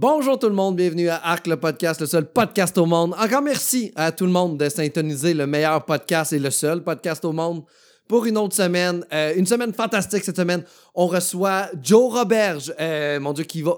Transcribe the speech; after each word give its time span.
Bonjour 0.00 0.38
tout 0.38 0.48
le 0.48 0.54
monde, 0.54 0.76
bienvenue 0.76 1.08
à 1.08 1.16
Arc 1.16 1.48
le 1.48 1.56
podcast, 1.56 2.00
le 2.00 2.06
seul 2.06 2.30
podcast 2.30 2.78
au 2.78 2.86
monde. 2.86 3.16
Encore 3.18 3.42
merci 3.42 3.90
à 3.96 4.12
tout 4.12 4.26
le 4.26 4.30
monde 4.30 4.56
de 4.56 4.68
syntoniser 4.68 5.34
le 5.34 5.44
meilleur 5.44 5.84
podcast 5.84 6.32
et 6.32 6.38
le 6.38 6.50
seul 6.50 6.84
podcast 6.84 7.24
au 7.24 7.32
monde 7.32 7.64
pour 8.06 8.24
une 8.24 8.38
autre 8.38 8.54
semaine. 8.54 9.04
Euh, 9.12 9.34
une 9.34 9.44
semaine 9.44 9.74
fantastique 9.74 10.22
cette 10.22 10.36
semaine. 10.36 10.62
On 10.94 11.08
reçoit 11.08 11.66
Joe 11.82 12.14
Roberge, 12.14 12.72
euh, 12.78 13.18
mon 13.18 13.32
Dieu, 13.32 13.42
qui 13.42 13.60
va... 13.60 13.72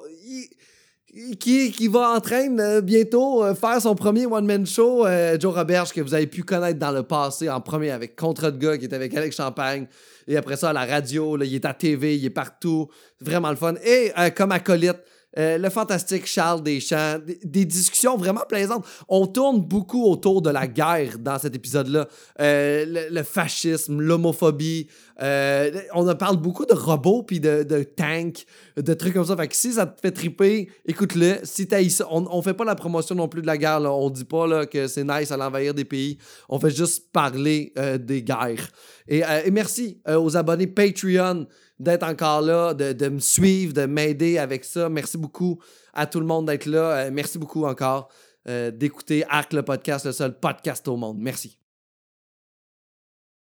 qui, 1.39 1.89
va 1.89 2.11
en 2.11 2.21
train 2.21 2.83
bientôt 2.83 3.43
euh, 3.43 3.55
faire 3.55 3.81
son 3.81 3.95
premier 3.95 4.27
one-man 4.27 4.67
show. 4.67 5.07
Joe 5.41 5.55
Roberge, 5.55 5.91
que 5.91 6.03
vous 6.03 6.13
avez 6.13 6.27
pu 6.27 6.43
connaître 6.43 6.79
dans 6.79 6.93
le 6.93 7.03
passé, 7.03 7.49
en 7.49 7.63
premier 7.63 7.93
avec 7.93 8.15
Contre 8.15 8.51
de 8.51 8.59
gars, 8.59 8.77
qui 8.77 8.85
était 8.85 8.97
avec 8.97 9.17
Alex 9.17 9.37
Champagne. 9.37 9.87
Et 10.29 10.37
après 10.37 10.59
ça, 10.59 10.69
à 10.69 10.73
la 10.75 10.85
radio, 10.85 11.39
il 11.43 11.55
est 11.55 11.65
à 11.65 11.73
TV, 11.73 12.19
il 12.19 12.27
est 12.27 12.29
partout. 12.29 12.91
Vraiment 13.23 13.49
le 13.49 13.57
fun. 13.57 13.73
Et 13.83 14.13
comme 14.37 14.53
acolyte, 14.53 14.99
euh, 15.39 15.59
le 15.59 15.71
fantastique 15.71 16.27
Charles 16.27 16.63
Deschamps, 16.63 17.19
des, 17.25 17.39
des 17.45 17.65
discussions 17.65 18.17
vraiment 18.17 18.43
plaisantes. 18.49 18.85
On 19.09 19.27
tourne 19.27 19.61
beaucoup 19.61 20.05
autour 20.05 20.43
de 20.43 20.51
la 20.51 20.67
guerre 20.67 21.19
dans 21.19 21.39
cet 21.39 21.55
épisode-là. 21.55 22.09
Euh, 22.41 23.09
le, 23.11 23.23
fascisme, 23.23 24.01
l'homophobie. 24.01 24.89
Euh, 25.23 25.71
on 25.95 26.13
parle 26.15 26.37
beaucoup 26.39 26.67
de 26.67 26.75
robots 26.75 27.23
puis 27.23 27.39
de, 27.39 27.83
tanks, 27.83 28.45
de 28.77 28.95
trucs 28.95 29.15
comme 29.15 29.27
ça. 29.27 29.37
Fait 29.37 29.49
que 29.49 29.55
si 29.55 29.73
ça 29.73 29.87
te 29.87 30.01
fait 30.01 30.11
triper, 30.11 30.69
écoute-le. 30.87 31.37
Si 31.45 31.69
ça, 31.91 32.07
on, 32.11 32.27
on 32.31 32.43
fait 32.43 32.55
pas 32.55 32.65
la 32.65 32.75
promotion 32.75 33.15
non 33.15 33.29
plus 33.29 33.43
de 33.43 33.47
la 33.47 33.57
guerre. 33.57 33.81
Là. 33.81 33.93
On 33.93 34.11
dit 34.11 34.25
pas 34.25 34.67
que 34.67 34.89
c'est 34.89 35.05
nice 35.05 35.31
à 35.31 35.37
l'envahir 35.37 35.75
des 35.75 35.85
pays. 35.85 36.19
On 36.49 36.59
fait 36.59 36.71
juste 36.71 37.13
parler 37.13 37.73
euh, 37.79 37.99
des 37.99 38.23
guerres. 38.23 38.69
Et, 39.07 39.23
merci 39.51 40.01
aux 40.07 40.37
abonnés 40.37 40.69
Patreon 40.69 41.47
d'être 41.81 42.05
encore 42.05 42.43
là, 42.43 42.75
de, 42.75 42.93
de 42.93 43.09
me 43.09 43.19
suivre, 43.19 43.73
de 43.73 43.87
m'aider 43.87 44.39
avec 44.39 44.65
ça. 44.65 44.89
Merci 44.89 45.19
beaucoup 45.19 45.61
à 45.95 46.07
tout 46.07 46.21
le 46.21 46.27
monde 46.27 46.47
d'être 46.47 46.67
là. 46.67 47.07
Euh, 47.07 47.11
merci 47.13 47.39
beaucoup 47.39 47.65
encore 47.65 48.09
euh, 48.49 48.71
d'écouter 48.71 49.25
Arc 49.29 49.53
le 49.53 49.63
podcast, 49.63 50.07
le 50.07 50.13
seul 50.13 50.39
podcast 50.39 50.87
au 50.89 50.97
monde. 50.97 51.19
Merci. 51.19 51.59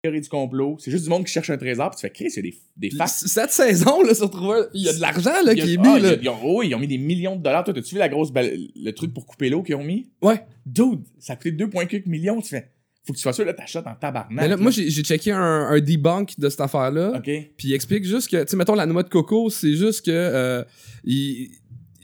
théorie 0.01 0.21
du 0.21 0.29
complot. 0.29 0.77
C'est 0.79 0.91
juste 0.91 1.03
du 1.05 1.09
monde 1.09 1.25
qui 1.25 1.31
cherche 1.31 1.49
un 1.49 1.57
trésor, 1.57 1.91
puis 1.91 1.97
tu 1.97 2.01
fais, 2.01 2.11
Chris, 2.11 2.33
il 2.35 2.35
y 2.35 2.39
a 2.39 2.51
des, 2.51 2.89
des 2.89 2.95
facts. 2.97 3.09
Cette 3.25 3.51
saison, 3.51 4.03
là. 4.03 4.11
Il 4.73 4.83
y 4.83 4.89
a 4.89 4.93
de 4.93 4.99
l'argent, 5.01 5.41
là, 5.45 5.53
qui 5.55 5.61
est 5.61 5.77
ah, 5.79 5.81
mis, 5.81 5.97
il 5.97 6.03
y 6.03 6.07
a- 6.07 6.11
là. 6.11 6.17
Ils 6.21 6.29
ont, 6.29 6.39
oh, 6.43 6.63
ils 6.63 6.75
ont 6.75 6.79
mis 6.79 6.87
des 6.87 6.97
millions 6.97 7.35
de 7.37 7.41
dollars. 7.41 7.63
Toi, 7.63 7.73
t'as-tu 7.73 7.95
vu 7.95 7.99
la 7.99 8.09
grosse 8.09 8.31
le 8.35 8.91
truc 8.91 9.13
pour 9.13 9.25
couper 9.25 9.49
l'eau 9.49 9.63
qu'ils 9.63 9.75
ont 9.75 9.83
mis? 9.83 10.11
Ouais. 10.21 10.45
Dude, 10.65 11.03
ça 11.19 11.33
a 11.33 11.35
coûté 11.37 11.51
2,4 11.51 12.07
millions. 12.09 12.41
Tu 12.41 12.49
fais, 12.49 12.72
faut 13.05 13.13
que 13.13 13.17
tu 13.17 13.21
sois 13.23 13.33
sûr, 13.33 13.45
là, 13.45 13.53
t'achètes 13.53 13.85
en 13.85 13.95
tabarnak. 13.95 14.31
Mais 14.31 14.43
là, 14.47 14.55
là. 14.55 14.57
moi, 14.57 14.71
j'ai 14.71 14.89
checké 14.89 15.31
un, 15.31 15.39
un 15.39 15.79
debunk 15.79 16.39
de 16.39 16.49
cette 16.49 16.61
affaire-là. 16.61 17.13
OK. 17.17 17.23
Puis 17.23 17.67
il 17.67 17.73
explique 17.73 18.05
juste 18.05 18.29
que, 18.29 18.41
tu 18.43 18.49
sais, 18.49 18.55
mettons, 18.57 18.75
la 18.75 18.85
noix 18.85 19.03
de 19.03 19.09
coco, 19.09 19.49
c'est 19.49 19.73
juste 19.75 20.05
que 20.05 20.11
euh, 20.11 20.63
il- 21.03 21.49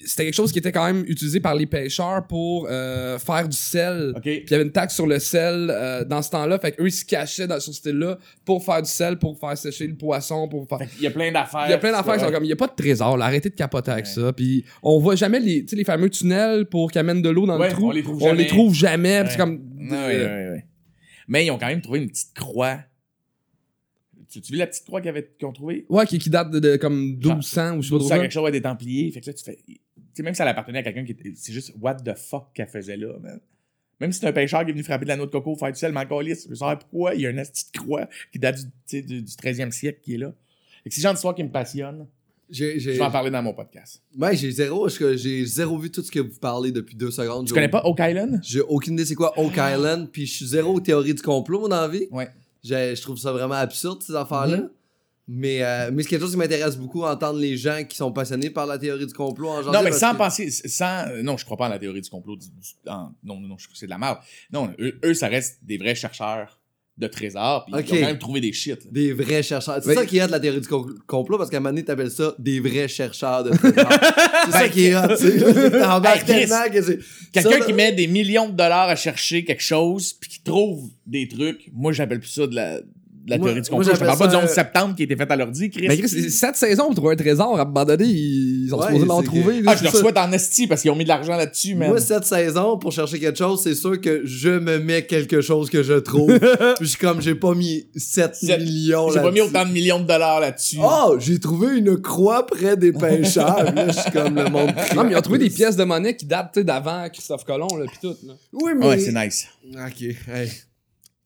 c'était 0.05 0.23
quelque 0.23 0.33
chose 0.35 0.53
qui 0.53 0.59
était 0.59 0.71
quand 0.71 0.85
même 0.85 1.03
utilisé 1.07 1.41
par 1.41 1.55
les 1.55 1.65
pêcheurs 1.65 2.25
pour 2.25 2.67
euh, 2.69 3.19
faire 3.19 3.49
du 3.49 3.55
sel. 3.57 4.13
Puis 4.21 4.43
il 4.45 4.49
y 4.49 4.53
avait 4.53 4.63
une 4.63 4.71
taxe 4.71 4.95
sur 4.95 5.05
le 5.05 5.19
sel 5.19 5.69
euh, 5.69 6.05
dans 6.05 6.21
ce 6.21 6.29
temps-là. 6.31 6.57
Fait 6.57 6.71
qu'eux, 6.71 6.87
ils 6.87 6.91
se 6.91 7.03
cachaient 7.03 7.47
dans, 7.47 7.59
sur 7.59 7.73
ce 7.73 7.79
style-là 7.79 8.17
pour 8.45 8.63
faire 8.63 8.81
du 8.81 8.89
sel, 8.89 9.19
pour 9.19 9.37
faire 9.37 9.57
sécher 9.57 9.87
le 9.87 9.95
poisson, 9.95 10.47
pour 10.47 10.65
faire. 10.69 10.79
Fait 10.79 10.87
qu'il 10.87 11.03
y 11.03 11.07
a 11.07 11.11
plein 11.11 11.31
d'affaires. 11.33 11.65
Il 11.67 11.71
y 11.71 11.73
a 11.73 11.77
plein 11.77 11.91
d'affaires 11.91 12.13
qui 12.15 12.21
sont 12.23 12.31
comme, 12.31 12.45
il 12.45 12.47
n'y 12.47 12.53
a 12.53 12.55
pas 12.55 12.67
de 12.67 12.75
trésor, 12.77 13.17
là, 13.17 13.25
arrêtez 13.25 13.49
de 13.49 13.55
capoter 13.55 13.91
avec 13.91 14.05
Ouais. 14.05 14.11
ça. 14.11 14.31
Puis 14.31 14.63
on 14.83 14.99
voit 14.99 15.15
jamais 15.17 15.41
les, 15.41 15.63
tu 15.63 15.71
sais, 15.71 15.75
les 15.75 15.83
fameux 15.83 16.09
tunnels 16.09 16.65
pour 16.67 16.91
qu'ils 16.91 16.99
amènent 16.99 17.21
de 17.21 17.29
l'eau 17.29 17.45
dans 17.45 17.59
Ouais, 17.59 17.67
le 17.67 17.73
trou. 17.73 17.89
on 17.89 17.91
les 17.91 18.03
trouve 18.03 18.23
On 18.23 18.31
les 18.31 18.37
jamais. 18.37 18.47
trouve 18.47 18.73
jamais. 18.73 19.21
Ouais. 19.23 19.37
comme. 19.37 19.59
Ouais, 19.79 19.89
ouais, 19.97 20.15
ouais, 20.17 20.49
ouais. 20.51 20.65
Mais 21.29 21.45
ils 21.45 21.51
ont 21.51 21.57
quand 21.57 21.67
même 21.67 21.81
trouvé 21.81 21.99
une 21.99 22.09
petite 22.09 22.33
croix. 22.33 22.79
Tu, 24.29 24.41
tu 24.41 24.51
vu 24.51 24.57
la 24.57 24.67
petite 24.67 24.85
croix 24.85 24.99
qu'ils 24.99 25.13
qu'ils 25.37 25.47
ont 25.47 25.53
trouvée? 25.53 25.85
Ouais, 25.87 26.05
qui, 26.05 26.19
qui 26.19 26.29
date 26.29 26.49
de, 26.51 26.59
de 26.59 26.75
comme 26.75 27.17
1200 27.17 27.77
ou 27.77 27.81
je 27.81 27.87
sais 27.87 27.93
pas 27.93 27.99
trop 27.99 28.09
quelque 28.09 28.31
chose 28.31 28.43
ouais, 28.43 28.51
des 28.51 28.61
Templiers. 28.61 29.11
Fait 29.11 29.21
que 29.21 29.27
là, 29.27 29.33
tu 29.33 29.43
fais. 29.43 29.57
Tu 29.65 29.79
sais, 30.13 30.23
même 30.23 30.33
si 30.33 30.41
elle 30.41 30.47
appartenait 30.47 30.79
à 30.79 30.83
quelqu'un 30.83 31.05
qui 31.05 31.11
était. 31.13 31.31
C'est 31.35 31.53
juste 31.53 31.73
what 31.79 31.95
the 31.95 32.15
fuck 32.15 32.51
qu'elle 32.53 32.67
faisait 32.67 32.97
là, 32.97 33.17
man. 33.19 33.39
Même 33.99 34.11
si 34.11 34.19
c'est 34.19 34.27
un 34.27 34.33
pêcheur 34.33 34.63
qui 34.63 34.69
est 34.69 34.73
venu 34.73 34.83
frapper 34.83 35.05
de 35.05 35.09
la 35.09 35.17
noix 35.17 35.25
de 35.25 35.31
coco, 35.31 35.55
faire 35.55 35.71
du 35.71 35.77
sel, 35.77 35.91
mais 35.91 35.99
encore 35.99 36.21
lisse, 36.21 36.45
je 36.45 36.49
veux 36.49 36.55
savoir 36.55 36.79
pourquoi 36.79 37.15
il 37.15 37.21
y 37.21 37.27
a 37.27 37.29
une 37.29 37.41
petite 37.41 37.71
croix 37.73 38.07
qui 38.31 38.39
date 38.39 38.55
du, 38.55 38.71
sais, 38.85 39.01
du, 39.01 39.21
du 39.21 39.31
13e 39.31 39.71
siècle 39.71 39.99
qui 40.01 40.15
est 40.15 40.17
là. 40.17 40.33
Fait 40.83 40.89
que 40.89 40.95
c'est 40.95 41.01
le 41.01 41.03
genre 41.03 41.13
d'histoire 41.13 41.35
qui 41.35 41.43
me 41.43 41.51
passionne. 41.51 42.07
J'ai, 42.49 42.79
Je 42.79 42.91
vais 42.91 43.01
en 43.01 43.11
parler 43.11 43.29
dans 43.29 43.43
mon 43.43 43.53
podcast. 43.53 44.01
Ouais, 44.17 44.35
j'ai 44.35 44.49
zéro, 44.51 44.87
j'ai 44.89 45.45
zéro 45.45 45.77
vu 45.77 45.91
tout 45.91 46.01
ce 46.01 46.11
que 46.11 46.19
vous 46.19 46.39
parlez 46.39 46.71
depuis 46.71 46.95
deux 46.95 47.11
secondes. 47.11 47.45
Tu 47.47 47.53
connais 47.53 47.69
pas 47.69 47.83
Oak 47.85 47.99
Island? 47.99 48.39
J'ai 48.43 48.61
aucune 48.61 48.93
idée 48.93 49.05
c'est 49.05 49.15
quoi 49.15 49.37
Oak 49.39 49.53
Island, 49.57 50.09
puis 50.11 50.25
je 50.25 50.33
suis 50.33 50.45
zéro 50.47 50.79
théorie 50.79 51.13
du 51.13 51.21
complot 51.21 51.59
moi, 51.59 51.69
dans 51.69 51.81
la 51.81 51.87
vie. 51.87 52.07
Ouais. 52.11 52.27
Je 52.63 52.99
trouve 53.01 53.17
ça 53.17 53.31
vraiment 53.31 53.53
absurde, 53.55 54.01
ces 54.01 54.15
affaires-là. 54.15 54.57
Mhm. 54.57 54.69
Mais, 55.31 55.61
euh, 55.63 55.91
mais 55.93 56.01
c'est 56.01 56.09
quelque 56.09 56.21
chose 56.21 56.31
qui 56.31 56.37
m'intéresse 56.37 56.75
beaucoup, 56.75 57.03
entendre 57.03 57.37
les 57.37 57.55
gens 57.55 57.83
qui 57.87 57.95
sont 57.95 58.11
passionnés 58.11 58.49
par 58.49 58.65
la 58.65 58.79
théorie 58.79 59.05
du 59.05 59.13
complot 59.13 59.49
en 59.49 59.61
genre. 59.61 59.71
Non, 59.71 59.83
mais 59.83 59.91
sans 59.91 60.15
penser, 60.15 60.49
sans, 60.49 61.07
euh, 61.09 61.21
non, 61.21 61.37
je 61.37 61.45
crois 61.45 61.55
pas 61.55 61.67
en 61.67 61.69
la 61.69 61.77
théorie 61.77 62.01
du 62.01 62.09
complot. 62.09 62.35
du- 62.35 62.47
du- 62.47 62.89
en- 62.89 63.11
non, 63.23 63.39
non, 63.39 63.47
non, 63.49 63.57
je 63.59 63.65
trouve 63.65 63.73
que 63.73 63.79
c'est 63.79 63.85
de 63.85 63.91
la 63.91 63.99
merde. 63.99 64.17
Non, 64.51 64.73
eux, 64.79 64.99
eux, 65.05 65.13
ça 65.13 65.27
reste 65.27 65.59
des 65.63 65.77
vrais 65.77 65.93
chercheurs 65.93 66.58
de 66.99 67.07
trésors, 67.07 67.65
puis 67.65 67.75
Ok. 67.75 67.85
ils 67.87 67.93
ont 67.93 67.99
quand 68.01 68.07
même 68.07 68.17
trouvé 68.19 68.41
des 68.41 68.51
shit. 68.51 68.75
là. 68.83 68.91
Des 68.91 69.13
vrais 69.13 69.41
chercheurs. 69.41 69.79
C'est 69.81 69.93
ça 69.95 70.05
qui 70.05 70.17
est 70.17 70.27
de 70.27 70.31
la 70.31 70.39
théorie 70.39 70.59
du 70.59 70.67
co- 70.67 70.89
complot, 71.07 71.37
parce 71.37 71.49
qu'à 71.49 71.57
un 71.57 71.59
moment 71.61 71.69
donné, 71.71 71.85
t'appelles 71.85 72.11
ça 72.11 72.35
des 72.37 72.59
vrais 72.59 72.87
chercheurs 72.89 73.43
de 73.45 73.51
trésors. 73.51 73.89
c'est 74.45 74.51
ça 74.51 74.67
qui 74.69 74.85
est 74.85 74.95
hot, 74.95 75.07
tu 75.17 75.31
c'est. 76.83 76.99
Quelqu'un 77.31 77.59
qui 77.65 77.73
met 77.73 77.91
des 77.93 78.07
millions 78.07 78.49
de 78.49 78.53
dollars 78.55 78.89
à 78.89 78.95
chercher 78.95 79.45
quelque 79.45 79.63
chose, 79.63 80.13
puis 80.13 80.29
qui 80.29 80.43
trouve 80.43 80.89
des 81.05 81.27
trucs, 81.27 81.69
moi 81.73 81.91
j'appelle 81.93 82.19
plus 82.19 82.29
ça 82.29 82.47
de 82.47 82.55
la, 82.55 82.79
de 82.81 82.85
la 83.27 83.37
Moi- 83.37 83.47
théorie 83.47 83.61
du 83.61 83.69
complot. 83.69 83.87
Je 83.93 83.99
te 83.99 84.05
parle 84.05 84.17
pas 84.17 84.27
du 84.27 84.33
ça, 84.33 84.43
11 84.43 84.49
septembre 84.49 84.95
qui 84.95 85.03
a 85.03 85.05
été 85.05 85.15
fait 85.15 85.31
à 85.31 85.35
l'ordi, 85.35 85.69
Chris. 85.69 85.85
Mais 85.87 85.97
Chris, 85.97 86.09
c'est 86.09 86.29
cette 86.29 86.55
saison 86.55 86.85
pour 86.85 86.95
trouver 86.95 87.13
un 87.13 87.17
trésor, 87.17 87.57
à 87.59 87.61
un 87.61 87.65
moment 87.65 87.85
donné, 87.85 88.05
ils 88.05 88.73
ont 88.73 88.79
Ouais, 88.79 88.87
supposé 88.87 89.05
l'en 89.05 89.21
trouver. 89.23 89.61
ah, 89.67 89.75
je 89.75 89.83
leur 89.83 89.95
souhaite 89.95 90.17
en 90.17 90.31
esti 90.31 90.67
parce 90.67 90.81
qu'ils 90.81 90.91
ont 90.91 90.95
mis 90.95 91.03
de 91.03 91.09
l'argent 91.09 91.35
là-dessus, 91.35 91.75
man. 91.75 91.89
Moi, 91.89 91.99
cette 91.99 92.25
saison, 92.25 92.77
pour 92.77 92.91
chercher 92.91 93.19
quelque 93.19 93.37
chose, 93.37 93.61
c'est 93.63 93.75
sûr 93.75 93.99
que 94.01 94.21
je 94.25 94.49
me 94.49 94.79
mets 94.79 95.05
quelque 95.05 95.41
chose 95.41 95.69
que 95.69 95.83
je 95.83 95.93
trouve. 95.93 96.27
Puis 96.39 96.75
je 96.81 96.85
suis 96.85 96.97
comme, 96.97 97.21
j'ai 97.21 97.35
pas 97.35 97.53
mis 97.53 97.87
7 97.95 98.35
Sept- 98.35 98.61
millions 98.63 99.11
J'ai 99.11 99.21
pas 99.21 99.31
mis 99.31 99.41
autant 99.41 99.65
de 99.65 99.71
millions 99.71 99.99
de 99.99 100.07
dollars 100.07 100.39
là-dessus. 100.39 100.77
Oh, 100.81 101.15
j'ai 101.19 101.39
trouvé 101.39 101.77
une 101.77 101.97
croix 102.01 102.45
près 102.47 102.77
des 102.77 102.91
pêcheurs. 102.93 103.63
Là, 103.73 103.87
je 103.89 103.99
suis 103.99 104.11
comme 104.11 104.35
le 104.35 104.49
monde. 104.49 104.71
Non, 104.95 105.03
mais 105.03 105.11
ils 105.11 105.17
ont 105.17 105.21
trouvé 105.21 105.39
des 105.39 105.49
pièces 105.49 105.75
de 105.75 105.83
monnaie 105.83 106.15
qui 106.15 106.25
datent 106.25 106.57
d'avant 106.59 107.07
Christophe 107.11 107.43
Colomb, 107.43 107.77
là, 107.77 107.85
pis 107.91 107.99
tout. 108.01 108.15
Là. 108.25 108.33
Oui, 108.53 108.71
mais. 108.75 108.87
Ouais, 108.87 108.99
c'est 108.99 109.11
nice. 109.13 109.47
Ok, 109.73 110.01
hey. 110.01 110.49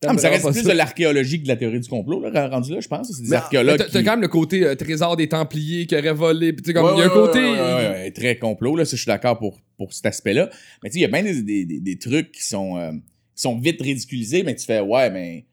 Ah, 0.06 0.12
mais 0.12 0.18
ça 0.18 0.28
reste 0.28 0.50
plus 0.50 0.64
de 0.64 0.72
l'archéologie 0.72 1.38
que 1.38 1.44
de 1.44 1.48
la 1.48 1.56
théorie 1.56 1.80
du 1.80 1.88
complot, 1.88 2.20
là, 2.28 2.48
rendu 2.48 2.72
là, 2.72 2.80
je 2.80 2.88
pense. 2.88 3.10
C'est 3.10 3.22
des 3.22 3.28
Mais- 3.30 3.36
archéologues. 3.36 3.78
T'as 3.78 3.86
qui- 3.86 4.04
quand 4.04 4.10
même 4.12 4.20
le 4.20 4.28
côté 4.28 4.62
euh, 4.64 4.74
trésor 4.74 5.16
des 5.16 5.28
Templiers 5.30 5.86
qui 5.86 5.96
aurait 5.96 6.12
volé. 6.12 6.48
Ouais, 6.50 6.56
il 6.66 6.72
y 6.74 6.76
a 6.76 7.04
un 7.06 7.08
côté. 7.08 7.38
ouais, 7.38 7.50
ouais, 7.52 7.58
ouais, 7.58 7.88
ouais, 7.90 8.10
très 8.10 8.36
complot, 8.38 8.76
là, 8.76 8.84
ça, 8.84 8.96
je 8.96 9.02
suis 9.02 9.08
d'accord 9.08 9.38
pour, 9.38 9.58
pour 9.78 9.94
cet 9.94 10.04
aspect-là. 10.06 10.50
Mais 10.82 10.90
tu 10.90 10.94
sais, 10.94 10.98
il 10.98 11.02
y 11.02 11.04
a 11.06 11.08
bien 11.08 11.22
des, 11.22 11.42
des, 11.42 11.64
des, 11.64 11.80
des 11.80 11.98
trucs 11.98 12.32
qui 12.32 12.42
sont, 12.42 12.76
euh, 12.76 12.92
qui 12.92 13.42
sont 13.42 13.58
vite 13.58 13.80
ridiculisés, 13.80 14.42
mais 14.42 14.54
tu 14.54 14.66
fais, 14.66 14.80
ouais, 14.80 15.10
mais. 15.10 15.46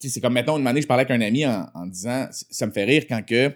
Tu 0.00 0.08
sais, 0.08 0.14
c'est 0.14 0.20
comme, 0.20 0.32
mettons, 0.34 0.58
une 0.58 0.66
année, 0.66 0.82
je 0.82 0.86
parlais 0.88 1.04
avec 1.04 1.12
un 1.16 1.20
ami 1.24 1.46
en, 1.46 1.68
en 1.74 1.86
disant, 1.86 2.26
ça 2.32 2.66
me 2.66 2.72
fait 2.72 2.84
rire 2.84 3.04
quand 3.08 3.24
que 3.24 3.52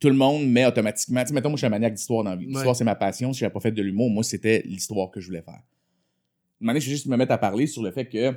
tout 0.00 0.08
le 0.08 0.16
monde 0.16 0.48
met 0.50 0.66
automatiquement. 0.66 1.20
Tu 1.22 1.28
sais, 1.28 1.34
mettons, 1.34 1.50
moi, 1.50 1.56
je 1.56 1.60
suis 1.60 1.66
un 1.66 1.70
maniaque 1.70 1.94
d'histoire 1.94 2.24
dans 2.24 2.30
la 2.30 2.36
vie. 2.36 2.46
L'histoire, 2.46 2.66
Ouais. 2.70 2.74
c'est 2.74 2.82
ma 2.82 2.96
passion. 2.96 3.32
Si 3.32 3.38
j'avais 3.38 3.52
pas 3.52 3.60
fait 3.60 3.70
de 3.70 3.80
l'humour, 3.82 4.10
moi, 4.10 4.24
c'était 4.24 4.62
l'histoire 4.66 5.12
que 5.12 5.20
je 5.20 5.28
voulais 5.28 5.42
faire. 5.42 5.60
Une 6.60 6.68
année, 6.70 6.80
je 6.80 6.86
vais 6.86 6.92
juste 6.92 7.06
me 7.06 7.16
mettre 7.16 7.30
à 7.32 7.38
parler 7.38 7.68
sur 7.68 7.82
le 7.84 7.92
fait 7.92 8.06
que, 8.06 8.34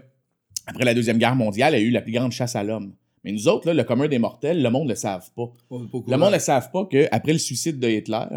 après 0.65 0.85
la 0.85 0.93
Deuxième 0.93 1.17
Guerre 1.17 1.35
mondiale, 1.35 1.73
il 1.75 1.81
y 1.81 1.83
a 1.83 1.85
eu 1.85 1.91
la 1.91 2.01
plus 2.01 2.11
grande 2.11 2.31
chasse 2.31 2.55
à 2.55 2.63
l'homme. 2.63 2.93
Mais 3.23 3.31
nous 3.31 3.47
autres, 3.47 3.67
là, 3.67 3.73
le 3.73 3.83
commun 3.83 4.07
des 4.07 4.19
mortels, 4.19 4.61
le 4.61 4.69
monde 4.69 4.83
ne 4.83 4.89
le 4.89 4.95
savent 4.95 5.31
pas. 5.35 5.51
Le 5.71 6.17
monde 6.17 6.33
ne 6.33 6.39
savent 6.39 6.69
pas 6.71 6.85
qu'après 6.85 7.33
le 7.33 7.39
suicide 7.39 7.79
de 7.79 7.89
Hitler, 7.89 8.27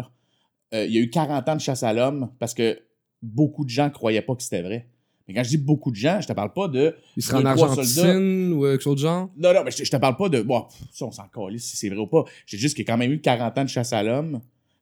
euh, 0.73 0.85
il 0.85 0.93
y 0.93 0.97
a 0.97 1.01
eu 1.01 1.09
40 1.09 1.47
ans 1.47 1.55
de 1.55 1.61
chasse 1.61 1.83
à 1.83 1.93
l'homme 1.93 2.31
parce 2.39 2.53
que 2.53 2.79
beaucoup 3.21 3.65
de 3.65 3.69
gens 3.69 3.89
croyaient 3.89 4.21
pas 4.21 4.35
que 4.35 4.43
c'était 4.43 4.61
vrai. 4.61 4.87
Mais 5.27 5.35
quand 5.35 5.43
je 5.43 5.49
dis 5.49 5.57
beaucoup 5.57 5.91
de 5.91 5.95
gens, 5.95 6.19
je 6.21 6.27
te 6.27 6.33
parle 6.33 6.53
pas 6.53 6.67
de. 6.67 6.95
Il 7.15 7.21
serait 7.21 7.37
en 7.37 7.45
Argentine 7.45 8.51
ou 8.51 8.65
euh, 8.65 8.71
quelque 8.71 8.81
chose 8.81 8.95
de 8.95 9.01
genre? 9.01 9.29
Non, 9.37 9.53
non, 9.53 9.63
mais 9.63 9.69
je, 9.69 9.83
je 9.83 9.91
te 9.91 9.97
parle 9.97 10.17
pas 10.17 10.27
de. 10.27 10.41
Bon, 10.41 10.63
pff, 10.63 10.87
ça, 10.91 11.05
on 11.05 11.11
s'en 11.11 11.27
calisse 11.27 11.65
si 11.65 11.77
c'est 11.77 11.89
vrai 11.89 11.99
ou 11.99 12.07
pas. 12.07 12.23
Je 12.47 12.55
dis 12.55 12.61
juste 12.61 12.75
qu'il 12.75 12.83
y 12.83 12.89
a 12.89 12.91
quand 12.91 12.97
même 12.97 13.11
eu 13.11 13.21
40 13.21 13.57
ans 13.59 13.63
de 13.63 13.69
chasse 13.69 13.93
à 13.93 14.01
l'homme, 14.01 14.41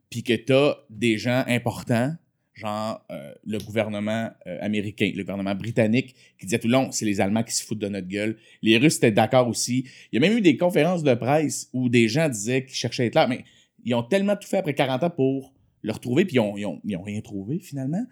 puis 0.09 0.24
que 0.24 0.34
t'as 0.34 0.75
des 0.90 1.18
gens 1.18 1.44
importants, 1.47 2.16
genre 2.57 3.06
euh, 3.12 3.33
le 3.45 3.59
gouvernement 3.59 4.31
euh, 4.48 4.57
américain, 4.62 5.12
le 5.15 5.24
gouvernement 5.24 5.54
britannique, 5.54 6.15
qui 6.39 6.48
disait 6.48 6.59
tout 6.59 6.68
le 6.68 6.74
long, 6.74 6.92
c'est 6.92 7.06
les 7.06 7.21
Allemands 7.21 7.44
qui 7.44 7.54
se 7.54 7.63
foutent 7.63 7.80
de 7.80 7.88
notre 7.88 8.07
gueule. 8.07 8.38
Les 8.62 8.77
Russes 8.77 8.98
étaient 8.98 9.12
d'accord 9.12 9.48
aussi. 9.48 9.86
Il 10.12 10.15
y 10.15 10.18
a 10.18 10.27
même 10.27 10.38
eu 10.38 10.42
des 10.42 10.57
conférences 10.57 11.04
de 11.04 11.13
presse 11.13 11.69
où 11.71 11.88
des 11.88 12.07
gens 12.07 12.27
disaient 12.30 12.65
qu'ils 12.65 12.75
cherchaient 12.75 13.07
Hitler, 13.07 13.25
mais 13.30 13.45
ils 13.86 13.94
ont 13.94 14.04
tellement 14.04 14.36
tout 14.36 14.48
fait 14.48 14.57
après 14.57 14.74
40 14.74 15.04
ans 15.04 15.09
pour 15.12 15.54
le 15.83 15.92
retrouver, 15.92 16.25
puis 16.25 16.38
ils 16.38 16.39
ont, 16.39 16.57
ils 16.83 16.95
ont, 16.95 17.04
rien 17.04 17.21
trouvé 17.21 17.59
finalement. 17.59 18.04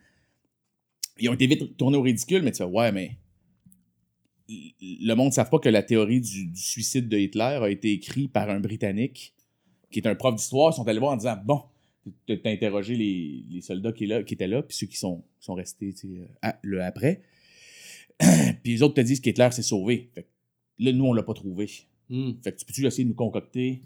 Ils 1.17 1.29
ont 1.29 1.33
été 1.33 1.47
vite 1.47 1.75
tournés 1.75 1.97
au 1.97 2.01
ridicule, 2.01 2.43
mais 2.43 2.51
tu 2.51 2.57
sais, 2.57 2.63
ouais, 2.63 2.91
mais 2.91 3.17
le 4.47 5.13
monde 5.15 5.27
ne 5.27 5.33
savent 5.33 5.49
pas 5.49 5.59
que 5.59 5.69
la 5.69 5.81
théorie 5.81 6.21
du 6.21 6.51
suicide 6.55 7.09
de 7.09 7.17
Hitler 7.17 7.59
a 7.61 7.69
été 7.69 7.91
écrite 7.93 8.31
par 8.31 8.49
un 8.49 8.59
Britannique 8.59 9.33
qui 9.89 9.99
est 9.99 10.07
un 10.07 10.15
prof 10.15 10.35
d'histoire. 10.35 10.71
Ils 10.71 10.75
sont 10.75 10.87
allés 10.87 10.99
voir 10.99 11.13
en 11.13 11.17
disant 11.17 11.37
Bon, 11.43 11.63
interrogé 12.45 12.95
les, 12.95 13.43
les 13.49 13.61
soldats 13.61 13.91
qui, 13.91 14.03
est 14.05 14.07
là, 14.07 14.23
qui 14.23 14.33
étaient 14.35 14.47
là, 14.47 14.61
puis 14.63 14.75
ceux 14.77 14.87
qui 14.87 14.97
sont, 14.97 15.23
sont 15.39 15.53
restés 15.55 15.93
à- 16.41 16.57
le 16.61 16.83
après. 16.83 17.21
puis 18.63 18.73
les 18.73 18.81
autres 18.81 18.95
te 18.95 19.01
disent 19.01 19.19
qu'Hitler 19.19 19.49
s'est 19.51 19.61
sauvé. 19.63 20.09
Fait 20.13 20.23
que 20.23 20.27
là, 20.79 20.91
nous, 20.91 21.05
on 21.05 21.13
l'a 21.13 21.23
pas 21.23 21.33
trouvé. 21.33 21.69
Hmm. 22.09 22.31
Fait 22.43 22.51
que 22.51 22.57
tu 22.59 22.65
peux-tu 22.65 22.85
essayer 22.85 23.03
de 23.03 23.09
nous 23.09 23.15
concocter? 23.15 23.81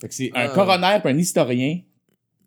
Fait 0.00 0.08
que 0.08 0.14
c'est 0.14 0.30
un 0.34 0.46
Ah. 0.46 0.54
coroner 0.54 0.98
puis 1.02 1.12
un 1.12 1.18
historien 1.18 1.80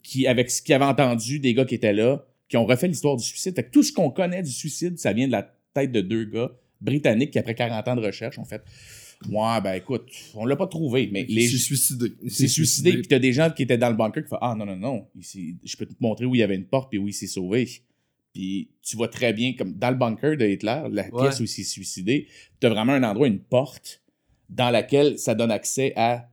qui, 0.04 0.26
avec 0.28 0.50
ce 0.50 0.62
qu'ils 0.62 0.74
avaient 0.74 0.86
entendu 0.86 1.40
des 1.40 1.54
gars 1.54 1.66
qui 1.66 1.76
étaient 1.76 1.94
là, 1.94 2.26
qui 2.50 2.58
ont 2.58 2.66
refait 2.66 2.88
l'histoire 2.88 3.16
du 3.16 3.24
suicide. 3.24 3.56
Fait 3.56 3.64
que 3.64 3.72
tout 3.72 3.84
ce 3.84 3.94
qu'on 3.94 4.10
connaît 4.10 4.42
du 4.44 4.52
suicide, 4.52 4.98
ça 5.00 5.14
vient 5.14 5.28
de 5.28 5.32
la 5.32 5.44
tête 5.74 5.92
de 5.92 6.02
deux 6.02 6.26
gars 6.26 6.52
britanniques 6.82 7.32
qui, 7.32 7.40
après 7.40 7.56
40 7.56 7.88
ans 7.88 7.96
de 7.96 8.02
recherche, 8.06 8.40
ont 8.40 8.46
fait 8.46 8.62
Ouais, 9.30 9.62
ben 9.62 9.74
écoute, 9.74 10.10
on 10.34 10.46
l'a 10.46 10.56
pas 10.56 10.68
trouvé, 10.68 11.10
mais 11.12 11.24
les. 11.30 11.44
Il 11.44 11.50
s'est 11.50 11.58
suicidé. 11.58 12.14
Il 12.24 12.32
s'est 12.32 12.48
suicidé, 12.48 12.94
puis 12.94 13.08
t'as 13.08 13.20
des 13.20 13.34
gens 13.34 13.50
qui 13.52 13.64
étaient 13.64 13.78
dans 13.78 13.90
le 13.90 13.96
bunker 13.96 14.24
qui 14.24 14.30
font 14.30 14.38
Ah 14.42 14.56
non, 14.58 14.66
non, 14.66 14.76
non, 14.76 15.08
s'est- 15.22 15.56
je 15.64 15.78
peux 15.78 15.86
te 15.86 15.94
montrer 16.00 16.26
où 16.26 16.34
il 16.36 16.40
y 16.40 16.44
avait 16.44 16.56
une 16.56 16.66
porte, 16.66 16.90
puis 16.90 16.98
où 17.00 17.08
il 17.08 17.14
s'est 17.14 17.28
sauvé. 17.28 17.68
Puis 18.34 18.70
tu 18.82 18.96
vois 18.96 19.10
très 19.10 19.34
bien, 19.34 19.54
comme 19.54 19.74
dans 19.74 19.90
le 19.92 19.98
bunker 19.98 20.38
de 20.38 20.46
Hitler, 20.48 20.84
la 20.92 21.04
Ouais. 21.04 21.10
pièce 21.22 21.40
où 21.40 21.44
il 21.44 21.48
s'est 21.50 21.64
suicidé, 21.64 22.28
t'as 22.60 22.70
vraiment 22.70 22.94
un 22.94 23.04
endroit, 23.04 23.28
une 23.28 23.40
porte, 23.40 24.02
dans 24.50 24.70
laquelle 24.70 25.20
ça 25.20 25.36
donne 25.36 25.52
accès 25.52 25.94
à 25.96 26.30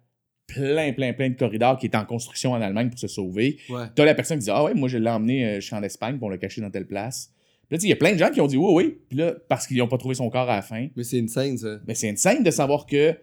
plein, 0.46 0.92
plein, 0.92 1.12
plein 1.12 1.28
de 1.28 1.34
corridors 1.36 1.76
qui 1.78 1.86
est 1.86 1.94
en 1.96 2.04
construction 2.06 2.52
en 2.52 2.60
Allemagne 2.62 2.88
pour 2.88 2.98
se 2.98 3.06
sauver. 3.08 3.58
Ouais. 3.68 3.84
T'as 3.94 4.04
la 4.04 4.14
personne 4.14 4.38
qui 4.38 4.44
dit 4.44 4.50
Ah 4.50 4.64
ouais, 4.64 4.74
moi 4.74 4.88
je 4.88 4.96
l'ai 4.96 5.10
emmené, 5.10 5.44
euh, 5.44 5.54
je 5.60 5.66
suis 5.66 5.74
en 5.74 5.82
Espagne, 5.82 6.18
on 6.22 6.28
l'a 6.28 6.38
caché 6.38 6.60
dans 6.60 6.70
telle 6.70 6.86
place. 6.86 7.32
Puis 7.68 7.76
là, 7.76 7.78
tu 7.78 7.86
il 7.86 7.90
y 7.90 7.92
a 7.92 7.96
plein 7.96 8.12
de 8.12 8.18
gens 8.18 8.30
qui 8.30 8.40
ont 8.40 8.46
dit 8.46 8.56
Oui, 8.56 8.72
oui. 8.72 8.98
Puis 9.08 9.18
là, 9.18 9.34
parce 9.48 9.66
qu'ils 9.66 9.76
n'ont 9.76 9.88
pas 9.88 9.98
trouvé 9.98 10.14
son 10.14 10.28
corps 10.30 10.48
à 10.48 10.56
la 10.56 10.62
fin. 10.62 10.88
Mais 10.96 11.04
c'est 11.04 11.18
une 11.18 11.28
scène, 11.28 11.56
ça. 11.58 11.78
Mais 11.86 11.94
c'est 11.94 12.08
une 12.08 12.16
scène 12.16 12.42
de 12.42 12.50
savoir 12.50 12.86
que 12.86 13.14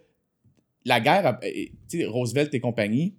la 0.86 1.00
guerre, 1.00 1.26
a- 1.26 1.40
eh, 1.44 1.72
tu 1.90 2.06
Roosevelt 2.06 2.54
et 2.54 2.60
compagnie, 2.60 3.16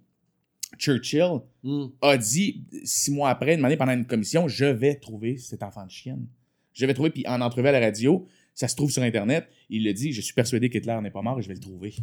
Churchill 0.77 1.39
Hmm. 1.63 1.87
a 2.01 2.17
dit 2.17 2.63
six 2.83 3.11
mois 3.11 3.29
après, 3.29 3.55
une 3.55 3.65
année 3.65 3.77
pendant 3.77 3.91
une 3.93 4.05
commission, 4.05 4.47
je 4.47 4.65
vais 4.65 4.95
trouver 4.95 5.37
cet 5.37 5.63
enfant 5.63 5.85
de 5.85 5.91
chienne. 5.91 6.27
Je 6.73 6.85
vais 6.85 6.93
trouver, 6.93 7.09
puis 7.09 7.25
en 7.27 7.41
entrevue 7.41 7.67
à 7.67 7.71
la 7.71 7.79
radio, 7.79 8.25
ça 8.53 8.67
se 8.67 8.75
trouve 8.75 8.91
sur 8.91 9.01
Internet, 9.03 9.47
il 9.69 9.83
le 9.83 9.93
dit, 9.93 10.11
je 10.13 10.21
suis 10.21 10.33
persuadé 10.33 10.69
qu'Hitler 10.69 10.97
n'est 11.01 11.11
pas 11.11 11.21
mort 11.21 11.39
et 11.39 11.41
je 11.41 11.47
vais 11.47 11.55
le 11.55 11.59
trouver. 11.59 11.93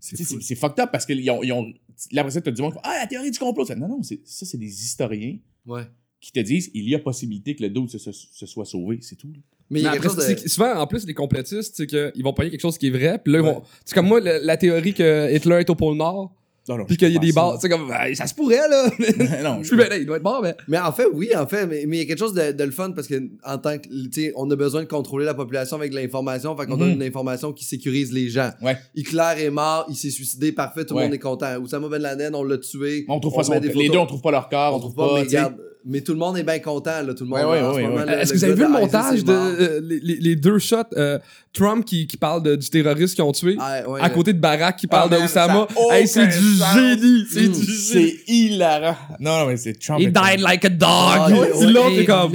C'est 0.00 0.16
Tu 0.16 0.56
fucked 0.56 0.80
up 0.80 0.90
parce 0.90 1.06
ont, 1.30 1.42
ils 1.44 1.52
ont. 1.52 1.72
Là, 2.10 2.22
après 2.22 2.32
ça, 2.32 2.40
t'as 2.40 2.50
du 2.50 2.60
monde 2.60 2.72
qui 2.72 2.78
Ah, 2.82 2.98
la 3.00 3.06
théorie 3.06 3.30
du 3.30 3.38
complot. 3.38 3.64
Non, 3.76 3.86
non, 3.88 4.02
ça, 4.02 4.14
c'est 4.46 4.58
des 4.58 4.66
historiens 4.84 5.38
Ouais. 5.66 5.84
Qui 6.22 6.32
te 6.32 6.40
disent 6.40 6.70
il 6.72 6.88
y 6.88 6.94
a 6.94 6.98
possibilité 6.98 7.54
que 7.54 7.62
le 7.62 7.68
dos 7.68 7.86
se, 7.88 7.98
se- 7.98 8.10
se 8.12 8.46
soit 8.46 8.64
sauvé, 8.64 8.98
c'est 9.02 9.16
tout. 9.16 9.28
là. 9.28 9.38
Mais 9.70 9.80
il 9.80 9.82
y 9.82 9.84
Mais 9.84 9.88
a 9.90 9.92
quelque 9.92 10.06
après, 10.08 10.26
chose 10.32 10.42
de... 10.44 10.48
souvent, 10.48 10.74
en 10.74 10.86
plus, 10.86 11.06
les 11.06 11.14
complotistes, 11.14 11.74
c'est 11.76 11.86
qu'ils 11.86 12.22
vont 12.22 12.32
payer 12.32 12.50
quelque 12.50 12.60
chose 12.60 12.78
qui 12.78 12.86
est 12.86 12.90
vrai, 12.90 13.18
puis 13.22 13.32
là, 13.32 13.40
ils 13.40 13.42
Ouais. 13.42 13.52
vont. 13.52 13.62
C'est 13.84 13.94
comme 13.94 14.06
moi, 14.06 14.20
la 14.20 14.56
théorie 14.56 14.94
que 14.94 15.34
Hitler 15.34 15.56
est 15.60 15.70
au 15.70 15.74
pôle 15.74 15.96
Nord, 15.96 16.30
Non, 16.68 16.76
non, 16.78 16.84
puis 16.84 16.96
qu'il 16.98 17.10
y 17.10 17.16
a 17.16 17.18
des 17.18 17.32
pas. 17.32 17.52
bases. 17.52 17.60
C'est 17.62 17.68
comme, 17.70 17.88
ben, 17.88 18.14
ça 18.14 18.26
se 18.26 18.34
pourrait, 18.34 18.68
là. 18.68 18.90
non, 19.42 19.62
Je 19.62 19.68
suis 19.68 19.76
bien, 19.76 19.88
là, 19.88 19.96
il 19.96 20.04
doit 20.04 20.18
être 20.18 20.22
mort, 20.22 20.42
mais. 20.42 20.54
Mais 20.68 20.78
en 20.78 20.92
fait, 20.92 21.06
oui, 21.12 21.34
en 21.34 21.46
fait, 21.46 21.66
mais 21.66 21.84
mais 21.86 21.96
il 21.96 22.00
y 22.00 22.02
a 22.02 22.06
quelque 22.06 22.18
chose 22.18 22.34
de, 22.34 22.52
de 22.52 22.64
le 22.64 22.70
fun 22.70 22.90
parce 22.92 23.08
que 23.08 23.14
en 23.44 23.56
tant 23.58 23.78
que, 23.78 23.88
tu 23.88 24.08
sais, 24.12 24.32
on 24.36 24.48
a 24.50 24.56
besoin 24.56 24.82
de 24.82 24.88
contrôler 24.88 25.24
la 25.24 25.34
population 25.34 25.76
avec 25.78 25.90
de 25.90 25.96
l'information, 25.96 26.54
fait 26.56 26.66
qu'on 26.66 26.74
Mhm. 26.74 26.78
donne 26.78 26.92
une 26.92 27.02
information 27.02 27.52
qui 27.54 27.64
sécurise 27.64 28.12
les 28.12 28.28
gens. 28.28 28.50
Ouais. 28.60 28.76
Hitler 28.94 29.32
est 29.38 29.50
mort, 29.50 29.86
il 29.88 29.96
s'est 29.96 30.10
suicidé, 30.10 30.52
parfait, 30.52 30.84
tout 30.84 30.92
le 30.94 30.98
Ouais. 30.98 31.04
monde 31.06 31.14
est 31.14 31.18
content. 31.18 31.56
Oussama 31.56 31.88
Ben 31.88 32.00
Laden, 32.02 32.34
on 32.34 32.44
l'a 32.44 32.58
tué. 32.58 33.06
On 33.08 33.18
trouve 33.20 33.34
pas 33.34 33.42
son, 33.44 33.54
les 33.54 33.88
deux, 33.88 33.96
on 33.98 34.06
trouve 34.06 34.20
pas 34.20 34.30
leur 34.30 34.48
corps, 34.50 34.76
on 34.76 34.80
trouve 34.80 34.94
pas, 34.94 35.06
regarde, 35.20 35.56
mais 35.84 36.00
tout 36.00 36.12
le 36.12 36.18
monde 36.18 36.38
est 36.38 36.42
bien 36.42 36.58
content, 36.58 37.02
là, 37.02 37.14
tout 37.14 37.24
le 37.24 37.30
monde. 37.30 37.40
Ouais, 37.40 37.84
ouais, 37.94 38.20
Est-ce 38.20 38.32
que 38.32 38.38
vous 38.38 38.44
avez 38.44 38.54
vu 38.54 38.62
le 38.62 38.68
montage 38.68 39.24
de 39.24 39.32
euh, 39.32 39.80
les, 40.02 40.36
deux 40.36 40.58
shots 40.58 40.76
euh, 40.96 41.18
Trump 41.52 41.84
qui, 41.84 42.06
qui 42.06 42.16
parle 42.16 42.42
de- 42.42 42.56
du 42.56 42.68
terroriste 42.70 43.14
qu'ils 43.14 43.24
ont 43.24 43.32
tué 43.32 43.56
Ah, 43.58 43.88
ouais, 43.88 44.00
à 44.00 44.10
côté 44.10 44.32
de 44.32 44.38
Barack 44.38 44.76
qui 44.76 44.86
parle 44.86 45.10
Ah, 45.12 45.18
de 45.18 45.24
Osama. 45.24 45.66
Hey, 45.90 46.06
c'est 46.06 46.26
du 46.26 46.32
génie! 46.32 47.26
C'est 47.30 47.48
Mm. 47.48 47.52
du 47.52 47.62
génie! 47.64 47.76
C'est 47.76 48.32
hilarant. 48.32 48.96
Non, 49.20 49.40
non, 49.40 49.46
mais 49.46 49.56
c'est 49.56 49.78
Trump. 49.78 50.00
He 50.00 50.06
died 50.06 50.40
like 50.40 50.64
a 50.64 50.68
dog! 50.68 50.88
Ah, 50.88 51.28
l'autre 51.30 51.98
est 51.98 52.04
comme. 52.04 52.32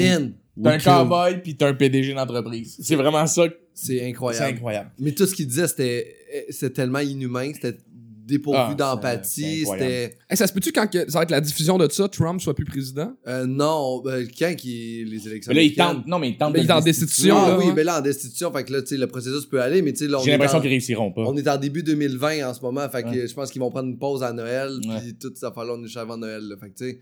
T'as 0.64 0.72
un 0.74 0.80
cowboy 0.80 1.42
puis 1.44 1.56
t'as 1.56 1.68
un 1.68 1.74
PDG 1.76 2.14
d'entreprise. 2.16 2.78
C'est 2.82 2.96
vraiment 2.96 3.28
ça. 3.28 3.44
C'est 3.76 4.00
C'est 4.00 4.08
incroyable. 4.10 4.56
incroyable. 4.56 4.90
Mais 4.98 5.12
tout 5.12 5.28
ce 5.28 5.36
qu'il 5.36 5.46
disait, 5.46 5.68
c'était 5.68 6.16
c'était 6.50 6.72
tellement 6.74 6.98
inhumain, 7.00 7.52
c'était 7.54 7.78
dépourvu 8.27 8.59
Ah, 8.59 8.75
d'empathie, 8.75 9.62
incroyable. 9.62 9.91
c'était... 9.91 10.18
Hey, 10.29 10.38
ça 10.38 10.47
se 10.47 10.53
peut-tu 10.53 10.71
quand 10.71 10.88
que- 10.91 11.09
ça 11.09 11.19
va 11.19 11.24
être 11.24 11.31
la 11.31 11.41
diffusion 11.41 11.77
de 11.77 11.89
ça, 11.89 12.07
Trump 12.09 12.41
soit 12.41 12.53
plus 12.53 12.65
président? 12.65 13.13
Euh, 13.27 13.45
non, 13.47 14.01
ben, 14.03 14.27
quand 14.38 14.53
qui 14.56 15.06
les 15.07 15.27
élections 15.27 15.50
Mais 15.51 15.56
là, 15.56 15.62
il 15.63 15.74
tente. 15.75 16.06
Non, 16.07 16.19
mais 16.19 16.29
il 16.29 16.38
tente. 16.38 16.53
Mais 16.53 16.59
il 16.62 16.68
est 16.68 16.71
en 16.71 16.81
destitution, 16.81 17.35
Ah 17.38 17.50
là, 17.50 17.57
oui, 17.57 17.65
mais 17.75 17.83
là, 17.83 18.00
en 18.00 18.01
destitution, 18.01 18.51
fait 18.51 18.63
que 18.65 18.74
là, 18.74 18.81
tu 18.81 18.89
sais, 18.89 18.97
le 18.97 19.07
processus 19.07 19.45
peut 19.45 19.62
aller, 19.62 19.81
mais 19.81 19.94
tu 19.94 20.00
sais, 20.00 20.07
là, 20.07 20.19
on 20.19 20.24
J'ai 20.24 20.31
l'impression 20.31 20.59
qu'ils 20.59 20.69
réussiront 20.69 21.12
pas. 21.12 21.21
On 21.21 21.35
est 21.38 21.47
en 21.47 21.57
début 21.57 21.83
2020 21.83 22.50
en 22.50 22.53
ce 22.53 22.62
moment, 22.62 22.88
fait 22.89 23.03
que 23.03 23.07
Ouais. 23.09 23.27
je 23.27 23.33
pense 23.33 23.50
qu'ils 23.51 23.62
vont 23.62 23.69
prendre 23.71 23.88
une 23.88 23.97
pause 23.97 24.21
à 24.24 24.33
Noël, 24.33 24.71
Ouais. 24.88 25.00
puis 25.01 25.15
tout 25.15 25.31
ça, 25.35 25.53
là 25.56 25.74
on 25.77 25.83
est 25.83 25.97
avant 25.97 26.18
Noël, 26.18 26.44
là, 26.44 26.56
fait 26.59 26.69
que 26.69 26.77
tu 26.77 26.89
sais... 26.91 27.00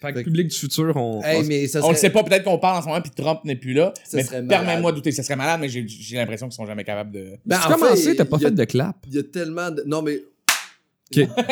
Fait 0.00 0.10
que 0.12 0.18
Fait 0.18 0.24
que- 0.24 0.28
public 0.28 0.48
du 0.48 0.56
futur, 0.56 0.94
on. 0.96 1.22
Hey, 1.22 1.40
on- 1.40 1.46
mais 1.46 1.66
ça 1.66 1.80
On 1.82 1.88
le 1.90 1.96
sait 1.96 2.10
pas, 2.10 2.22
peut-être 2.24 2.44
qu'on 2.44 2.58
parle 2.58 2.76
en 2.78 2.82
ce 2.82 2.88
moment 2.88 3.00
puis 3.00 3.10
Trump 3.16 3.40
n'est 3.44 3.56
plus 3.56 3.72
là. 3.72 3.94
Ça 4.04 4.18
mais 4.18 4.48
permets-moi 4.48 4.90
de 4.90 4.96
douter, 4.96 5.12
ça 5.12 5.22
serait 5.22 5.36
malade, 5.36 5.60
mais 5.62 5.70
j'ai 5.70 5.86
l'impression 6.16 6.46
qu'ils 6.46 6.56
sont 6.56 6.66
jamais 6.66 6.84
capables 6.84 7.10
de. 7.12 7.28
Ben, 7.46 7.56
tu 7.58 7.66
en 7.72 7.74
commencé, 7.76 8.14
t'as 8.14 8.26
pas 8.26 8.36
il 8.36 8.42
y 8.42 8.44
a- 8.44 8.48
fait 8.50 8.54
de 8.54 8.64
clap? 8.64 8.96
Il 9.08 9.14
y 9.14 9.18
a 9.18 9.22
tellement 9.22 9.70
de... 9.70 9.82
Non, 9.86 10.02
mais 10.02 10.20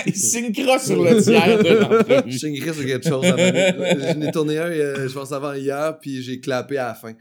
Ils 0.06 0.14
signent 0.16 0.52
cross 0.52 0.86
sur 0.86 1.02
le 1.02 1.22
tiers 1.22 1.58
de 1.62 1.68
l'entrevue. 1.68 2.32
je 2.32 2.38
chinguerais 2.38 2.72
sur 2.72 2.84
quelque 2.86 3.08
chose. 3.08 3.24
J'en 3.24 4.20
ai 4.20 4.30
tourné 4.32 4.58
un, 4.58 4.62
euh, 4.66 5.08
je 5.08 5.14
pense, 5.14 5.30
avant 5.32 5.52
hier, 5.52 5.98
puis 6.00 6.22
j'ai 6.22 6.40
clapé 6.40 6.78
à 6.78 6.88
la 6.88 6.94
fin. 6.94 7.12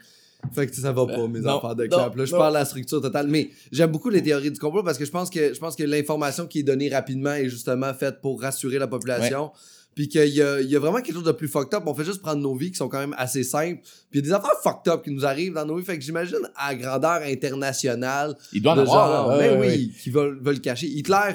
Fait 0.53 0.65
que 0.65 0.75
ça 0.75 0.91
va 0.91 1.05
pas, 1.05 1.27
mes 1.27 1.39
Non, 1.39 1.57
affaires 1.57 1.75
de 1.75 1.85
clap. 1.85 2.15
Là, 2.15 2.25
je 2.25 2.31
non. 2.31 2.37
parle 2.39 2.53
de 2.53 2.59
la 2.59 2.65
structure 2.65 2.99
totale. 2.99 3.27
Mais 3.27 3.49
j'aime 3.71 3.91
beaucoup 3.91 4.09
les 4.09 4.23
théories 4.23 4.49
du 4.49 4.59
complot 4.59 4.81
parce 4.81 4.97
que 4.97 5.05
je 5.05 5.11
pense 5.11 5.29
que, 5.29 5.53
je 5.53 5.59
pense 5.59 5.75
que 5.75 5.83
l'information 5.83 6.47
qui 6.47 6.59
est 6.59 6.63
donnée 6.63 6.89
rapidement 6.89 7.33
est 7.33 7.47
justement 7.49 7.93
faite 7.93 8.21
pour 8.21 8.41
rassurer 8.41 8.79
la 8.79 8.87
population. 8.87 9.51
Puis 9.93 10.07
qu'il 10.07 10.25
y 10.29 10.41
a, 10.41 10.61
il 10.61 10.69
y 10.69 10.75
a 10.75 10.79
vraiment 10.79 10.99
quelque 11.01 11.13
chose 11.15 11.25
de 11.25 11.31
plus 11.33 11.49
fucked 11.49 11.73
up. 11.75 11.83
On 11.85 11.93
fait 11.93 12.05
juste 12.05 12.21
prendre 12.21 12.41
nos 12.41 12.55
vies 12.55 12.71
qui 12.71 12.77
sont 12.77 12.87
quand 12.87 12.97
même 12.99 13.13
assez 13.19 13.43
simples. 13.43 13.81
Puis 14.09 14.13
il 14.13 14.15
y 14.15 14.19
a 14.19 14.21
des 14.23 14.31
affaires 14.33 14.55
fucked 14.63 14.91
up 14.91 15.03
qui 15.03 15.11
nous 15.11 15.25
arrivent 15.25 15.53
dans 15.53 15.65
nos 15.65 15.75
vies. 15.75 15.83
Fait 15.85 15.97
que 15.99 16.03
j'imagine 16.03 16.39
à 16.55 16.73
grandeur 16.75 17.21
internationale. 17.23 18.35
Il 18.53 18.61
doit 18.61 18.71
en 18.71 18.75
de 18.77 18.81
avoir. 18.81 19.27
genre, 19.27 19.31
là. 19.31 19.37
ben 19.37 19.59
Ouais, 19.59 19.59
ouais, 19.67 19.75
oui, 19.77 19.91
qui 20.01 20.09
veulent, 20.09 20.39
veulent 20.41 20.61
cacher. 20.61 20.87
Hitler, 20.87 21.33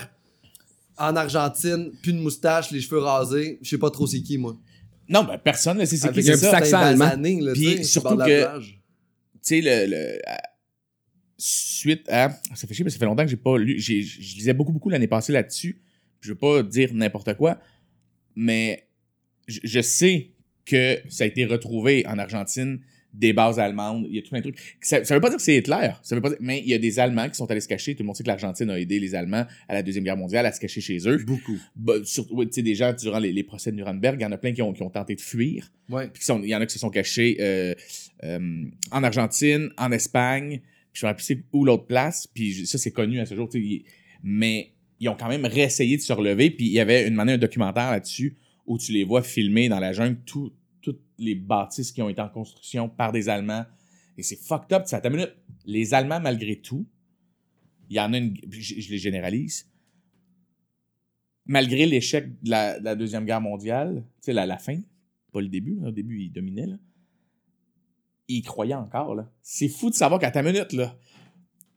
en 0.99 1.15
Argentine, 1.17 1.93
plus 2.03 2.13
de 2.13 2.19
moustache, 2.19 2.71
les 2.71 2.81
cheveux 2.81 2.99
rasés. 3.01 3.59
Je 3.63 3.69
sais 3.71 3.79
pas 3.79 3.91
trop 3.91 4.07
c'est 4.07 4.23
qui, 4.23 4.39
moi. 4.39 4.57
Non, 5.09 5.25
ben 5.25 5.39
personne 5.39 5.79
ne 5.79 5.85
sait 5.85 5.97
c'est 5.97 6.11
qui 6.13 6.23
c'est 6.23 6.33
un 6.33 6.37
ça. 6.37 6.49
petit 6.49 6.57
accent 6.57 6.79
allemand. 6.79 7.05
basané, 7.05 7.41
là, 7.41 7.53
Puis 7.53 7.63
tu 7.63 7.77
sais, 7.79 7.83
surtout 7.85 8.17
que- 8.17 8.59
tu 8.61 8.73
sais, 9.43 9.61
le, 9.61 9.87
le- 9.91 10.29
à- 10.29 10.43
suite 11.39 12.09
à. 12.09 12.31
Ça 12.55 12.67
fait 12.67 12.75
chier, 12.75 12.85
parce 12.85 12.95
que 12.95 12.99
ça 12.99 12.99
fait 12.99 13.05
longtemps 13.05 13.25
que 13.25 13.31
j'ai 13.31 13.37
pas 13.37 13.57
lu. 13.59 13.79
j'ai- 13.79 14.03
Je 14.03 14.37
lisais 14.37 14.55
beaucoup, 14.55 14.73
beaucoup 14.73 14.89
l'année 14.89 15.07
passée 15.07 15.33
là-dessus. 15.33 15.81
Je 16.21 16.31
veux 16.31 16.35
pas 16.39 16.63
dire 16.63 16.91
n'importe 16.95 17.35
quoi, 17.35 17.61
mais 18.35 18.89
je, 19.47 19.61
je 19.63 19.81
sais 19.81 20.31
que 20.65 20.99
ça 21.09 21.25
a 21.25 21.27
été 21.27 21.45
retrouvé 21.45 22.05
en 22.07 22.19
Argentine 22.19 22.81
des 23.19 23.33
bases 23.33 23.59
allemandes. 23.59 24.07
Il 24.11 24.17
y 24.17 24.19
a 24.19 24.23
tout 24.23 24.29
plein 24.29 24.41
de 24.41 24.51
trucs. 24.51 24.59
Ça, 24.81 25.03
ça 25.05 25.15
veut 25.15 25.21
pas 25.21 25.29
dire 25.31 25.39
que 25.39 25.43
c'est 25.43 25.57
Hitler. 25.57 25.91
Ça 26.03 26.15
veut 26.15 26.21
pas 26.21 26.29
dire, 26.29 26.39
mais 26.41 26.61
il 26.61 26.69
y 26.69 26.75
a 26.75 26.79
des 26.79 26.99
Allemands 26.99 27.29
qui 27.29 27.35
sont 27.37 27.51
allés 27.51 27.61
se 27.63 27.69
cacher. 27.69 27.95
Tout 27.95 28.03
le 28.03 28.07
monde 28.07 28.17
sait 28.17 28.23
que 28.23 28.29
l'Argentine 28.29 28.69
a 28.71 28.79
aidé 28.79 29.01
les 29.01 29.15
Allemands 29.15 29.47
à 29.69 29.75
la 29.75 29.83
Deuxième 29.83 30.05
Guerre 30.05 30.17
mondiale 30.19 30.45
à 30.45 30.53
se 30.53 30.61
cacher 30.61 30.81
chez 30.83 30.99
eux. 31.09 31.25
Beaucoup. 31.27 31.59
Bah, 31.75 31.95
surtout, 32.05 32.45
tu 32.45 32.53
sais, 32.53 32.63
déjà, 32.63 32.93
durant 32.93 33.19
les, 33.19 33.33
les 33.33 33.43
procès 33.43 33.71
de 33.73 33.77
Nuremberg, 33.77 34.17
il 34.21 34.23
y 34.23 34.27
en 34.27 34.33
a 34.33 34.39
plein 34.39 34.53
qui 34.53 34.61
ont, 34.63 34.73
qui 34.73 34.83
ont 34.83 34.91
tenté 34.91 35.15
de 35.15 35.21
fuir. 35.21 35.73
Ouais. 35.89 36.09
Puis 36.09 36.23
il 36.43 36.49
y 36.49 36.55
en 36.55 36.61
a 36.61 36.67
qui 36.67 36.75
se 36.75 36.79
sont 36.79 36.91
cachés 36.91 37.39
euh, 37.41 37.75
euh, 38.25 38.65
en 38.91 39.03
Argentine, 39.03 39.71
en 39.79 39.91
Espagne. 39.93 40.61
Puis 40.93 41.01
je 41.01 41.07
me 41.07 41.11
rappelle 41.11 41.43
où 41.53 41.65
l'autre 41.65 41.87
place. 41.87 42.27
Puis 42.27 42.67
ça, 42.67 42.77
c'est 42.79 42.91
connu 42.91 43.19
à 43.21 43.27
ce 43.27 43.35
jour. 43.35 43.49
il- 43.55 43.83
Mais 44.23 44.73
ils 45.01 45.09
ont 45.09 45.17
quand 45.19 45.29
même 45.29 45.45
réessayé 45.47 45.97
de 45.97 46.03
se 46.03 46.13
relever. 46.13 46.51
Puis 46.51 46.67
il 46.67 46.73
y 46.73 46.81
avait 46.81 47.07
une 47.09 47.15
manière, 47.15 47.37
un 47.37 47.39
documentaire 47.39 47.91
là-dessus 47.91 48.37
où 48.67 48.79
tu 48.79 48.93
les 48.93 49.05
vois 49.05 49.23
filmer 49.23 49.69
dans 49.69 49.79
la 49.79 49.93
jungle 49.93 50.19
tout- 50.27 50.53
toutes 50.87 51.03
les 51.19 51.35
bâtisses 51.35 51.91
qui 51.91 52.01
ont 52.01 52.09
été 52.09 52.21
en 52.21 52.29
construction 52.29 52.89
par 52.89 53.11
des 53.11 53.29
Allemands. 53.29 53.65
Et 54.17 54.23
c'est 54.23 54.37
fucked 54.37 54.73
up. 54.73 54.85
Ça, 54.87 55.01
minute. 55.11 55.35
Les 55.65 55.95
Allemands, 55.95 56.21
malgré 56.21 56.61
tout, 56.61 56.87
il 57.91 57.97
y 57.97 58.01
en 58.01 58.13
a 58.13 58.19
une. 58.19 58.37
Je, 58.49 58.81
je 58.81 58.89
les 58.89 58.99
généralise. 58.99 59.69
Malgré 61.45 61.87
l'échec 61.87 62.41
de 62.41 62.51
la, 62.51 62.79
de 62.79 62.85
la 62.85 62.95
Deuxième 62.95 63.25
Guerre 63.25 63.41
mondiale, 63.41 64.05
tu 64.21 64.27
sais, 64.27 64.33
la, 64.33 64.47
la 64.47 64.59
fin, 64.59 64.81
pas 65.33 65.41
le 65.41 65.49
début, 65.49 65.75
là, 65.81 65.89
au 65.89 65.93
début, 65.93 66.23
ils 66.23 66.31
dominaient, 66.31 66.67
là. 66.67 66.77
Ils 68.29 68.43
croyaient 68.43 68.75
encore, 68.75 69.17
là. 69.17 69.29
C'est 69.43 69.69
fou 69.69 69.91
de 69.91 69.95
savoir 69.97 70.21
qu'à 70.21 70.31
ta 70.31 70.43
minute, 70.43 70.73
là, 70.73 70.97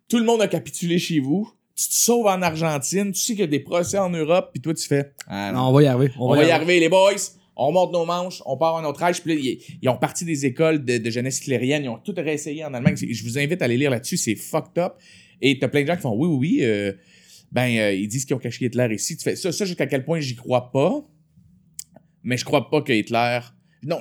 tout 0.08 0.18
le 0.18 0.26
monde 0.26 0.42
a 0.42 0.48
capitulé 0.48 1.00
chez 1.00 1.20
vous, 1.20 1.52
tu 1.76 1.88
te 1.88 1.94
sauves 1.94 2.28
en 2.28 2.42
Argentine, 2.44 3.12
tu 3.12 3.20
sais 3.20 3.34
qu'il 3.34 3.42
y 3.42 3.44
a 3.44 3.48
des 3.48 3.60
procès 3.60 3.98
en 3.98 4.10
Europe, 4.10 4.50
puis 4.54 4.62
toi, 4.62 4.74
tu 4.76 4.88
fais. 4.88 5.14
Ah, 5.28 5.52
non. 5.52 5.60
Non, 5.60 5.68
on 5.70 5.74
va 5.74 5.84
y 5.84 5.88
arriver. 5.88 6.12
On, 6.20 6.36
va 6.36 6.44
y 6.44 6.52
arriver, 6.52 6.80
les 6.80 6.90
boys. 6.90 7.39
On 7.62 7.72
monte 7.74 7.92
nos 7.92 8.06
manches, 8.06 8.42
on 8.46 8.56
part 8.58 8.78
à 8.78 8.82
notre 8.82 9.04
âge. 9.04 9.22
Puis 9.22 9.36
là, 9.36 9.40
ils, 9.42 9.78
ils 9.82 9.90
ont 9.90 9.98
parti 9.98 10.24
des 10.26 10.46
écoles 10.46 10.84
de, 10.86 10.98
de 10.98 11.10
jeunesse 11.10 11.40
hitlérienne. 11.40 11.84
Ils 11.84 11.90
ont 11.90 11.98
tout 11.98 12.14
réessayé 12.16 12.64
en 12.64 12.74
Allemagne. 12.74 12.96
Je 12.96 13.24
vous 13.24 13.38
invite 13.38 13.62
à 13.62 13.66
aller 13.66 13.78
lire 13.78 13.92
là-dessus. 13.92 14.18
C'est 14.18 14.36
fucked 14.36 14.78
up. 14.82 14.94
Et 15.42 15.60
t'as 15.60 15.68
plein 15.68 15.82
de 15.82 15.88
gens 15.88 15.96
qui 15.96 16.02
font 16.02 16.16
oui, 16.16 16.28
oui, 16.28 16.38
oui. 16.38 16.60
euh, 16.66 16.94
ben, 17.52 17.68
euh, 17.78 17.94
ils 17.94 18.08
disent 18.08 18.26
qu'ils 18.26 18.36
ont 18.36 18.40
caché 18.40 18.66
Hitler 18.66 18.88
ici. 18.94 19.18
Tu 19.18 19.24
fais 19.24 19.36
ça, 19.36 19.52
ça 19.52 19.66
jusqu'à 19.66 19.88
quel 19.88 20.06
point 20.06 20.20
j'y 20.20 20.36
crois 20.36 20.72
pas. 20.72 21.06
Mais 22.24 22.38
je 22.38 22.46
crois 22.46 22.70
pas 22.70 22.82
que 22.82 22.94
Hitler. 22.94 23.40
Non, 23.84 24.00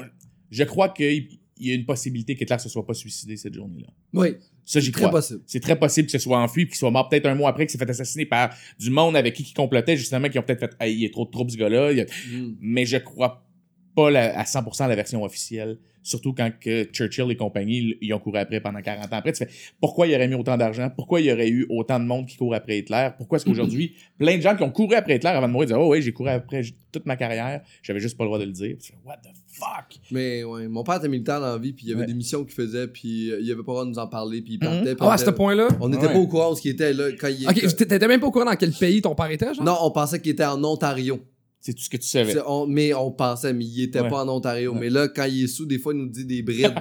je 0.51 0.65
crois 0.65 0.89
qu'il 0.91 1.29
y 1.59 1.71
a 1.71 1.75
une 1.75 1.85
possibilité 1.87 2.35
qu'Hitler 2.37 2.59
se 2.59 2.69
soit 2.69 2.85
pas 2.87 2.95
suicidé 2.95 3.37
cette 3.37 3.55
journée-là. 3.55 3.89
Oui. 4.13 4.37
Ça, 4.65 4.81
j'y 4.81 4.93
Très 4.93 5.03
crois. 5.03 5.11
possible. 5.13 5.41
C'est 5.47 5.61
très 5.61 5.79
possible 5.79 6.09
qu'il 6.09 6.19
se 6.21 6.25
soit 6.25 6.39
enfui 6.39 6.65
puis 6.67 6.73
qu'il 6.73 6.79
soit 6.79 6.91
mort 6.91 7.09
peut-être 7.09 7.27
un 7.27 7.35
mois 7.35 7.49
après, 7.51 7.65
qu'il 7.67 7.73
s'est 7.73 7.79
fait 7.79 7.89
assassiner 7.91 8.27
par 8.27 8.55
du 8.79 8.91
monde 8.91 9.17
avec 9.17 9.35
qui 9.35 9.43
il 9.45 9.55
complotait, 9.55 9.97
justement, 9.97 10.29
qui 10.29 10.39
ont 10.39 10.43
peut-être 10.43 10.61
fait 10.61 10.77
Hey, 10.81 10.95
il 10.97 11.05
est 11.05 11.11
trop 11.13 11.25
de 11.25 11.31
troubles, 11.31 11.51
ce 11.51 11.57
gars-là. 11.57 11.95
Mm. 11.95 12.57
Mais 12.61 12.85
je 12.85 12.99
crois 12.99 13.48
pas 13.99 14.11
la- 14.11 14.39
à 14.39 14.45
100% 14.45 14.87
la 14.87 14.95
version 14.95 15.23
officielle. 15.25 15.79
Surtout 16.05 16.33
quand 16.33 16.51
que 16.59 16.85
Churchill 16.85 17.27
et 17.31 17.37
compagnie, 17.37 17.97
ils 18.01 18.15
ont 18.15 18.19
couru 18.21 18.39
après 18.39 18.61
pendant 18.61 18.81
40 18.81 19.07
ans. 19.13 19.17
Après, 19.17 19.33
tu 19.33 19.45
fais 19.45 19.51
pourquoi 19.81 20.07
il 20.07 20.15
aurait 20.15 20.29
mis 20.29 20.37
autant 20.37 20.57
d'argent? 20.57 20.89
Pourquoi 20.95 21.21
il 21.21 21.27
y 21.27 21.33
aurait 21.33 21.49
eu 21.51 21.67
autant 21.69 21.99
de 22.01 22.05
monde 22.05 22.25
qui 22.27 22.37
court 22.37 22.55
après 22.55 22.79
Hitler? 22.79 23.09
Pourquoi 23.19 23.37
est-ce 23.37 23.45
qu'aujourd'hui, 23.45 23.95
plein 24.17 24.37
de 24.37 24.41
gens 24.41 24.57
qui 24.57 24.63
ont 24.63 24.71
couru 24.71 24.95
après 24.95 25.17
Hitler 25.17 25.31
avant 25.31 25.49
de 25.49 25.53
mourir 25.53 25.67
disent 25.69 25.77
Oh 25.79 25.91
oui, 25.93 26.01
j'ai 26.01 26.13
couru 26.13 26.31
après 26.31 26.63
toute 26.93 27.05
ma 27.05 27.17
carrière, 27.17 27.61
j'avais 27.83 28.01
juste 28.01 28.17
pas 28.17 28.25
le 28.25 28.29
droit 28.29 28.39
de 28.39 28.45
le 28.45 28.53
dire. 28.53 28.77
Tu 28.81 28.93
fais, 28.93 28.99
What 29.05 29.17
the 29.17 29.29
fuck? 29.53 30.01
Mais 30.11 30.45
ouais, 30.45 30.69
mon 30.69 30.83
père 30.85 30.97
était 30.97 31.09
militaire 31.09 31.41
dans 31.41 31.53
la 31.53 31.59
vie, 31.59 31.73
puis 31.75 31.87
il 31.87 31.89
y 31.91 31.93
avait 31.93 32.03
Ouais. 32.03 32.07
des 32.07 32.15
missions 32.15 32.43
qu'il 32.45 32.55
faisait, 32.55 32.87
puis 32.89 33.31
euh, 33.31 33.41
il 33.43 33.47
avait 33.53 33.57
pas 33.57 33.73
le 33.73 33.75
droit 33.75 33.85
de 33.85 33.91
nous 33.91 33.99
en 33.99 34.07
parler, 34.07 34.41
puis 34.41 34.55
il 34.55 34.65
Mhm. 34.65 34.73
partait. 34.77 34.95
puis 34.95 34.97
Ah, 35.01 35.07
on 35.09 35.11
à 35.11 35.19
ce 35.19 35.31
point-là? 35.31 35.69
On 35.81 35.89
n'était 35.91 36.07
Ouais. 36.07 36.13
pas 36.13 36.19
au 36.21 36.27
courant 36.29 36.53
de 36.53 36.57
ce 36.57 36.63
qu'il 36.63 36.71
était 36.71 36.95
là 36.95 37.11
quand 37.21 37.29
il 37.29 37.47
Ok, 37.49 37.77
t'étais 37.77 38.07
même 38.09 38.21
pas 38.21 38.29
au 38.29 38.31
courant 38.31 38.47
dans 38.47 38.57
quel 38.57 38.73
pays 38.73 39.03
ton 39.03 39.15
père 39.15 39.31
était, 39.31 39.53
genre? 39.53 39.65
Non, 39.65 39.77
on 39.83 39.91
pensait 39.91 40.21
qu'il 40.23 40.31
était 40.33 40.45
en 40.47 40.63
Ontario. 40.65 41.21
C'est 41.61 41.75
tout 41.75 41.83
ce 41.83 41.91
que 41.91 41.97
tu 41.97 42.07
savais. 42.07 42.35
On- 42.47 42.67
mais 42.67 42.95
on 42.95 43.11
pensait, 43.11 43.53
mais 43.53 43.65
il 43.65 43.83
était 43.83 44.01
Ouais. 44.01 44.09
pas 44.09 44.25
en 44.25 44.29
Ontario. 44.29 44.73
Ouais. 44.73 44.79
Mais 44.81 44.91
là, 44.91 45.09
quand 45.09 45.25
il 45.25 45.45
est 45.45 45.47
sous, 45.49 45.67
des 45.67 45.79
fois, 45.79 45.93
il 45.93 45.99
nous 45.99 46.09
dit 46.09 46.25
des 46.25 46.41
brides. 46.43 46.73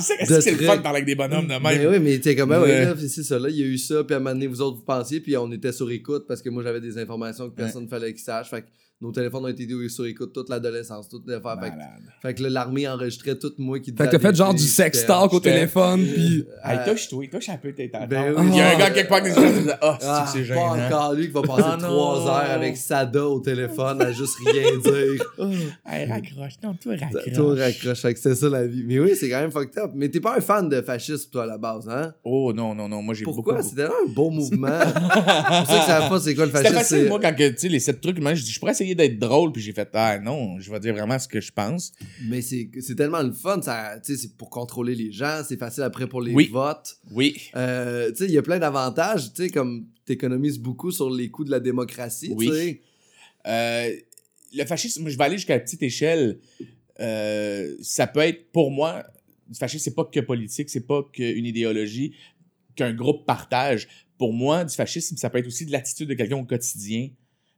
C'est 0.00 0.26
ça, 0.26 0.40
c'est 0.40 0.52
le 0.52 0.58
fun 0.58 0.76
de 0.76 0.82
parler 0.82 0.98
avec 0.98 1.06
des 1.06 1.14
bonhommes 1.14 1.46
de 1.46 1.52
même? 1.52 1.62
Mais 1.62 1.86
oui, 1.86 1.98
mais 2.00 2.18
t'es 2.18 2.36
comme, 2.36 2.52
ah 2.52 2.62
ouais, 2.62 2.86
c'est 3.08 3.22
ça, 3.22 3.38
là, 3.38 3.48
il 3.48 3.56
y 3.56 3.62
a 3.62 3.66
eu 3.66 3.78
ça, 3.78 4.04
puis 4.04 4.14
à 4.14 4.18
un 4.18 4.20
moment 4.20 4.32
donné, 4.34 4.46
vous 4.46 4.60
autres, 4.60 4.76
vous 4.78 4.84
pensiez, 4.84 5.20
puis 5.20 5.36
on 5.36 5.50
était 5.52 5.72
sur 5.72 5.90
écoute 5.90 6.24
parce 6.28 6.40
que 6.42 6.50
moi, 6.50 6.62
j'avais 6.62 6.80
des 6.80 6.98
informations 6.98 7.48
que 7.50 7.54
personne 7.54 7.84
ne 7.84 7.88
fallait 7.88 8.12
qu'ils 8.12 8.22
sachent. 8.22 8.50
Fait 8.50 8.62
que 8.62 8.66
nos 9.00 9.12
téléphones 9.12 9.44
ont 9.44 9.48
été 9.48 9.66
sur 9.88 10.06
écoute 10.06 10.32
toute 10.32 10.48
l'adolescence, 10.48 11.08
toute 11.08 11.28
l'affaire. 11.28 11.58
Fait, 11.60 11.70
que- 11.70 11.74
fait 12.28 12.34
que 12.34 12.42
là, 12.44 12.48
l'armée 12.48 12.88
enregistrait 12.88 13.36
tout 13.38 13.52
moi 13.58 13.78
qui 13.80 13.90
Fait 13.92 14.06
que 14.06 14.12
t'as 14.12 14.18
fait 14.18 14.34
genre 14.34 14.54
du 14.54 14.62
sex 14.62 15.04
talk 15.04 15.32
au 15.32 15.36
J'étais- 15.36 15.52
téléphone, 15.52 16.00
pis... 16.14 16.44
Hey, 16.64 16.78
Euh, 16.78 16.90
touche-toi, 16.90 17.26
touche 17.30 17.48
un 17.50 17.56
peu 17.58 17.72
tes 17.72 17.90
têtes. 17.90 18.08
Ben 18.08 18.32
oui. 18.36 18.46
Il 18.50 18.56
y 18.56 18.60
a 18.60 18.68
un 18.68 18.72
Ah. 18.74 18.78
gars 18.78 18.90
quelque 18.90 19.08
part 19.08 19.22
qui 19.22 19.28
nous 19.30 19.34
dit 19.62 19.70
Ah, 19.82 19.98
c'est 20.00 20.06
Ah, 20.08 20.24
que 20.24 20.32
c'est 20.38 20.48
pas 20.48 20.54
gênant. 20.54 20.86
encore 20.86 21.12
lui 21.14 21.26
qui 21.26 21.32
va 21.32 21.42
passer 21.42 21.62
Ah, 21.66 21.76
trois 21.78 22.18
non. 22.20 22.26
heures 22.28 22.50
avec 22.50 22.76
Sada 22.76 23.26
au 23.26 23.40
téléphone 23.40 24.00
à 24.00 24.12
juste 24.12 24.36
rien 24.46 24.78
dire. 24.78 25.24
Hey, 25.86 26.06
raccroche. 26.06 26.54
Non, 26.62 26.74
toi, 26.74 26.94
raccroche. 26.98 27.32
Toi, 27.34 27.54
raccroche. 27.56 28.00
Fait 28.00 28.14
que 28.14 28.20
c'est 28.20 28.34
ça 28.34 28.48
la 28.48 28.66
vie. 28.66 28.84
Mais 28.86 28.98
oui, 29.00 29.12
c'est 29.16 29.28
quand 29.28 29.40
même 29.40 29.50
fucked 29.50 29.76
up. 29.78 29.90
Mais 29.94 30.08
t'es 30.08 30.20
pas 30.20 30.36
un 30.38 30.40
fan 30.40 30.68
de 30.68 30.80
fascisme, 30.80 31.28
toi, 31.30 31.42
à 31.42 31.46
la 31.46 31.58
base, 31.58 31.88
hein? 31.88 32.14
Oh 32.24 32.52
non, 32.54 32.74
non, 32.74 32.88
non. 32.88 33.02
Moi, 33.02 33.14
j'ai 33.14 33.24
beaucoup. 33.24 33.42
Pourquoi? 33.42 33.62
C'était 33.62 33.82
un 33.84 34.06
beau 34.08 34.30
mouvement. 34.38 34.68
c'est 34.80 34.92
pour 34.94 35.02
ça 35.02 35.78
que 35.80 35.86
ça 35.86 36.06
pas 36.08 36.20
c'est 36.20 36.34
quoi 36.34 36.46
le 36.46 36.50
C'était 36.52 36.62
fascisme. 36.64 36.78
facile, 36.78 36.96
c'est- 37.04 37.08
moi, 37.08 37.18
quand 37.20 37.34
que, 37.34 37.48
tu 37.50 37.58
sais, 37.58 37.68
les 37.68 37.80
sept 37.80 38.00
trucs, 38.00 38.18
moi, 38.20 38.34
je 38.34 38.42
dis, 38.44 38.50
je 38.52 38.58
pourrais 38.58 38.72
essayer 38.72 38.83
d'être 38.94 39.18
drôle, 39.18 39.52
puis 39.52 39.62
j'ai 39.62 39.72
fait, 39.72 39.88
ah 39.94 40.18
non, 40.18 40.60
je 40.60 40.70
vais 40.70 40.78
dire 40.80 40.92
vraiment 40.92 41.18
ce 41.18 41.26
que 41.28 41.40
je 41.40 41.50
pense. 41.52 41.92
Mais 42.28 42.42
c'est 42.42 42.68
tellement 42.96 43.22
le 43.22 43.32
fun. 43.32 43.62
ça- 43.62 43.98
C'est 44.02 44.36
pour 44.36 44.50
contrôler 44.50 44.94
les 44.94 45.10
gens. 45.12 45.42
C'est 45.48 45.56
facile 45.56 45.84
après 45.84 46.06
pour 46.08 46.20
les 46.20 46.34
Oui. 46.34 46.48
votes. 46.52 46.98
Oui. 47.12 47.36
Euh, 47.56 48.12
il 48.20 48.30
y 48.30 48.38
a 48.38 48.42
plein 48.42 48.58
d'avantages. 48.58 49.32
Tu 49.32 49.44
sais, 49.44 49.48
comme 49.48 49.86
t'économises 50.04 50.58
beaucoup 50.58 50.90
sur 50.90 51.08
les 51.08 51.30
coûts 51.30 51.44
de 51.44 51.50
la 51.50 51.60
démocratie. 51.60 52.32
Oui. 52.36 52.80
Euh, 53.46 53.90
le 54.52 54.64
fascisme, 54.66 55.08
je 55.08 55.16
vais 55.16 55.24
aller 55.24 55.36
jusqu'à 55.36 55.54
la 55.54 55.60
petite 55.60 55.82
échelle. 55.82 56.38
Euh, 57.00 57.74
ça 57.80 58.06
peut 58.06 58.20
être, 58.20 58.50
pour 58.52 58.70
moi, 58.70 59.04
le 59.48 59.54
fascisme, 59.54 59.82
c'est 59.84 59.94
pas 59.94 60.04
que 60.04 60.20
politique, 60.20 60.70
c'est 60.70 60.86
pas 60.86 61.02
qu'une 61.12 61.44
idéologie, 61.46 62.14
qu'un 62.76 62.92
groupe 62.92 63.26
partage. 63.26 63.88
Pour 64.18 64.32
moi, 64.32 64.64
du 64.64 64.74
fascisme, 64.74 65.16
ça 65.16 65.28
peut 65.28 65.38
être 65.38 65.46
aussi 65.46 65.66
de 65.66 65.72
l'attitude 65.72 66.08
de 66.08 66.14
quelqu'un 66.14 66.36
au 66.36 66.44
quotidien 66.44 67.08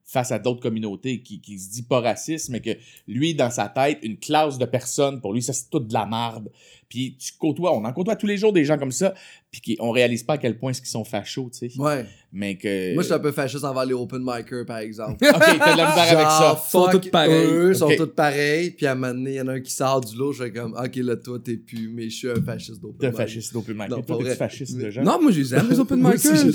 face 0.06 0.30
à 0.30 0.38
d'autres 0.38 0.60
communautés 0.60 1.20
qui, 1.20 1.40
qui 1.40 1.58
se 1.58 1.70
dit 1.70 1.82
pas 1.82 2.00
raciste, 2.00 2.48
mais 2.48 2.60
que 2.60 2.70
lui, 3.08 3.34
dans 3.34 3.50
sa 3.50 3.68
tête, 3.68 3.98
une 4.02 4.18
classe 4.18 4.56
de 4.56 4.64
personnes, 4.64 5.20
pour 5.20 5.34
lui, 5.34 5.42
ça, 5.42 5.52
c'est 5.52 5.68
toute 5.68 5.88
de 5.88 5.92
la 5.92 6.06
marde. 6.06 6.50
Puis 6.88 7.16
tu 7.18 7.32
côtoies, 7.38 7.72
on 7.76 7.84
en 7.84 7.92
côtoie 7.92 8.16
tous 8.16 8.26
les 8.26 8.36
jours 8.36 8.52
des 8.52 8.64
gens 8.64 8.78
comme 8.78 8.92
ça, 8.92 9.12
puis 9.50 9.60
qui, 9.60 9.76
on 9.80 9.90
réalise 9.90 10.22
pas 10.22 10.34
à 10.34 10.38
quel 10.38 10.56
point 10.58 10.70
est-ce 10.70 10.80
qu'ils 10.80 10.90
sont 10.90 11.04
fachos, 11.04 11.50
tu 11.52 11.68
sais. 11.70 11.80
Ouais. 11.80 12.06
Mais 12.32 12.56
que... 12.56 12.92
Moi, 12.94 13.02
je 13.02 13.06
suis 13.06 13.14
un 13.14 13.18
peu 13.18 13.32
fasciste 13.32 13.64
envers 13.64 13.86
les 13.86 13.94
open 13.94 14.20
micers, 14.22 14.64
par 14.66 14.78
exemple. 14.78 15.12
OK, 15.14 15.30
t'as 15.30 15.72
de 15.72 15.78
la 15.78 15.88
misère 15.88 16.18
avec 16.18 16.26
ça. 16.26 16.40
Genre, 16.40 16.66
Sont 16.68 16.82
fuck 16.84 16.92
toutes 16.92 17.10
pareilles. 17.10 17.46
Eux 17.46 17.72
sont 17.74 17.86
Ok. 17.86 17.96
toutes 17.96 18.14
pareilles. 18.14 18.70
Puis 18.72 18.84
à 18.86 18.92
un 18.92 18.94
moment 18.94 19.14
donné, 19.14 19.30
il 19.30 19.36
y 19.36 19.40
en 19.40 19.48
a 19.48 19.52
un 19.54 19.60
qui 19.60 19.70
sort 19.72 20.00
du 20.02 20.14
lot. 20.16 20.32
Je 20.32 20.44
fais 20.44 20.52
comme, 20.52 20.74
ok, 20.74 20.96
là, 20.96 21.16
toi, 21.16 21.38
t'es 21.42 21.56
plus, 21.56 21.88
mais 21.88 22.10
je 22.10 22.16
suis 22.16 22.28
un 22.30 22.34
fasciste 22.44 22.80
d'open 22.82 22.98
T'es 23.00 23.08
mic. 23.08 23.16
fasciste 23.16 23.52
d'open 23.54 23.76
mic. 23.76 23.88
Non, 23.88 24.02
toi, 24.02 24.18
t'es 24.22 24.34
fasciste 24.34 24.76
déjà. 24.76 25.02
Non, 25.02 25.18
moi, 25.22 25.32
je 25.32 25.40
les 25.40 25.54
aime, 25.54 25.68
les 25.70 25.80
open 25.80 26.02
micers. 26.02 26.52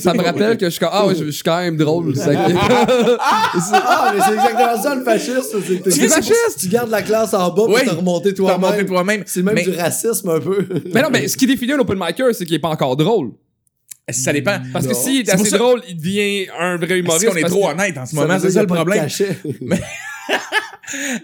Ça 0.00 0.12
me 0.14 0.22
rappelle 0.24 0.58
que 0.58 0.64
je 0.66 0.70
suis 0.70 0.80
comme, 0.80 0.88
ah 0.92 1.06
ouais, 1.06 1.14
je 1.14 1.24
je 1.26 1.30
suis 1.30 1.44
quand 1.44 1.58
même 1.60 1.76
drôle. 1.76 2.16
ça. 2.16 2.30
Ah, 3.74 4.12
mais 4.14 4.20
c'est 4.20 4.34
exactement 4.34 4.82
ça 4.82 4.94
le 4.94 5.02
que 5.02 5.90
Tu 5.90 5.98
t'es 5.98 6.04
es 6.04 6.08
fasciste? 6.08 6.58
Tu 6.60 6.68
gardes 6.68 6.90
la 6.90 7.02
classe 7.02 7.34
en 7.34 7.48
bas 7.50 7.64
pour 7.66 7.80
te 7.80 7.90
remonter 7.90 8.34
T'as 8.34 8.54
remonté 8.54 8.84
toi-même. 8.84 8.86
toi-même. 8.86 9.22
C'est 9.26 9.42
même 9.42 9.61
Mais 9.66 9.72
du 9.72 9.78
racisme 9.78 10.28
un 10.30 10.40
peu. 10.40 10.66
mais 10.94 11.02
non, 11.02 11.10
mais 11.10 11.28
ce 11.28 11.36
qui 11.36 11.46
définit 11.46 11.72
un 11.72 11.78
open 11.78 11.98
micer, 11.98 12.32
c'est 12.32 12.44
qu'il 12.44 12.54
est 12.54 12.58
pas 12.60 12.68
encore 12.70 12.96
drôle. 12.96 13.32
ça 14.10 14.32
dépend. 14.32 14.58
Parce 14.72 14.86
que 14.86 14.94
s'il 14.94 15.20
est 15.22 15.24
C'est 15.26 15.32
pour 15.32 15.40
assez 15.42 15.50
ça- 15.50 15.58
drôle, 15.58 15.82
il 15.88 15.96
devient 15.96 16.46
un 16.58 16.76
vrai 16.76 16.98
humoriste. 16.98 17.22
Si 17.22 17.28
on 17.28 17.36
est 17.36 17.42
trop 17.48 17.66
que- 17.68 17.72
honnête 17.72 17.96
en 17.98 18.04
ce 18.06 18.14
Ça 18.14 18.20
moment, 18.22 18.38
c'est 18.38 18.50
ça 18.50 18.60
le 18.60 18.66
problème. 18.66 19.08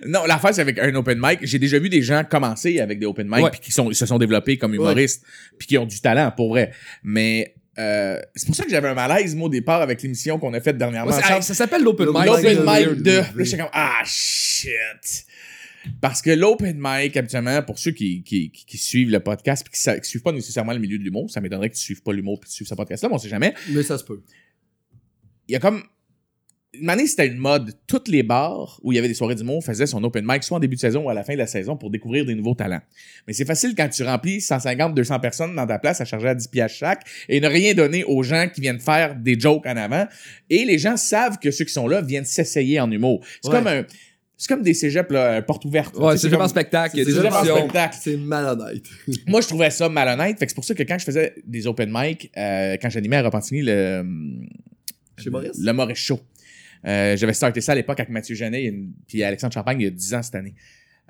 Non, 0.06 0.24
l'affaire, 0.24 0.54
c'est 0.54 0.62
avec 0.62 0.78
un 0.78 0.94
open 0.94 1.18
mic. 1.20 1.40
J'ai 1.42 1.58
déjà 1.58 1.78
vu 1.78 1.88
des 1.90 2.00
gens 2.00 2.22
commencer 2.24 2.80
avec 2.80 2.98
des 2.98 3.06
open 3.06 3.28
mic 3.28 3.44
Ouais. 3.44 3.50
puis 3.50 3.60
qui 3.60 3.72
sont, 3.72 3.92
se 3.92 4.06
sont 4.06 4.16
développés 4.18 4.56
comme 4.56 4.72
humoristes 4.74 5.22
puis 5.58 5.68
qui 5.68 5.76
ont 5.78 5.84
du 5.84 6.00
talent, 6.00 6.32
pour 6.34 6.48
vrai. 6.50 6.70
Mais 7.02 7.54
euh, 7.78 8.18
c'est 8.34 8.46
pour 8.46 8.54
ça 8.54 8.64
que 8.64 8.70
j'avais 8.70 8.88
un 8.88 8.94
malaise, 8.94 9.34
moi, 9.34 9.46
au 9.46 9.50
départ, 9.50 9.82
avec 9.82 10.00
l'émission 10.02 10.38
qu'on 10.38 10.54
a 10.54 10.60
faite 10.60 10.78
dernièrement. 10.78 11.10
Ouais, 11.14 11.20
ça 11.42 11.54
s'appelle 11.54 11.82
l'open 11.82 12.08
mic. 12.14 12.24
L'open 12.26 12.60
mic 12.64 13.02
de. 13.02 13.10
Là, 13.18 13.24
j'étais 13.40 13.58
comme, 13.58 13.68
ah, 13.72 13.92
shit. 14.04 14.70
Parce 16.00 16.22
que 16.22 16.30
l'open 16.30 16.76
mic, 16.80 17.16
habituellement, 17.16 17.62
pour 17.62 17.78
ceux 17.78 17.90
qui, 17.92 18.22
qui, 18.22 18.50
qui, 18.50 18.64
qui 18.66 18.78
suivent 18.78 19.10
le 19.10 19.20
podcast 19.20 19.66
puis 19.68 19.78
qui, 19.80 20.00
qui 20.00 20.08
suivent 20.08 20.22
pas 20.22 20.32
nécessairement 20.32 20.72
le 20.72 20.78
milieu 20.78 20.98
de 20.98 21.02
l'humour, 21.04 21.30
ça 21.30 21.40
m'étonnerait 21.40 21.70
que 21.70 21.74
tu 21.76 21.80
suives 21.82 22.02
pas 22.02 22.12
l'humour 22.12 22.38
puis 22.40 22.46
que 22.48 22.50
tu 22.50 22.56
suives 22.56 22.68
ce 22.68 22.74
podcast-là, 22.74 23.08
mais 23.08 23.14
on 23.14 23.18
sait 23.18 23.28
jamais. 23.28 23.54
Mais 23.70 23.82
ça 23.82 23.98
se 23.98 24.04
peut. 24.04 24.22
il 25.48 25.52
y 25.52 25.56
a 25.56 25.60
comme. 25.60 25.82
Une 26.74 26.90
année, 26.90 27.06
c'était 27.06 27.26
une 27.26 27.38
mode. 27.38 27.72
Toutes 27.86 28.08
les 28.08 28.22
bars 28.22 28.78
où 28.82 28.92
il 28.92 28.96
y 28.96 28.98
avait 28.98 29.08
des 29.08 29.14
soirées 29.14 29.34
d'humour 29.34 29.64
faisaient 29.64 29.86
son 29.86 30.04
open 30.04 30.22
mic, 30.28 30.44
soit 30.44 30.58
en 30.58 30.60
début 30.60 30.76
de 30.76 30.80
saison 30.80 31.04
ou 31.04 31.08
à 31.08 31.14
la 31.14 31.24
fin 31.24 31.32
de 31.32 31.38
la 31.38 31.46
saison, 31.46 31.78
pour 31.78 31.90
découvrir 31.90 32.26
des 32.26 32.34
nouveaux 32.34 32.54
talents. 32.54 32.82
Mais 33.26 33.32
c'est 33.32 33.46
facile 33.46 33.74
quand 33.74 33.88
tu 33.88 34.02
remplis 34.04 34.42
150, 34.42 34.94
200 34.94 35.18
personnes 35.18 35.56
dans 35.56 35.66
ta 35.66 35.78
place 35.78 36.02
à 36.02 36.04
charger 36.04 36.28
à 36.28 36.34
10 36.34 36.46
piastres 36.48 36.76
chaque 36.78 37.06
et 37.30 37.40
ne 37.40 37.48
rien 37.48 37.72
donner 37.72 38.04
aux 38.04 38.22
gens 38.22 38.48
qui 38.52 38.60
viennent 38.60 38.80
faire 38.80 39.16
des 39.16 39.40
jokes 39.40 39.64
en 39.66 39.76
avant. 39.78 40.06
Et 40.50 40.66
les 40.66 40.78
gens 40.78 40.98
savent 40.98 41.38
que 41.38 41.50
ceux 41.50 41.64
qui 41.64 41.72
sont 41.72 41.88
là 41.88 42.02
viennent 42.02 42.26
s'essayer 42.26 42.78
en 42.80 42.90
humour. 42.90 43.24
C'est 43.42 43.48
Ouais. 43.48 43.54
comme 43.56 43.66
un. 43.66 43.84
C'est 44.40 44.46
comme 44.48 44.62
des 44.62 44.72
cégeps, 44.72 45.10
là, 45.10 45.42
porte 45.42 45.64
ouverte. 45.64 45.96
Ouais, 45.96 46.14
vraiment 46.14 46.38
comme- 46.38 46.48
spectacle. 46.48 46.96
Il 46.96 46.98
y 47.00 47.02
a 47.02 47.04
c'est 47.06 47.10
des 47.10 47.16
cégep 47.16 47.32
en 47.32 47.44
spectacle. 47.44 47.96
C'est 48.00 48.16
malhonnête. 48.16 48.84
Moi, 49.26 49.40
je 49.40 49.48
trouvais 49.48 49.68
ça 49.70 49.88
malhonnête. 49.88 50.38
Fait 50.38 50.46
que 50.46 50.52
c'est 50.52 50.54
pour 50.54 50.64
ça 50.64 50.74
que 50.74 50.84
quand 50.84 50.96
je 50.96 51.04
faisais 51.04 51.34
des 51.44 51.66
open 51.66 51.90
mic, 51.92 52.30
euh, 52.36 52.76
quand 52.80 52.88
j'animais 52.88 53.16
à 53.16 53.22
Repentigny 53.22 53.62
le. 53.62 54.04
Chez 55.18 55.30
Maurice? 55.30 55.58
Le 55.58 55.72
Maurice 55.72 55.98
Show. 55.98 56.20
Euh, 56.86 57.16
J'avais 57.16 57.32
starté 57.34 57.60
ça 57.60 57.72
à 57.72 57.74
l'époque 57.74 57.98
avec 57.98 58.10
Mathieu 58.10 58.36
Genet 58.36 58.62
et 58.66 58.74
puis 59.08 59.24
Alexandre 59.24 59.52
Champagne 59.52 59.80
il 59.80 59.84
y 59.84 59.86
a 59.88 59.90
10 59.90 60.14
ans 60.14 60.22
cette 60.22 60.36
année. 60.36 60.54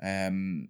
Euh, 0.03 0.61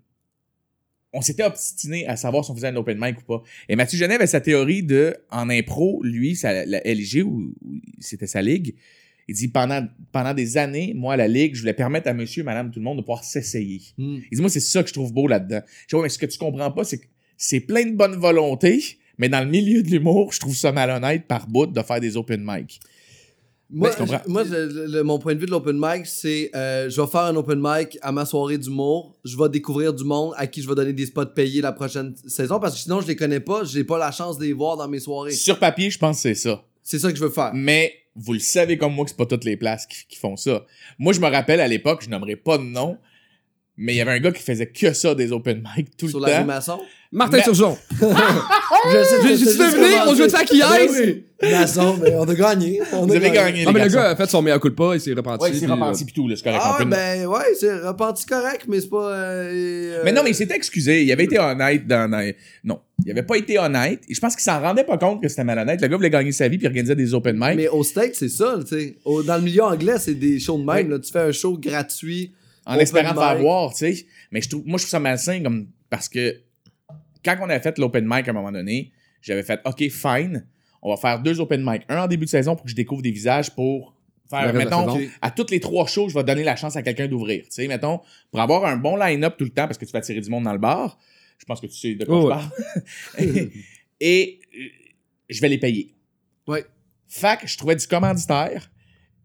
on 1.13 1.22
s'était 1.22 1.44
obstiné 1.44 2.06
à 2.08 2.18
savoir 2.18 2.44
si 2.44 2.51
on 2.51 2.56
faisait 2.56 2.68
un 2.68 2.75
open 2.75 2.98
mic 3.00 3.18
ou 3.20 3.24
pas. 3.24 3.42
Et 3.70 3.78
Mathieu 3.78 3.98
Genet 3.98 4.16
avait 4.16 4.28
sa 4.28 4.42
théorie 4.42 4.84
de, 4.84 5.16
en 5.32 5.50
impro, 5.50 6.04
lui, 6.04 6.36
sa, 6.36 6.66
la 6.66 6.82
LG, 6.86 7.24
ou 7.24 7.54
c'était 8.00 8.28
sa 8.28 8.42
ligue, 8.42 8.75
il 9.29 9.36
dit 9.36 9.48
pendant, 9.48 9.88
pendant 10.12 10.33
des 10.33 10.57
années, 10.57 10.93
moi, 10.95 11.13
à 11.13 11.17
la 11.17 11.27
ligue, 11.27 11.53
je 11.55 11.62
voulais 11.62 11.74
permettre 11.74 12.07
à 12.09 12.13
monsieur 12.13 12.43
madame 12.43 12.71
tout 12.71 12.79
le 12.79 12.83
monde 12.86 12.98
de 12.98 13.01
pouvoir 13.03 13.24
s'essayer. 13.24 13.81
Hmm. 13.98 14.17
Il 14.31 14.36
dit, 14.36 14.41
moi, 14.41 14.50
c'est 14.50 14.59
ça 14.59 14.81
que 14.83 14.89
je 14.89 14.93
trouve 14.93 15.13
beau 15.13 15.27
là-dedans. 15.27 15.62
Je 15.83 15.88
dis, 15.89 15.95
ouais, 15.95 16.03
mais 16.03 16.09
ce 16.09 16.17
que 16.17 16.25
tu 16.25 16.38
comprends 16.38 16.71
pas, 16.71 16.83
c'est 16.83 16.98
que 16.98 17.05
c'est 17.38 17.59
plein 17.62 17.86
de 17.86 17.95
bonne 17.95 18.15
volonté, 18.15 18.83
mais 19.17 19.29
dans 19.29 19.41
le 19.41 19.50
milieu 19.50 19.83
de 19.83 19.89
l'humour, 19.89 20.33
je 20.33 20.39
trouve 20.39 20.55
ça 20.55 20.71
malhonnête 20.71 21.27
par 21.27 21.48
bout 21.48 21.67
de 21.67 21.81
faire 21.81 22.00
des 22.00 22.17
open 22.17 22.41
mic. 22.43 22.79
Moi, 23.71 23.91
je 23.91 23.98
comprends. 23.98 24.19
je- 24.25 24.31
moi 24.31 24.43
le- 24.43 24.88
le- 24.88 25.03
mon 25.03 25.19
point 25.19 25.36
de 25.36 25.39
vue 25.39 25.45
de 25.45 25.51
l'open 25.51 25.77
mic, 25.79 26.07
c'est 26.07 26.50
euh, 26.55 26.89
je 26.89 27.00
vais 27.00 27.05
faire 27.07 27.21
un 27.21 27.36
open 27.36 27.59
mic 27.62 28.00
à 28.01 28.12
ma 28.12 28.25
soirée 28.25 28.57
d'humour. 28.57 29.15
Je 29.24 29.38
vais 29.38 29.48
découvrir 29.48 29.93
du 29.93 30.03
monde 30.03 30.33
à 30.38 30.48
qui 30.48 30.63
je 30.63 30.67
vais 30.67 30.74
donner 30.74 30.91
des 30.91 31.05
spots 31.05 31.27
payés 31.27 31.62
la 31.62 31.71
prochaine 31.71 32.15
saison 32.25 32.59
parce 32.59 32.74
que 32.74 32.79
sinon, 32.79 33.00
je 33.00 33.05
les 33.07 33.15
connais 33.15 33.39
pas. 33.39 33.63
J'ai 33.65 33.83
pas 33.83 34.00
la 34.00 34.12
chance 34.12 34.39
de 34.39 34.45
les 34.45 34.53
voir 34.53 34.75
dans 34.75 34.88
mes 34.88 35.00
soirées. 35.00 35.33
Sur 35.33 35.59
papier, 35.59 35.91
je 35.91 36.00
pense 36.00 36.15
que 36.17 36.21
c'est 36.24 36.33
ça. 36.36 36.63
C'est 36.81 36.98
ça 36.98 37.12
que 37.12 37.17
je 37.19 37.24
veux 37.24 37.29
faire. 37.29 37.51
Mais 37.53 37.93
vous 38.16 38.34
le 38.34 38.39
savez 38.39 38.78
comme 38.78 38.94
moi 38.94 39.06
que 39.06 39.12
c'est 39.12 39.18
pas 39.18 39.25
toutes 39.25 39.46
les 39.46 39.58
places 39.58 39.86
qui, 39.86 40.18
font 40.18 40.36
ça. 40.36 40.66
Moi, 40.98 41.13
je 41.13 41.20
me 41.20 41.28
rappelle 41.28 41.62
à 41.62 41.68
l'époque, 41.68 42.04
je 42.04 42.10
nommerai 42.10 42.36
pas 42.36 42.58
de 42.58 42.63
nom, 42.63 42.98
mais 43.79 43.93
il 43.93 43.98
y 43.98 44.01
avait 44.01 44.12
un 44.12 44.19
gars 44.19 44.31
qui 44.31 44.43
faisait 44.43 44.67
que 44.67 44.93
ça 44.93 45.15
des 45.15 45.31
open 45.31 45.63
mic 45.75 45.95
tout 45.98 46.09
Sur 46.09 46.19
le 46.19 46.27
la 46.27 46.33
rue 46.33 46.41
temps. 46.41 46.48
Masson. 46.48 46.79
Martin 47.12 47.38
Mais- 47.38 47.43
Turgeon. 47.43 47.75
Je 47.91 49.03
sais, 49.03 49.15
je 49.24 49.27
juste 49.36 49.57
deviné? 49.57 49.95
comment 49.98 50.12
On 50.12 50.15
Ben 50.15 50.81
aise? 50.81 51.01
oui. 51.01 51.24
Masson, 51.51 51.98
mais 52.01 52.13
on 52.15 52.24
a 52.24 52.33
gagné. 52.36 52.81
On 52.93 53.05
Vous 53.07 53.13
a 53.13 53.15
avez 53.15 53.31
gagné, 53.31 53.63
Non, 53.63 53.71
les 53.71 53.79
mais 53.79 53.86
le 53.86 53.91
gars 53.93 54.09
a 54.09 54.15
fait 54.15 54.29
son 54.29 54.41
meilleur 54.41 54.59
coup 54.59 54.69
de 54.69 54.75
pas, 54.75 54.93
il 54.93 55.01
s'est 55.01 55.13
repenti. 55.13 55.43
Ouais, 55.43 55.50
il 55.51 55.55
s'est 55.59 55.65
puis, 55.65 55.71
repenti 55.71 56.05
pis 56.05 56.13
tout, 56.13 56.27
là, 56.27 56.36
c'est 56.36 56.43
correct. 56.43 56.62
Ah, 56.63 56.77
ben 56.86 57.25
ouais, 57.25 57.39
c'est 57.59 57.74
repenti 57.79 58.25
correct, 58.25 58.65
mais 58.67 58.81
c'est 58.81 58.89
pas. 58.89 59.12
euh, 59.12 60.01
Mais 60.03 60.12
non, 60.12 60.21
mais 60.24 60.29
il 60.31 60.33
euh, 60.33 60.38
s'était 60.38 60.55
excusé. 60.55 61.03
Il 61.03 61.12
avait 61.12 61.24
été 61.24 61.39
honnête 61.39 61.88
dans, 61.88 62.12
dans- 62.12 62.31
Non, 62.63 62.79
il 63.05 63.12
avait 63.12 63.24
pas 63.24 63.38
été 63.38 63.57
honnête. 63.57 64.01
Et 64.09 64.13
je 64.13 64.19
pense 64.19 64.36
qu'il 64.36 64.43
s'en 64.43 64.59
rendait 64.62 64.83
pas 64.83 64.98
compte 64.98 65.21
que 65.21 65.29
c'était 65.29 65.45
malhonnête. 65.45 65.81
Le 65.81 65.88
gars 65.88 65.95
voulait 65.95 66.09
gagner 66.09 66.31
sa 66.33 66.48
vie 66.48 66.57
puis 66.57 66.65
il 66.65 66.67
organisait 66.67 66.95
des 66.95 67.13
open 67.13 67.38
mic. 67.39 67.55
Mais 67.55 67.69
au 67.69 67.83
States, 67.83 68.15
c'est 68.15 68.29
ça, 68.29 68.59
tu 68.62 68.77
sais. 68.77 68.95
Dans 69.25 69.38
le 69.38 69.41
milieu 69.41 69.63
anglais, 69.63 69.95
c'est 69.98 70.13
des 70.15 70.39
shows 70.39 70.57
de 70.59 70.65
même. 70.65 70.86
Oui. 70.88 70.91
Là. 70.91 71.00
Tu 71.00 71.12
fais 71.12 71.19
un 71.21 71.31
show 71.31 71.57
gratuit. 71.57 72.33
En 72.66 72.74
open 72.74 72.82
espérant 72.82 73.13
te 73.13 73.20
faire 73.20 73.34
mic. 73.36 73.42
voir, 73.42 73.72
tu 73.74 73.94
sais. 73.94 74.06
Mais 74.32 74.42
je 74.42 74.50
trouve, 74.50 74.63
moi, 74.66 74.78
je 74.78 74.84
trouve 74.84 74.92
ça 74.92 75.00
malsain 75.00 75.42
comme, 75.44 75.68
parce 75.89 76.10
que 76.10 76.42
quand 77.24 77.38
on 77.42 77.50
avait 77.50 77.60
fait 77.60 77.78
l'open 77.78 78.06
mic 78.08 78.28
à 78.28 78.32
un 78.32 78.34
moment 78.34 78.51
donné, 78.51 78.92
j'avais 79.22 79.44
fait, 79.44 79.60
OK, 79.66 79.89
fine, 79.89 80.46
on 80.82 80.89
va 80.89 80.98
faire 80.98 81.20
deux 81.22 81.39
open 81.39 81.62
mic. 81.63 81.84
Un 81.89 82.04
en 82.04 82.08
début 82.08 82.25
de 82.25 82.30
saison 82.30 82.56
pour 82.56 82.63
que 82.66 82.70
je 82.72 82.75
découvre 82.75 83.01
des 83.01 83.12
visages 83.12 83.54
pour 83.54 83.96
faire, 84.30 84.54
mettons, 84.54 84.98
à 85.22 85.32
toutes 85.32 85.51
les 85.51 85.60
trois 85.60 85.88
shows, 85.88 86.10
je 86.10 86.13
vais 86.13 86.24
donner 86.24 86.44
la 86.44 86.56
chance 86.56 86.75
à 86.75 86.82
quelqu'un 86.84 87.08
d'ouvrir. 87.08 87.44
Tu 87.44 87.51
sais, 87.51 87.68
mettons, 87.68 88.00
pour 88.32 88.39
avoir 88.39 88.66
un 88.66 88.78
bon 88.78 88.96
line-up 88.96 89.36
tout 89.38 89.46
le 89.46 89.50
temps, 89.50 89.66
parce 89.66 89.78
que 89.78 89.86
tu 89.86 89.92
vas 89.92 90.00
attirer 90.00 90.22
du 90.22 90.30
monde 90.30 90.44
dans 90.44 90.54
le 90.54 90.60
bar. 90.60 90.98
Je 91.38 91.46
pense 91.46 91.60
que 91.62 91.68
tu 91.68 91.74
sais 91.75 91.96
de 91.96 92.06
quoi 92.06 92.16
Oh, 92.16 92.22
je 93.18 93.24
ouais. 93.24 93.32
parle. 93.34 93.50
et 94.00 94.39
euh, 94.56 94.60
je 95.30 95.42
vais 95.42 95.50
les 95.50 95.58
payer. 95.58 95.96
Ouais. 96.48 96.63
Que 97.12 97.48
je 97.48 97.58
trouvais 97.58 97.75
du 97.75 97.88
commanditaire 97.88 98.70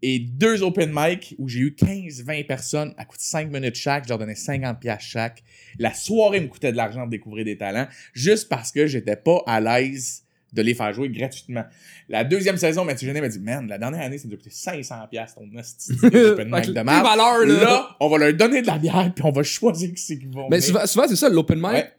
et 0.07 0.19
deux 0.19 0.63
open 0.63 0.93
mic 0.95 1.35
où 1.39 1.49
j'ai 1.49 1.61
eu 1.61 1.71
15-20 1.71 2.47
personnes 2.47 2.95
à 2.99 3.07
coût 3.07 3.17
de 3.17 3.23
5 3.23 3.51
minutes 3.51 3.75
chaque. 3.75 4.05
Je 4.05 4.11
leur 4.11 4.19
donnais 4.19 4.35
50 4.35 4.79
pièces 4.79 5.01
chaque. 5.01 5.43
La 5.79 5.95
soirée 5.95 6.43
me 6.43 6.49
coûtait 6.49 6.73
de 6.73 6.77
l'argent 6.77 7.07
de 7.07 7.11
découvrir 7.11 7.47
des 7.47 7.57
talents 7.57 7.87
juste 8.13 8.51
parce 8.51 8.71
que 8.71 8.87
j'étais 8.87 9.17
pas 9.17 9.43
à 9.47 9.63
l'aise 9.63 10.25
de 10.53 10.61
les 10.61 10.75
faire 10.75 10.93
jouer 10.93 11.09
gratuitement. 11.09 11.65
La 12.11 12.23
deuxième 12.23 12.59
saison, 12.59 12.85
Mathieu 12.85 13.09
Genet 13.09 13.23
m'a 13.23 13.29
dit, 13.29 13.41
man, 13.41 13.67
la 13.67 13.79
dernière 13.79 14.03
année, 14.03 14.19
ça 14.19 14.29
nous 14.29 14.35
a 14.35 14.37
coûté 14.37 14.51
500 14.51 14.95
pièces 15.11 15.35
ton 15.37 15.47
d'open 15.47 16.51
mic 16.53 16.67
de 16.67 16.75
valeurs, 16.75 17.47
là. 17.47 17.65
Là, 17.65 17.97
on 17.99 18.11
va 18.11 18.19
leur 18.19 18.35
donner 18.35 18.61
de 18.61 18.67
la 18.67 18.77
bière 18.77 19.11
puis 19.15 19.25
on 19.25 19.33
va 19.33 19.43
choisir 19.43 19.89
qui 19.89 20.03
c'est 20.03 20.19
qui 20.19 20.27
vont 20.27 20.49
Mais 20.51 20.59
venir. 20.59 20.69
souvent, 20.69 20.87
souvent, 20.87 21.09
c'est 21.09 21.17
ça, 21.17 21.31
l'open 21.31 21.59
mic. 21.59 21.73
Ouais. 21.73 21.93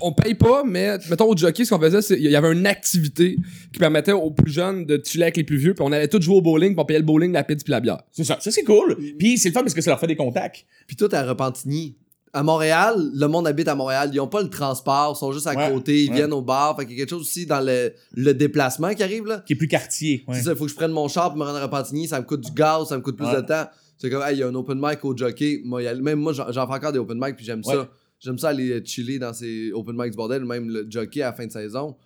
On 0.00 0.12
paye 0.12 0.34
pas, 0.34 0.62
mais 0.64 0.98
mettons 1.10 1.26
au 1.28 1.36
jockey, 1.36 1.64
ce 1.64 1.74
qu'on 1.74 1.80
faisait, 1.80 2.02
c'est 2.02 2.16
il 2.18 2.30
y 2.30 2.36
avait 2.36 2.52
une 2.52 2.66
activité 2.66 3.36
qui 3.72 3.78
permettait 3.78 4.12
aux 4.12 4.30
plus 4.30 4.50
jeunes 4.52 4.84
de 4.86 5.00
chiller 5.04 5.24
avec 5.24 5.36
les 5.36 5.44
plus 5.44 5.56
vieux, 5.56 5.74
puis 5.74 5.84
on 5.86 5.92
allait 5.92 6.08
tous 6.08 6.20
jouer 6.22 6.36
au 6.36 6.42
bowling, 6.42 6.70
puis 6.74 6.80
on 6.80 6.84
payait 6.84 6.98
le 7.00 7.04
bowling, 7.04 7.32
la 7.32 7.44
pizza 7.44 7.62
puis 7.64 7.70
la 7.72 7.80
bière. 7.80 8.02
C'est 8.10 8.24
ça. 8.24 8.38
Ça, 8.40 8.50
c'est 8.50 8.64
cool. 8.64 8.96
Puis 9.18 9.38
c'est 9.38 9.48
le 9.50 9.52
fun 9.54 9.60
parce 9.60 9.74
que 9.74 9.80
ça 9.80 9.90
leur 9.90 10.00
fait 10.00 10.06
des 10.06 10.16
contacts. 10.16 10.64
Puis 10.86 10.96
tout 10.96 11.08
à 11.12 11.22
Repentigny. 11.22 11.96
À 12.34 12.42
Montréal, 12.42 12.94
le 13.12 13.26
monde 13.26 13.46
habite 13.46 13.68
à 13.68 13.74
Montréal. 13.74 14.08
Ils 14.14 14.18
ont 14.18 14.26
pas 14.26 14.40
le 14.42 14.48
transport, 14.48 15.14
ils 15.14 15.18
sont 15.20 15.32
juste 15.32 15.46
à 15.46 15.54
Ouais, 15.54 15.70
côté, 15.70 16.04
ils 16.04 16.08
ouais. 16.08 16.16
viennent 16.16 16.32
au 16.32 16.40
bar. 16.40 16.74
Fait 16.78 16.86
qu'il 16.86 16.94
y 16.94 16.96
a 16.96 17.02
quelque 17.02 17.10
chose 17.10 17.20
aussi 17.20 17.44
dans 17.44 17.60
le, 17.60 17.92
le 18.14 18.32
déplacement 18.32 18.94
qui 18.94 19.02
arrive 19.02 19.26
là. 19.26 19.42
Qui 19.46 19.52
est 19.52 19.56
plus 19.56 19.68
quartier. 19.68 20.24
Ouais. 20.26 20.36
C'est 20.36 20.44
ça, 20.44 20.52
il 20.52 20.56
faut 20.56 20.64
que 20.64 20.70
je 20.70 20.74
prenne 20.76 20.92
mon 20.92 21.08
char 21.08 21.28
pour 21.28 21.36
me 21.38 21.44
rendre 21.44 21.58
à 21.58 21.62
Repentigny, 21.64 22.08
ça 22.08 22.18
me 22.18 22.24
coûte 22.24 22.40
du 22.40 22.52
gaz, 22.52 22.88
ça 22.88 22.96
me 22.96 23.02
coûte 23.02 23.16
plus 23.18 23.26
Ouais. 23.26 23.36
de 23.36 23.40
temps. 23.42 23.66
C'est 23.98 24.08
comme, 24.08 24.22
hey, 24.22 24.34
il 24.34 24.38
y 24.38 24.42
a 24.42 24.48
un 24.48 24.54
open 24.54 24.80
mic 24.82 25.04
au 25.04 25.14
jockey. 25.14 25.60
Moi, 25.62 25.82
y 25.82 25.86
aller. 25.86 26.00
Même 26.00 26.20
moi, 26.20 26.32
j'en 26.32 26.50
j'en 26.50 26.66
fais 26.66 26.72
encore 26.72 26.92
des 26.92 26.98
open 26.98 27.18
mic, 27.20 27.36
puis 27.36 27.44
j'aime 27.44 27.60
Ouais. 27.66 27.74
ça. 27.74 27.88
J'aime 28.22 28.38
ça 28.38 28.50
aller 28.50 28.84
chiller 28.84 29.18
dans 29.18 29.32
ces 29.32 29.72
open 29.72 29.96
mics 29.96 30.10
du 30.12 30.16
bordel, 30.16 30.44
même 30.44 30.68
le 30.68 30.86
jockey 30.88 31.22
à 31.22 31.26
la 31.26 31.32
fin 31.32 31.46
de 31.46 31.50
saison. 31.52 31.96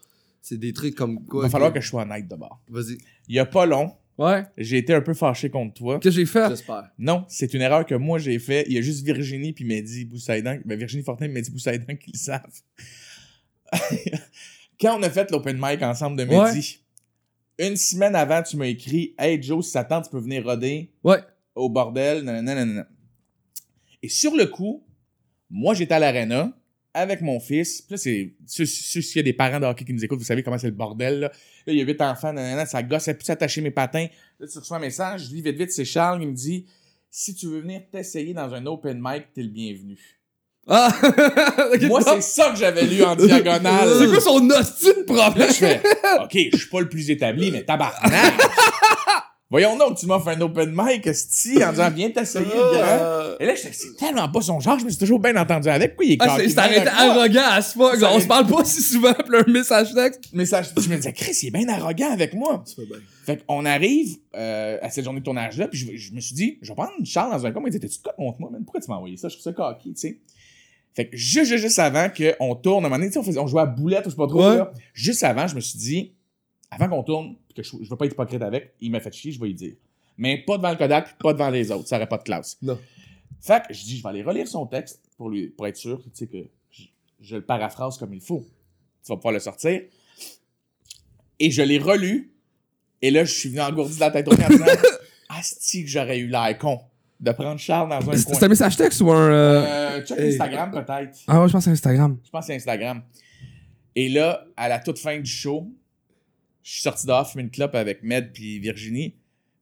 C'est 0.41 0.57
des 0.59 0.73
trucs 0.73 0.95
comme 0.95 1.19
Il 1.23 1.27
quoi. 1.29 1.43
va 1.43 1.49
falloir 1.51 1.73
que 1.73 1.81
je 1.81 1.89
sois 1.89 2.03
honnête 2.03 2.27
d'abord. 2.29 2.61
Vas-y, 2.69 2.99
Il 3.29 3.35
y 3.35 3.39
a 3.39 3.45
pas 3.47 3.67
long, 3.67 3.93
Ouais. 4.17 4.45
j'ai 4.57 4.79
été 4.79 4.95
un 4.95 5.03
peu 5.03 5.13
fâché 5.13 5.51
contre 5.51 5.75
toi. 5.75 5.99
Qu'est-ce 6.01 6.15
que 6.15 6.21
j'ai 6.23 6.27
fait? 6.27 6.49
j'espère. 6.49 6.89
Non, 6.99 7.25
c'est 7.29 7.53
une 7.53 7.61
erreur 7.61 7.85
que 7.85 7.95
moi 7.95 8.19
j'ai 8.19 8.39
fait. 8.39 8.65
Il 8.67 8.73
y 8.75 8.79
a 8.79 8.81
juste 8.81 9.05
Virginie 9.05 9.53
puis 9.53 9.65
Mehdi 9.67 10.05
Boussaïdan, 10.07 10.59
ben 10.65 10.79
Virginie 10.79 11.03
Fortin 11.03 11.27
et 11.27 11.29
Mehdi 11.29 11.51
Boussaïdan 11.51 11.97
qui 12.01 12.13
le 12.13 12.19
savent. 12.19 12.61
Quand 14.81 14.99
on 14.99 15.03
a 15.03 15.11
fait 15.11 15.31
l'open 15.31 15.59
mic 15.61 15.83
ensemble 15.83 16.17
de 16.19 16.25
Mehdi, 16.25 16.81
une 17.59 17.77
semaine 17.77 18.15
avant, 18.15 18.43
tu 18.43 18.57
m'as 18.57 18.67
écrit 18.67 19.15
Hey 19.19 19.43
Joe, 19.43 19.65
si 19.65 19.71
ça 19.73 19.85
tente, 19.85 20.05
tu 20.05 20.11
peux 20.11 20.21
venir 20.21 20.45
roder 20.45 20.91
Ouais. 21.03 21.19
au 21.55 21.69
bordel. 21.69 22.23
nanana. 22.23 22.87
Et 24.03 24.09
sur 24.09 24.35
le 24.37 24.47
coup, 24.47 24.83
moi 25.51 25.75
j'étais 25.75 25.95
à 25.95 25.99
l'arena 25.99 26.53
avec 26.95 27.21
mon 27.21 27.39
fils. 27.41 27.83
Puis 27.83 27.93
là, 27.95 27.97
c'est. 27.99 28.35
S'il 28.67 29.17
y 29.17 29.19
a 29.21 29.23
des 29.23 29.33
parents 29.35 29.61
de 29.61 29.67
hockey 29.67 29.85
qui 29.85 29.93
nous 29.93 30.03
écoutent, 30.05 30.19
vous 30.19 30.25
savez 30.25 30.43
comment 30.43 30.57
c'est 30.59 30.67
le 30.69 30.73
bordel. 30.73 31.21
Là, 31.21 31.29
Là, 31.67 31.73
il 31.73 31.79
y 31.79 31.83
a 31.83 31.85
huit 31.85 32.01
enfants, 32.01 32.33
nanana, 32.33 32.65
ça 32.65 32.83
gosse, 32.83 33.03
ça 33.03 33.15
plus 33.15 33.29
attacher 33.29 33.61
mes 33.61 33.71
patins. 33.71 34.07
Là, 34.41 34.47
tu 34.51 34.59
reçois 34.59 34.77
un 34.79 34.81
message, 34.81 35.27
je 35.29 35.35
lis 35.35 35.43
vite 35.43 35.57
vite, 35.59 35.73
c'est 35.73 35.85
Charles, 35.85 36.23
il 36.23 36.29
me 36.29 36.35
dit 36.35 36.67
Si 37.11 37.35
tu 37.35 37.47
veux 37.49 37.61
venir 37.61 37.83
t'essayer 37.91 38.33
dans 38.33 38.55
un 38.55 38.65
open 38.67 38.99
mic, 39.03 39.25
t'es 39.35 39.43
le 39.43 39.49
bienvenu. 39.49 39.99
Ah! 40.69 40.93
Moi, 41.83 42.01
c'est 42.03 42.21
ça 42.23 42.51
que 42.51 42.57
j'avais 42.57 42.85
lu 42.85 43.03
en 43.05 43.15
diagonale. 43.15 43.89
C'est 44.01 44.07
quoi 44.09 44.21
son 44.21 44.49
Là, 44.49 44.63
problème? 45.07 45.49
je 45.49 45.55
fais 45.55 45.81
OK, 46.21 46.37
je 46.53 46.57
suis 46.57 46.69
pas 46.71 46.81
le 46.81 46.89
plus 46.89 47.09
établi, 47.11 47.53
mais 47.53 47.63
tabarnak! 47.65 48.35
Voyons 49.49 49.77
donc, 49.79 49.97
tu 49.97 50.07
m'offres 50.07 50.27
un 50.29 50.41
open 50.41 50.73
mic, 50.75 51.07
esti, 51.07 51.63
en 51.63 51.71
disant 51.71 51.89
viens 51.91 52.11
t'essayer, 52.11 52.45
le 52.47 52.51
grand. 52.79 53.37
Et 53.39 53.47
là, 53.47 53.55
j'étais, 53.55 53.73
c'est 53.73 53.95
tellement 53.97 54.29
pas 54.29 54.41
son 54.41 54.59
genre, 54.59 54.77
je 54.79 54.85
me 54.85 54.91
suis 54.91 54.99
toujours 54.99 55.21
bien 55.21 55.37
entendu 55.37 55.69
avec. 55.69 55.93
Pourquoi 55.95 56.05
il 56.05 56.13
est 56.15 56.19
Ah, 56.21 56.37
c'est 56.49 56.59
arrêté 56.59 56.89
arrogant 56.89 57.45
à 57.51 57.63
ce 57.63 57.75
fuck. 57.79 57.97
On 58.03 58.19
se 58.19 58.27
parle 58.27 58.47
pas 58.49 58.65
si 58.65 58.83
souvent, 58.83 59.13
puis 59.15 59.39
un 59.39 59.53
message 59.53 59.95
texte. 59.95 60.33
Message, 60.33 60.71
je 60.77 60.89
me 60.89 60.97
disais, 60.97 61.13
Chris, 61.13 61.39
il 61.43 61.47
est 61.47 61.51
bien 61.53 61.69
arrogant 61.69 62.11
avec 62.11 62.35
moi. 62.35 62.65
Tu 62.67 62.75
fais 62.75 62.87
bien. 62.87 62.97
Fait 63.25 63.45
qu'on 63.47 63.65
arrive 63.65 64.17
euh, 64.35 64.79
à 64.83 64.91
cette 64.91 65.05
journée 65.05 65.21
de 65.21 65.25
tournage-là, 65.25 65.69
puis 65.69 65.79
je, 65.79 65.97
je 65.97 66.13
me 66.13 66.21
suis 66.21 66.35
dit, 66.35 66.59
je 66.63 66.69
vais 66.71 66.75
prendre 66.75 66.91
Charles 67.05 67.31
dans 67.31 67.47
un 67.47 67.53
coin, 67.53 67.63
il 67.67 67.71
dit, 67.71 67.79
t'es-tu 67.79 67.99
de 67.99 68.03
quoi 68.03 68.15
contre 68.15 68.41
moi, 68.41 68.51
man? 68.51 68.63
Pourquoi 68.65 68.81
tu 68.81 68.91
m'as 68.91 68.97
envoyé 68.97 69.17
ça? 69.17 69.29
Je 69.29 69.35
trouve 69.35 69.45
ça 69.45 69.53
cocky, 69.53 69.95
tu 69.95 70.01
sais. 70.01 70.19
Fait 70.95 71.09
que 71.09 71.17
juste, 71.17 71.51
juste, 71.51 71.63
juste 71.63 71.79
avant 71.79 72.09
qu'on 72.09 72.55
tourne, 72.57 72.85
un 72.85 72.89
moment 72.89 72.97
donné, 72.97 73.09
tu 73.09 73.13
sais, 73.15 73.19
on, 73.21 73.23
faisait- 73.23 73.39
on 73.39 73.47
jouait 73.47 73.63
à 73.63 73.67
boulette 73.67 74.07
ou 74.07 74.11
je 74.11 74.15
sais 74.15 74.17
pas 74.17 74.27
trop, 74.27 74.41
Ouais. 74.49 74.57
là. 74.57 74.73
Juste 74.95 75.23
avant, 75.23 75.47
je 75.47 75.55
me 75.55 75.61
suis 75.61 75.79
dit, 75.79 76.13
avant 76.71 76.89
qu'on 76.89 77.03
tourne, 77.03 77.37
puis 77.49 77.55
que 77.55 77.63
je, 77.63 77.77
je 77.83 77.89
veux 77.91 77.97
pas 77.97 78.07
être 78.07 78.13
hypocrite 78.13 78.43
avec, 78.43 78.75
il 78.81 78.91
m'a 78.91 79.01
fait 79.01 79.13
chier, 79.13 79.33
je 79.33 79.41
vais 79.41 79.47
lui 79.47 79.55
dire. 79.55 79.75
Mais 80.19 80.39
pas 80.39 80.57
devant 80.57 80.71
le 80.71 80.77
Kodak, 80.77 81.19
pas 81.19 81.33
devant 81.33 81.51
les 81.51 81.71
autres, 81.71 81.87
ça 81.89 81.97
aurait 81.97 82.09
pas 82.09 82.19
de 82.19 82.23
classe. 82.25 82.57
Non. 82.63 82.79
Fait 83.41 83.63
que 83.67 83.75
je 83.75 83.85
dis, 83.85 83.99
je 83.99 84.03
vais 84.03 84.09
aller 84.09 84.23
relire 84.23 84.49
son 84.49 84.67
texte 84.67 85.01
pour, 85.17 85.29
lui, 85.31 85.49
pour 85.49 85.67
être 85.67 85.77
sûr, 85.77 86.03
tu 86.03 86.11
sais, 86.15 86.27
que 86.27 86.49
je, 86.71 86.85
je 87.21 87.37
le 87.37 87.43
paraphrase 87.45 87.99
comme 87.99 88.15
il 88.15 88.21
faut. 88.21 88.45
Tu 89.05 89.13
vas 89.13 89.17
pouvoir 89.17 89.35
le 89.35 89.41
sortir. 89.41 89.83
Et 91.39 91.51
je 91.51 91.63
l'ai 91.63 91.79
relu. 91.79 92.33
Et 93.03 93.11
là, 93.11 93.25
je 93.25 93.33
suis 93.33 93.51
venu 93.51 93.61
engourdi 93.61 93.95
de 93.97 94.01
la 94.01 94.11
tête 94.11 94.27
au 94.29 94.33
en 94.33 94.49
disant 94.49 94.65
Asti 95.29 95.85
que 95.85 95.91
j'aurais 95.91 96.19
eu 96.19 96.29
l'air 96.29 96.57
con 96.59 96.81
de 97.21 97.31
prendre 97.33 97.59
Charles 97.61 97.89
dans 97.91 98.11
un 98.11 98.17
C'était 98.17 98.33
coin. 98.33 98.43
un 98.43 98.49
message 98.49 98.77
texte 98.77 99.01
ou 99.01 99.11
un. 99.11 99.31
euh, 99.31 99.65
Euh, 100.01 100.05
check 100.05 100.19
Hey. 100.19 100.29
Instagram 100.33 100.71
peut-être. 100.71 101.19
Ah 101.27 101.41
ouais, 101.41 101.49
je 101.49 101.53
pense 101.53 101.65
que 101.65 101.65
c'est 101.65 101.71
Instagram. 101.73 102.19
Je 102.25 102.31
pense 102.31 102.41
que 102.41 102.47
c'est 102.47 102.57
Instagram. 102.57 103.03
Et 103.95 104.09
là, 104.09 104.45
à 104.57 104.69
la 104.69 104.79
toute 104.79 104.99
fin 104.99 105.19
du 105.19 105.31
show, 105.31 105.71
je 106.67 106.73
suis 106.73 106.83
sorti 106.83 107.07
dehors 107.07 107.31
fumer 107.31 107.45
une 107.45 107.51
clope 107.51 107.77
avec 107.77 108.03
Med 108.03 108.33
puis 108.33 108.59
Virginie. 108.59 109.15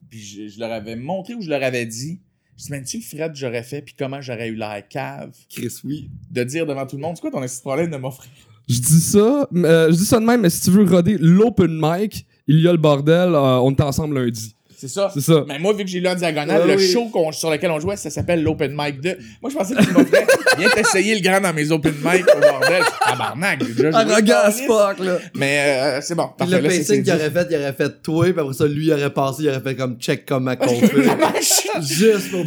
Puis 0.09 0.21
je, 0.21 0.47
je 0.47 0.59
leur 0.59 0.71
avais 0.71 0.95
montré 0.95 1.35
ou 1.35 1.41
je 1.41 1.49
leur 1.49 1.61
avais 1.61 1.85
dit 1.85 2.19
Je 2.57 2.63
dis, 2.63 2.83
tu 2.83 2.97
le 2.97 3.03
Fred, 3.03 3.35
j'aurais 3.35 3.61
fait, 3.61 3.83
puis 3.83 3.93
comment 3.97 4.21
j'aurais 4.21 4.47
eu 4.47 4.55
l'air 4.55 4.83
cave 4.89 5.35
Chris, 5.47 5.81
oui. 5.83 6.09
de 6.31 6.43
dire 6.43 6.65
devant 6.65 6.87
tout 6.87 6.95
le 6.95 7.03
monde 7.03 7.15
C'est 7.15 7.21
quoi 7.21 7.29
ton 7.29 7.45
problème 7.61 7.91
de 7.91 7.97
m'offrir? 7.97 8.31
Je 8.67 8.79
dis 8.79 9.01
ça, 9.01 9.47
mais, 9.51 9.67
euh, 9.67 9.91
je 9.91 9.97
dis 9.97 10.05
ça 10.05 10.19
de 10.19 10.25
même, 10.25 10.41
mais 10.41 10.49
si 10.49 10.61
tu 10.61 10.71
veux 10.71 10.83
roder 10.83 11.17
l'open 11.19 11.79
mic, 11.79 12.25
il 12.47 12.59
y 12.59 12.67
a 12.67 12.71
le 12.71 12.79
bordel, 12.79 13.35
euh, 13.35 13.59
on 13.59 13.71
est 13.71 13.81
ensemble 13.81 14.19
lundi. 14.19 14.55
C'est 14.77 14.87
ça. 14.87 15.09
C'est 15.13 15.21
ça. 15.21 15.43
Mais 15.47 15.59
moi, 15.59 15.73
vu 15.73 15.83
que 15.83 15.89
j'ai 15.89 15.99
lu 15.99 16.07
en 16.07 16.15
diagonale, 16.15 16.61
Ouais, 16.61 16.75
le 16.75 16.77
oui. 16.77 16.91
show 16.91 17.09
sur 17.31 17.49
lequel 17.51 17.71
on 17.71 17.79
jouait, 17.79 17.95
ça 17.95 18.09
s'appelle 18.09 18.43
l'Open 18.43 18.75
Mic 18.77 18.99
2. 19.01 19.17
Moi, 19.41 19.49
je 19.51 19.55
pensais 19.55 19.75
que 19.75 19.83
tu 19.83 19.91
m'offrais. 19.93 20.25
Viens 20.57 20.69
t'essayer 20.69 21.15
le 21.15 21.21
grand 21.21 21.39
dans 21.41 21.53
mes 21.53 21.71
Open 21.71 21.93
Mic 22.03 22.25
au 22.35 22.39
bordel. 22.39 22.83
Tabarnak, 23.05 23.59
déjà. 23.73 23.97
Arrogant 23.97 24.51
fuck, 24.67 24.99
là. 24.99 25.17
Mais 25.35 25.59
euh, 25.59 25.99
c'est 26.01 26.15
bon. 26.15 26.29
Parfait, 26.37 26.61
le 26.61 26.67
pacing 26.67 27.03
qu'il 27.03 27.13
aurait 27.13 27.29
fait, 27.31 27.47
il 27.49 27.55
aurait 27.57 27.73
fait 27.73 28.01
toi, 28.01 28.25
puis 28.31 28.39
après 28.39 28.53
ça, 28.53 28.67
lui, 28.67 28.85
il 28.87 28.93
aurait 28.93 29.13
passé, 29.13 29.43
il 29.43 29.49
aurait 29.49 29.61
fait 29.61 29.75
comme 29.75 29.97
check 29.99 30.25
qu'on 30.27 30.45
fait. 30.45 31.81
Juste 31.81 32.31
pour 32.31 32.45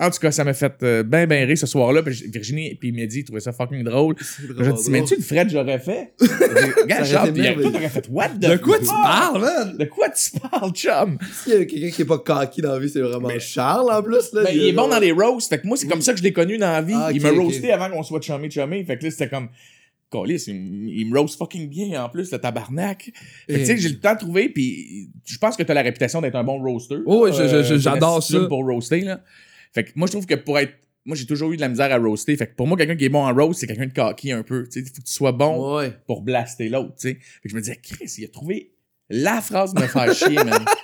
en 0.00 0.10
tout 0.10 0.18
cas, 0.18 0.30
ça 0.32 0.42
m'a 0.44 0.52
fait 0.54 0.72
euh, 0.82 1.02
ben 1.04 1.26
ben 1.26 1.46
rire 1.46 1.56
ce 1.58 1.66
soir-là. 1.66 2.02
Puis 2.02 2.24
Virginie 2.32 2.74
puis 2.74 2.90
Mehdi 2.92 3.24
trouvaient 3.24 3.40
ça 3.40 3.52
fucking 3.52 3.84
drôle. 3.84 4.16
Je 4.18 4.70
dit, 4.70 4.90
mais 4.90 5.04
tu 5.04 5.14
le 5.16 5.22
Fred, 5.22 5.48
j'aurais 5.50 5.78
fait? 5.78 6.12
Regarde, 6.82 7.04
Charles, 7.06 7.32
puis 7.32 7.42
t'aurais 7.62 7.88
fait 7.88 8.06
what 8.10 8.28
the 8.30 8.38
De 8.40 8.56
quoi 8.56 8.78
tu 8.78 8.86
parles, 8.86 9.40
man? 9.40 9.76
De 9.78 9.84
quoi 9.84 10.08
tu 10.10 10.38
parles, 10.40 10.72
chum? 11.04 11.18
S'il 11.44 11.52
y 11.52 11.56
a 11.56 11.64
quelqu'un 11.64 11.90
qui 11.90 12.02
est 12.02 12.06
pas 12.06 12.18
cocky 12.18 12.60
dans 12.62 12.72
la 12.72 12.78
vie, 12.78 12.88
c'est 12.88 13.00
vraiment 13.00 13.28
Mais- 13.28 13.40
Charles 13.40 13.92
en 13.92 14.02
plus. 14.02 14.32
Là, 14.32 14.44
Ben, 14.44 14.50
il 14.54 14.64
est 14.64 14.72
bon 14.72 14.88
dans 14.88 14.98
les 14.98 15.12
roasts. 15.12 15.48
Fait 15.48 15.60
que 15.60 15.66
moi, 15.66 15.76
c'est 15.76 15.86
comme 15.88 16.02
ça 16.02 16.12
que 16.12 16.18
je 16.18 16.22
l'ai 16.24 16.32
connu 16.32 16.58
dans 16.58 16.70
la 16.72 16.82
vie. 16.82 16.94
Ah, 16.96 17.10
il 17.12 17.20
m'a 17.20 17.30
ok. 17.32 17.38
roasté 17.38 17.72
avant 17.72 17.90
qu'on 17.90 18.02
soit 18.02 18.20
chummy 18.20 18.50
chummy. 18.50 18.84
Fait 18.84 18.98
que 18.98 19.04
là, 19.04 19.10
c'était 19.10 19.28
comme. 19.28 19.48
Câlisse, 20.10 20.46
il, 20.46 21.06
me 21.08 21.18
roast 21.18 21.38
fucking 21.38 21.70
bien 21.70 22.04
en 22.04 22.10
plus, 22.10 22.30
le 22.30 22.38
tabarnak. 22.38 23.10
Fait 23.46 23.52
que, 23.54 23.58
tu 23.60 23.64
sais, 23.64 23.72
Et- 23.72 23.76
j'ai 23.78 23.88
le 23.88 23.98
temps 23.98 24.12
de 24.12 24.18
trouver, 24.18 24.50
puis 24.50 25.08
je 25.24 25.38
pense 25.38 25.56
que 25.56 25.62
t'as 25.62 25.72
la 25.72 25.80
réputation 25.80 26.20
d'être 26.20 26.34
un 26.34 26.44
bon 26.44 26.60
roaster. 26.62 26.96
Oh, 27.06 27.24
oui, 27.24 27.30
t'as 27.34 27.62
j'adore 27.78 28.22
ça. 28.22 28.40
pour 28.46 28.62
roaster, 28.66 29.00
là. 29.00 29.22
Fait 29.72 29.84
que 29.84 29.92
moi, 29.94 30.06
je 30.06 30.12
trouve 30.12 30.26
que 30.26 30.34
pour 30.34 30.58
être. 30.58 30.74
Moi, 31.06 31.16
j'ai 31.16 31.24
toujours 31.26 31.50
eu 31.50 31.56
de 31.56 31.62
la 31.62 31.68
misère 31.70 31.90
à 31.90 31.96
roaster. 31.96 32.36
Fait 32.36 32.46
que 32.46 32.54
pour 32.54 32.66
moi, 32.68 32.76
quelqu'un 32.76 32.94
qui 32.94 33.06
est 33.06 33.08
bon 33.08 33.24
en 33.26 33.34
roast, 33.34 33.58
c'est 33.60 33.66
quelqu'un 33.66 33.86
de 33.86 33.92
cocky 33.94 34.30
un 34.32 34.42
peu. 34.42 34.64
Tu 34.64 34.72
sais, 34.72 34.80
il 34.80 34.86
faut 34.86 35.00
que 35.00 35.06
tu 35.06 35.12
sois 35.12 35.32
bon 35.32 35.78
Ouais. 35.78 35.92
pour 36.06 36.20
blaster 36.20 36.68
l'autre, 36.68 36.94
tu 37.00 37.08
sais. 37.08 37.14
Fait 37.14 37.40
que 37.44 37.48
je 37.48 37.54
me 37.56 37.60
disais, 37.62 37.80
Chris, 37.82 38.14
il 38.18 38.24
a 38.26 38.28
trouvé 38.28 38.71
la 39.12 39.40
phrase 39.40 39.74
de 39.74 39.80
me 39.82 39.86
faire 39.86 40.12
chier, 40.14 40.36
man. 40.36 40.64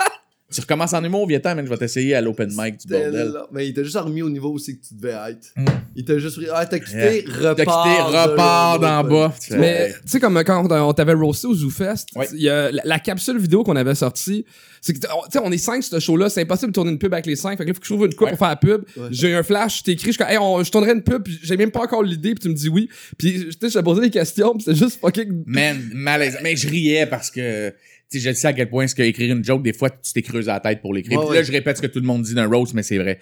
Tu 0.50 0.62
recommences 0.62 0.94
en 0.94 1.04
humour, 1.04 1.26
viens 1.26 1.40
man, 1.44 1.62
je 1.66 1.68
vais 1.68 1.76
t'essayer 1.76 2.14
à 2.14 2.22
l'open 2.22 2.48
mic 2.56 2.78
du 2.78 2.86
bordel. 2.88 3.32
là. 3.34 3.46
Mais 3.52 3.68
il 3.68 3.74
t'a 3.74 3.82
juste 3.82 3.98
remis 3.98 4.22
au 4.22 4.30
niveau 4.30 4.50
aussi 4.50 4.80
que 4.80 4.86
tu 4.86 4.94
devais 4.94 5.12
être. 5.30 5.48
Mm. 5.54 5.64
Il 5.94 6.04
t'a 6.06 6.18
juste 6.18 6.36
pris. 6.36 6.46
Ah, 6.50 6.64
t'as 6.64 6.78
quitté, 6.78 6.96
Yeah. 7.26 7.50
repars. 7.50 7.54
T'as 7.56 7.64
quitté, 7.66 8.30
repars 8.30 8.78
d'en 8.80 9.04
bas. 9.04 9.34
Mais 9.58 9.92
tu 9.92 10.08
sais, 10.08 10.20
comme 10.20 10.42
quand 10.44 10.66
on, 10.72 10.92
t'avait 10.94 11.12
roasté 11.12 11.48
au 11.48 11.54
ZooFest, 11.54 12.06
Ouais. 12.16 12.28
il 12.32 12.40
y 12.40 12.48
a 12.48 12.70
la, 12.70 12.80
la 12.82 12.98
capsule 12.98 13.36
vidéo 13.36 13.62
qu'on 13.62 13.76
avait 13.76 13.94
sortie, 13.94 14.46
c'est 14.80 14.94
que, 14.94 15.00
tu 15.00 15.06
sais, 15.30 15.38
on 15.44 15.52
est 15.52 15.58
cinq 15.58 15.82
sur 15.82 15.92
ce 15.96 16.00
show-là, 16.00 16.30
c'est 16.30 16.40
impossible 16.40 16.72
de 16.72 16.74
tourner 16.74 16.92
une 16.92 16.98
pub 16.98 17.12
avec 17.12 17.26
les 17.26 17.36
cinq, 17.36 17.58
fait 17.58 17.64
que 17.64 17.68
là, 17.68 17.74
faut 17.74 17.80
que 17.80 17.86
je 17.86 17.92
trouve 17.92 18.06
une 18.06 18.14
coupe 18.14 18.24
Ouais. 18.28 18.30
pour 18.30 18.38
faire 18.38 18.48
la 18.48 18.56
pub. 18.56 18.84
Ouais. 18.96 19.08
J'ai 19.10 19.28
eu 19.32 19.34
un 19.34 19.42
flash, 19.42 19.80
je 19.80 19.82
t'ai 19.84 19.90
écrit, 19.92 20.06
je 20.06 20.12
suis 20.12 20.18
comme, 20.18 20.28
hey, 20.32 20.38
on- 20.38 20.64
je 20.64 20.70
tournerais 20.70 20.92
une 20.94 21.02
pub, 21.02 21.24
puis 21.24 21.38
j'ai 21.42 21.58
même 21.58 21.70
pas 21.70 21.80
encore 21.82 22.02
l'idée, 22.02 22.30
puis 22.30 22.40
tu 22.44 22.48
me 22.48 22.54
dis 22.54 22.70
oui. 22.70 22.88
Puis, 23.18 23.34
tu 23.34 23.52
sais, 23.60 23.68
je 23.68 23.78
t'ai 23.78 23.82
posé 23.82 24.00
des 24.00 24.08
questions, 24.10 24.54
puis 24.54 24.62
c'était 24.62 24.78
juste 24.78 24.98
fucking. 24.98 25.42
Man, 25.44 25.90
malaise. 25.92 26.38
Mais 26.42 26.56
je 26.56 26.66
riais 26.70 27.04
parce 27.04 27.30
que, 27.30 27.70
sais, 28.10 28.20
je 28.20 28.32
sais 28.32 28.48
à 28.48 28.52
quel 28.52 28.68
point 28.70 28.84
est-ce 28.84 28.94
que 28.94 29.02
écrire 29.02 29.34
une 29.34 29.44
joke, 29.44 29.62
des 29.62 29.72
fois, 29.72 29.90
tu 29.90 30.12
t'es 30.12 30.22
creusé 30.22 30.46
la 30.46 30.60
tête 30.60 30.80
pour 30.80 30.94
l'écrire. 30.94 31.18
Ouais, 31.18 31.24
Puis 31.26 31.34
là, 31.34 31.40
ouais. 31.40 31.44
je 31.44 31.52
répète 31.52 31.76
ce 31.76 31.82
que 31.82 31.86
tout 31.86 32.00
le 32.00 32.06
monde 32.06 32.22
dit 32.22 32.34
d'un 32.34 32.46
roast, 32.46 32.74
mais 32.74 32.82
c'est 32.82 32.98
vrai. 32.98 33.18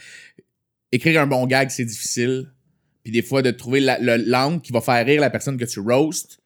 Écrire 0.93 1.21
un 1.21 1.27
bon 1.27 1.47
gag, 1.47 1.71
c'est 1.71 1.85
difficile. 1.85 2.53
Puis 3.03 3.13
des 3.13 3.23
fois, 3.23 3.43
de 3.43 3.51
trouver 3.51 3.81
la, 3.81 3.99
le 3.99 4.17
l'angle 4.29 4.61
qui 4.61 4.73
va 4.73 4.81
faire 4.81 5.05
rire 5.05 5.21
la 5.21 5.31
personne 5.31 5.57
que 5.57 5.65
tu 5.65 5.81
roast 5.81 6.39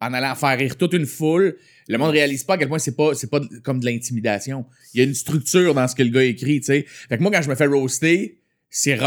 en 0.00 0.12
allant 0.12 0.34
faire 0.34 0.58
rire 0.58 0.76
toute 0.76 0.92
une 0.92 1.06
foule. 1.06 1.56
Le 1.88 1.98
monde 1.98 2.10
réalise 2.10 2.44
pas 2.44 2.54
à 2.54 2.58
quel 2.58 2.68
point 2.68 2.78
c'est 2.78 2.96
pas, 2.96 3.14
c'est 3.14 3.30
pas 3.30 3.40
de- 3.40 3.48
comme 3.62 3.80
de 3.80 3.86
l'intimidation. 3.86 4.66
Il 4.92 4.98
y 4.98 5.00
a 5.00 5.04
une 5.06 5.14
structure 5.14 5.72
dans 5.74 5.88
ce 5.88 5.94
que 5.94 6.02
le 6.02 6.10
gars 6.10 6.24
écrit, 6.24 6.60
tu 6.60 6.66
sais. 6.66 6.84
Fait 7.08 7.16
que 7.16 7.22
moi, 7.22 7.30
quand 7.32 7.40
je 7.42 7.48
me 7.48 7.54
fais 7.54 7.66
roaster, 7.66 8.38
c'est 8.68 8.98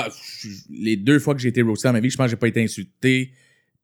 Les 0.72 0.96
deux 0.98 1.20
fois 1.20 1.36
que 1.36 1.42
j'ai 1.42 1.50
été 1.50 1.62
roasté 1.62 1.88
dans 1.88 1.94
ma 1.94 2.00
vie, 2.00 2.10
je 2.10 2.18
pense 2.18 2.26
que 2.26 2.32
j'ai 2.32 2.38
pas 2.38 2.48
été 2.48 2.64
insulté 2.64 3.32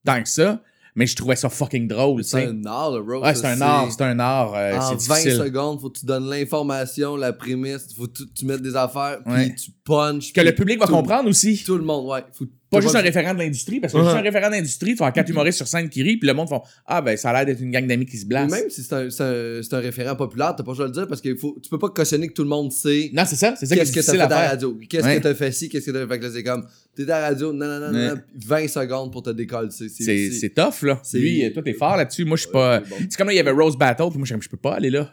tant 0.03 0.21
que 0.23 0.29
ça. 0.29 0.63
Mais 0.97 1.05
je 1.07 1.15
trouvais 1.15 1.35
ça 1.35 1.49
fucking 1.49 1.87
drôle, 1.89 2.21
tu 2.21 2.29
C'est 2.29 2.45
un 2.45 2.65
art, 2.65 2.91
le 2.91 2.99
roast. 3.01 3.25
Ouais, 3.25 3.35
c'est 3.35 3.47
un 3.47 3.61
art, 3.61 3.91
c'est 3.91 4.01
un 4.03 4.17
art. 4.19 4.53
euh, 4.55 4.77
en 4.77 4.97
c'est 4.97 5.07
20 5.09 5.15
difficile. 5.15 5.37
secondes, 5.43 5.81
faut 5.81 5.89
que 5.89 5.99
tu 5.99 6.05
donnes 6.05 6.29
l'information, 6.29 7.15
la 7.17 7.33
prémisse, 7.33 7.87
faut 7.95 8.07
que 8.07 8.13
tu, 8.13 8.23
tu 8.33 8.45
mettes 8.45 8.61
des 8.61 8.75
affaires, 8.77 9.19
puis 9.25 9.33
Ouais. 9.33 9.55
tu 9.55 9.71
punches. 9.83 10.31
Que 10.31 10.41
le 10.41 10.55
public 10.55 10.79
va 10.79 10.85
tout- 10.87 10.93
comprendre 10.93 11.29
aussi. 11.29 11.61
Tout 11.65 11.77
le 11.77 11.83
monde, 11.83 12.05
ouais. 12.07 12.23
Faut, 12.31 12.45
Pas 12.75 12.81
juste 12.81 12.95
un 12.95 13.01
référent 13.01 13.33
de 13.33 13.39
l'industrie, 13.39 13.79
parce 13.79 13.93
que 13.93 13.99
juste 13.99 14.11
un 14.11 14.21
référent 14.21 14.49
d'industrie, 14.49 14.91
tu 14.91 14.97
vas 14.97 15.11
quatre 15.11 15.29
humoristes 15.29 15.57
sur 15.57 15.67
scène 15.67 15.89
qui 15.89 16.03
rient, 16.03 16.17
puis 16.17 16.27
le 16.27 16.33
monde 16.33 16.49
font 16.49 16.61
Ah, 16.85 17.01
ben, 17.01 17.17
ça 17.17 17.29
a 17.29 17.33
l'air 17.33 17.45
d'être 17.45 17.61
une 17.61 17.71
gang 17.71 17.85
d'amis 17.87 18.05
qui 18.05 18.17
se 18.17 18.25
blasent. 18.25 18.51
Même 18.51 18.69
si 18.69 18.83
c'est 18.83 18.93
un, 18.93 19.09
c'est 19.09 19.73
un, 19.73 19.79
référent 19.79 20.15
populaire, 20.15 20.55
t'as 20.55 20.63
pas 20.63 20.71
besoin 20.71 20.85
de 20.85 20.91
le 20.91 20.95
dire 20.95 21.07
parce 21.07 21.21
que 21.21 21.35
faut, 21.35 21.57
tu 21.61 21.69
peux 21.69 21.79
pas 21.79 21.89
cautionner 21.89 22.27
que 22.27 22.33
tout 22.33 22.43
le 22.43 22.49
monde 22.49 22.71
sait 22.71 23.09
Non, 23.13 23.23
c'est 23.25 23.35
ça, 23.35 23.55
c'est 23.57 23.65
ça 23.65 23.75
qu'est-ce 23.75 23.91
que 23.91 23.99
t'as 23.99 24.11
fait 24.13 24.19
à 24.19 24.27
la 24.27 24.49
radio, 24.49 24.77
qu'est-ce 24.89 25.07
que 25.07 25.19
t'as 25.21 25.35
fait 25.35 25.51
ci, 25.51 25.69
qu'est-ce 25.69 25.85
que 25.85 25.91
t'as 25.91 26.07
fait. 26.07 26.19
Que 26.19 26.29
c'est 26.31 26.43
comme, 26.43 26.65
t'es 26.95 27.03
à 27.03 27.19
la 27.19 27.27
radio, 27.29 27.53
non, 27.53 27.65
non, 27.67 27.79
non, 27.79 27.93
Ouais. 27.93 28.07
non, 28.09 28.21
20 28.45 28.67
secondes 28.67 29.11
pour 29.11 29.23
te 29.23 29.29
décoller. 29.29 29.69
C'est, 29.71 29.89
C'est 29.89 30.31
c'est 30.31 30.49
tough, 30.49 30.83
là. 30.83 31.01
Lui, 31.13 31.51
toi, 31.53 31.63
t'es 31.63 31.73
fort 31.73 31.97
là-dessus. 31.97 32.25
Moi, 32.25 32.37
je 32.37 32.43
suis 32.43 32.51
pas. 32.51 32.81
C'est 33.09 33.17
comme 33.17 33.27
là, 33.27 33.33
il 33.33 33.37
y 33.37 33.39
avait 33.39 33.51
Rose 33.51 33.77
Battle, 33.77 34.09
puis 34.09 34.17
moi, 34.17 34.27
je 34.27 34.49
peux 34.49 34.57
pas 34.57 34.75
aller 34.75 34.89
là. 34.89 35.11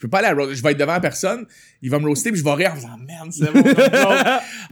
Je 0.00 0.06
peux 0.06 0.08
pas 0.10 0.20
aller 0.20 0.28
à 0.28 0.32
Rose. 0.34 0.54
Je 0.56 0.62
vais 0.62 0.70
être 0.70 0.78
devant 0.78 0.94
la 0.94 1.00
personne, 1.00 1.44
il 1.82 1.90
va 1.90 1.98
me 1.98 2.06
roaster, 2.06 2.30
puis 2.30 2.40
je 2.40 2.44
vais 2.44 2.54
rire 2.54 2.72
en 2.72 2.76
faisant 2.76 2.96
merde, 3.06 3.28
c'est 3.32 3.52
bon. 3.52 3.62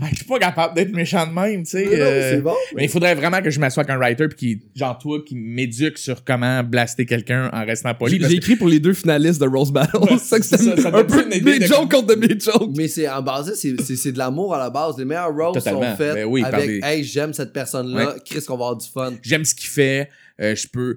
Ah, 0.00 0.06
Je 0.10 0.16
suis 0.16 0.24
pas 0.24 0.38
capable 0.38 0.74
d'être 0.74 0.90
méchant 0.92 1.26
de 1.26 1.32
même, 1.32 1.64
tu 1.64 1.70
sais. 1.72 1.86
Mais 1.90 1.98
non, 1.98 2.04
euh, 2.04 2.30
c'est 2.36 2.40
bon. 2.40 2.54
Mais 2.74 2.84
il 2.84 2.88
faudrait 2.88 3.14
vraiment 3.14 3.42
que 3.42 3.50
je 3.50 3.60
m'assoie 3.60 3.82
avec 3.82 3.94
un 3.94 3.98
writer, 3.98 4.26
puis 4.28 4.36
qui, 4.36 4.62
genre 4.74 4.96
toi, 4.96 5.18
qui 5.26 5.34
m'éduque 5.34 5.98
sur 5.98 6.24
comment 6.24 6.62
blaster 6.62 7.04
quelqu'un 7.04 7.50
en 7.52 7.66
restant 7.66 7.92
poli. 7.94 8.12
J'ai 8.12 8.26
que- 8.28 8.32
écrit 8.32 8.56
pour 8.56 8.68
les 8.68 8.80
deux 8.80 8.94
finalistes 8.94 9.38
de 9.40 9.46
Rose 9.46 9.70
Battle. 9.70 9.98
Ouais, 9.98 10.08
c'est 10.18 10.24
ça 10.24 10.38
que 10.38 10.44
c'est 10.46 10.56
c'est 10.56 10.76
ça, 10.80 10.90
ça 10.92 10.96
un 10.96 11.04
peu 11.04 11.22
une 11.26 11.32
idée 11.34 11.50
mes 11.52 11.58
de 11.58 11.66
jokes 11.66 11.90
contre 11.90 12.06
de 12.06 12.14
mes 12.14 12.40
jokes. 12.40 12.70
Mais 12.74 12.88
c'est 12.88 13.06
en 13.06 13.20
base, 13.20 13.52
c'est, 13.54 13.78
c'est, 13.82 13.96
c'est 13.96 14.12
de 14.12 14.18
l'amour 14.18 14.54
à 14.54 14.58
la 14.58 14.70
base. 14.70 14.96
Les 14.96 15.04
meilleurs 15.04 15.34
roasts 15.34 15.54
Totalement. 15.58 15.90
sont 15.90 15.96
faits 15.98 16.14
Ben 16.14 16.24
oui, 16.24 16.40
par 16.40 16.54
avec 16.54 16.68
des- 16.68 16.80
Hey, 16.82 17.04
j'aime 17.04 17.34
cette 17.34 17.52
personne-là, 17.52 18.12
Ouais. 18.14 18.20
Chris, 18.24 18.40
qu'on 18.46 18.56
va 18.56 18.64
avoir 18.66 18.76
du 18.76 18.86
fun. 18.88 19.12
J'aime 19.22 19.44
ce 19.44 19.54
qu'il 19.54 19.68
fait, 19.68 20.08
euh, 20.40 20.54
je 20.54 20.66
peux. 20.68 20.96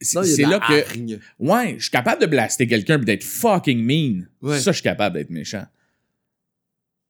C'est 0.00 0.42
là 0.42 0.48
la 0.50 0.60
que. 0.60 0.88
hargne. 0.90 1.18
Ouais, 1.38 1.74
je 1.78 1.82
suis 1.82 1.90
capable 1.90 2.20
de 2.22 2.26
blaster 2.26 2.66
quelqu'un 2.66 2.96
puis 2.98 3.06
d'être 3.06 3.24
fucking 3.24 3.82
mean. 3.84 4.26
Ouais. 4.42 4.58
Ça, 4.60 4.70
je 4.72 4.76
suis 4.76 4.82
capable 4.84 5.16
d'être 5.16 5.30
méchant. 5.30 5.64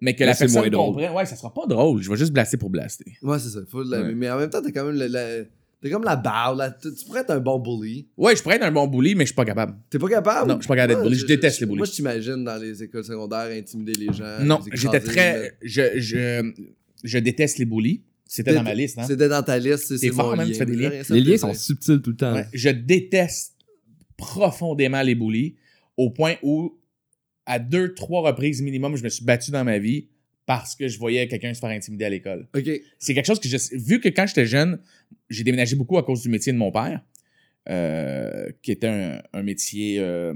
Mais 0.00 0.14
que 0.14 0.20
Là, 0.20 0.26
la 0.26 0.36
personne 0.36 0.60
moins 0.60 0.70
drôle. 0.70 0.94
comprenne, 0.94 1.12
ouais, 1.12 1.26
ça 1.26 1.34
sera 1.36 1.52
pas 1.52 1.66
drôle. 1.66 2.00
Je 2.02 2.08
vais 2.10 2.16
juste 2.16 2.32
blaster 2.32 2.56
pour 2.56 2.70
blaster. 2.70 3.16
Ouais, 3.20 3.38
c'est 3.40 3.48
ça. 3.50 3.60
Faut 3.68 3.82
de 3.84 3.90
la- 3.90 4.02
Ouais. 4.02 4.14
Mais 4.14 4.30
en 4.30 4.38
même 4.38 4.48
temps, 4.48 4.62
t'as 4.62 4.70
quand 4.70 4.84
même 4.86 4.96
le, 4.96 5.08
le- 5.08 5.48
t'es 5.82 5.90
comme 5.90 6.04
la 6.04 6.14
barre. 6.14 6.54
là. 6.54 6.70
Tu 6.70 6.88
pourrais 7.04 7.20
être 7.22 7.30
un 7.30 7.40
bon 7.40 7.58
bully. 7.58 8.06
Ouais, 8.16 8.36
je 8.36 8.42
pourrais 8.42 8.56
être 8.56 8.62
un 8.64 8.70
bon 8.70 8.86
bully, 8.86 9.16
mais 9.16 9.24
je 9.24 9.30
suis 9.30 9.34
pas 9.34 9.44
capable. 9.44 9.74
T'es 9.90 9.98
pas 9.98 10.08
capable? 10.08 10.48
Non, 10.48 10.54
je 10.56 10.60
suis 10.62 10.68
pas 10.68 10.76
capable 10.76 10.94
d'être 11.00 11.02
bully. 11.08 11.18
Je 11.20 11.26
déteste 11.26 11.58
les 11.60 11.66
bullies. 11.66 11.78
Moi, 11.78 11.86
je 11.86 11.92
t'imagine 11.92 12.44
dans 12.44 12.56
les 12.62 12.80
écoles 12.82 13.04
secondaires 13.04 13.50
intimider 13.50 13.94
les 13.94 14.12
gens. 14.12 14.38
non, 14.42 14.60
j'étais 14.72 15.00
très. 15.00 15.58
Je, 15.62 15.82
je, 15.98 16.52
je 17.02 17.18
déteste 17.18 17.58
les 17.58 17.64
bullies. 17.64 18.02
C'était 18.28 18.52
dans 18.54 18.62
ma 18.62 18.74
liste, 18.74 18.98
hein. 18.98 19.06
C'était 19.06 19.28
dans 19.28 19.42
ta 19.42 19.58
liste, 19.58 19.96
c'est 19.96 20.08
fort, 20.10 20.30
mon 20.30 20.36
man, 20.36 20.46
lien. 20.46 20.52
tu 20.52 20.58
fais 20.58 20.66
des 20.66 20.76
Mais 20.76 20.88
liens. 20.90 21.02
Les 21.08 21.20
liens 21.22 21.38
sont 21.38 21.54
subtils 21.54 22.00
tout 22.02 22.10
le 22.10 22.16
temps. 22.16 22.34
Ouais, 22.34 22.46
je 22.52 22.68
déteste 22.68 23.56
profondément 24.18 25.00
les 25.02 25.14
bullies 25.14 25.56
au 25.96 26.10
point 26.10 26.34
où, 26.42 26.78
à 27.46 27.58
deux, 27.58 27.94
trois 27.94 28.20
reprises 28.20 28.60
minimum, 28.60 28.96
je 28.96 29.02
me 29.02 29.08
suis 29.08 29.24
battu 29.24 29.50
dans 29.50 29.64
ma 29.64 29.78
vie 29.78 30.08
parce 30.44 30.76
que 30.76 30.88
je 30.88 30.98
voyais 30.98 31.26
quelqu'un 31.26 31.54
se 31.54 31.60
faire 31.60 31.70
intimider 31.70 32.04
à 32.04 32.10
l'école. 32.10 32.48
OK. 32.54 32.70
c'est 32.98 33.14
quelque 33.14 33.26
chose 33.26 33.40
que 33.40 33.48
je. 33.48 33.56
Vu 33.76 34.00
que 34.00 34.08
quand 34.10 34.26
j'étais 34.26 34.46
jeune, 34.46 34.78
j'ai 35.30 35.44
déménagé 35.44 35.74
beaucoup 35.74 35.96
à 35.98 36.02
cause 36.02 36.22
du 36.22 36.28
métier 36.28 36.52
de 36.52 36.58
mon 36.58 36.70
père, 36.70 37.02
euh, 37.68 38.48
qui 38.62 38.72
était 38.72 38.88
un, 38.88 39.22
un 39.32 39.42
métier 39.42 39.98
euh, 40.00 40.34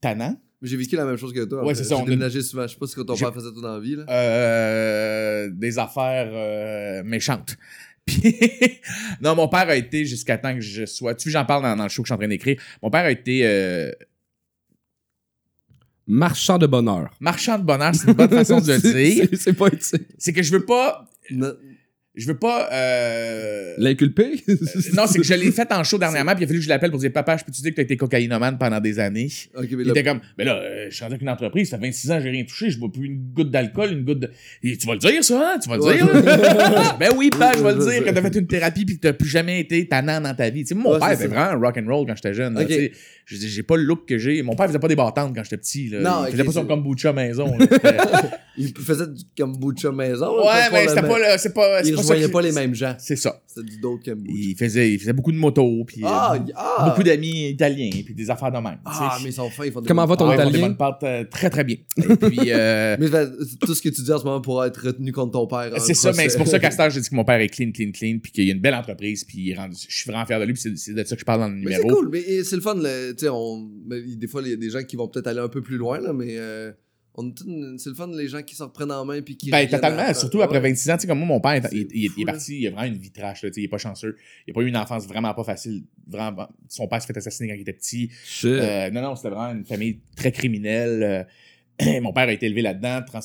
tannant. 0.00 0.36
J'ai 0.62 0.76
vécu 0.76 0.96
la 0.96 1.04
même 1.04 1.16
chose 1.16 1.32
que 1.34 1.44
toi. 1.44 1.64
Ouais, 1.64 1.74
c'est 1.74 1.84
ça, 1.84 1.96
J'ai 1.96 2.00
on 2.00 2.04
a- 2.04 2.08
déménagé 2.08 2.40
souvent. 2.40 2.66
Je 2.66 2.72
sais 2.72 2.78
pas 2.78 2.86
ce 2.86 2.96
que 2.96 3.02
ton 3.02 3.16
père 3.16 3.32
faisait 3.34 3.50
tout 3.52 3.60
dans 3.60 3.74
la 3.74 3.80
vie. 3.80 3.96
Là. 3.96 4.04
euh, 4.08 5.50
des 5.52 5.78
affaires 5.78 6.30
euh, 6.32 7.02
méchantes. 7.04 7.56
Puis, 8.06 8.34
non, 9.20 9.34
mon 9.34 9.48
père 9.48 9.68
a 9.68 9.76
été 9.76 10.04
jusqu'à 10.06 10.38
temps 10.38 10.54
que 10.54 10.60
je 10.60 10.86
sois. 10.86 11.14
Tu 11.14 11.28
vois, 11.30 11.40
j'en 11.40 11.44
parle 11.46 11.62
dans, 11.64 11.76
dans 11.76 11.82
le 11.82 11.88
show 11.88 12.02
que 12.02 12.06
je 12.06 12.12
suis 12.12 12.14
en 12.14 12.18
train 12.18 12.28
d'écrire. 12.28 12.56
Mon 12.82 12.88
père 12.90 13.04
a 13.04 13.10
été 13.10 13.46
euh, 13.46 13.90
Marchand 16.06 16.56
de 16.58 16.66
bonheur. 16.68 17.10
marchand 17.20 17.58
de 17.58 17.64
bonheur, 17.64 17.92
c'est 17.94 18.06
une 18.06 18.12
bonne 18.14 18.30
façon 18.30 18.60
de 18.60 18.72
le 18.72 18.78
dire. 18.78 19.26
c'est- 19.30 19.36
C'est 19.36 19.52
pas 19.54 19.66
utile. 19.68 20.06
C'est 20.18 20.32
que 20.32 20.42
je 20.42 20.52
veux 20.52 20.64
pas. 20.64 21.04
Non. 21.30 21.52
Je 22.16 22.26
veux 22.26 22.36
pas. 22.38 22.68
euh, 22.72 23.74
L'inculpé? 23.78 24.42
non, 24.94 25.06
c'est 25.06 25.18
que 25.18 25.24
je 25.24 25.34
l'ai 25.34 25.50
fait 25.52 25.70
en 25.70 25.84
show 25.84 25.98
dernièrement, 25.98 26.32
puis 26.34 26.42
il 26.42 26.44
a 26.44 26.48
fallu 26.48 26.60
que 26.60 26.64
je 26.64 26.68
l'appelle 26.70 26.90
pour 26.90 26.98
dire 26.98 27.12
Papa, 27.12 27.36
je 27.36 27.44
peux 27.44 27.52
te 27.52 27.60
dire 27.60 27.70
que 27.72 27.76
t'as 27.76 27.82
été 27.82 27.96
cocaïnomane 27.98 28.56
pendant 28.56 28.80
des 28.80 28.98
années? 28.98 29.28
OK, 29.54 29.64
mais 29.64 29.68
Il 29.70 29.78
là, 29.82 29.90
était 29.90 30.02
comme, 30.02 30.20
mais 30.38 30.44
là, 30.44 30.56
euh, 30.56 30.86
je 30.88 30.94
suis 30.94 31.02
rendu 31.02 31.12
avec 31.14 31.22
une 31.22 31.28
entreprise, 31.28 31.68
ça 31.68 31.78
fait 31.78 31.84
26 31.86 32.10
ans, 32.12 32.20
j'ai 32.22 32.30
rien 32.30 32.44
touché, 32.44 32.70
je 32.70 32.78
bois 32.78 32.90
plus 32.90 33.06
une 33.06 33.18
goutte 33.34 33.50
d'alcool, 33.50 33.92
une 33.92 34.04
goutte 34.04 34.20
de. 34.20 34.30
Et 34.62 34.76
tu 34.78 34.86
vas 34.86 34.94
le 34.94 34.98
dire, 34.98 35.22
ça, 35.22 35.52
hein? 35.54 35.58
Tu 35.62 35.68
vas 35.68 35.76
le 35.76 35.82
Ouais. 35.82 35.96
dire? 35.98 36.96
ben 36.98 37.10
oui, 37.16 37.28
pas, 37.30 37.52
je 37.56 37.62
vais 37.62 37.74
le 37.74 37.78
dire, 37.84 38.04
que 38.04 38.10
t'as 38.10 38.22
fait 38.22 38.38
une 38.38 38.46
thérapie 38.46 38.84
puis 38.86 38.96
que 38.96 39.00
t'as 39.02 39.12
plus 39.12 39.28
jamais 39.28 39.60
été 39.60 39.86
tannant 39.86 40.20
dans 40.20 40.34
ta 40.34 40.48
vie. 40.48 40.62
Tu 40.62 40.68
sais, 40.68 40.74
mon 40.74 40.92
Ouais, 40.94 40.98
père 40.98 41.08
c'est 41.10 41.24
était 41.26 41.26
vraiment 41.34 41.60
rock 41.60 41.76
and 41.78 41.86
roll 41.86 42.06
quand 42.06 42.14
j'étais 42.16 42.32
jeune. 42.34 42.54
là. 42.54 42.64
Je 43.28 43.36
dis, 43.38 43.48
j'ai 43.48 43.64
pas 43.64 43.76
le 43.76 43.82
look 43.82 44.06
que 44.06 44.18
j'ai. 44.18 44.40
Mon 44.42 44.54
père 44.54 44.68
faisait 44.68 44.78
pas 44.78 44.86
des 44.86 44.94
battantes 44.94 45.34
quand 45.34 45.42
j'étais 45.42 45.56
petit. 45.56 45.88
Là. 45.88 46.00
Non, 46.00 46.26
il 46.26 46.30
faisait 46.30 46.44
pas 46.44 46.52
son 46.52 46.64
kombucha 46.64 47.12
maison. 47.12 47.56
là. 47.58 47.66
Il 48.58 48.72
faisait 48.74 49.06
du 49.08 49.22
kombucha 49.36 49.92
maison. 49.92 50.38
ouais, 50.38 50.70
mais 50.72 50.88
c'était 50.88 51.02
pas, 51.02 51.18
le- 51.18 51.36
c'est 51.36 51.52
pas, 51.52 51.82
c'est 51.82 51.90
Il 51.90 51.94
pas 51.96 52.02
ça. 52.02 52.08
rejoignait 52.14 52.32
pas 52.32 52.40
les 52.40 52.52
mêmes 52.52 52.74
gens. 52.74 52.94
C'est 52.98 53.16
ça. 53.16 53.42
C'était 53.46 53.68
du 53.68 53.78
d'autres 53.80 54.04
kombucha. 54.04 54.32
Il 54.34 54.56
faisait, 54.56 54.92
il 54.94 54.98
faisait 54.98 55.12
beaucoup 55.12 55.32
de 55.32 55.36
motos, 55.36 55.84
puis 55.86 56.02
euh, 56.02 56.08
Ah, 56.08 56.38
ah! 56.54 56.86
beaucoup 56.88 57.02
d'amis 57.02 57.50
italiens, 57.50 57.90
puis 58.02 58.14
des 58.14 58.30
affaires 58.30 58.50
de 58.52 58.56
même. 58.58 58.78
Ah, 58.86 59.18
mais 59.22 59.28
ils 59.28 59.32
sont 59.34 59.50
fins. 59.50 59.66
Ils 59.66 59.72
font 59.72 59.82
des 59.82 59.88
Comment 59.88 60.06
va 60.06 60.16
ton 60.16 60.26
pâtes. 60.28 60.38
ils 60.38 60.42
font 60.44 60.50
des 60.50 60.56
italien? 60.58 60.68
bonnes 60.68 60.76
pâtes, 60.78 61.02
euh, 61.02 61.24
très 61.30 61.50
très 61.50 61.64
bien. 61.64 61.76
Et 61.98 62.16
puis, 62.16 62.38
euh, 62.52 62.96
Mais 63.00 63.08
fait, 63.08 63.28
tout 63.60 63.74
ce 63.74 63.82
que 63.82 63.90
tu 63.90 64.00
dis 64.00 64.10
en 64.12 64.18
ce 64.18 64.24
moment 64.24 64.40
pourra 64.40 64.68
être 64.68 64.86
retenu 64.86 65.12
contre 65.12 65.32
ton 65.32 65.46
père. 65.46 65.72
c'est 65.78 65.92
ça, 65.92 66.12
mais 66.16 66.30
c'est 66.30 66.38
pour 66.38 66.46
ça 66.48 66.58
qu'à 66.58 66.70
heure, 66.82 66.88
j'ai 66.90 67.00
dit 67.00 67.10
que 67.10 67.14
mon 67.14 67.24
père 67.24 67.40
est 67.40 67.48
clean, 67.48 67.72
clean, 67.72 67.90
clean, 67.92 68.18
puis 68.22 68.32
qu'il 68.32 68.44
y 68.44 68.50
a 68.50 68.54
une 68.54 68.60
belle 68.60 68.74
entreprise, 68.74 69.24
puis 69.24 69.38
il 69.38 69.50
est 69.50 69.54
rendu- 69.56 69.76
je 69.86 69.94
suis 69.94 70.10
vraiment 70.10 70.24
fier 70.24 70.40
de 70.40 70.44
lui, 70.46 70.54
puis 70.54 70.62
c'est- 70.76 70.92
de 70.94 71.04
ça 71.04 71.14
que 71.14 71.20
je 71.20 71.26
parle 71.26 71.40
dans 71.40 71.48
le 71.48 71.56
Mais 71.56 71.72
c'est 71.72 71.82
numéro. 71.82 71.96
cool, 71.98 72.08
mais 72.10 72.42
c'est 72.42 72.56
le 72.56 72.62
fun. 72.62 72.76
Le- 73.16 73.20
tu 73.20 73.24
sais, 73.24 73.30
on, 73.32 73.68
mais 73.86 74.00
des 74.02 74.26
fois, 74.26 74.42
il 74.42 74.50
y 74.50 74.52
a 74.52 74.56
des 74.56 74.70
gens 74.70 74.82
qui 74.84 74.96
vont 74.96 75.08
peut-être 75.08 75.26
aller 75.26 75.40
un 75.40 75.48
peu 75.48 75.62
plus 75.62 75.76
loin, 75.76 75.98
là, 76.00 76.12
mais 76.12 76.36
euh, 76.38 76.72
c'est 77.78 77.88
le 77.88 77.94
fun, 77.94 78.08
les 78.08 78.28
gens 78.28 78.42
qui 78.42 78.54
se 78.54 78.62
reprennent 78.62 78.92
en 78.92 79.04
main. 79.06 79.22
Puis 79.22 79.36
qui 79.38 79.50
Ben, 79.50 79.66
totalement, 79.68 80.12
surtout 80.12 80.42
après 80.42 80.58
Ouais. 80.58 80.68
26 80.70 80.90
ans, 80.90 80.96
tu 80.96 81.02
sais, 81.02 81.06
comme 81.06 81.18
moi, 81.18 81.26
mon 81.28 81.40
père, 81.40 81.62
il, 81.72 81.78
il- 81.92 82.10
il 82.16 82.22
est 82.22 82.24
là. 82.26 82.32
parti, 82.32 82.60
il 82.60 82.66
a 82.66 82.70
vraiment 82.72 82.92
une 82.94 82.98
vie 83.00 83.10
trash, 83.10 83.42
là, 83.42 83.48
tu 83.50 83.54
sais, 83.54 83.60
il 83.62 83.64
est 83.64 83.68
pas 83.68 83.78
chanceux. 83.78 84.16
Il 84.46 84.50
a 84.50 84.54
pas 84.54 84.60
eu 84.60 84.68
une 84.68 84.76
enfance 84.76 85.06
vraiment 85.06 85.32
pas 85.32 85.44
facile. 85.44 85.84
Vraiment, 86.06 86.48
son 86.68 86.86
père 86.88 87.00
s'est 87.00 87.06
fait 87.06 87.16
assassiner 87.16 87.48
quand 87.48 87.54
il 87.54 87.62
était 87.62 87.72
petit. 87.72 88.10
Euh, 88.44 88.90
non, 88.90 89.00
non, 89.02 89.16
c'était 89.16 89.30
vraiment 89.30 89.52
une 89.58 89.64
famille 89.64 90.00
très 90.14 90.30
criminelle. 90.30 91.26
Euh, 91.82 92.00
mon 92.02 92.12
père 92.12 92.28
a 92.28 92.32
été 92.32 92.46
élevé 92.46 92.62
là-dedans, 92.62 93.00
trans- 93.06 93.20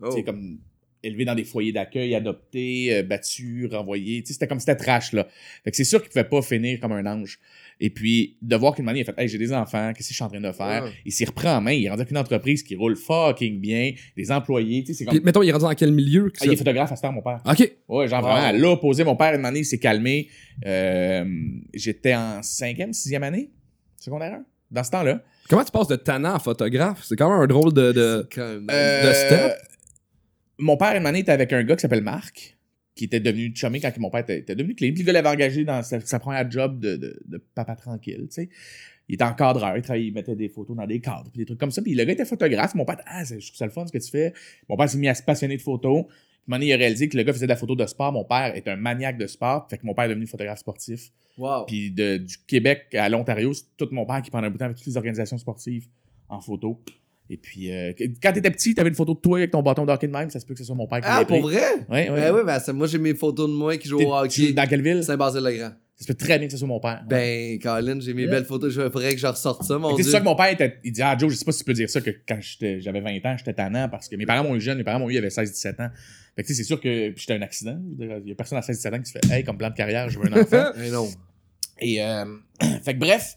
Oh. 0.00 0.08
tu 0.10 0.16
sais, 0.16 0.22
comme 0.24 0.58
élevé 1.04 1.24
dans 1.24 1.34
des 1.34 1.44
foyers 1.44 1.72
d'accueil, 1.72 2.14
adopté, 2.14 2.94
euh, 2.94 3.02
battu, 3.02 3.68
renvoyé. 3.70 4.22
Tu 4.22 4.28
sais, 4.28 4.32
c'était 4.34 4.46
comme 4.48 4.60
c'était 4.60 4.76
trash, 4.76 5.12
là. 5.12 5.26
Fait 5.64 5.70
que 5.70 5.76
c'est 5.76 5.84
sûr 5.84 6.00
qu'il 6.00 6.08
pouvait 6.10 6.24
pas 6.24 6.42
finir 6.42 6.80
comme 6.80 6.92
un 6.92 7.06
ange. 7.06 7.38
Et 7.80 7.90
puis, 7.90 8.36
de 8.40 8.54
voir 8.54 8.74
qu'une 8.74 8.84
manière, 8.84 9.04
il 9.04 9.10
a 9.10 9.12
fait, 9.12 9.22
hey, 9.22 9.28
j'ai 9.28 9.36
des 9.38 9.52
enfants, 9.52 9.92
qu'est-ce 9.94 10.08
que 10.08 10.12
je 10.12 10.16
suis 10.16 10.22
en 10.24 10.28
train 10.28 10.40
de 10.40 10.52
faire? 10.52 10.84
Ouais. 10.84 10.90
Il 11.04 11.10
s'y 11.12 11.24
reprend 11.24 11.56
en 11.56 11.60
main, 11.60 11.72
il 11.72 11.84
est 11.84 11.88
rendu 11.88 12.02
avec 12.02 12.10
une 12.12 12.18
entreprise 12.18 12.62
qui 12.62 12.76
roule 12.76 12.96
fucking 12.96 13.60
bien, 13.60 13.92
des 14.16 14.30
employés, 14.30 14.82
tu 14.84 14.92
sais, 14.92 14.98
c'est 14.98 15.04
comme. 15.04 15.14
Puis, 15.16 15.24
mettons, 15.24 15.42
il 15.42 15.48
est 15.48 15.52
rendu 15.52 15.64
dans 15.64 15.74
quel 15.74 15.90
milieu? 15.92 16.30
que 16.30 16.38
Ah, 16.40 16.46
il 16.46 16.52
est 16.52 16.56
photographe 16.56 16.92
à 16.92 16.96
ce 16.96 17.02
temps, 17.02 17.12
mon 17.12 17.22
père. 17.22 17.40
Ok. 17.44 17.72
Ouais, 17.88 18.06
genre 18.08 18.22
Wow. 18.22 18.30
vraiment, 18.30 18.46
à 18.46 18.52
l'opposé, 18.52 19.02
mon 19.04 19.16
père, 19.16 19.34
une 19.34 19.44
année, 19.44 19.60
il 19.60 19.64
s'est 19.64 19.78
calmé. 19.78 20.28
Euh, 20.64 21.24
J'étais 21.74 22.14
en 22.14 22.42
cinquième, 22.42 22.92
sixième 22.92 23.24
année, 23.24 23.50
secondaire 23.98 24.38
dans 24.70 24.84
ce 24.84 24.90
temps-là. 24.92 25.22
Comment 25.48 25.64
tu 25.64 25.72
passes 25.72 25.88
de 25.88 25.96
tannant 25.96 26.34
à 26.34 26.38
photographe? 26.38 27.02
C'est 27.04 27.16
quand 27.16 27.28
même 27.30 27.40
un 27.40 27.46
drôle 27.46 27.72
de. 27.72 27.92
de... 27.92 28.28
Euh, 28.38 29.12
step? 29.12 29.52
Mon 30.58 30.76
père, 30.76 30.96
une 30.96 31.06
année, 31.06 31.20
était 31.20 31.32
avec 31.32 31.52
un 31.52 31.62
gars 31.64 31.76
qui 31.76 31.82
s'appelle 31.82 32.02
Marc, 32.02 32.56
qui 32.94 33.04
était 33.04 33.20
devenu 33.20 33.52
chummy 33.54 33.80
quand 33.80 33.96
mon 33.98 34.10
père 34.10 34.20
était, 34.20 34.38
était 34.38 34.54
devenu 34.54 34.74
clean. 34.74 34.92
Puis 34.92 35.02
le 35.02 35.06
gars 35.06 35.12
l'avait 35.14 35.28
engagé 35.28 35.64
dans 35.64 35.82
sa, 35.82 36.00
sa 36.00 36.18
première 36.18 36.48
job 36.50 36.78
de, 36.80 36.96
de, 36.96 37.20
de 37.26 37.38
papa 37.54 37.74
tranquille, 37.76 38.26
tu 38.28 38.34
sais. 38.34 38.48
Il 39.08 39.16
était 39.16 39.24
encadreur, 39.24 39.76
il, 39.76 39.82
travaillait, 39.82 40.06
il 40.08 40.14
mettait 40.14 40.34
des 40.36 40.48
photos 40.48 40.74
dans 40.76 40.86
des 40.86 40.98
cadres, 41.00 41.30
puis 41.30 41.40
des 41.40 41.44
trucs 41.44 41.58
comme 41.60 41.70
ça. 41.70 41.82
Puis 41.82 41.94
le 41.94 42.04
gars 42.04 42.12
était 42.14 42.24
photographe. 42.24 42.74
Mon 42.74 42.86
père, 42.86 42.96
ah, 43.04 43.22
c'est- 43.24 43.38
je 43.38 43.46
trouve 43.48 43.58
ça 43.58 43.66
le 43.66 43.70
fun 43.72 43.86
ce 43.86 43.92
que 43.92 43.98
tu 43.98 44.10
fais. 44.10 44.32
Mon 44.68 44.76
père 44.78 44.88
s'est 44.88 44.96
mis 44.96 45.08
à 45.08 45.14
se 45.14 45.22
passionner 45.22 45.56
de 45.58 45.62
photos. 45.62 46.04
Puis 46.48 46.66
il 46.66 46.72
a 46.72 46.76
réalisé 46.76 47.08
que 47.08 47.16
le 47.16 47.22
gars 47.22 47.32
faisait 47.34 47.46
de 47.46 47.50
la 47.50 47.56
photo 47.56 47.74
de 47.76 47.84
sport. 47.86 48.12
Mon 48.12 48.24
père 48.24 48.54
est 48.54 48.66
un 48.68 48.76
maniaque 48.76 49.18
de 49.18 49.26
sport. 49.26 49.66
Fait 49.68 49.76
que 49.76 49.84
mon 49.84 49.92
père 49.94 50.04
est 50.04 50.08
devenu 50.10 50.26
photographe 50.26 50.58
sportif. 50.60 51.10
Wow. 51.36 51.64
Puis 51.66 51.90
de- 51.90 52.16
du 52.18 52.36
Québec 52.46 52.94
à 52.94 53.08
l'Ontario, 53.10 53.52
c'est 53.52 53.64
tout 53.76 53.88
mon 53.92 54.06
père 54.06 54.22
qui 54.22 54.30
pendant 54.30 54.46
un 54.46 54.50
bout 54.50 54.54
de 54.54 54.58
temps 54.60 54.64
avec 54.66 54.76
toutes 54.78 54.86
les 54.86 54.96
organisations 54.96 55.36
sportives 55.36 55.86
en 56.30 56.40
photo. 56.40 56.80
Et 57.34 57.36
puis, 57.36 57.72
euh, 57.72 57.92
quand 58.22 58.32
t'étais 58.32 58.50
petit, 58.52 58.74
t'avais 58.76 58.90
une 58.90 58.94
photo 58.94 59.12
de 59.14 59.18
toi 59.18 59.38
avec 59.38 59.50
ton 59.50 59.60
bâton 59.60 59.84
de 59.84 59.90
hockey 59.90 60.06
de 60.06 60.12
même, 60.12 60.30
ça 60.30 60.38
se 60.38 60.46
peut 60.46 60.54
que 60.54 60.60
ce 60.60 60.64
soit 60.64 60.76
mon 60.76 60.86
père 60.86 61.00
qui 61.00 61.06
Ah, 61.08 61.24
pour 61.26 61.40
pris. 61.40 61.54
vrai? 61.56 61.62
Ouais, 61.88 62.08
ouais. 62.08 62.20
Ben 62.20 62.32
oui, 62.34 62.40
ben, 62.46 62.60
c'est- 62.60 62.72
moi 62.72 62.86
j'ai 62.86 62.98
mes 62.98 63.14
photos 63.14 63.48
de 63.50 63.54
moi 63.54 63.76
qui 63.76 63.88
joue 63.88 63.98
au 64.00 64.14
hockey. 64.14 64.52
Dans 64.52 64.66
quelle 64.68 64.82
ville? 64.82 64.98
Ça 65.02 65.14
Saint-Basile-le-Grand. 65.14 65.72
se 65.96 66.06
peut 66.06 66.14
très 66.14 66.38
bien 66.38 66.46
que 66.46 66.52
ce 66.52 66.58
soit 66.58 66.68
mon 66.68 66.78
père. 66.80 67.02
Ben, 67.08 67.58
Colin, 67.58 67.98
j'ai 68.00 68.14
mes 68.14 68.24
Ouais. 68.26 68.30
belles 68.30 68.44
photos. 68.44 68.72
Il 68.74 68.82
faudrait 68.90 69.14
que 69.14 69.20
je 69.20 69.26
ressorte 69.26 69.62
ça, 69.64 69.78
mon 69.78 69.94
dieu. 69.96 70.04
C'est 70.04 70.10
ça 70.10 70.20
que 70.20 70.24
mon 70.24 70.36
père 70.36 70.46
était. 70.52 70.78
Il 70.84 70.92
dit 70.92 71.02
Ah, 71.02 71.16
Joe, 71.18 71.32
je 71.32 71.36
sais 71.36 71.44
pas 71.44 71.50
si 71.52 71.58
tu 71.58 71.64
peux 71.64 71.72
dire 71.72 71.90
ça, 71.90 72.00
que 72.00 72.10
quand 72.28 72.38
j'étais- 72.40 72.80
j'avais 72.80 73.00
20 73.00 73.24
ans, 73.26 73.34
j'étais 73.36 73.54
tannant 73.54 73.88
parce 73.88 74.08
que 74.08 74.14
mes 74.16 74.26
parents 74.26 74.44
m'ont 74.46 74.54
eu 74.54 74.60
jeune, 74.60 74.78
mes 74.78 74.84
parents 74.84 75.00
m'ont 75.00 75.08
eu, 75.08 75.12
il 75.12 75.16
y 75.16 75.18
avait 75.18 75.30
16-17 75.30 75.80
ans. 75.80 75.88
Fait 76.36 76.42
que 76.42 76.46
tu 76.48 76.54
sais, 76.54 76.62
c'est 76.62 76.66
sûr 76.66 76.80
que 76.80 77.12
j'étais 77.16 77.32
un 77.34 77.42
accident. 77.42 77.78
Je 77.98 78.04
Il 78.22 78.28
y 78.28 78.32
a 78.32 78.34
personne 78.36 78.58
à 78.58 78.62
16-17 78.62 78.94
ans 78.94 79.00
qui 79.00 79.10
se 79.10 79.18
fait 79.18 79.32
Hey, 79.34 79.42
comme 79.44 79.56
plan 79.58 79.70
de 79.70 79.74
carrière, 79.74 80.08
je 80.10 80.18
veux 80.20 80.26
un 80.26 80.32
enfant. 80.40 80.70
Non. 80.92 81.08
Et 81.80 82.00
euh, 82.02 82.24
fait 82.84 82.94
que 82.94 82.98
bref, 82.98 83.34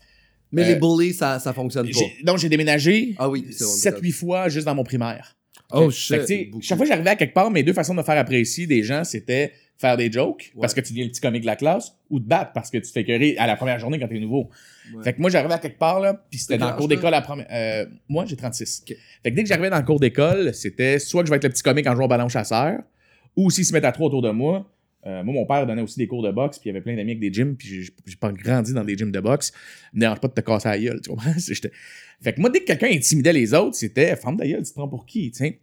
Mais 0.51 0.63
Euh, 0.63 0.67
les 0.67 0.75
bullies, 0.75 1.13
ça, 1.13 1.39
ça 1.39 1.53
fonctionne 1.53 1.89
pas. 1.89 1.99
Donc, 2.23 2.37
j'ai 2.39 2.49
déménagé 2.49 3.15
Ah 3.17 3.29
oui, 3.29 3.45
c'est 3.51 3.91
bon. 3.91 3.97
7-8 3.99 4.11
fois 4.13 4.49
juste 4.49 4.65
dans 4.65 4.75
mon 4.75 4.83
primaire. 4.83 5.35
Oh 5.71 5.89
Fait 5.89 5.95
shit. 5.95 6.15
que, 6.17 6.21
tu 6.21 6.27
sais, 6.27 6.45
beaucoup. 6.45 6.61
chaque 6.61 6.77
fois 6.77 6.85
que 6.85 6.89
j'arrivais 6.91 7.09
à 7.09 7.15
quelque 7.17 7.33
part, 7.33 7.51
mes 7.51 7.63
deux 7.63 7.73
façons 7.73 7.93
de 7.93 7.99
me 7.99 8.03
faire 8.03 8.17
apprécier 8.17 8.67
des 8.67 8.83
gens, 8.83 9.03
c'était 9.03 9.51
faire 9.77 9.97
des 9.97 10.09
jokes 10.11 10.51
Ouais. 10.55 10.61
parce 10.61 10.73
que 10.73 10.79
tu 10.81 10.93
deviens 10.93 11.03
le 11.05 11.11
petit 11.11 11.19
comique 11.21 11.41
de 11.41 11.45
la 11.47 11.55
classe 11.57 11.91
ou 12.09 12.19
de 12.19 12.25
battre 12.25 12.51
parce 12.53 12.71
que 12.71 12.77
tu 12.77 12.83
te 12.83 12.91
fais 12.91 13.01
écœurer 13.01 13.35
à 13.37 13.45
la 13.45 13.55
première 13.57 13.77
journée 13.77 13.99
quand 13.99 14.07
t'es 14.07 14.17
nouveau. 14.19 14.49
Ouais. 14.95 15.03
Fait 15.03 15.13
que 15.13 15.19
moi, 15.21 15.29
j'arrivais 15.29 15.53
à 15.53 15.59
quelque 15.59 15.77
part, 15.77 15.99
là, 15.99 16.13
puis 16.31 16.39
c'était 16.39 16.57
dans 16.57 16.69
le 16.71 16.77
cours 16.77 16.87
d'école 16.87 17.07
à 17.13 17.17
la 17.17 17.21
première. 17.21 17.45
euh, 17.51 17.85
moi, 18.07 18.25
j'ai 18.25 18.35
36. 18.37 18.83
Ok. 18.87 18.95
Fait 19.23 19.31
que 19.31 19.35
dès 19.35 19.43
que 19.43 19.49
j'arrivais 19.49 19.69
dans 19.69 19.77
le 19.77 19.83
cours 19.85 19.99
d'école, 19.99 20.53
c'était 20.53 20.97
soit 20.99 21.21
que 21.21 21.27
je 21.27 21.31
vais 21.31 21.37
être 21.37 21.43
le 21.43 21.49
petit 21.49 21.61
comique 21.63 21.85
en 21.85 21.95
jouant 21.95 22.05
au 22.05 22.07
ballon 22.07 22.29
chasseur, 22.29 22.79
ou 23.35 23.51
s'ils 23.51 23.65
se 23.65 23.73
mettent 23.73 23.85
à 23.85 23.91
trois 23.91 24.07
autour 24.07 24.21
de 24.21 24.31
moi. 24.31 24.65
Euh, 25.07 25.23
moi, 25.23 25.33
mon 25.33 25.45
père 25.45 25.65
donnait 25.65 25.81
aussi 25.81 25.97
des 25.97 26.05
cours 26.07 26.21
de 26.21 26.31
boxe, 26.31 26.59
puis 26.59 26.69
il 26.69 26.73
y 26.73 26.75
avait 26.75 26.83
plein 26.83 26.95
d'amis 26.95 27.11
avec 27.11 27.19
des 27.21 27.31
gyms, 27.31 27.55
puis 27.55 27.83
j'ai- 27.83 28.15
pas 28.17 28.31
grandi 28.31 28.73
dans 28.73 28.83
des 28.83 28.97
gyms 28.97 29.11
de 29.11 29.19
boxe. 29.19 29.53
Me 29.93 30.01
dérange 30.01 30.19
pas 30.19 30.27
de 30.27 30.33
te 30.33 30.41
casser 30.41 30.67
la 30.69 30.77
gueule, 30.79 31.01
tu 31.01 31.09
comprends? 31.09 31.31
Fait 32.21 32.33
que 32.33 32.41
moi, 32.41 32.49
dès 32.49 32.59
que 32.61 32.65
quelqu'un 32.65 32.89
intimidait 32.91 33.31
les 33.33 33.53
autres, 33.53 33.75
c'était 33.75 34.15
«Femme 34.17 34.37
ta 34.37 34.45
gueule, 34.47 34.63
tu 34.63 34.69
te 34.69 34.73
prends 34.73 34.87
pour 34.89 35.05
qui?» 35.05 35.31
tu 35.31 35.37
sais? 35.37 35.59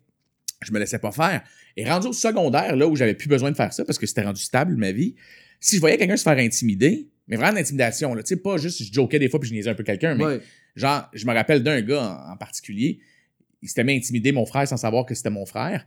Je 0.64 0.72
me 0.72 0.78
laissais 0.78 0.98
pas 0.98 1.12
faire. 1.12 1.42
Et 1.76 1.85
rendu 1.85 2.07
au 2.07 2.12
secondaire, 2.12 2.74
là 2.76 2.87
où 2.88 2.96
j'avais 2.96 3.14
plus 3.14 3.28
besoin 3.28 3.50
de 3.50 3.57
faire 3.57 3.72
ça, 3.72 3.85
parce 3.85 3.98
que 3.98 4.07
c'était 4.07 4.22
rendu 4.22 4.40
stable, 4.40 4.76
ma 4.76 4.92
vie, 4.92 5.14
si 5.61 5.76
je 5.76 5.80
voyais 5.80 5.98
quelqu'un 5.98 6.16
se 6.16 6.22
faire 6.22 6.38
intimider, 6.38 7.09
mais 7.26 7.37
vraiment 7.37 7.54
d'intimidation, 7.54 8.14
tu 8.16 8.22
sais, 8.24 8.37
pas 8.37 8.57
juste 8.57 8.83
je 8.83 8.92
jokais 8.92 9.18
des 9.18 9.28
fois 9.28 9.40
puis 9.40 9.48
je 9.48 9.54
niaisais 9.54 9.70
un 9.70 9.74
peu 9.74 9.83
quelqu'un, 9.83 10.14
mais 10.14 10.24
Ouais. 10.24 10.40
genre, 10.76 11.11
je 11.12 11.26
me 11.26 11.33
rappelle 11.35 11.62
d'un 11.62 11.80
gars 11.83 12.02
en, 12.28 12.33
en 12.33 12.37
particulier, 12.37 13.00
il 13.62 13.68
s'était 13.68 13.83
mis 13.85 13.92
à 13.92 13.96
intimider 13.96 14.30
mon 14.33 14.46
frère 14.46 14.66
sans 14.68 14.76
savoir 14.76 15.04
que 15.07 15.14
c'était 15.14 15.30
mon 15.30 15.44
frère. 15.46 15.87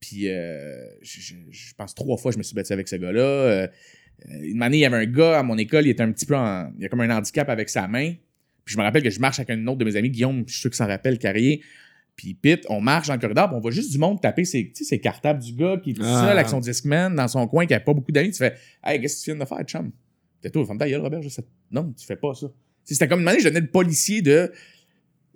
Puis, 0.00 0.28
euh, 0.28 0.86
je, 1.02 1.34
pense 1.76 1.94
trois 1.94 2.16
fois 2.16 2.30
je 2.32 2.38
me 2.38 2.42
suis 2.42 2.54
battu 2.54 2.72
avec 2.72 2.86
ce 2.88 2.96
gars-là. 2.96 3.20
Euh, 3.20 3.68
une 4.42 4.62
année, 4.62 4.78
il 4.78 4.80
y 4.80 4.84
avait 4.84 4.96
un 4.96 5.06
gars 5.06 5.38
à 5.38 5.42
mon 5.42 5.56
école, 5.58 5.86
il 5.86 5.90
était 5.90 6.02
un 6.02 6.12
petit 6.12 6.26
peu 6.26 6.36
en, 6.36 6.72
il 6.78 6.84
a 6.84 6.88
comme 6.88 7.00
un 7.00 7.10
handicap 7.16 7.48
avec 7.48 7.68
sa 7.68 7.86
main. 7.88 8.14
Puis 8.64 8.74
je 8.74 8.78
me 8.78 8.82
rappelle 8.82 9.02
que 9.02 9.10
je 9.10 9.20
marche 9.20 9.38
avec 9.38 9.50
un 9.50 9.66
autre 9.66 9.78
de 9.78 9.84
mes 9.84 9.96
amis, 9.96 10.10
Guillaume, 10.10 10.44
je 10.46 10.52
suis 10.52 10.60
sûr 10.62 10.70
que 10.70 10.76
s'en 10.76 10.86
rappelle, 10.86 11.18
Carrier. 11.18 11.62
Puis 12.16 12.34
Pete, 12.34 12.66
on 12.68 12.80
marche 12.80 13.06
dans 13.06 13.14
le 13.14 13.20
corridor, 13.20 13.46
puis 13.48 13.56
on 13.56 13.60
voit 13.60 13.70
juste 13.70 13.92
du 13.92 13.98
monde 13.98 14.20
taper 14.20 14.44
ses, 14.44 14.72
ses 14.74 14.98
cartables 15.00 15.40
du 15.42 15.52
gars 15.52 15.76
qui 15.82 15.90
est 15.90 15.94
tout 15.94 16.02
Ah. 16.04 16.26
seul 16.26 16.36
avec 16.36 16.48
son 16.48 16.58
Discman 16.58 17.14
dans 17.14 17.28
son 17.28 17.46
coin, 17.46 17.64
qui 17.64 17.74
a 17.74 17.80
pas 17.80 17.94
beaucoup 17.94 18.10
d'amis. 18.10 18.32
Tu 18.32 18.38
fais, 18.38 18.54
hey, 18.84 19.00
qu'est-ce 19.00 19.20
que 19.20 19.24
tu 19.24 19.30
viens 19.36 19.44
de 19.44 19.48
faire, 19.48 19.62
chum? 19.64 19.92
T'es 20.42 20.50
toi, 20.50 20.66
femme 20.66 20.78
ta 20.78 20.88
gueule, 20.88 21.00
Robert, 21.00 21.22
je 21.22 21.28
sais. 21.28 21.44
Non, 21.70 21.92
tu 21.96 22.04
fais 22.04 22.16
pas 22.16 22.34
ça. 22.34 22.46
C'était 22.84 23.06
comme 23.08 23.20
une 23.20 23.28
année, 23.28 23.38
je 23.38 23.44
devenais 23.44 23.60
le 23.60 23.70
policier 23.70 24.20
de. 24.22 24.52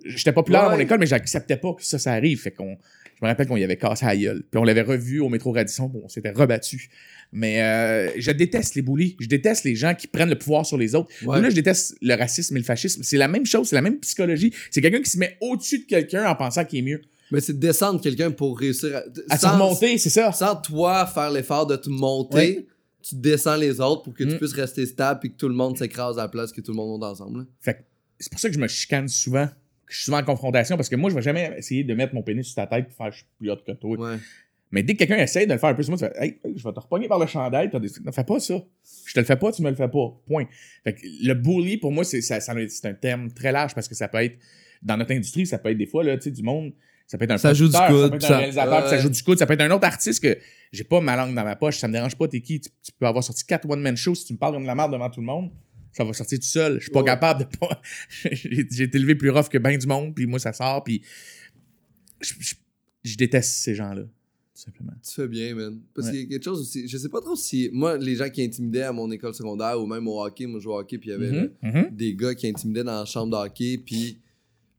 J'étais 0.05 0.33
populaire 0.33 0.63
à 0.63 0.69
mon 0.71 0.75
Ouais. 0.77 0.83
école, 0.83 0.99
mais 0.99 1.05
j'acceptais 1.05 1.55
pas 1.57 1.73
que 1.73 1.83
ça, 1.83 1.97
ça 1.99 2.11
arrive. 2.13 2.41
Fait 2.41 2.51
qu'on. 2.51 2.77
Je 3.23 3.27
me 3.27 3.31
rappelle 3.31 3.47
qu'on 3.47 3.55
y 3.55 3.63
avait 3.63 3.77
cassé 3.77 4.05
gueule. 4.17 4.43
Puis 4.51 4.59
on 4.59 4.65
l'avait 4.65 4.81
revu 4.81 5.21
au 5.21 5.29
métro 5.29 5.53
Radisson, 5.53 5.85
bon, 5.87 6.01
on 6.03 6.09
s'était 6.09 6.31
rebattu. 6.31 6.89
Mais 7.31 7.63
euh, 7.63 8.11
je 8.17 8.31
déteste 8.31 8.75
les 8.75 8.81
bullies. 8.81 9.15
Je 9.17 9.27
déteste 9.27 9.63
les 9.63 9.75
gens 9.75 9.95
qui 9.95 10.07
prennent 10.07 10.29
le 10.29 10.37
pouvoir 10.37 10.65
sur 10.65 10.77
les 10.77 10.93
autres. 10.93 11.09
Ouais. 11.25 11.39
Là, 11.41 11.49
je 11.49 11.55
déteste 11.55 11.95
le 12.01 12.15
racisme 12.15 12.57
et 12.57 12.59
le 12.59 12.65
fascisme. 12.65 13.01
C'est 13.01 13.15
la 13.15 13.29
même 13.29 13.45
chose, 13.45 13.69
c'est 13.69 13.75
la 13.75 13.81
même 13.81 13.97
psychologie. 14.01 14.53
C'est 14.71 14.81
quelqu'un 14.81 15.01
qui 15.01 15.09
se 15.09 15.17
met 15.17 15.37
au-dessus 15.39 15.79
de 15.79 15.85
quelqu'un 15.85 16.27
en 16.29 16.35
pensant 16.35 16.65
qu'il 16.65 16.79
est 16.79 16.81
mieux. 16.81 17.01
Mais 17.31 17.39
c'est 17.39 17.53
de 17.53 17.59
descendre 17.59 18.01
quelqu'un 18.01 18.29
pour 18.31 18.59
réussir 18.59 18.93
à. 18.97 19.03
À 19.33 19.37
sans- 19.37 19.53
remonter, 19.53 19.97
c'est 19.97 20.09
ça. 20.09 20.31
Sans 20.33 20.57
toi 20.57 21.07
faire 21.07 21.31
l'effort 21.31 21.65
de 21.65 21.77
te 21.77 21.89
monter, 21.89 22.35
Ouais. 22.37 22.65
tu 23.01 23.15
descends 23.15 23.55
les 23.55 23.79
autres 23.79 24.03
pour 24.03 24.13
que 24.13 24.25
tu 24.25 24.31
Mm. 24.33 24.37
puisses 24.37 24.53
rester 24.53 24.85
stable 24.85 25.21
et 25.23 25.29
que 25.29 25.37
tout 25.37 25.47
le 25.47 25.55
monde 25.55 25.77
s'écrase 25.77 26.19
à 26.19 26.23
la 26.23 26.27
place, 26.27 26.51
que 26.51 26.59
tout 26.61 26.71
le 26.71 26.75
monde 26.77 26.89
monte 26.99 27.03
ensemble. 27.09 27.45
Fait 27.61 27.75
que 27.75 27.79
c'est 28.19 28.29
pour 28.31 28.39
ça 28.41 28.49
que 28.49 28.53
je 28.55 28.59
me 28.59 28.67
chicane 28.67 29.07
souvent. 29.07 29.47
Je 29.87 29.95
suis 29.97 30.05
souvent 30.05 30.19
en 30.19 30.23
confrontation 30.23 30.75
parce 30.77 30.89
que 30.89 30.95
moi, 30.95 31.09
je 31.09 31.15
vais 31.15 31.21
jamais 31.21 31.53
essayer 31.57 31.83
de 31.83 31.93
mettre 31.93 32.15
mon 32.15 32.23
pénis 32.23 32.45
sur 32.45 32.55
ta 32.55 32.67
tête 32.67 32.87
pour 32.87 32.95
faire 32.97 33.11
je 33.11 33.17
suis 33.17 33.25
plus 33.37 33.51
hot 33.51 33.57
que 33.65 33.71
toi. 33.73 33.97
Ouais. 33.97 34.17
Mais 34.71 34.81
dès 34.81 34.93
que 34.93 34.99
quelqu'un 34.99 35.17
essaye 35.17 35.45
de 35.45 35.53
le 35.53 35.59
faire 35.59 35.69
un 35.69 35.75
peu 35.75 35.83
sur 35.83 35.91
moi, 35.95 35.99
tu 35.99 36.05
fais 36.05 36.25
Hey, 36.25 36.39
je 36.55 36.63
vais 36.63 36.73
te 36.73 36.79
repogner 36.79 37.07
par 37.07 37.19
le 37.19 37.27
chandail, 37.27 37.69
t'as 37.69 37.79
des... 37.79 37.89
Non, 38.03 38.11
fais 38.11 38.23
pas 38.23 38.39
ça. 38.39 38.55
Je 39.05 39.13
te 39.13 39.19
le 39.19 39.25
fais 39.25 39.35
pas, 39.35 39.51
tu 39.51 39.61
me 39.61 39.69
le 39.69 39.75
fais 39.75 39.87
pas. 39.87 40.19
Point. 40.25 40.45
Fait 40.83 40.93
que 40.93 41.01
le 41.03 41.33
bully, 41.35 41.77
pour 41.77 41.91
moi, 41.91 42.03
c'est 42.03 42.21
ça, 42.21 42.39
ça- 42.39 42.55
c'est 42.69 42.87
un 42.87 42.93
terme 42.95 43.31
très 43.31 43.51
large 43.51 43.75
parce 43.75 43.87
que 43.87 43.93
ça 43.93 44.07
peut 44.07 44.17
être, 44.23 44.39
dans 44.81 44.97
notre 44.97 45.11
industrie, 45.11 45.45
ça 45.45 45.59
peut 45.59 45.69
être 45.69 45.77
des 45.77 45.85
fois, 45.85 46.03
là, 46.03 46.17
tu 46.17 46.23
sais, 46.23 46.31
du 46.31 46.41
monde, 46.41 46.73
ça 47.05 47.17
peut 47.19 47.25
être 47.25 47.31
un 47.31 47.37
Ça 47.37 47.53
joue 47.53 47.67
du 47.67 47.71
producteur, 47.73 47.89
coude, 47.89 48.01
ça 48.01 48.09
peut 48.09 48.15
être 48.25 48.31
un 48.31 48.37
réalisateur, 48.37 48.79
puis 48.81 48.89
ça 48.89 48.95
Ouais. 48.95 49.01
joue 49.03 49.09
du 49.09 49.21
coude, 49.23 49.37
ça 49.37 49.45
peut 49.45 49.53
être 49.53 49.61
un 49.61 49.71
autre 49.71 49.85
artiste 49.85 50.23
que 50.23 50.37
j'ai 50.71 50.83
pas 50.85 51.01
ma 51.01 51.15
langue 51.17 51.35
dans 51.35 51.43
ma 51.43 51.55
poche, 51.55 51.77
ça 51.77 51.87
me 51.87 51.93
dérange 51.93 52.15
pas, 52.17 52.27
t'es 52.27 52.41
qui, 52.41 52.59
tu, 52.59 52.69
tu 52.81 52.91
peux 52.97 53.05
avoir 53.05 53.23
sorti 53.23 53.45
quatre 53.45 53.69
one-man 53.69 53.95
shows, 53.95 54.15
si 54.15 54.25
tu 54.25 54.33
me 54.33 54.39
parles 54.39 54.53
comme 54.53 54.63
de 54.63 54.67
la 54.67 54.73
merde 54.73 54.91
devant 54.91 55.09
tout 55.11 55.19
le 55.19 55.27
monde, 55.27 55.51
ça 55.93 56.03
va 56.03 56.13
sortir 56.13 56.39
tout 56.39 56.45
seul. 56.45 56.77
Je 56.79 56.83
suis 56.83 56.91
pas 56.91 56.99
Ouais. 56.99 57.05
capable 57.05 57.45
de 57.49 57.57
pas. 57.57 57.81
j'ai 58.31 58.83
été 58.83 58.97
élevé 58.97 59.15
plus 59.15 59.29
rough 59.29 59.47
que 59.49 59.57
ben 59.57 59.77
du 59.77 59.87
monde, 59.87 60.13
puis 60.15 60.25
moi, 60.25 60.39
ça 60.39 60.51
sort, 60.53 60.83
puis 60.83 61.01
je, 62.21 62.33
je- 62.39 62.55
je 63.03 63.17
déteste 63.17 63.51
ces 63.57 63.75
gens-là, 63.75 64.03
tout 64.03 64.09
simplement. 64.61 64.93
Tu 65.03 65.11
fais 65.13 65.27
bien, 65.27 65.55
man. 65.55 65.81
Parce 65.93 66.07
Ouais. 66.07 66.13
qu'il 66.13 66.21
y 66.21 66.25
a 66.25 66.27
quelque 66.29 66.43
chose 66.45 66.61
aussi. 66.61 66.87
Je 66.87 66.97
sais 66.97 67.09
pas 67.09 67.19
trop 67.21 67.35
si. 67.35 67.69
Moi, 67.73 67.97
les 67.97 68.15
gens 68.15 68.29
qui 68.29 68.41
intimidaient 68.43 68.83
à 68.83 68.93
mon 68.93 69.11
école 69.11 69.33
secondaire 69.33 69.79
ou 69.81 69.85
même 69.85 70.07
au 70.07 70.23
hockey, 70.23 70.45
moi 70.45 70.59
je 70.59 70.63
jouais 70.63 70.73
au 70.75 70.79
hockey, 70.79 70.97
puis 70.97 71.09
il 71.09 71.11
y 71.11 71.15
avait 71.15 71.31
Mhm, 71.31 71.49
mhm. 71.61 71.89
des 71.91 72.15
gars 72.15 72.33
qui 72.33 72.47
intimidaient 72.47 72.83
dans 72.85 72.99
la 72.99 73.05
chambre 73.05 73.31
de 73.31 73.45
hockey, 73.47 73.77
puis. 73.77 74.19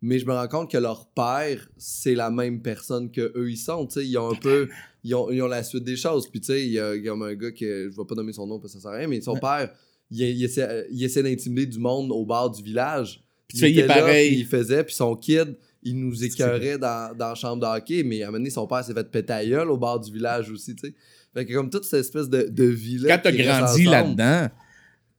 Mais 0.07 0.19
je 0.19 0.27
me 0.27 0.33
rends 0.35 0.49
compte 0.49 0.71
que 0.71 0.77
leur 0.77 1.07
père, 1.09 1.67
c'est 1.79 2.15
la 2.15 2.31
même 2.31 2.61
personne 2.61 3.11
que 3.11 3.33
eux 3.39 3.51
ils 3.51 3.57
sont. 3.57 3.87
Tu 3.87 3.95
sais, 3.95 4.07
ils 4.07 4.19
ont 4.19 4.33
un 4.33 4.35
peu. 4.35 4.69
Ils 5.03 5.15
ont, 5.15 5.31
ils 5.31 5.41
ont 5.41 5.47
la 5.47 5.63
suite 5.63 5.83
des 5.85 5.97
choses. 5.97 6.29
Puis 6.31 6.41
tu 6.43 6.47
sais, 6.49 6.67
il 6.67 6.73
y 6.73 6.79
a 6.79 6.89
un 6.91 7.35
gars 7.35 7.53
que. 7.53 7.89
Je 7.91 7.97
vais 7.97 8.05
pas 8.07 8.15
nommer 8.15 8.35
son 8.35 8.47
nom 8.47 8.61
parce 8.61 8.75
que 8.75 8.81
ça 8.81 8.83
sert 8.83 8.91
à 8.91 8.97
rien, 8.99 9.09
mais 9.09 9.23
son 9.23 9.33
Ouais. 9.33 9.41
père, 9.41 9.73
il, 10.15 10.23
il 10.39 10.45
essaie, 10.45 10.87
il 10.91 11.03
essaie 11.05 11.23
d'intimider 11.23 11.67
du 11.67 11.79
monde 11.79 12.11
au 12.13 12.25
bar 12.25 12.51
du 12.51 12.63
village. 12.63 13.21
Puis 13.49 13.59
il 13.59 13.65
est 13.65 13.71
était 13.73 13.87
là, 13.87 13.95
pareil. 13.97 14.29
puis 14.31 14.41
il 14.41 14.47
faisait, 14.47 14.85
puis 14.85 14.95
son 14.95 15.15
kid, 15.17 15.57
il 15.83 15.99
nous 15.99 16.25
écœurait 16.25 16.79
dans, 16.79 17.15
dans 17.17 17.29
la 17.31 17.35
chambre 17.35 17.61
de 17.61 17.67
hockey, 17.67 18.03
mais 18.03 18.23
à 18.23 18.25
un 18.25 18.29
moment 18.29 18.39
donné, 18.39 18.51
son 18.51 18.67
père 18.67 18.83
s'est 18.85 18.95
fait 18.95 19.11
péter 19.11 19.57
au 19.69 19.77
bar 19.77 20.01
du 20.01 20.11
village 20.13 20.51
aussi, 20.51 20.75
tu 20.75 20.87
sais. 20.89 20.95
Fait 21.35 21.45
que 21.45 21.53
comme 21.53 21.69
toute 21.69 21.85
cette 21.85 22.01
espèce 22.01 22.29
de, 22.29 22.49
de 22.49 22.65
vie-là. 22.65 23.17
quand 23.17 23.23
t'as 23.25 23.33
grandi 23.33 23.85
là-dedans, 23.85 24.49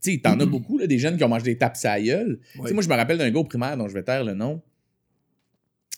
tu 0.01 0.13
sais, 0.13 0.19
t'en 0.23 0.39
as 0.39 0.45
beaucoup, 0.45 0.77
là, 0.77 0.88
des 0.88 0.97
jeunes 0.97 1.17
qui 1.17 1.23
ont 1.23 1.29
mangé 1.29 1.43
des 1.45 1.58
tapes 1.58 1.75
à 1.84 1.97
la 1.97 2.01
gueule. 2.01 2.39
Tu 2.39 2.58
sais, 2.58 2.63
Ouais. 2.63 2.73
moi, 2.73 2.81
je 2.84 2.89
me 2.89 2.95
rappelle 2.95 3.17
d'un 3.17 3.29
gars 3.29 3.39
au 3.39 3.43
primaire 3.43 3.75
dont 3.77 3.88
je 3.88 3.93
vais 3.93 4.03
taire 4.03 4.23
le 4.23 4.34
nom. 4.34 4.62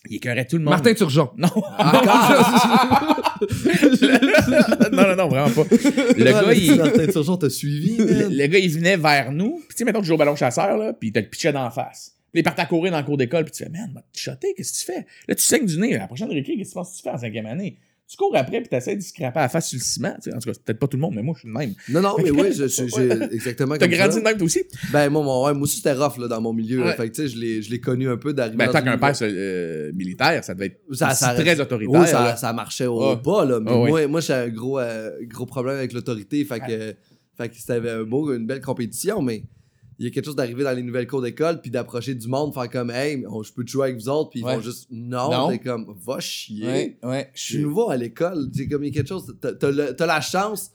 Il 0.10 0.16
écœurait 0.18 0.46
tout 0.46 0.58
le 0.58 0.64
monde. 0.64 0.72
Martin 0.74 0.94
Turgeon. 0.94 1.32
Non. 1.38 1.48
Encore! 1.48 3.18
non, 4.92 5.08
non, 5.08 5.16
non, 5.16 5.28
vraiment 5.28 5.50
pas. 5.50 5.64
Le 5.72 6.24
gars, 6.24 6.54
il, 6.54 6.76
Martin 6.76 7.08
Turgeon 7.08 7.38
t'a 7.38 7.50
suivi, 7.50 7.98
le, 7.98 8.30
le 8.30 8.48
gars, 8.48 8.60
il 8.60 8.72
venait 8.72 8.98
vers 8.98 9.32
nous. 9.32 9.58
Puis, 9.68 9.70
tu 9.70 9.78
sais, 9.78 9.86
mettons, 9.86 10.02
tu 10.02 10.08
joues 10.08 10.14
au 10.14 10.18
ballon 10.18 10.36
chasseur, 10.36 10.78
là, 10.78 10.94
puis 10.94 11.10
il 11.10 11.12
te 11.12 11.20
le 11.20 11.26
pitchait 11.28 11.52
d'en 11.52 11.70
face. 11.70 12.16
Puis, 12.32 12.42
il 12.42 12.44
partait 12.44 12.62
à 12.62 12.66
courir 12.66 12.92
dans 12.92 13.00
le 13.00 13.04
cours 13.04 13.18
d'école, 13.18 13.44
puis 13.44 13.52
tu 13.52 13.64
fais, 13.64 13.70
man, 13.70 14.02
te 14.14 14.20
shotter, 14.20 14.54
qu'est-ce 14.56 14.72
que 14.74 14.78
tu 14.78 14.86
fais? 14.86 15.06
Là, 15.28 15.36
tu 15.36 15.44
saignes 15.44 15.66
du 15.66 15.78
nez. 15.78 15.98
La 15.98 16.08
prochaine 16.08 16.30
récré, 16.32 16.56
qu'est-ce 16.56 16.70
que 16.70 16.74
tu 16.74 16.76
penses 16.76 16.92
que 16.92 16.98
tu 16.98 17.04
fais 17.04 17.10
en 17.10 17.18
cinquième 17.18 17.46
année? 17.46 17.78
Tu 18.10 18.16
cours 18.16 18.34
après, 18.38 18.62
puis 18.62 18.70
tu 18.70 18.76
essaies 18.76 18.96
de 18.96 19.02
scraper 19.02 19.40
la 19.40 19.50
face 19.50 19.68
sur 19.68 19.78
le 19.78 19.84
ciment. 19.84 20.16
En 20.34 20.40
tout 20.40 20.50
cas, 20.50 20.58
peut-être 20.66 20.80
pas 20.80 20.88
tout 20.88 20.96
le 20.96 21.02
monde, 21.02 21.14
mais 21.16 21.22
moi, 21.22 21.34
je 21.36 21.40
suis 21.42 21.48
le 21.50 21.54
même. 21.54 21.74
Non, 21.90 22.00
non, 22.00 22.16
mais 22.24 22.32
oui, 22.32 22.54
j'ai 22.54 22.64
exactement 23.34 23.76
T'as 23.78 23.88
grandi 23.90 24.20
de 24.20 24.24
même, 24.24 24.38
toi 24.38 24.46
aussi? 24.46 24.64
Ben, 24.94 25.10
moi, 25.10 25.24
mon- 25.24 25.46
ouais, 25.46 25.54
moi 25.54 25.64
aussi, 25.64 25.78
c'était 25.78 25.92
rough, 25.92 26.18
là, 26.18 26.30
dans 26.30 26.40
mon 26.40 26.54
milieu. 26.54 26.84
Ouais. 26.86 26.96
Fait 26.96 27.10
que, 27.10 27.16
tu 27.16 27.28
sais, 27.28 27.62
je 27.62 27.70
l'ai 27.70 27.82
connu 27.82 28.08
un 28.10 28.16
peu 28.16 28.34
d'arriver 28.34 28.56
Ben, 28.58 28.72
tant 28.72 28.82
qu'un 28.82 28.98
père 28.98 29.14
euh, 29.22 29.92
militaire, 29.94 30.42
ça 30.44 30.54
devait 30.54 30.68
être 30.68 30.80
Ça- 30.94 31.34
très 31.36 31.60
autoritaire. 31.60 32.00
Oui, 32.02 32.08
ça, 32.38 32.54
marchait 32.54 32.86
au 32.88 33.02
Ah. 33.02 33.16
bas, 33.18 33.44
là. 33.44 33.60
Mais 33.60 33.72
Ah 33.74 34.08
moi 34.08 34.22
j'ai 34.22 34.34
un 34.34 34.48
gros, 34.48 34.80
euh, 34.80 35.12
gros 35.24 35.46
problème 35.46 35.76
avec 35.76 35.92
l'autorité. 35.92 36.46
Fait 36.46 36.60
que, 36.62 36.96
fait 37.38 37.50
que 37.50 37.56
c'était 37.58 37.90
un 37.90 38.04
beau, 38.04 38.34
une 38.34 38.48
belle 38.48 38.62
compétition, 38.62 39.22
mais 39.22 39.44
il 40.00 40.06
y 40.06 40.08
a 40.08 40.12
quelque 40.12 40.26
chose 40.26 40.36
d'arriver 40.36 40.64
dans 40.64 40.72
les 40.74 40.84
nouvelles 40.84 41.08
cours 41.08 41.22
d'école 41.22 41.60
puis 41.62 41.72
d'approcher 41.72 42.14
du 42.16 42.28
monde, 42.28 42.54
faire 42.54 42.70
comme, 42.70 42.92
hey, 42.92 43.26
on- 43.28 43.42
je 43.44 43.52
peux 43.52 43.64
te 43.66 43.70
jouer 43.72 43.86
avec 43.90 43.98
vous 43.98 44.10
autres, 44.10 44.30
puis 44.30 44.42
ils 44.42 44.46
Ouais. 44.46 44.56
font 44.56 44.62
juste, 44.62 44.88
non, 44.92 45.32
Non. 45.32 45.50
t'es 45.50 45.60
comme, 45.60 45.96
va 46.06 46.20
chier. 46.20 46.66
Ouais, 46.68 46.98
ouais. 47.04 47.32
Je 47.34 47.42
suis 47.44 47.60
nouveau 47.60 47.90
à 47.90 47.98
l'école. 47.98 48.48
C'est 48.54 48.68
comme, 48.68 48.84
il 48.84 48.88
y 48.88 48.92
a 48.92 48.94
quelque 48.94 49.08
chose, 49.10 49.36
t'as, 49.42 50.06
la 50.06 50.22
chance. 50.22 50.72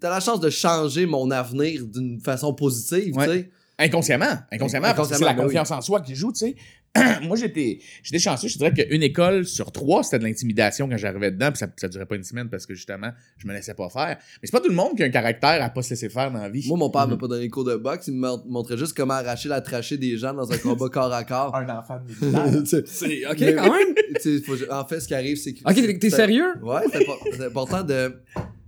T'as 0.00 0.10
la 0.10 0.20
chance 0.20 0.40
de 0.40 0.50
changer 0.50 1.06
mon 1.06 1.30
avenir 1.30 1.86
d'une 1.86 2.20
façon 2.20 2.52
positive, 2.52 3.16
Ouais. 3.16 3.26
tu 3.26 3.32
sais. 3.32 3.50
Inconsciemment. 3.78 4.26
Inconsciemment, 4.52 4.88
parce 4.94 5.08
que 5.08 5.14
c'est 5.16 5.22
Inconsciemment, 5.22 5.26
la 5.26 5.32
ben 5.34 5.40
oui. 5.40 5.46
confiance 5.48 5.70
en 5.70 5.80
soi 5.80 6.00
qui 6.02 6.14
joue, 6.14 6.32
tu 6.32 6.38
sais. 6.40 6.56
Moi, 7.22 7.36
j'étais 7.36 7.78
j'étais 8.02 8.18
chanceux. 8.18 8.48
Je 8.48 8.58
dirais 8.58 8.72
qu'une 8.72 9.02
école 9.02 9.44
sur 9.46 9.72
trois, 9.72 10.02
c'était 10.02 10.18
de 10.18 10.24
l'intimidation 10.24 10.88
quand 10.88 10.96
j'arrivais 10.96 11.30
dedans. 11.30 11.48
Puis 11.48 11.58
ça, 11.58 11.66
ça 11.76 11.88
durait 11.88 12.06
pas 12.06 12.16
une 12.16 12.24
semaine 12.24 12.48
parce 12.48 12.66
que 12.66 12.74
justement, 12.74 13.10
je 13.38 13.46
me 13.46 13.52
laissais 13.52 13.74
pas 13.74 13.88
faire. 13.88 14.16
Mais 14.18 14.40
c'est 14.44 14.52
pas 14.52 14.60
tout 14.60 14.68
le 14.68 14.74
monde 14.74 14.96
qui 14.96 15.02
a 15.02 15.06
un 15.06 15.10
caractère 15.10 15.62
à 15.62 15.70
pas 15.70 15.82
se 15.82 15.90
laisser 15.90 16.08
faire 16.08 16.30
dans 16.30 16.40
la 16.40 16.48
vie. 16.48 16.66
Moi, 16.68 16.78
mon 16.78 16.90
père 16.90 17.04
Mhm. 17.06 17.10
m'a 17.14 17.16
pas 17.18 17.28
donné 17.28 17.48
cours 17.48 17.64
de 17.64 17.76
boxe. 17.76 18.08
Il 18.08 18.14
me 18.14 18.20
mon- 18.28 18.42
montrait 18.46 18.76
juste 18.76 18.96
comment 18.96 19.14
arracher 19.14 19.48
la 19.48 19.60
trachée 19.60 19.96
des 19.98 20.16
gens 20.16 20.34
dans 20.34 20.50
un 20.50 20.58
combat 20.58 20.88
corps 20.88 21.12
à 21.12 21.24
corps. 21.24 21.54
Un 21.54 21.68
enfant 21.78 21.98
de 21.98 22.08
militaire. 22.26 22.60
Tu 22.62 22.66
sais, 22.66 22.82
C'est- 22.86 23.26
Ok, 23.26 23.40
Mais- 23.40 23.54
quand 23.54 23.72
même. 23.72 24.40
faut- 24.44 24.72
en 24.72 24.84
fait, 24.86 25.00
ce 25.00 25.08
qui 25.08 25.14
arrive, 25.14 25.36
c'est 25.36 25.52
que. 25.54 25.60
Ok, 25.68 25.98
t'es- 26.00 26.10
sérieux? 26.10 26.54
Ouais, 26.62 26.80
c'est 26.92 26.98
impor- 27.00 27.18
c'est 27.36 27.44
important 27.46 27.82
de. 27.82 28.14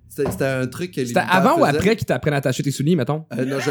C'était 0.08 0.30
c'était 0.32 0.44
un 0.44 0.66
truc 0.66 0.90
que 0.92 1.00
les 1.00 1.06
C'était 1.06 1.20
avant 1.20 1.60
ou 1.60 1.64
après 1.64 1.94
qu'ils 1.94 2.06
t'apprennent 2.06 2.34
à 2.34 2.38
attacher 2.38 2.62
tes 2.62 2.70
souliers, 2.72 2.96
mettons? 2.96 3.24
Euh, 3.38 3.44
non, 3.44 3.60
je, 3.60 3.70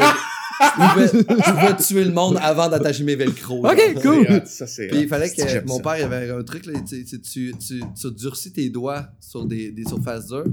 je 0.60 0.92
pouvais, 0.92 1.24
je 1.24 1.50
pouvais 1.50 1.76
tuer 1.76 2.04
le 2.04 2.12
monde 2.12 2.38
avant 2.40 2.68
d'attacher 2.68 3.04
mes 3.04 3.16
velcro. 3.16 3.66
Ok, 3.66 3.78
genre. 3.94 4.02
cool. 4.02 4.42
Ça, 4.46 4.66
c'est 4.66 4.88
Puis 4.88 5.00
il 5.00 5.08
fallait 5.08 5.30
que 5.30 5.66
mon 5.66 5.80
père 5.80 5.98
il 5.98 6.04
avait 6.04 6.30
un 6.30 6.42
truc 6.42 6.66
là, 6.66 6.80
tu, 6.86 7.04
tu, 7.04 7.20
tu, 7.20 7.54
tu, 7.58 7.82
tu 8.00 8.10
durcis 8.12 8.52
tes 8.52 8.68
doigts 8.68 9.06
sur 9.20 9.44
des, 9.44 9.70
des 9.70 9.84
surfaces 9.84 10.28
dures. 10.28 10.44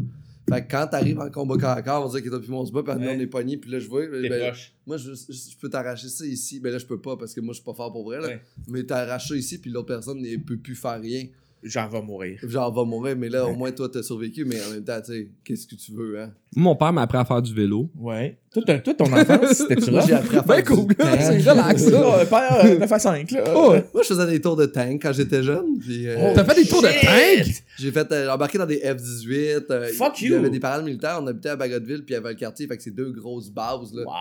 Fait 0.47 0.63
que 0.63 0.69
quand 0.69 0.87
t'arrives 0.87 1.19
en 1.19 1.31
combat 1.31 1.57
corps 1.57 1.69
à 1.71 1.81
corps, 1.81 2.05
on 2.05 2.09
dirait 2.09 2.21
que 2.21 2.29
toi 2.29 2.39
puis 2.39 2.51
moi 2.51 2.61
on 2.61 2.65
se 2.65 2.71
bat, 2.71 2.83
puis 2.83 2.93
on 2.95 3.19
est 3.19 3.25
pognés, 3.25 3.57
puis 3.57 3.71
là 3.71 3.79
je 3.79 3.87
vois, 3.87 4.05
ben, 4.05 4.53
moi 4.85 4.97
je, 4.97 5.13
je, 5.13 5.33
je 5.33 5.57
peux 5.59 5.69
t'arracher 5.69 6.07
ça 6.07 6.23
ici, 6.23 6.59
ben 6.59 6.71
là 6.71 6.77
je 6.77 6.85
peux 6.85 7.01
pas 7.01 7.17
parce 7.17 7.33
que 7.33 7.41
moi 7.41 7.53
je 7.53 7.55
suis 7.55 7.65
pas 7.65 7.73
fort 7.73 7.91
pour 7.91 8.03
vrai 8.03 8.21
là. 8.21 8.27
Ouais. 8.27 8.41
Mais 8.67 8.83
t'arraches 8.83 9.29
ça 9.29 9.35
ici 9.35 9.57
puis 9.57 9.71
l'autre 9.71 9.87
personne 9.87 10.21
ne 10.21 10.37
peut 10.37 10.57
plus 10.57 10.75
faire 10.75 11.01
rien. 11.01 11.25
J'en 11.63 11.89
vais 11.89 12.01
mourir. 12.03 12.39
Genre 12.43 12.71
va 12.71 12.83
mourir, 12.83 13.15
mais 13.17 13.27
là 13.27 13.47
au 13.47 13.55
moins 13.55 13.71
toi 13.71 13.89
t'as 13.89 14.03
survécu, 14.03 14.45
mais 14.45 14.63
en 14.63 14.69
même 14.69 14.83
temps 14.83 15.01
tu 15.03 15.13
sais, 15.13 15.29
qu'est-ce 15.43 15.65
que 15.65 15.73
tu 15.73 15.93
veux 15.93 16.21
hein? 16.21 16.31
Mon 16.55 16.75
père 16.75 16.93
m'a 16.93 17.01
appris 17.01 17.17
à 17.17 17.25
faire 17.25 17.41
du 17.41 17.51
vélo. 17.51 17.89
Ouais. 17.97 18.37
Toi, 18.55 18.63
t'as- 18.65 18.79
toi, 18.79 18.93
ton 18.93 19.11
enfance, 19.13 19.53
c'était-tu 19.57 19.91
j'ai 20.07 20.13
appris 20.13 20.37
à 20.37 20.43
faire 20.43 20.55
Ben 20.55 20.63
cool, 20.63 20.85
c'est 20.97 21.49
relax, 21.49 21.83
ça. 21.83 22.25
Père, 22.29 22.61
euh, 22.65 22.77
9 22.79 22.91
à 22.91 22.99
5, 22.99 23.31
là. 23.31 23.43
Oh, 23.55 23.75
Moi, 23.93 24.01
je 24.03 24.07
faisais 24.07 24.25
des 24.27 24.39
tours 24.39 24.55
de 24.55 24.65
tank 24.65 25.01
quand 25.01 25.11
j'étais 25.11 25.43
jeune. 25.43 25.77
Puis, 25.79 26.07
euh, 26.07 26.31
T'as 26.33 26.45
fait 26.45 26.63
des 26.63 26.67
tours 26.67 26.81
de 26.81 26.87
tank? 26.87 27.53
J'ai 27.77 27.91
fait 27.91 28.09
euh, 28.13 28.29
embarquer 28.31 28.57
dans 28.57 28.65
des 28.65 28.77
F-18. 28.77 29.63
euh, 29.71 29.87
Fuck 29.97 30.21
Il 30.21 30.27
y 30.27 30.31
you! 30.31 30.37
avait 30.37 30.49
des 30.49 30.61
parades 30.61 30.85
militaires. 30.85 31.19
On 31.21 31.27
habitait 31.27 31.49
à 31.49 31.55
Bagotville, 31.57 32.05
puis 32.05 32.09
il 32.09 32.13
y 32.13 32.15
avait 32.15 32.29
le 32.29 32.35
quartier. 32.35 32.65
Fait 32.67 32.77
que 32.77 32.83
c'est 32.83 32.95
deux 32.95 33.11
grosses 33.11 33.49
bases. 33.49 33.93
Là. 33.93 34.03
Wow. 34.05 34.11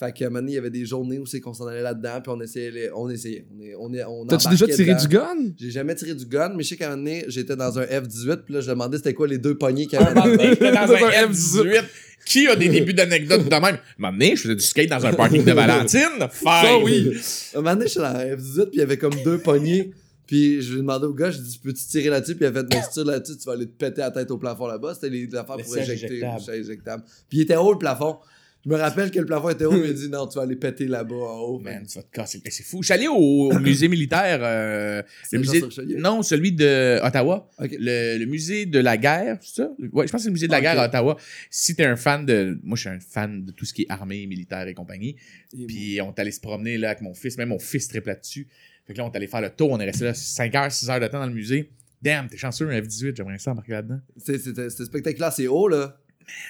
Fait 0.00 0.12
qu'à 0.12 0.26
un 0.26 0.28
moment 0.30 0.40
donné, 0.40 0.52
il 0.52 0.54
y 0.56 0.58
avait 0.58 0.70
des 0.70 0.84
journées 0.84 1.20
où 1.20 1.26
c'est 1.26 1.38
qu'on 1.40 1.54
s'en 1.54 1.68
allait 1.68 1.82
là-dedans, 1.82 2.20
puis 2.20 2.32
on 2.36 2.40
essayait. 2.40 2.70
les- 2.72 2.90
On 2.94 3.08
essayait. 3.08 3.46
On, 3.78 3.92
on, 3.94 4.22
on 4.22 4.26
T'as-tu 4.26 4.48
déjà 4.48 4.66
tiré 4.66 4.94
dedans. 4.94 5.00
du 5.02 5.08
gun? 5.08 5.52
J'ai 5.56 5.70
jamais 5.70 5.94
tiré 5.94 6.14
du 6.14 6.26
gun, 6.26 6.52
mais 6.56 6.64
je 6.64 6.70
sais 6.70 6.76
qu'à 6.76 6.86
un 6.86 6.96
moment 6.96 7.04
donné, 7.04 7.24
j'étais 7.28 7.54
dans 7.54 7.78
un 7.78 7.84
F-18, 7.84 8.36
puis 8.44 8.54
là, 8.54 8.60
je 8.60 8.68
demandais 8.70 8.96
c'était 8.96 9.14
quoi 9.14 9.28
les 9.28 9.38
deux 9.38 9.56
poignées 9.56 9.86
qu'il 9.86 10.00
y 10.00 10.02
avait 10.02 10.14
dans 10.14 10.22
un 10.24 10.26
F-18. 11.28 11.82
Qui 12.24 12.48
a 12.48 12.56
des 12.56 12.68
débuts 12.68 12.94
d'anecdotes 12.94 13.48
de 13.48 13.56
même? 13.56 13.78
Donné, 13.98 14.36
je 14.36 14.42
faisais 14.42 14.54
du 14.54 14.62
skate 14.62 14.88
dans 14.90 15.04
un 15.04 15.12
parking 15.12 15.44
de 15.44 15.52
Valentine. 15.52 16.00
Fine. 16.32 16.48
Ça, 16.48 16.78
oui. 16.78 17.12
Un 17.54 17.58
moment 17.58 17.74
donné, 17.76 17.88
j'étais 17.88 18.00
dans 18.00 18.06
un 18.06 18.36
F-18, 18.36 18.62
puis 18.66 18.70
il 18.74 18.78
y 18.78 18.82
avait 18.82 18.96
comme 18.96 19.14
deux 19.24 19.38
poignées. 19.38 19.92
Puis 20.26 20.62
je 20.62 20.70
lui 20.70 20.78
ai 20.78 20.80
demandé 20.80 21.06
au 21.06 21.12
gars, 21.12 21.30
je 21.30 21.38
dis, 21.38 21.60
peux-tu 21.62 21.84
tirer 21.84 22.08
là-dessus? 22.08 22.34
Puis 22.34 22.46
il 22.46 22.48
a 22.48 22.52
fait, 22.52 22.66
mais 22.70 22.80
si 22.80 22.88
tu 22.88 22.94
tires 22.94 23.04
là-dessus, 23.04 23.36
tu 23.36 23.44
vas 23.44 23.52
aller 23.52 23.66
te 23.66 23.76
péter 23.76 24.00
la 24.00 24.10
tête 24.10 24.30
au 24.30 24.38
plafond 24.38 24.66
là-bas. 24.66 24.94
C'était 24.94 25.10
les 25.10 25.34
affaires 25.34 25.56
pour 25.56 25.76
éjecter. 25.76 26.24
injectable. 26.24 27.02
Puis 27.28 27.38
il 27.38 27.40
était 27.42 27.56
haut 27.56 27.72
le 27.72 27.78
plafond. 27.78 28.16
Je 28.64 28.70
me 28.70 28.76
rappelle 28.76 29.10
que 29.10 29.18
le 29.18 29.26
plafond 29.26 29.50
était 29.50 29.66
haut, 29.66 29.72
mais 29.72 29.88
il 29.88 29.94
dit, 29.94 30.08
non, 30.08 30.26
tu 30.26 30.36
vas 30.36 30.42
aller 30.44 30.56
péter 30.56 30.86
là-bas 30.86 31.14
en 31.14 31.38
haut. 31.40 31.58
Man, 31.58 31.84
tu 31.86 31.98
vas 31.98 32.02
te 32.02 32.10
casser 32.10 32.40
le- 32.42 32.50
C'est 32.50 32.62
fou. 32.62 32.80
Je 32.82 32.86
suis 32.86 32.94
allé 32.94 33.06
au, 33.08 33.14
au 33.52 33.58
musée 33.60 33.88
militaire. 33.88 34.38
euh, 34.42 35.02
le 35.32 35.38
musée. 35.40 35.60
Non, 35.98 36.22
celui 36.22 36.52
de 36.52 36.98
Ottawa. 37.02 37.50
Le, 37.60 38.18
le 38.18 38.24
musée 38.26 38.64
de 38.66 38.78
la 38.78 38.96
guerre, 38.96 39.36
c'est 39.42 39.62
ça? 39.62 39.70
Ouais, 39.92 40.06
je 40.06 40.12
pense 40.12 40.12
que 40.12 40.18
c'est 40.18 40.28
le 40.28 40.32
musée 40.32 40.46
de 40.46 40.52
la 40.52 40.60
guerre 40.62 40.80
à 40.80 40.86
Ottawa. 40.86 41.16
Si 41.50 41.76
t'es 41.76 41.84
un 41.84 41.96
fan 41.96 42.24
de. 42.24 42.58
Moi, 42.62 42.76
je 42.76 42.80
suis 42.80 42.90
un 42.90 43.00
fan 43.00 43.44
de 43.44 43.52
tout 43.52 43.64
ce 43.66 43.74
qui 43.74 43.82
est 43.82 43.90
armée, 43.90 44.26
militaire 44.26 44.66
et 44.66 44.74
compagnie. 44.74 45.16
Et- 45.58 45.66
Puis 45.66 46.00
on 46.00 46.12
est 46.14 46.18
allé 46.18 46.30
se 46.30 46.40
promener 46.40 46.78
là 46.78 46.88
avec 46.90 47.02
mon 47.02 47.12
fils. 47.14 47.36
Même 47.36 47.50
mon 47.50 47.58
fils 47.58 47.88
triple 47.88 48.08
là-dessus. 48.08 48.48
Fait 48.86 48.92
que 48.94 48.98
là, 48.98 49.04
on 49.06 49.10
est 49.10 49.16
allé 49.16 49.26
faire 49.26 49.40
le 49.40 49.50
tour. 49.50 49.70
On 49.70 49.80
est 49.80 49.84
resté 49.86 50.04
là 50.04 50.14
5 50.14 50.54
heures, 50.54 50.72
6 50.72 50.88
heures 50.90 51.00
de 51.00 51.06
temps 51.06 51.20
dans 51.20 51.26
le 51.26 51.32
musée. 51.34 51.70
Damn, 52.02 52.28
t'es 52.28 52.36
chanceux, 52.36 52.68
un 52.68 52.80
F-18. 52.80 53.16
J'aimerais 53.16 53.38
ça 53.38 53.52
embarquer 53.52 53.72
là-dedans. 53.72 54.00
C'était 54.18 54.68
spectaculaire, 54.70 55.32
c'est 55.32 55.46
haut, 55.46 55.68
là. 55.68 55.98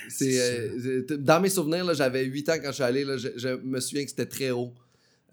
C'est, 0.09 0.39
euh, 0.41 1.05
dans 1.19 1.41
mes 1.41 1.49
souvenirs, 1.49 1.85
là, 1.85 1.95
j'avais 1.95 2.25
8 2.25 2.49
ans 2.51 2.55
quand 2.63 2.69
je 2.69 2.75
suis 2.75 2.83
allé. 2.83 3.05
Là, 3.05 3.17
je, 3.17 3.29
je 3.37 3.49
me 3.63 3.81
souviens 3.81 4.05
que 4.05 4.11
c'était 4.11 4.27
très 4.27 4.51
haut. 4.51 4.73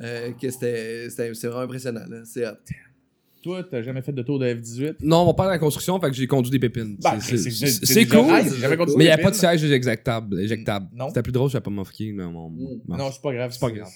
Euh, 0.02 0.32
que 0.32 0.50
c'était 0.50 1.10
c'était- 1.10 1.34
c'est 1.36 1.48
vraiment 1.48 1.64
impressionnant. 1.64 2.02
Là. 2.10 2.22
C'est 2.26 2.48
hot. 2.48 2.54
Toi, 3.44 3.64
t'as 3.70 3.82
jamais 3.82 4.02
fait 4.04 4.12
de 4.12 4.22
tour 4.22 4.38
de 4.38 4.46
F-18? 4.48 4.96
Non, 5.02 5.26
mon 5.26 5.34
père 5.34 5.46
est 5.46 5.48
dans 5.48 5.52
la 5.54 5.60
construction, 5.60 6.00
fait 6.00 6.10
que 6.12 6.16
j'ai 6.16 6.28
conduit 6.28 6.52
des 6.52 6.60
pépines. 6.60 6.96
Bah, 7.02 7.18
C'est- 7.20 7.38
c'est- 7.38 7.50
c'est 7.50 7.66
c'est- 7.68 7.86
c'est 7.86 7.94
c'est 7.94 8.06
cool. 8.06 8.28
j'avais 8.60 8.78
Mais 8.78 8.86
il 8.94 8.98
n'y 9.00 9.08
a 9.10 9.18
pas 9.18 9.32
de 9.32 9.36
siège 9.36 9.64
éjectable. 9.64 10.40
éjectable. 10.42 10.88
Non? 10.94 11.08
C'était 11.08 11.24
plus 11.24 11.32
drôle, 11.32 11.50
je 11.50 11.58
vais 11.58 11.62
pas 11.62 11.72
m'offrir. 11.72 12.14
mais 12.16 12.24
mon- 12.26 12.50
Mm. 12.52 12.82
Non, 12.88 13.12
c'est 13.12 13.22
pas 13.22 13.34
grave. 13.34 13.52
C'est 13.52 13.60
pas 13.60 13.72
grave. 13.72 13.90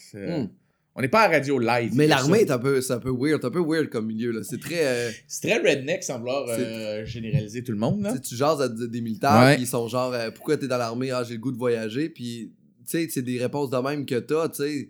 Mm. 0.96 1.00
On 1.00 1.02
n'est 1.02 1.08
pas 1.10 1.24
à 1.24 1.28
radio 1.28 1.60
live. 1.60 1.92
Mais 1.94 2.08
l'armée 2.08 2.40
est 2.40 2.52
un 2.52 2.58
peu, 2.58 2.80
c'est 2.82 2.94
un 2.94 3.00
peu 3.00 3.12
weird. 3.12 3.42
C'est 3.42 3.48
un 3.48 3.52
peu 3.52 3.60
weird 3.66 3.90
comme 3.90 4.06
milieu. 4.08 4.32
là. 4.32 4.42
C'est 4.44 4.60
très. 4.60 4.86
euh, 4.86 5.12
C'est 5.28 5.48
très 5.50 5.58
redneck 5.58 6.04
sans 6.04 6.20
vouloir 6.20 6.46
euh, 6.50 7.04
généraliser 7.06 7.64
tout 7.64 7.72
le 7.74 7.78
monde. 7.78 8.02
Là. 8.02 8.18
tu 8.18 8.36
jases 8.36 8.62
à 8.62 8.70
des 8.70 9.02
militaires, 9.02 9.32
Ouais. 9.42 9.58
ils 9.60 9.68
sont 9.68 9.88
genre, 9.88 10.14
euh, 10.14 10.32
pourquoi 10.32 10.58
t'es 10.58 10.68
dans 10.68 10.78
l'armée? 10.78 11.12
Ah, 11.12 11.24
j'ai 11.24 11.34
le 11.36 11.40
goût 11.42 11.52
de 11.52 11.58
voyager. 11.58 12.10
Puis, 12.10 12.54
tu 12.80 12.90
sais, 12.90 13.08
c'est 13.10 13.22
des 13.24 13.38
réponses 13.40 13.70
de 13.70 13.78
même 13.78 14.06
que 14.06 14.16
t'as, 14.20 14.48
tu 14.50 14.64
sais. 14.64 14.90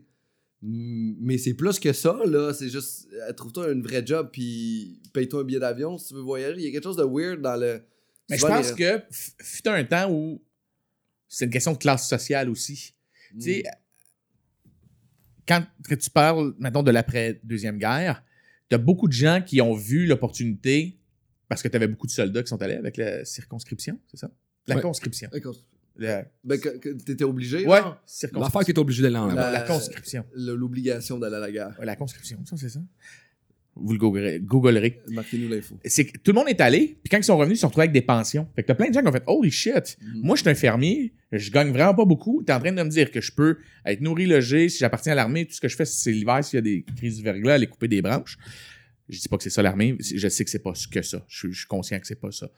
Mm, 0.61 1.15
Mais 1.21 1.37
c'est 1.39 1.53
plus 1.55 1.79
que 1.79 1.91
ça, 1.93 2.17
là. 2.25 2.53
C'est 2.53 2.69
juste, 2.69 3.07
trouve-toi 3.35 3.71
une 3.71 3.81
vraie 3.81 4.05
job, 4.05 4.29
puis 4.31 4.99
paye-toi 5.13 5.41
un 5.41 5.43
billet 5.43 5.59
d'avion 5.59 5.97
si 5.97 6.09
tu 6.09 6.13
veux 6.15 6.21
voyager. 6.21 6.59
Il 6.59 6.65
y 6.65 6.67
a 6.67 6.71
quelque 6.71 6.83
chose 6.83 6.97
de 6.97 7.03
weird 7.03 7.41
dans 7.41 7.55
le. 7.59 7.81
Mais 8.29 8.37
je 8.37 8.45
pense 8.45 8.69
les- 8.71 8.75
que 8.75 9.01
fut 9.11 9.67
un 9.67 9.83
temps 9.83 10.11
où 10.11 10.41
c'est 11.27 11.45
une 11.45 11.51
question 11.51 11.73
de 11.73 11.77
classe 11.77 12.07
sociale 12.07 12.49
aussi. 12.49 12.93
Mm. 13.33 13.39
Tu 13.39 13.45
sais, 13.53 13.63
quand 15.47 15.63
que 15.87 15.95
tu 15.95 16.09
parles, 16.09 16.53
maintenant 16.59 16.83
de 16.83 16.91
l'après-deuxième 16.91 17.77
guerre, 17.77 18.23
t'as 18.69 18.77
beaucoup 18.77 19.07
de 19.07 19.13
gens 19.13 19.41
qui 19.45 19.61
ont 19.61 19.73
vu 19.75 20.05
l'opportunité 20.05 20.97
parce 21.47 21.61
que 21.61 21.67
t'avais 21.67 21.87
beaucoup 21.87 22.07
de 22.07 22.11
soldats 22.11 22.41
qui 22.43 22.49
sont 22.49 22.61
allés 22.61 22.73
avec 22.75 22.97
la 22.97 23.23
circonscription, 23.25 23.99
c'est 24.09 24.17
ça? 24.17 24.31
La 24.67 24.75
Ouais. 24.75 24.81
conscription. 24.81 25.29
La... 25.97 26.25
Ben, 26.43 26.59
que, 26.59 26.69
que 26.77 26.89
t'étais 26.89 27.23
obligé, 27.23 27.65
Ouais. 27.65 27.79
L'affaire 28.33 28.61
qui 28.63 28.71
est 28.71 28.77
obligé 28.79 29.01
d'aller 29.03 29.15
en 29.17 29.27
la 29.27 29.51
La- 29.51 29.61
conscription. 29.61 30.25
l'obligation 30.33 31.19
d'aller 31.19 31.35
à 31.35 31.39
la 31.39 31.51
guerre. 31.51 31.75
Ouais, 31.79 31.85
la 31.85 31.95
conscription, 31.95 32.43
ça, 32.45 32.57
c'est 32.57 32.69
ça. 32.69 32.81
Vous 33.77 33.91
le 33.93 33.99
googlerez. 33.99 34.39
googlerez. 34.39 35.01
Marquez-nous 35.09 35.49
l'info. 35.49 35.77
C'est 35.83 36.05
que 36.05 36.17
tout 36.17 36.31
le 36.31 36.35
monde 36.35 36.47
est 36.47 36.61
allé, 36.61 36.97
puis 37.03 37.09
quand 37.11 37.17
ils 37.17 37.23
sont 37.25 37.35
revenus, 37.37 37.55
ils 37.55 37.57
se 37.57 37.61
sont 37.61 37.67
retrouvés 37.67 37.83
avec 37.83 37.93
des 37.93 38.01
pensions. 38.01 38.47
Fait 38.55 38.61
que 38.63 38.67
t'as 38.67 38.73
plein 38.75 38.87
de 38.89 38.93
gens 38.93 39.01
qui 39.01 39.07
ont 39.07 39.11
fait 39.11 39.23
Holy 39.27 39.51
shit, 39.51 39.97
Mm. 40.01 40.21
moi 40.23 40.35
je 40.37 40.41
suis 40.43 40.49
un 40.49 40.55
fermier, 40.55 41.13
je 41.33 41.51
gagne 41.51 41.71
vraiment 41.71 41.93
pas 41.93 42.05
beaucoup. 42.05 42.41
T'es 42.43 42.53
en 42.53 42.59
train 42.61 42.71
de 42.71 42.81
me 42.83 42.89
dire 42.89 43.11
que 43.11 43.19
je 43.19 43.33
peux 43.33 43.57
être 43.85 43.99
nourri, 43.99 44.25
logé, 44.27 44.69
si 44.69 44.77
j'appartiens 44.79 45.11
à 45.11 45.15
l'armée, 45.15 45.45
tout 45.45 45.53
ce 45.53 45.59
que 45.61 45.67
je 45.67 45.75
fais, 45.75 45.83
c'est 45.85 46.11
l'hiver, 46.11 46.41
s'il 46.43 46.55
y 46.57 46.59
a 46.59 46.61
des 46.61 46.85
crises 46.95 47.17
du 47.17 47.23
verglas, 47.23 47.55
aller 47.55 47.67
couper 47.67 47.89
des 47.89 48.01
branches. 48.01 48.37
Je 49.09 49.19
dis 49.19 49.27
pas 49.27 49.37
que 49.37 49.43
c'est 49.43 49.49
ça 49.51 49.61
l'armée, 49.61 49.95
je 49.99 50.27
sais 50.29 50.43
que 50.45 50.49
c'est 50.49 50.63
pas 50.63 50.71
que 50.91 51.01
ça. 51.01 51.23
Je 51.27 51.37
suis- 51.37 51.51
je 51.53 51.57
suis 51.59 51.67
conscient 51.67 51.99
que 51.99 52.07
c'est 52.07 52.19
pas 52.19 52.31
ça. 52.31 52.49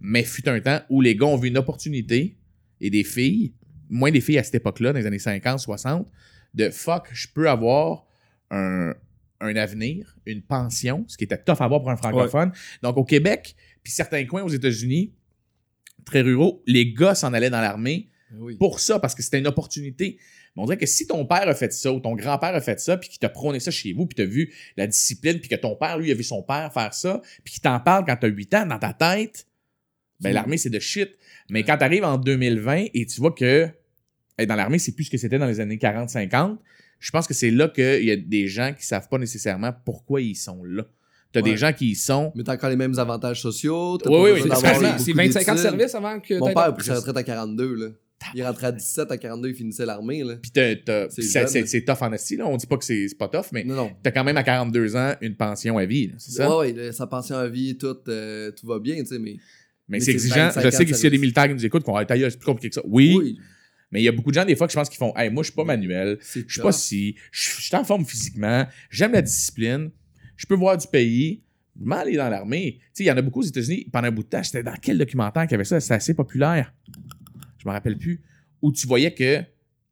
Mais 0.00 0.22
fut 0.22 0.48
un 0.48 0.60
temps 0.60 0.80
où 0.90 1.00
les 1.00 1.16
gars 1.16 1.26
ont 1.26 1.36
vu 1.36 1.48
une 1.48 1.58
opportunité 1.58 2.36
et 2.80 2.88
des 2.88 3.04
filles, 3.04 3.52
moins 3.90 4.10
des 4.12 4.20
filles 4.22 4.38
à 4.38 4.42
cette 4.44 4.54
époque-là, 4.54 4.92
dans 4.92 4.98
les 5.00 5.06
années 5.06 5.18
50, 5.18 5.58
60, 5.58 6.08
de 6.54 6.70
fuck, 6.70 7.08
je 7.12 7.26
peux 7.34 7.48
avoir 7.50 8.06
un, 8.50 8.94
un 9.42 9.56
avenir, 9.56 10.16
une 10.26 10.42
pension, 10.42 11.04
ce 11.08 11.16
qui 11.16 11.24
était 11.24 11.38
tough 11.38 11.60
à 11.60 11.64
avoir 11.64 11.80
pour 11.80 11.90
un 11.90 11.96
francophone. 11.96 12.52
Donc 12.82 12.96
au 12.96 13.04
Québec, 13.04 13.54
puis 13.82 13.92
certains 13.92 14.24
coins 14.24 14.42
aux 14.42 14.48
États-Unis, 14.48 15.12
très 16.04 16.20
ruraux, 16.22 16.62
les 16.66 16.92
gars 16.92 17.14
s'en 17.14 17.32
allaient 17.32 17.50
dans 17.50 17.60
l'armée 17.60 18.08
Ben 18.30 18.38
oui. 18.40 18.56
pour 18.56 18.80
ça, 18.80 18.98
parce 18.98 19.14
que 19.14 19.22
c'était 19.22 19.38
une 19.38 19.46
opportunité. 19.46 20.18
Mais 20.56 20.62
on 20.62 20.66
dirait 20.66 20.76
que 20.78 20.86
si 20.86 21.06
ton 21.06 21.24
père 21.24 21.48
a 21.48 21.54
fait 21.54 21.72
ça, 21.72 21.92
ou 21.92 22.00
ton 22.00 22.14
grand-père 22.14 22.54
a 22.54 22.60
fait 22.60 22.78
ça, 22.80 22.96
puis 22.96 23.08
qu'il 23.08 23.18
t'a 23.18 23.28
prôné 23.28 23.58
ça 23.60 23.70
chez 23.70 23.92
vous, 23.92 24.06
puis 24.06 24.16
t'as 24.16 24.24
vu 24.24 24.52
la 24.76 24.86
discipline, 24.86 25.38
puis 25.40 25.48
que 25.48 25.54
ton 25.56 25.76
père, 25.76 25.96
lui, 25.98 26.10
a 26.10 26.14
vu 26.14 26.24
son 26.24 26.42
père 26.42 26.72
faire 26.72 26.92
ça, 26.92 27.22
puis 27.44 27.54
qu'il 27.54 27.62
t'en 27.62 27.80
parle 27.80 28.04
quand 28.04 28.16
t'as 28.16 28.28
8 28.28 28.54
ans 28.54 28.66
dans 28.66 28.78
ta 28.78 28.92
tête, 28.92 29.46
ben 30.20 30.30
Mm. 30.30 30.34
l'armée, 30.34 30.58
c'est 30.58 30.70
de 30.70 30.78
shit. 30.78 31.10
Mais 31.50 31.64
quand 31.64 31.78
t'arrives 31.78 32.04
en 32.04 32.18
2020 32.18 32.86
et 32.94 33.06
tu 33.06 33.20
vois 33.20 33.32
que 33.32 33.68
dans 34.46 34.54
l'armée, 34.56 34.78
c'est 34.78 34.92
plus 34.92 35.04
ce 35.04 35.10
que 35.10 35.18
c'était 35.18 35.38
dans 35.38 35.46
les 35.46 35.60
années 35.60 35.78
40-50, 35.78 36.58
je 37.02 37.10
pense 37.10 37.26
que 37.26 37.34
c'est 37.34 37.50
là 37.50 37.68
qu'il 37.68 38.04
y 38.04 38.10
a 38.10 38.16
des 38.16 38.46
gens 38.48 38.72
qui 38.78 38.86
savent 38.86 39.08
pas 39.08 39.18
nécessairement 39.18 39.72
pourquoi 39.84 40.20
ils 40.20 40.36
sont 40.36 40.62
là. 40.64 40.84
T'as 41.32 41.40
Ouais. 41.40 41.50
des 41.50 41.56
gens 41.56 41.72
qui 41.72 41.90
y 41.90 41.94
sont... 41.94 42.30
Mais 42.36 42.42
t'as 42.44 42.54
encore 42.54 42.70
les 42.70 42.76
mêmes 42.76 42.98
avantages 42.98 43.40
sociaux. 43.40 43.98
Oui, 44.06 44.12
oui, 44.14 44.30
oui, 44.34 44.40
C'est 44.98 45.12
25 45.12 45.48
ans 45.48 45.54
de 45.54 45.58
service 45.58 45.94
avant 45.94 46.20
que 46.20 46.34
Mon 46.38 46.46
père 46.48 46.58
a 46.58 46.72
pris 46.74 46.84
sa 46.86 46.94
retraite 46.96 47.16
à 47.16 47.22
42, 47.22 47.74
là. 47.74 47.86
Il 48.36 48.44
rentrait 48.44 48.68
à 48.68 48.72
17, 48.72 49.10
à 49.10 49.16
42, 49.16 49.48
il 49.48 49.54
finissait 49.56 49.84
l'armée, 49.84 50.22
là. 50.22 50.36
Puis 50.40 50.52
t'as- 50.52 50.76
t'as- 50.76 51.08
C'est 51.10 51.84
tough 51.84 52.02
en 52.02 52.12
esti, 52.12 52.36
là. 52.36 52.46
On 52.46 52.56
dit 52.56 52.66
pas 52.66 52.76
que 52.76 52.84
c'est 52.84 53.08
c'est 53.08 53.18
pas 53.18 53.26
tough, 53.28 53.46
mais 53.52 53.64
Non, 53.64 53.74
non. 53.74 53.90
t'as 54.02 54.12
quand 54.12 54.22
même 54.22 54.36
à 54.36 54.44
42 54.44 54.94
ans 54.94 55.14
une 55.22 55.34
pension 55.34 55.76
à 55.78 55.84
vie, 55.86 56.06
là, 56.08 56.14
c'est 56.18 56.30
ça? 56.32 56.56
Ouais, 56.58 56.72
ouais, 56.72 56.92
sa 56.92 57.08
pension 57.08 57.36
à 57.36 57.48
vie, 57.48 57.76
tout, 57.76 57.96
euh, 58.08 58.52
tout 58.52 58.66
va 58.68 58.78
bien, 58.78 58.94
tu 58.98 59.06
sais, 59.06 59.18
mais. 59.18 59.32
Mais, 59.88 59.98
Mais 59.98 60.00
c'est 60.00 60.04
c'est 60.04 60.12
exigeant. 60.12 60.50
25 60.50 60.62
Je 60.64 60.70
sais 60.70 60.84
que 60.86 60.94
s'il 60.94 61.04
y 61.04 61.06
a 61.08 61.10
des 61.10 61.18
militaires 61.18 61.48
qui 61.48 61.54
nous 61.54 61.66
écoutent, 61.66 61.82
qu'on 61.82 61.94
va 61.94 62.04
tailler, 62.04 62.30
c'est 62.30 62.36
plus 62.38 62.46
compliqué 62.46 62.68
que 62.68 62.74
ça. 62.76 62.82
Oui, 62.84 63.16
Oui, 63.18 63.38
mais 63.92 64.00
il 64.00 64.04
y 64.04 64.08
a 64.08 64.12
beaucoup 64.12 64.30
de 64.30 64.34
gens, 64.34 64.44
des 64.44 64.56
fois, 64.56 64.66
que 64.66 64.72
je 64.72 64.78
pense 64.78 64.88
qu'ils 64.88 64.98
font 64.98 65.12
Hey, 65.16 65.30
moi, 65.30 65.42
je 65.44 65.48
suis 65.50 65.54
pas 65.56 65.64
manuel, 65.64 66.18
je 66.20 66.40
suis 66.48 66.60
pas 66.62 66.72
si, 66.72 67.14
je 67.30 67.60
suis 67.60 67.76
en 67.76 67.84
forme 67.84 68.04
physiquement, 68.04 68.66
j'aime 68.90 69.12
la 69.12 69.22
discipline, 69.22 69.90
je 70.36 70.46
peux 70.46 70.54
voir 70.56 70.76
du 70.76 70.86
pays, 70.88 71.42
je 71.80 71.88
vais 71.88 71.94
aller 71.96 72.16
dans 72.16 72.28
l'armée. 72.28 72.78
Tu 72.80 72.86
sais, 72.94 73.04
il 73.04 73.06
y 73.06 73.10
en 73.12 73.16
a 73.16 73.22
beaucoup 73.22 73.40
aux 73.40 73.44
États-Unis, 73.44 73.86
pendant 73.92 74.08
un 74.08 74.10
bout 74.10 74.22
de 74.24 74.28
temps, 74.28 74.42
c'était 74.42 74.62
dans 74.64 74.74
quel 74.80 74.98
documentaire 74.98 75.42
qu'il 75.44 75.52
y 75.52 75.54
avait 75.54 75.64
ça, 75.64 75.78
c'était 75.80 75.94
assez 75.94 76.14
populaire. 76.14 76.72
Je 77.58 77.68
me 77.68 77.72
rappelle 77.72 77.96
plus. 77.96 78.20
Où 78.60 78.72
tu 78.72 78.86
voyais 78.86 79.12
que 79.14 79.42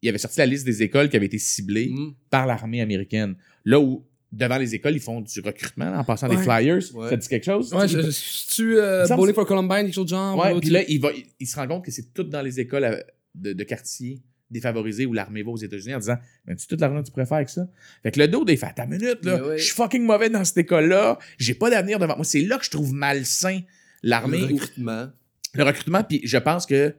il 0.01 0.09
avait 0.09 0.17
sorti 0.17 0.39
la 0.39 0.45
liste 0.47 0.65
des 0.65 0.81
écoles 0.81 1.09
qui 1.09 1.15
avaient 1.15 1.25
été 1.27 1.37
ciblées 1.37 1.89
Mm. 1.89 2.13
par 2.29 2.45
l'armée 2.47 2.81
américaine. 2.81 3.35
Là 3.65 3.79
où, 3.79 4.03
devant 4.31 4.57
les 4.57 4.73
écoles, 4.73 4.95
ils 4.95 4.99
font 5.01 5.21
du 5.21 5.39
recrutement 5.41 5.93
en 5.93 6.03
passant 6.03 6.27
des 6.27 6.37
flyers. 6.37 6.79
Ouais. 6.95 7.09
Ça 7.09 7.17
te 7.17 7.21
dit 7.21 7.27
quelque 7.27 7.43
chose? 7.45 7.71
Ouais, 7.73 7.87
je, 7.87 7.99
je, 8.01 8.55
tu 8.55 8.77
euh, 8.79 9.05
Bowling 9.09 9.35
for 9.35 9.45
Columbine, 9.45 9.83
quelque 9.83 9.93
chose 9.93 10.05
de 10.05 10.09
genre. 10.09 10.37
Ouais, 10.39 10.53
ou 10.53 10.59
puis 10.59 10.69
tu- 10.69 10.73
là, 10.73 10.81
il, 10.87 10.99
va, 10.99 11.11
il, 11.11 11.25
il 11.39 11.45
se 11.47 11.55
rend 11.55 11.67
compte 11.67 11.85
que 11.85 11.91
c'est 11.91 12.13
tout 12.13 12.23
dans 12.23 12.41
les 12.41 12.59
écoles 12.59 13.03
de, 13.35 13.53
de 13.53 13.63
quartier 13.63 14.21
défavorisés 14.49 15.05
où 15.05 15.13
l'armée 15.13 15.43
va 15.43 15.51
aux 15.51 15.57
États-Unis 15.57 15.95
en 15.95 15.99
disant 15.99 16.17
Mais 16.45 16.55
tu 16.55 16.67
toute 16.67 16.81
l'argent 16.81 17.01
que 17.01 17.05
tu 17.07 17.11
préfères 17.13 17.37
avec 17.37 17.49
ça? 17.49 17.67
Fait 18.03 18.11
que 18.11 18.19
le 18.19 18.27
dos, 18.27 18.43
il 18.47 18.57
fait 18.57 18.73
ta 18.73 18.85
minute, 18.85 19.23
là, 19.23 19.55
je 19.57 19.63
suis 19.63 19.73
fucking 19.73 20.03
mauvais 20.03 20.29
dans 20.29 20.43
cette 20.43 20.57
école-là, 20.57 21.17
j'ai 21.37 21.53
pas 21.53 21.69
d'avenir 21.69 21.99
devant 21.99 22.15
moi. 22.17 22.25
C'est 22.25 22.41
là 22.41 22.57
que 22.57 22.65
je 22.65 22.69
trouve 22.71 22.93
malsain 22.93 23.61
l'armée, 24.03 24.39
Le 24.39 24.45
recrutement. 24.55 25.07
le 25.53 25.63
recrutement, 25.63 26.03
puis 26.03 26.21
je 26.23 26.37
pense 26.37 26.65
que 26.65 26.93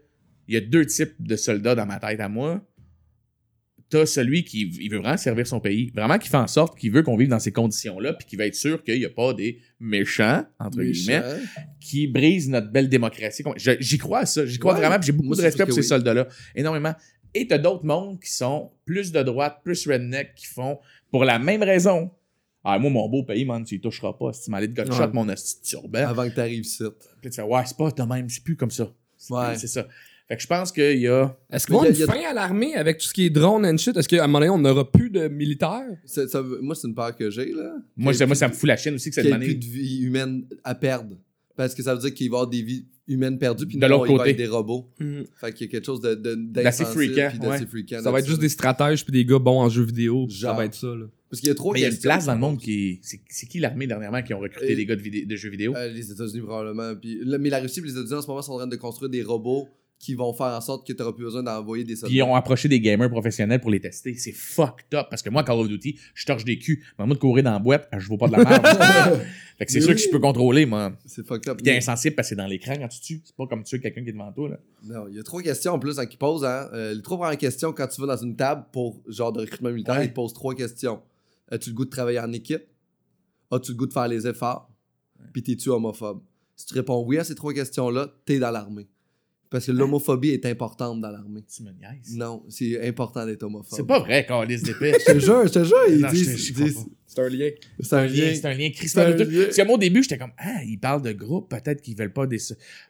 il 0.48 0.54
y 0.54 0.56
a 0.56 0.60
deux 0.60 0.84
types 0.86 1.14
de 1.20 1.36
soldats 1.36 1.74
dans 1.74 1.86
ma 1.86 1.98
tête 1.98 2.20
à 2.20 2.28
moi. 2.28 2.60
T'as 3.92 4.06
celui 4.06 4.42
qui 4.42 4.62
il 4.80 4.90
veut 4.90 5.00
vraiment 5.00 5.18
servir 5.18 5.46
son 5.46 5.60
pays, 5.60 5.90
vraiment 5.94 6.16
qui 6.16 6.26
fait 6.30 6.38
en 6.38 6.46
sorte 6.46 6.78
qu'il 6.78 6.90
veut 6.90 7.02
qu'on 7.02 7.14
vive 7.18 7.28
dans 7.28 7.38
ces 7.38 7.52
conditions-là, 7.52 8.14
puis 8.14 8.26
qui 8.26 8.36
va 8.36 8.46
être 8.46 8.54
sûr 8.54 8.82
qu'il 8.82 8.98
n'y 8.98 9.04
a 9.04 9.10
pas 9.10 9.34
des 9.34 9.58
méchants, 9.78 10.46
entre 10.58 10.82
guillemets, 10.82 11.22
qui 11.78 12.06
brise 12.06 12.48
notre 12.48 12.70
belle 12.72 12.88
démocratie. 12.88 13.44
J'y 13.80 13.98
crois 13.98 14.20
à 14.20 14.26
ça. 14.26 14.46
J'y 14.46 14.58
crois 14.58 14.72
Ouais, 14.72 14.80
vraiment. 14.80 14.96
puis 14.98 15.08
J'ai 15.08 15.12
beaucoup 15.12 15.34
de 15.36 15.42
respect 15.42 15.64
pour 15.66 15.74
ces 15.74 15.80
oui. 15.80 15.86
soldats-là. 15.86 16.26
Énormément. 16.54 16.94
Et 17.34 17.46
t'as 17.46 17.58
d'autres 17.58 17.84
mondes 17.84 18.18
qui 18.18 18.30
sont 18.32 18.70
plus 18.86 19.12
de 19.12 19.22
droite, 19.22 19.58
plus 19.62 19.86
redneck, 19.86 20.34
qui 20.36 20.46
font 20.46 20.78
pour 21.10 21.24
la 21.26 21.38
même 21.38 21.62
raison. 21.62 22.10
Ah, 22.64 22.78
moi, 22.78 22.90
mon 22.90 23.08
beau 23.10 23.24
pays, 23.24 23.44
man, 23.44 23.62
tu 23.62 23.74
y 23.74 23.80
toucheras 23.80 24.14
pas. 24.14 24.32
Si 24.32 24.44
tu 24.44 24.50
m'allais 24.52 24.68
de 24.68 24.72
gutshot, 24.74 25.00
Ouais. 25.02 25.10
mon 25.12 25.28
hostie 25.28 25.60
de 25.60 25.66
turban. 25.66 26.06
Avant 26.08 26.26
que 26.30 26.34
t'arrives 26.34 26.64
ici. 26.64 26.82
Puis 27.20 27.28
tu 27.30 27.36
fais, 27.36 27.42
ouais, 27.42 27.62
c'est 27.66 27.76
pas 27.76 27.90
de 27.90 28.02
même, 28.04 28.28
c'est 28.30 28.42
plus 28.42 28.56
comme 28.56 28.70
ça. 28.70 28.90
Ouais. 29.30 29.56
c'est 29.56 29.66
ça. 29.66 29.86
Fait 30.32 30.36
que 30.36 30.42
je 30.42 30.46
pense 30.46 30.72
qu'il 30.72 30.98
y 30.98 31.08
a. 31.08 31.36
Est-ce 31.50 31.70
y 31.70 31.74
y 31.74 31.78
a- 31.78 31.88
une 31.90 31.94
y 31.96 32.02
a- 32.04 32.06
fin 32.06 32.30
à 32.30 32.32
l'armée 32.32 32.74
avec 32.74 32.96
tout 32.96 33.06
ce 33.06 33.12
qui 33.12 33.26
est 33.26 33.30
drone 33.30 33.66
and 33.66 33.76
shit? 33.76 33.94
Est-ce 33.98 34.08
qu'à 34.08 34.24
un 34.24 34.26
moment 34.26 34.38
donné, 34.38 34.50
on 34.50 34.56
n'aura 34.58 34.90
plus 34.90 35.10
de 35.10 35.28
militaires? 35.28 35.84
Ça 36.06 36.22
moi, 36.62 36.74
c'est 36.74 36.88
une 36.88 36.94
peur 36.94 37.14
que 37.14 37.28
j'ai, 37.30 37.52
là. 37.52 37.74
Moi, 37.98 38.14
y 38.14 38.16
moi, 38.18 38.26
plus 38.28 38.36
ça 38.36 38.48
me 38.48 38.54
fout 38.54 38.66
la 38.66 38.78
chienne 38.78 38.94
aussi 38.94 39.10
que 39.10 39.14
cette 39.16 39.24
qu'il 39.26 39.32
y 39.32 39.34
ait 39.34 39.38
plus 39.38 39.44
année. 39.50 39.54
de 39.56 39.64
vie 39.66 39.98
humaine 40.04 40.44
à 40.64 40.74
perdre. 40.74 41.16
Parce 41.54 41.74
que 41.74 41.82
ça 41.82 41.94
veut 41.94 42.00
dire 42.00 42.14
qu'il 42.14 42.30
va 42.30 42.36
y 42.36 42.38
avoir 42.38 42.48
des 42.48 42.62
vies 42.62 42.86
humaines 43.08 43.38
perdues, 43.38 43.66
puis 43.66 43.76
De 43.76 43.86
l'autre 43.86 44.06
il 44.08 44.12
va 44.12 44.18
côté. 44.20 44.30
être 44.30 44.36
des 44.38 44.46
robots. 44.46 44.88
Fait 45.38 45.52
qu'il 45.52 45.66
y 45.66 45.68
a 45.68 45.70
quelque 45.72 45.84
chose 45.84 46.00
de, 46.00 46.14
D'assez 46.14 46.86
freakant, 46.86 47.32
ouais. 47.42 47.58
Ça 48.00 48.10
va 48.10 48.20
être 48.20 48.26
juste 48.26 48.40
des 48.40 48.48
stratèges 48.48 49.04
puis 49.04 49.12
des 49.12 49.26
gars 49.26 49.38
bons 49.38 49.60
en 49.60 49.68
jeux 49.68 49.82
vidéo. 49.84 50.26
Ça 50.30 50.54
va 50.54 50.64
être 50.64 50.74
ça, 50.74 50.86
là. 50.86 51.04
Parce 51.28 51.40
qu'il 51.40 51.48
y 51.48 51.52
a 51.52 51.54
trop 51.54 51.72
Mais 51.72 51.80
il 51.80 51.82
y 51.82 51.86
a 51.86 51.88
une 51.88 51.96
place 51.98 52.26
dans 52.26 52.34
le 52.34 52.40
monde 52.40 52.58
qui. 52.58 53.00
C'est 53.02 53.20
c'est 53.28 53.46
qui 53.46 53.58
l'armée 53.58 53.86
dernièrement 53.86 54.22
qui 54.22 54.34
ont 54.34 54.38
recruté 54.38 54.74
des 54.76 54.84
gars 54.84 54.96
de, 54.96 55.00
vidé- 55.00 55.24
de 55.24 55.34
jeux 55.36 55.48
vidéo? 55.48 55.74
Euh, 55.74 55.88
les 55.88 56.12
États-Unis, 56.12 56.42
probablement. 56.42 56.94
Puis, 56.94 57.20
mais 57.38 57.48
la 57.48 57.58
Russie 57.60 57.80
et 57.80 57.82
les 57.84 57.92
États-Unis, 57.92 58.14
en 58.14 58.22
ce 58.22 58.26
moment, 58.26 58.42
sont 58.42 58.52
en 58.52 58.58
train 58.58 58.66
de 58.66 58.76
construire 58.76 59.08
des 59.10 59.22
robots 59.22 59.66
qui 60.02 60.14
vont 60.16 60.32
faire 60.32 60.48
en 60.48 60.60
sorte 60.60 60.84
que 60.84 60.92
tu 60.92 60.98
n'auras 60.98 61.12
plus 61.12 61.22
besoin 61.22 61.44
d'envoyer 61.44 61.84
des 61.84 61.94
soldats. 61.94 62.12
Ils 62.12 62.22
ont 62.24 62.34
approché 62.34 62.68
des 62.68 62.80
gamers 62.80 63.08
professionnels 63.08 63.60
pour 63.60 63.70
les 63.70 63.78
tester. 63.78 64.14
C'est 64.16 64.32
fucked 64.32 64.92
up. 64.94 65.06
Parce 65.08 65.22
que 65.22 65.30
moi, 65.30 65.44
Call 65.44 65.60
of 65.60 65.68
Duty, 65.68 65.96
je 66.12 66.26
torche 66.26 66.44
des 66.44 66.58
culs. 66.58 66.82
Mais 66.98 67.06
moi, 67.06 67.14
de 67.14 67.20
courir 67.20 67.44
dans 67.44 67.52
la 67.52 67.60
boîte, 67.60 67.88
je 67.96 68.08
vois 68.08 68.18
pas 68.18 68.26
de 68.26 68.32
la 68.32 68.38
merde. 68.44 68.66
fait 69.58 69.64
que 69.64 69.70
c'est 69.70 69.80
sûr 69.80 69.92
que 69.92 70.00
je 70.00 70.10
peux 70.10 70.18
contrôler, 70.18 70.66
moi. 70.66 70.92
C'est 71.06 71.24
fucked 71.24 71.48
up. 71.48 71.56
Puis 71.58 71.62
t'es 71.62 71.76
insensible 71.76 72.16
parce 72.16 72.26
que 72.26 72.30
c'est 72.30 72.36
dans 72.36 72.48
l'écran 72.48 72.74
quand 72.76 72.88
tu 72.88 73.00
tues. 73.00 73.22
C'est 73.24 73.36
pas 73.36 73.46
comme 73.46 73.62
tuer 73.62 73.78
quelqu'un 73.78 74.02
qui 74.02 74.08
est 74.08 74.12
devant 74.12 74.32
toi, 74.32 74.48
là. 74.48 74.58
Non, 74.84 75.06
il 75.08 75.14
y 75.14 75.20
a 75.20 75.22
trois 75.22 75.40
questions 75.40 75.74
en 75.74 75.78
plus 75.78 76.00
hein, 76.00 76.06
qui 76.06 76.16
posent. 76.16 76.44
Hein. 76.44 76.68
Euh, 76.72 76.94
les 76.94 77.02
trois 77.02 77.18
premières 77.18 77.38
questions, 77.38 77.72
quand 77.72 77.86
tu 77.86 78.00
vas 78.00 78.08
dans 78.16 78.20
une 78.20 78.34
table 78.34 78.64
pour 78.72 79.00
genre 79.06 79.32
de 79.32 79.38
recrutement 79.42 79.70
militaire, 79.70 79.98
Ouais. 79.98 80.06
ils 80.06 80.10
te 80.10 80.14
posent 80.14 80.34
trois 80.34 80.56
questions. 80.56 81.00
As-tu 81.48 81.70
le 81.70 81.76
goût 81.76 81.84
de 81.84 81.90
travailler 81.90 82.18
en 82.18 82.32
équipe? 82.32 82.64
As-tu 83.52 83.70
le 83.70 83.76
goût 83.76 83.86
de 83.86 83.92
faire 83.92 84.08
les 84.08 84.26
efforts? 84.26 84.68
Puis 85.32 85.44
t'es-tu 85.44 85.68
homophobe? 85.68 86.22
Si 86.56 86.66
tu 86.66 86.74
réponds 86.74 87.04
oui 87.06 87.18
à 87.18 87.24
ces 87.24 87.36
trois 87.36 87.54
questions-là, 87.54 88.08
t'es 88.24 88.40
dans 88.40 88.50
l'armée. 88.50 88.88
Parce 89.52 89.66
que 89.66 89.72
l'homophobie 89.72 90.30
est 90.30 90.46
importante 90.46 91.00
dans 91.00 91.10
l'armée. 91.10 91.42
Tu 91.54 91.62
me 91.62 91.70
niaises. 91.70 92.16
Non, 92.16 92.42
c'est 92.48 92.84
important 92.88 93.24
d'être 93.26 93.42
homophobe. 93.44 93.76
C'est 93.78 93.86
pas 93.86 94.00
vrai, 94.00 94.24
Carlis 94.26 94.62
d'épée. 94.62 94.94
Je 95.06 95.12
te 95.12 95.18
jure, 95.20 95.46
je 95.46 95.52
te 95.52 95.62
jure, 95.64 95.76
ils 95.88 95.98
Non, 96.00 96.08
disent. 96.10 96.36
je 96.46 96.52
disent-. 96.54 96.86
C'est 97.06 97.20
un 97.20 97.28
lien. 97.28 97.50
C'est 97.80 97.92
un 97.94 98.06
lien. 98.06 98.32
C'est 98.34 98.46
un 98.46 98.54
lien 98.54 98.64
C'est 98.68 98.70
crispant. 98.70 99.02
Parce 99.04 99.56
que 99.56 99.66
moi, 99.66 99.74
au 99.74 99.78
début, 99.78 100.02
j'étais 100.02 100.16
comme, 100.16 100.30
ah, 100.38 100.62
ils 100.66 100.78
parlent 100.78 101.02
de 101.02 101.12
groupe, 101.12 101.50
peut-être 101.50 101.82
qu'ils 101.82 101.94
veulent 101.94 102.12
pas 102.12 102.26
des. 102.26 102.38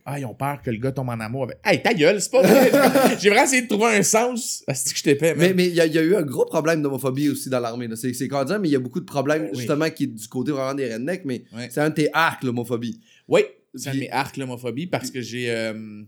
Ah, 0.07 0.21
ils 0.21 0.25
ont 0.25 0.35
peur 0.35 0.63
que 0.63 0.71
le 0.71 0.77
gars 0.79 0.93
tombe 0.93 1.09
en 1.09 1.19
amour 1.19 1.43
avec. 1.45 1.59
Hey, 1.65 1.83
ta 1.83 1.93
gueule, 1.93 2.21
c'est 2.23 2.31
pas 2.31 2.41
vrai. 2.43 2.71
J'ai 3.21 3.31
vraiment 3.31 3.45
essayé 3.45 3.63
de 3.63 3.67
trouver 3.69 3.97
un 3.97 4.03
sens 4.05 4.63
à 4.69 4.75
ce 4.77 4.93
que 4.93 4.99
je 4.99 5.03
t'ai 5.03 5.17
fait, 5.17 5.35
Mais 5.35 5.53
mais 5.55 5.67
il 5.67 5.73
y, 5.73 5.77
y 5.77 5.99
a 5.99 6.03
eu 6.03 6.15
un 6.15 6.23
gros 6.23 6.45
problème 6.45 6.83
d'homophobie 6.83 7.31
aussi 7.31 7.49
dans 7.51 7.59
l'armée. 7.59 7.89
C'est 7.97 8.29
cordial, 8.29 8.61
mais 8.61 8.69
il 8.69 8.73
y 8.73 8.77
a 8.77 8.81
beaucoup 8.81 9.01
de 9.01 9.05
problèmes 9.05 9.49
Oui. 9.53 9.59
justement 9.59 9.91
qui 9.91 10.05
est 10.05 10.07
du 10.07 10.29
côté 10.29 10.53
vraiment 10.53 10.75
des 10.75 10.93
rednecks, 10.95 11.25
mais 11.25 11.43
Ouais. 11.53 11.69
c'est 11.73 11.81
un 11.81 11.91
de 11.91 11.95
tes 11.95 12.09
arcs, 12.13 12.45
l'homophobie. 12.45 13.01
Oui, 13.27 13.41
c'est 13.75 13.89
un 13.91 13.95
de 13.95 13.99
mes 14.01 14.11
arcs, 14.13 14.37
l'homophobie, 14.37 14.87
parce 14.87 15.11
que 15.11 15.21
j'ai. 15.21 15.51
euh, 15.51 16.03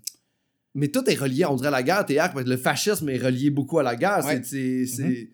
Mais 0.74 0.88
tout 0.88 1.08
est 1.08 1.14
relié, 1.14 1.44
on 1.44 1.54
dirait, 1.54 1.68
à 1.68 1.70
la 1.70 1.82
guerre, 1.82 2.04
tes 2.04 2.16
parce 2.16 2.34
que 2.44 2.48
le 2.48 2.56
fascisme 2.56 3.08
est 3.08 3.18
relié 3.18 3.50
beaucoup 3.50 3.78
à 3.78 3.82
la 3.82 3.94
guerre. 3.96 4.24
Ouais. 4.24 4.40
C'est- 4.42 4.86
C'est 4.86 4.86
c'est- 4.86 5.28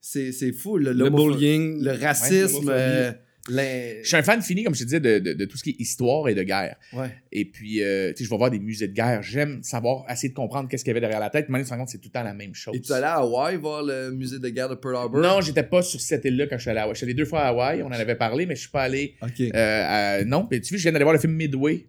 c'est- 0.00 0.32
c'est 0.32 0.52
fou. 0.52 0.76
Le, 0.78 0.92
bullying. 1.10 1.82
le 1.82 1.92
racisme. 1.92 2.68
euh, 2.68 3.12
Je 3.48 4.02
suis 4.04 4.16
un 4.16 4.22
fan 4.22 4.42
fini, 4.42 4.64
comme 4.64 4.74
je 4.74 4.80
te 4.80 4.84
disais, 4.84 4.98
de, 5.00 5.18
de, 5.20 5.32
de 5.32 5.44
tout 5.44 5.56
ce 5.56 5.62
qui 5.62 5.70
est 5.70 5.80
histoire 5.80 6.28
et 6.28 6.34
de 6.34 6.42
guerre. 6.42 6.76
Ouais. 6.92 7.10
Et 7.32 7.44
puis, 7.44 7.82
euh, 7.82 8.10
tu 8.12 8.18
sais, 8.18 8.24
je 8.24 8.30
vais 8.30 8.36
voir 8.36 8.50
des 8.50 8.58
musées 8.58 8.88
de 8.88 8.92
guerre. 8.92 9.22
J'aime 9.22 9.62
savoir, 9.62 10.04
essayer 10.10 10.28
de 10.30 10.34
comprendre 10.34 10.68
qu'est-ce 10.68 10.82
qu'il 10.84 10.90
y 10.90 10.92
avait 10.92 11.00
derrière 11.00 11.20
la 11.20 11.30
tête. 11.30 11.46
Mais 11.48 11.62
que 11.62 11.68
c'est 11.86 11.98
tout 11.98 12.08
le 12.08 12.10
temps 12.10 12.24
la 12.24 12.34
même 12.34 12.54
chose. 12.54 12.74
Et 12.76 12.80
tu 12.80 12.92
allé 12.92 13.04
à 13.04 13.14
Hawaï 13.18 13.56
voir 13.56 13.82
le 13.84 14.10
musée 14.12 14.38
de 14.40 14.48
guerre 14.48 14.68
de 14.68 14.74
Pearl 14.74 14.96
Harbor? 14.96 15.20
Non, 15.20 15.40
j'étais 15.40 15.62
pas 15.62 15.82
sur 15.82 16.00
cette 16.00 16.24
île-là 16.24 16.46
quand 16.48 16.56
je 16.56 16.62
suis 16.62 16.70
allé 16.70 16.80
à 16.80 16.82
Hawaï. 16.84 16.94
Je 16.94 16.98
suis 16.98 17.04
allé 17.06 17.14
deux 17.14 17.24
fois 17.24 17.40
à 17.42 17.48
Hawaï, 17.48 17.82
on 17.82 17.86
en 17.86 17.92
avait 17.92 18.16
parlé, 18.16 18.46
mais 18.46 18.54
je 18.56 18.60
suis 18.62 18.70
pas 18.70 18.82
allé. 18.82 19.14
Ok. 19.22 19.40
Euh, 19.40 19.50
à- 19.54 20.24
non, 20.24 20.46
puis 20.46 20.60
tu 20.60 20.74
vois, 20.74 20.78
je 20.78 20.82
viens 20.82 20.92
d'aller 20.92 21.04
voir 21.04 21.14
le 21.14 21.20
film 21.20 21.32
Midway. 21.34 21.86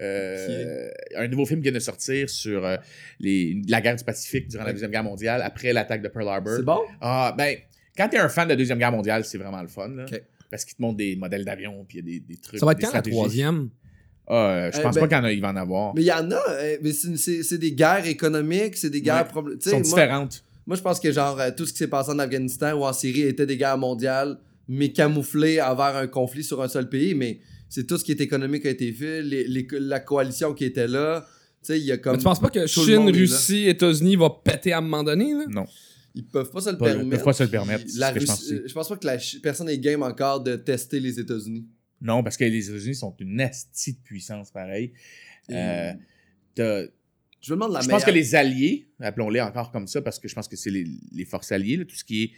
Euh, 0.00 0.88
Un 1.16 1.28
nouveau 1.28 1.44
film 1.46 1.60
qui 1.60 1.64
vient 1.64 1.72
de 1.72 1.78
sortir 1.78 2.28
sur 2.30 2.64
euh, 2.64 2.76
les, 3.20 3.60
la 3.68 3.80
guerre 3.80 3.96
du 3.96 4.04
Pacifique 4.04 4.48
durant 4.48 4.64
la 4.64 4.72
Deuxième 4.72 4.90
Guerre 4.90 5.04
mondiale, 5.04 5.42
après 5.42 5.72
l'attaque 5.72 6.02
de 6.02 6.08
Pearl 6.08 6.28
Harbor. 6.28 6.54
C'est 6.56 6.64
bon? 6.64 6.80
Ah, 7.00 7.34
ben, 7.36 7.56
quand 7.96 8.08
t'es 8.08 8.18
un 8.18 8.28
fan 8.28 8.44
de 8.46 8.52
la 8.52 8.56
Deuxième 8.56 8.78
Guerre 8.78 8.92
mondiale, 8.92 9.24
c'est 9.24 9.38
vraiment 9.38 9.60
le 9.62 9.68
fun. 9.68 9.88
Là. 9.88 10.06
Parce 10.50 10.64
qu'il 10.64 10.76
te 10.76 10.82
montre 10.82 10.96
des 10.96 11.14
modèles 11.16 11.44
d'avions, 11.44 11.84
puis 11.86 11.98
il 11.98 12.04
y 12.12 12.16
a 12.16 12.18
des, 12.18 12.24
des 12.34 12.36
trucs. 12.40 12.58
Ça 12.58 12.64
va 12.66 12.72
être 12.72 12.78
des 12.78 12.84
quand 12.86 12.92
la 12.94 13.02
troisième? 13.02 13.68
Ah, 14.28 14.34
euh, 14.66 14.70
je 14.72 14.78
Eh 14.78 14.82
pense 14.82 14.94
ben- 14.94 15.00
pas 15.02 15.08
qu'il 15.08 15.16
y 15.16 15.20
en 15.20 15.24
a, 15.24 15.32
il 15.32 15.40
va 15.40 15.48
en 15.50 15.56
avoir. 15.56 15.94
Mais 15.94 16.02
il 16.02 16.06
y 16.06 16.12
en 16.12 16.30
a, 16.30 16.42
euh, 16.50 16.76
mais 16.82 16.92
c'est 16.92 17.58
des 17.58 17.72
guerres 17.72 18.06
économiques, 18.06 18.76
c'est 18.76 18.90
des 18.90 19.00
guerres 19.02 19.26
Ouais. 19.34 19.56
sont 19.60 19.70
moi- 19.70 19.80
différentes. 19.82 20.44
Moi, 20.66 20.76
je 20.76 20.82
pense 20.82 21.00
que 21.00 21.10
genre 21.10 21.40
euh, 21.40 21.50
tout 21.56 21.64
ce 21.66 21.72
qui 21.72 21.78
s'est 21.78 21.88
passé 21.88 22.10
en 22.10 22.18
Afghanistan 22.18 22.72
ou 22.74 22.84
en 22.84 22.92
Syrie 22.92 23.22
était 23.22 23.46
des 23.46 23.56
guerres 23.56 23.78
mondiales, 23.78 24.38
mais 24.68 24.92
camouflées 24.92 25.62
envers 25.62 25.96
un 25.96 26.06
conflit 26.06 26.44
sur 26.44 26.62
un 26.62 26.68
seul 26.68 26.90
pays. 26.90 27.14
Mais 27.14 27.38
c'est 27.68 27.86
tout 27.86 27.98
ce 27.98 28.04
qui 28.04 28.12
est 28.12 28.20
économique 28.20 28.64
a 28.66 28.70
été 28.70 28.92
fait, 28.92 29.22
les- 29.22 29.46
les- 29.46 29.66
la 29.72 30.00
coalition 30.00 30.54
qui 30.54 30.64
était 30.64 30.86
là. 30.88 31.26
Tu 31.62 31.66
sais, 31.72 31.78
il 31.80 31.84
y 31.86 31.92
a 31.92 31.98
comme. 31.98 32.12
Mais 32.12 32.18
tu 32.18 32.24
penses 32.24 32.40
pas 32.40 32.50
que 32.50 32.66
Chine, 32.66 33.08
est. 33.08 33.12
Russie, 33.12 33.66
États-Unis 33.68 34.16
va 34.16 34.30
péter 34.44 34.72
à 34.72 34.78
un 34.78 34.80
moment 34.80 35.02
donné, 35.04 35.32
là? 35.34 35.44
Non. 35.48 35.66
Ils 36.14 36.24
peuvent 36.24 36.50
pas 36.50 36.60
se 36.60 36.70
le 36.70 36.78
Pas- 36.78 36.88
ils 36.88 36.94
permettre. 36.94 37.10
peuvent 37.10 37.24
pas 37.24 37.32
se 37.32 37.42
le 37.42 37.48
permettre, 37.50 37.84
La 37.96 38.12
je 38.18 38.24
pense 38.26 38.40
Russie- 38.40 38.54
aussi. 38.54 38.62
je 38.68 38.72
pense 38.74 38.88
pas 38.88 38.96
que 38.96 39.06
la 39.06 39.18
personne 39.42 39.66
n'est 39.66 39.78
game 39.78 40.02
encore 40.02 40.40
de 40.42 40.56
tester 40.56 40.98
les 41.00 41.20
États-Unis. 41.20 41.66
Non, 42.00 42.22
parce 42.22 42.36
que 42.36 42.44
les 42.44 42.70
États-Unis 42.70 42.94
sont 42.94 43.14
une 43.20 43.38
esti 43.40 43.92
de 43.94 43.98
puissance 43.98 44.50
pareil. 44.50 44.92
Euh, 45.50 45.92
Je 47.40 47.52
me 47.52 47.56
demande 47.56 47.72
la 47.72 47.80
je 47.80 47.86
meilleure. 47.86 48.00
pense 48.00 48.04
que 48.06 48.10
les 48.14 48.34
alliés, 48.34 48.88
appelons-les 49.00 49.40
encore 49.40 49.70
comme 49.70 49.86
ça, 49.86 50.02
parce 50.02 50.18
que 50.18 50.26
je 50.28 50.34
pense 50.34 50.48
que 50.48 50.56
c'est 50.56 50.70
les, 50.70 50.84
les 51.12 51.24
forces 51.24 51.52
alliées, 51.52 51.76
là, 51.76 51.84
tout 51.84 51.94
ce 51.94 52.02
qui 52.04 52.24
est, 52.24 52.30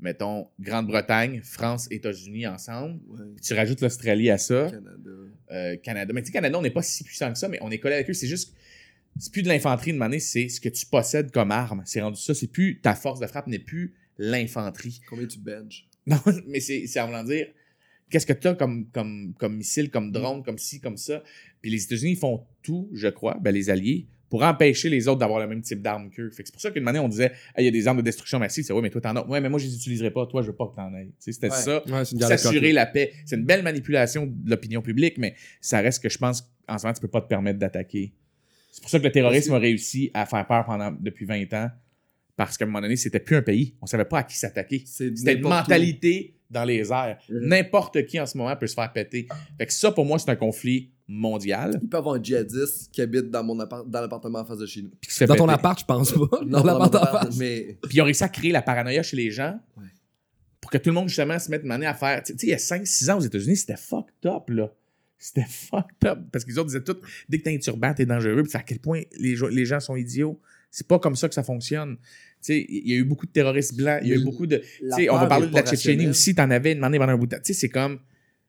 mettons, 0.00 0.48
Grande-Bretagne, 0.60 1.40
France, 1.42 1.88
États-Unis 1.90 2.46
ensemble. 2.46 3.00
Ouais, 3.08 3.24
Puis 3.34 3.44
tu 3.44 3.54
rajoutes 3.54 3.80
l'Australie 3.80 4.30
à 4.30 4.38
ça, 4.38 4.70
Canada. 4.70 5.10
euh, 5.52 5.76
Canada. 5.78 6.12
Mais 6.12 6.22
tu 6.22 6.26
sais, 6.26 6.32
Canada, 6.32 6.58
on 6.58 6.62
n'est 6.62 6.70
pas 6.70 6.82
si 6.82 7.04
puissant 7.04 7.32
que 7.32 7.38
ça, 7.38 7.48
mais 7.48 7.58
on 7.60 7.70
est 7.70 7.78
collé 7.78 7.94
avec 7.94 8.08
eux. 8.10 8.14
C'est 8.14 8.26
juste. 8.28 8.54
C'est 9.18 9.32
plus 9.32 9.42
de 9.42 9.48
l'infanterie 9.48 9.94
de 9.94 9.98
manière, 9.98 10.20
c'est 10.20 10.48
ce 10.50 10.60
que 10.60 10.68
tu 10.68 10.84
possèdes 10.84 11.30
comme 11.30 11.50
arme. 11.50 11.82
C'est 11.86 12.02
rendu 12.02 12.20
ça. 12.20 12.34
C'est 12.34 12.48
plus 12.48 12.80
ta 12.82 12.94
force 12.94 13.18
de 13.18 13.26
frappe 13.26 13.46
n'est 13.46 13.58
plus 13.58 13.94
l'infanterie. 14.18 15.00
Combien 15.08 15.26
tu 15.26 15.38
benches? 15.38 15.86
Non, 16.06 16.20
mais 16.46 16.60
c'est 16.60 16.86
c'est 16.86 17.00
en 17.00 17.06
voulant 17.06 17.24
dire 17.24 17.48
qu'est-ce 18.10 18.26
que 18.26 18.32
tu 18.32 18.46
as 18.46 18.54
comme, 18.54 18.88
comme, 18.90 19.34
comme 19.38 19.56
missile, 19.56 19.90
comme 19.90 20.12
drone, 20.12 20.44
comme 20.44 20.58
ci, 20.58 20.80
comme 20.80 20.96
ça? 20.96 21.22
Puis 21.62 21.70
les 21.72 21.82
États-Unis 21.82 22.14
font 22.14 22.46
tout, 22.62 22.88
je 22.92 23.08
crois, 23.08 23.36
ben, 23.40 23.50
les 23.52 23.70
alliés, 23.70 24.06
pour 24.28 24.42
empêcher 24.42 24.88
les 24.88 25.06
autres 25.08 25.18
d'avoir 25.20 25.40
le 25.40 25.46
même 25.46 25.62
type 25.62 25.80
d'arme 25.82 26.10
qu'eux. 26.10 26.30
Fait 26.30 26.42
que 26.42 26.48
c'est 26.48 26.52
pour 26.52 26.60
ça 26.60 26.70
qu'une 26.70 26.82
manière, 26.82 27.04
on 27.04 27.08
disait, 27.08 27.32
Hey, 27.56 27.58
il 27.62 27.64
y 27.64 27.68
a 27.68 27.70
des 27.70 27.86
armes 27.88 27.98
de 27.98 28.02
destruction 28.02 28.38
massive. 28.38 28.64
C'est 28.64 28.72
ouais, 28.72 28.82
mais 28.82 28.90
toi, 28.90 29.00
t'en 29.00 29.14
as. 29.16 29.26
Ouais, 29.26 29.40
mais 29.40 29.48
moi, 29.48 29.58
je 29.58 29.66
les 29.66 29.74
utiliserai 29.74 30.10
pas. 30.10 30.26
Toi, 30.26 30.42
je 30.42 30.48
veux 30.48 30.56
pas 30.56 30.66
que 30.68 30.74
t'en 30.76 30.92
aies. 30.94 31.10
C'était 31.18 31.48
Ouais. 31.50 31.56
ça. 31.56 31.82
Ouais, 31.86 32.04
S'assurer 32.04 32.72
la 32.72 32.86
paix. 32.86 33.12
C'est 33.24 33.36
une 33.36 33.44
belle 33.44 33.62
manipulation 33.62 34.26
de 34.26 34.50
l'opinion 34.50 34.82
publique, 34.82 35.18
mais 35.18 35.34
ça 35.60 35.80
reste 35.80 36.02
que 36.02 36.08
je 36.08 36.18
pense 36.18 36.42
qu'en 36.66 36.78
ce 36.78 36.84
moment, 36.86 36.94
tu 36.94 37.00
peux 37.00 37.08
pas 37.08 37.20
te 37.20 37.28
permettre 37.28 37.58
d'attaquer. 37.58 38.12
C'est 38.72 38.80
pour 38.80 38.90
ça 38.90 38.98
que 38.98 39.04
le 39.04 39.12
terrorisme 39.12 39.54
a 39.54 39.58
réussi 39.58 40.10
à 40.12 40.26
faire 40.26 40.46
peur 40.46 40.64
pendant, 40.66 40.90
depuis 41.00 41.24
20 41.24 41.52
ans. 41.54 41.70
Parce 42.36 42.58
qu'à 42.58 42.64
un 42.64 42.68
moment 42.68 42.82
donné, 42.82 42.96
c'était 42.96 43.20
plus 43.20 43.36
un 43.36 43.42
pays. 43.42 43.74
On 43.80 43.86
savait 43.86 44.04
pas 44.04 44.18
à 44.18 44.22
qui 44.22 44.36
s'attaquer. 44.36 44.82
C'est 44.84 45.16
C'était 45.16 45.34
une 45.34 45.46
où. 45.46 45.48
mentalité 45.48 46.34
dans 46.50 46.64
les 46.64 46.92
airs. 46.92 47.18
Mhm. 47.30 47.46
N'importe 47.48 48.04
qui 48.04 48.20
en 48.20 48.26
ce 48.26 48.36
moment 48.36 48.54
peut 48.56 48.66
se 48.66 48.74
faire 48.74 48.92
péter. 48.92 49.26
Fait 49.58 49.64
que 49.66 49.72
ça, 49.72 49.90
pour 49.92 50.04
moi, 50.04 50.18
c'est 50.18 50.30
un 50.30 50.36
conflit 50.36 50.90
mondial. 51.08 51.78
Il 51.82 51.88
peut 51.88 51.96
y 51.96 51.98
avoir 51.98 52.14
un 52.16 52.22
djihadiste 52.22 52.90
qui 52.92 53.00
habite 53.00 53.30
dans 53.30 53.44
mon 53.44 53.58
appart- 53.60 53.88
dans 53.88 54.00
l'appartement 54.00 54.40
en 54.40 54.44
face 54.44 54.58
de 54.58 54.66
chez 54.66 54.82
nous. 54.82 54.90
Puis 55.00 55.08
qui 55.08 55.12
se 55.14 55.18
fait 55.18 55.26
Dans 55.26 55.36
ton 55.36 55.46
péter. 55.46 55.54
appart, 55.54 55.78
je 55.80 55.84
pense 55.84 56.12
pas. 56.12 56.40
Non, 56.44 56.60
Dans 56.62 56.64
l'appart 56.64 56.94
en 56.96 57.06
face. 57.06 57.36
Mais 57.36 57.78
Puis 57.82 57.96
ils 57.98 58.00
ont 58.00 58.04
réussi 58.04 58.24
à 58.24 58.28
créer 58.28 58.52
la 58.52 58.62
paranoïa 58.62 59.02
chez 59.02 59.16
les 59.16 59.30
gens. 59.30 59.58
Ouais. 59.76 59.84
Pour 60.60 60.70
que 60.70 60.78
tout 60.78 60.90
le 60.90 60.94
monde, 60.94 61.08
justement, 61.08 61.38
se 61.38 61.50
mette 61.50 61.62
une 61.62 61.68
manière 61.68 61.90
à 61.90 61.94
faire. 61.94 62.22
Tu 62.24 62.32
sais, 62.36 62.46
il 62.46 62.50
y 62.50 62.54
a 62.54 62.58
5-6 62.58 63.10
ans 63.10 63.18
aux 63.18 63.22
États-Unis, 63.22 63.56
c'était 63.56 63.76
fucked 63.76 64.26
up, 64.26 64.48
là. 64.50 64.72
C'était 65.18 65.46
fucked 65.48 66.04
up. 66.06 66.18
Parce 66.32 66.44
qu'ils 66.44 66.58
autres 66.58 66.66
disaient 66.68 66.82
tout, 66.82 66.96
dès 67.28 67.38
que 67.38 67.44
t'as 67.44 67.52
un 67.52 67.58
turban, 67.58 67.94
t'es 67.94 68.04
dangereux. 68.06 68.42
Puis 68.42 68.56
à 68.56 68.62
quel 68.62 68.80
point 68.80 69.02
les, 69.18 69.36
les 69.50 69.64
gens 69.64 69.78
sont 69.80 69.94
idiots. 69.96 70.40
C'est 70.70 70.88
pas 70.88 70.98
comme 70.98 71.14
ça 71.16 71.28
que 71.28 71.34
ça 71.34 71.42
fonctionne. 71.44 71.96
Tu 71.96 72.52
sais, 72.52 72.66
il 72.68 72.88
y 72.90 72.92
a 72.94 72.96
eu 72.96 73.04
beaucoup 73.04 73.26
de 73.26 73.30
terroristes 73.30 73.76
blancs. 73.76 74.00
Il 74.02 74.08
y 74.08 74.12
a 74.12 74.16
eu 74.16 74.24
beaucoup 74.24 74.46
de. 74.46 74.60
On 75.10 75.16
va 75.18 75.26
parler 75.26 75.46
de 75.46 75.54
la 75.54 75.62
Tchétchénie 75.62 76.08
aussi. 76.08 76.34
T'en 76.34 76.50
avais 76.50 76.74
demandé 76.74 76.98
pendant 76.98 77.12
un 77.12 77.16
bout 77.16 77.26
de 77.26 77.36
temps. 77.36 77.42
Tu 77.42 77.54
sais, 77.54 77.60
c'est 77.60 77.68
comme. 77.68 77.98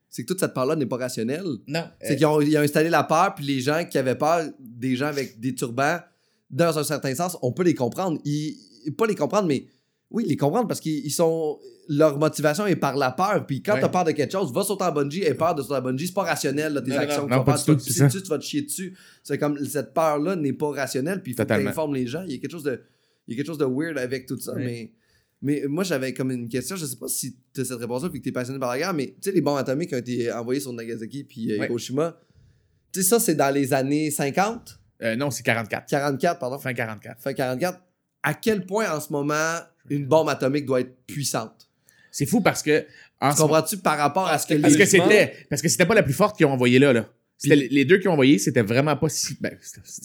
C'est 0.09 0.23
que 0.23 0.27
toute 0.27 0.39
cette 0.39 0.53
part-là 0.53 0.75
n'est 0.75 0.85
pas 0.85 0.97
rationnelle. 0.97 1.43
Non. 1.67 1.83
C'est 2.01 2.13
euh, 2.13 2.15
qu'ils 2.15 2.25
ont, 2.25 2.41
ils 2.41 2.57
ont 2.57 2.61
installé 2.61 2.89
la 2.89 3.03
peur, 3.03 3.35
puis 3.35 3.45
les 3.45 3.59
gens 3.59 3.85
qui 3.89 3.97
avaient 3.97 4.15
peur, 4.15 4.45
des 4.59 4.95
gens 4.95 5.07
avec 5.07 5.39
des 5.39 5.53
turbans, 5.53 5.99
dans 6.49 6.77
un 6.79 6.83
certain 6.83 7.13
sens, 7.13 7.37
on 7.41 7.51
peut 7.51 7.63
les 7.63 7.73
comprendre. 7.75 8.19
Ils, 8.23 8.55
pas 8.97 9.05
les 9.05 9.15
comprendre, 9.15 9.47
mais 9.47 9.65
oui, 10.09 10.23
les 10.25 10.37
comprendre 10.37 10.67
parce 10.67 10.79
qu'ils 10.79 11.05
ils 11.05 11.11
sont. 11.11 11.59
Leur 11.89 12.17
motivation 12.17 12.67
est 12.67 12.75
par 12.75 12.97
la 12.97 13.11
peur. 13.11 13.45
Puis 13.45 13.61
quand 13.63 13.73
Ouais. 13.75 13.79
t'as 13.81 13.87
peur 13.87 14.03
de 14.03 14.11
quelque 14.11 14.31
chose, 14.33 14.51
va 14.53 14.61
sauter 14.63 14.83
en 14.83 14.91
bungee, 14.91 15.23
aie 15.23 15.33
peur 15.33 15.55
de 15.55 15.61
sauter 15.61 15.75
en 15.75 15.81
bungee. 15.81 16.07
C'est 16.07 16.13
pas 16.13 16.23
rationnel, 16.23 16.73
là, 16.73 16.81
tes 16.81 16.91
Non, 16.91 16.97
actions. 16.97 17.21
non, 17.21 17.27
tu 17.29 17.33
non, 17.35 17.43
vas 17.43 17.57
Tu 17.57 17.63
te 17.63 17.71
c'est 17.71 17.75
pisser 17.85 17.99
ça. 17.99 18.05
dessus, 18.07 18.21
tu 18.23 18.27
vas 18.29 18.37
te 18.37 18.43
chier 18.43 18.61
dessus. 18.63 18.97
C'est 19.23 19.37
comme 19.37 19.57
cette 19.65 19.93
peur-là 19.93 20.35
n'est 20.35 20.51
pas 20.51 20.69
rationnelle. 20.71 21.21
Puis 21.23 21.31
il 21.31 21.35
faut 21.35 21.43
que 21.43 21.47
t'informes 21.47 21.95
les 21.95 22.05
gens. 22.05 22.23
Il 22.27 22.33
y 22.33 22.35
a 22.35 22.39
quelque 22.39 22.51
chose 22.51 22.63
de. 22.63 22.81
Il 23.27 23.31
y 23.31 23.35
a 23.35 23.37
quelque 23.37 23.47
chose 23.47 23.57
de 23.57 23.65
weird 23.65 23.97
avec 23.97 24.25
tout 24.25 24.37
ça. 24.37 24.53
Ouais. 24.53 24.65
Mais. 24.65 24.91
Mais 25.41 25.63
moi, 25.67 25.83
j'avais 25.83 26.13
comme 26.13 26.31
une 26.31 26.47
question, 26.49 26.75
je 26.75 26.85
sais 26.85 26.95
pas 26.95 27.07
si 27.07 27.37
tu 27.53 27.61
as 27.61 27.65
cette 27.65 27.77
réponse-là 27.79 28.09
puis 28.09 28.19
que 28.19 28.23
tu 28.23 28.29
es 28.29 28.31
passionné 28.31 28.59
par 28.59 28.71
la 28.71 28.79
guerre, 28.79 28.93
mais 28.93 29.07
tu 29.07 29.15
sais, 29.21 29.31
les 29.31 29.41
bombes 29.41 29.57
atomiques 29.57 29.89
qui 29.89 29.95
ont 29.95 29.99
été 29.99 30.31
envoyées 30.31 30.59
sur 30.59 30.73
Nagasaki 30.73 31.23
puis 31.23 31.51
euh. 31.51 31.65
Hiroshima, 31.65 32.17
tu 32.91 33.01
sais, 33.03 33.09
ça, 33.09 33.19
c'est 33.19 33.35
dans 33.35 33.53
les 33.53 33.73
années 33.73 34.09
50, 34.09 34.79
euh, 35.03 35.15
non, 35.15 35.29
c'est 35.29 35.43
44. 35.43 35.87
44, 35.87 36.39
pardon, 36.39 36.57
Fin 36.57 36.73
44. 36.73 37.21
fin 37.21 37.33
44. 37.33 37.79
À 38.23 38.33
quel 38.33 38.65
point, 38.65 38.91
en 38.91 38.99
ce 38.99 39.11
moment, 39.11 39.59
une 39.89 40.05
bombe 40.07 40.29
atomique 40.29 40.65
doit 40.65 40.81
être 40.81 40.95
puissante? 41.05 41.69
C'est 42.11 42.25
fou 42.25 42.41
parce 42.41 42.63
que. 42.63 42.85
En 43.21 43.31
Tu 43.31 43.41
comprends-tu 43.41 43.77
par 43.77 43.97
rapport 43.97 44.27
à 44.27 44.37
ce 44.39 44.47
que 44.47 44.55
Parce 44.55 44.73
les 44.73 44.79
que 44.79 44.85
c'était 44.85 45.33
parce 45.49 45.61
que 45.61 45.69
c'était 45.69 45.85
pas 45.85 45.95
la 45.95 46.03
plus 46.03 46.13
forte 46.13 46.35
qu'ils 46.37 46.45
ont 46.45 46.51
envoyée 46.51 46.79
là, 46.79 46.93
là. 46.93 47.09
C'était 47.37 47.55
les- 47.55 47.85
deux 47.85 47.99
qui 47.99 48.07
ont 48.07 48.13
envoyé, 48.13 48.39
c'était 48.39 48.63
vraiment 48.63 48.95
pas 48.95 49.09
si. 49.09 49.37
Ben, 49.39 49.55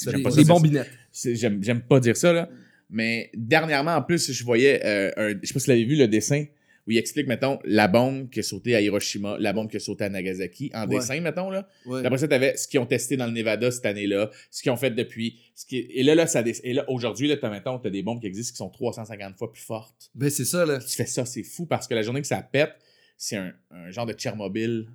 j'aime 0.06 0.22
pas 0.22 0.30
bombinettes. 0.44 0.90
J'aime 1.12 1.80
pas 1.80 2.00
dire 2.00 2.16
ça, 2.16 2.32
là. 2.32 2.50
Mais 2.93 3.30
dernièrement, 3.34 3.97
en 3.97 4.03
plus, 4.03 4.30
je 4.30 4.45
voyais 4.45 4.80
euh, 4.84 5.11
un. 5.16 5.28
Je 5.43 5.47
sais 5.47 5.55
pas 5.55 5.61
si 5.61 5.66
vous 5.66 5.70
l'avez 5.72 5.84
vu, 5.84 5.97
le 5.97 6.07
dessin, 6.09 6.45
où 6.86 6.90
il 6.90 6.99
explique, 6.99 7.26
mettons, 7.26 7.59
la 7.64 7.88
bombe 7.88 8.28
qui 8.28 8.40
a 8.40 8.43
sauté 8.43 8.74
à 8.74 8.80
Hiroshima, 8.80 9.36
la 9.38 9.53
bombe 9.53 9.70
qui 9.70 9.76
a 9.76 9.80
sauté 9.80 10.05
à 10.05 10.09
Nagasaki, 10.11 10.70
en 10.74 10.86
Ouais. 10.88 10.97
dessin, 10.99 11.20
mettons, 11.20 11.49
là. 11.49 11.66
Ouais. 11.86 12.05
Après 12.05 12.18
ça, 12.18 12.28
t'avais 12.28 12.57
ce 12.57 12.68
qu'ils 12.68 12.80
ont 12.80 12.86
testé 12.86 13.16
dans 13.16 13.26
le 13.26 13.32
Nevada 13.32 13.70
cette 13.70 13.86
année-là, 13.86 14.30
ce 14.51 14.62
qu'ils 14.62 14.72
ont 14.72 14.76
fait 14.76 14.90
depuis. 14.90 15.40
Ce 15.55 15.64
qui... 15.64 15.78
Et 15.78 16.03
là, 16.03 16.14
là, 16.14 16.26
ça 16.26 16.43
Et 16.64 16.72
là, 16.74 16.84
aujourd'hui, 16.90 17.28
là, 17.28 17.36
t'as, 17.36 17.51
mettons, 17.51 17.78
t'as 17.78 17.88
des 17.90 18.03
bombes 18.03 18.20
qui 18.20 18.26
existent 18.26 18.53
qui 18.53 18.57
sont 18.59 18.68
350 18.68 19.38
fois 19.38 19.51
plus 19.53 19.62
fortes. 19.62 20.11
Ben, 20.14 20.28
c'est 20.28 20.45
ça, 20.45 20.66
là. 20.66 20.78
Tu 20.80 20.95
fais 20.95 21.07
ça, 21.07 21.24
c'est 21.24 21.45
fou 21.45 21.66
parce 21.66 21.86
que 21.88 21.95
la 21.95 22.03
journée 22.03 22.20
que 22.20 22.26
ça 22.26 22.43
pète, 22.43 22.72
c'est 23.16 23.36
un, 23.36 23.53
un 23.70 23.90
genre 23.90 24.05
de 24.07 24.12
Tchernobyl 24.12 24.88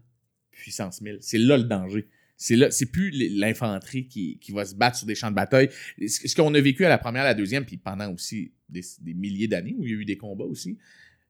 puissance 0.52 1.02
1000. 1.02 1.20
C'est 1.22 1.38
là 1.38 1.58
le 1.58 1.64
danger. 1.64 2.08
C'est 2.40 2.56
là, 2.56 2.70
c'est 2.70 2.86
plus 2.92 3.10
l'infanterie 3.12 4.08
qui, 4.08 4.38
qui 4.40 4.52
va 4.52 4.64
se 4.64 4.76
battre 4.76 4.98
sur 4.98 5.08
des 5.08 5.16
champs 5.16 5.32
de 5.32 5.36
bataille. 5.36 5.70
Ce 6.08 6.36
qu'on 6.36 6.54
a 6.54 6.62
vécu 6.62 6.86
à 6.86 6.90
la 6.90 6.98
première, 7.00 7.24
à 7.24 7.26
la 7.26 7.34
deuxième, 7.34 7.66
puis 7.66 7.78
pendant 7.78 8.12
aussi 8.14 8.52
des, 8.70 8.82
des 9.02 9.14
milliers 9.16 9.48
d'années 9.48 9.76
où 9.78 9.84
il 9.86 9.92
y 9.92 9.94
a 9.96 9.98
eu 9.98 10.06
des 10.06 10.18
combats 10.18 10.46
aussi. 10.46 10.78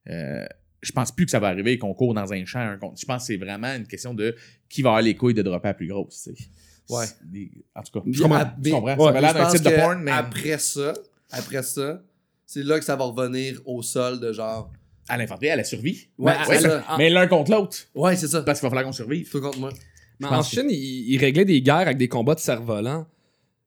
Euh, 0.10 0.46
je 0.82 0.92
pense 0.92 1.12
plus 1.14 1.26
que 1.26 1.32
ça 1.32 1.40
va 1.40 1.48
arriver 1.48 1.78
qu'on 1.78 1.94
court 1.94 2.14
dans 2.14 2.34
un 2.34 2.46
champ. 2.46 2.60
un 2.60 2.78
contre- 2.78 3.00
Je 3.00 3.06
pense 3.06 3.24
que 3.24 3.28
c'est 3.28 3.38
vraiment 3.38 3.74
une 3.74 3.88
question 3.88 4.14
de 4.14 4.36
qui 4.70 4.82
va 4.82 4.90
avoir 4.90 5.02
les 5.02 5.16
couilles 5.16 5.34
de 5.34 5.42
dropper 5.42 5.70
la 5.70 5.74
plus 5.74 5.88
grosse. 5.88 6.24
tu 6.24 6.36
sais. 6.36 6.50
Ouais. 6.90 7.06
Des- 7.26 7.52
En 7.76 7.82
tout 7.84 8.00
cas, 8.00 8.06
je 8.10 8.22
comprends. 8.22 8.38
à- 8.40 8.56
je 8.64 8.70
comprends. 8.70 8.96
ouais, 8.98 9.22
ça 9.22 9.52
de 9.60 9.70
que 9.70 9.76
porn, 9.82 10.02
mais 10.04 10.12
Après 10.12 10.58
ça, 10.58 10.94
après 11.32 11.64
ça, 11.64 12.04
c'est 12.46 12.64
là 12.64 12.80
que 12.80 12.86
ça 12.86 12.96
va 12.96 13.06
revenir 13.06 13.62
au 13.66 13.82
sol 13.82 14.20
de 14.20 14.32
genre. 14.34 14.72
à 15.10 15.18
l'infanterie, 15.18 15.50
à 15.50 15.56
la 15.56 15.64
survie. 15.64 16.10
Ouais, 16.18 16.34
Mais- 16.50 16.66
ouais, 16.68 16.80
mais 16.98 17.10
l'un 17.10 17.28
contre 17.28 17.52
l'autre. 17.52 17.78
Ouais, 17.96 18.16
c'est 18.18 18.28
ça. 18.28 18.42
Parce 18.44 18.60
qu'il 18.60 18.66
va 18.66 18.70
falloir 18.72 18.86
qu'on 18.86 18.92
survive. 18.92 19.30
Toi 19.30 19.40
contre 19.42 19.58
moi. 19.60 19.72
Mais 20.20 20.28
en 20.28 20.42
Chine, 20.44 20.68
ils, 20.70 21.12
ils 21.14 21.18
réglaient 21.18 21.46
des 21.46 21.62
guerres 21.62 21.76
avec 21.78 21.98
des 21.98 22.08
combats 22.08 22.36
de 22.36 22.40
cerfs-volants. 22.40 23.06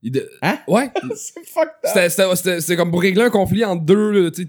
De- 0.03 0.29
Hein? 0.43 0.59
Ouais. 0.67 0.91
c'est 1.17 1.45
fucked 1.47 1.69
up. 1.69 1.73
C'était- 1.85 2.09
C'était 2.09 2.37
c'était- 2.37 2.61
c'était 2.61 2.77
comme 2.77 2.91
pour 2.91 3.03
régler 3.03 3.23
un 3.25 3.31
conflit 3.31 3.65
entre 3.65 3.83
deux, 3.85 4.11
là, 4.11 4.31
tu 4.31 4.45
sais, 4.45 4.49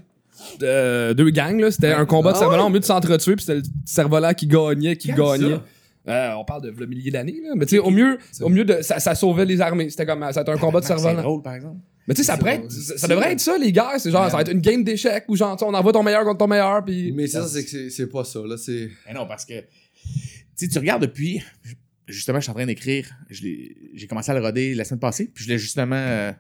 euh, 0.64 1.14
deux 1.14 1.30
gangs. 1.30 1.60
là. 1.60 1.70
C'était 1.72 1.92
un 1.92 2.06
combat 2.06 2.32
de 2.32 2.38
Ah 2.38 2.40
cerfs-volants 2.40 2.68
au 2.68 2.70
mieux 2.70 2.80
de 2.80 2.86
s'entretuer, 2.86 3.36
puis 3.36 3.46
c'était 3.46 3.58
le 3.60 3.64
cerf-volant 3.86 4.34
qui 4.34 4.48
gagnait, 4.48 4.96
qui 4.96 5.10
gagnait. 5.12 5.58
Euh, 6.08 6.34
on 6.34 6.44
parle 6.46 6.64
de 6.64 6.72
v'là 6.72 6.88
milliers 6.88 7.12
d'années, 7.12 7.40
là. 7.44 7.52
Mais 7.56 7.66
tu 7.68 7.76
sais, 7.76 7.80
au 7.80 7.92
mieux, 7.92 8.18
au 8.42 8.50
mieux 8.50 8.66
de, 8.66 8.82
ça, 8.82 9.00
ça 9.00 9.14
sauvait 9.14 9.46
les 9.46 9.62
armées. 9.62 9.90
C'était 9.92 10.06
comme, 10.08 10.26
ça 10.32 10.42
a 10.42 10.52
un 10.52 10.58
combat 10.58 10.80
de 10.80 10.86
C'est 10.86 10.94
cerfs-volants. 10.98 11.22
drôle, 11.22 11.42
par 11.44 11.54
exemple. 11.54 11.78
Mais 12.08 12.16
tu 12.16 12.24
sais, 12.24 12.28
ça, 12.32 12.40
C'est 12.42 12.48
être- 12.56 12.72
ça, 12.72 12.94
ça 12.94 12.98
C'est 12.98 13.08
devrait 13.10 13.26
vrai. 13.26 13.34
être 13.34 13.40
ça, 13.40 13.58
les 13.60 13.72
guerres. 13.72 14.00
C'est 14.00 14.10
genre, 14.10 14.24
Ouais. 14.24 14.30
ça 14.32 14.36
va 14.38 14.42
être 14.42 14.52
une 14.52 14.62
game 14.62 14.84
d'échecs 14.84 15.26
où 15.28 15.36
genre, 15.36 15.56
on 15.62 15.74
envoie 15.76 15.92
ton 15.94 16.02
meilleur 16.02 16.24
contre 16.24 16.40
ton 16.40 16.48
meilleur, 16.48 16.84
puis. 16.84 17.12
Mais 17.12 17.28
ça, 17.28 17.46
c'est 17.46 17.64
que 17.64 17.70
c'est- 17.70 17.90
c'est 17.92 18.08
pas 18.08 18.24
ça, 18.24 18.40
là. 18.40 18.58
C'est. 18.58 18.90
Mais 19.06 19.14
non, 19.14 19.28
parce 19.28 19.46
que 19.46 19.60
tu 19.60 19.66
sais, 20.56 20.68
tu 20.70 20.80
regardes 20.80 21.04
depuis. 21.04 21.44
Justement, 22.12 22.40
je 22.40 22.44
suis 22.44 22.52
en 22.52 22.56
train 22.56 22.66
d'écrire. 22.66 23.10
l'ai- 23.42 23.76
J'ai 23.94 24.08
commencé 24.08 24.32
à 24.32 24.34
le 24.34 24.42
roder 24.42 24.74
la 24.76 24.84
semaine 24.84 25.00
passée. 25.00 25.26
Puis 25.34 25.44
je 25.44 25.50
voulais 25.50 25.58
justement 25.60 25.96
euh, 25.96 26.32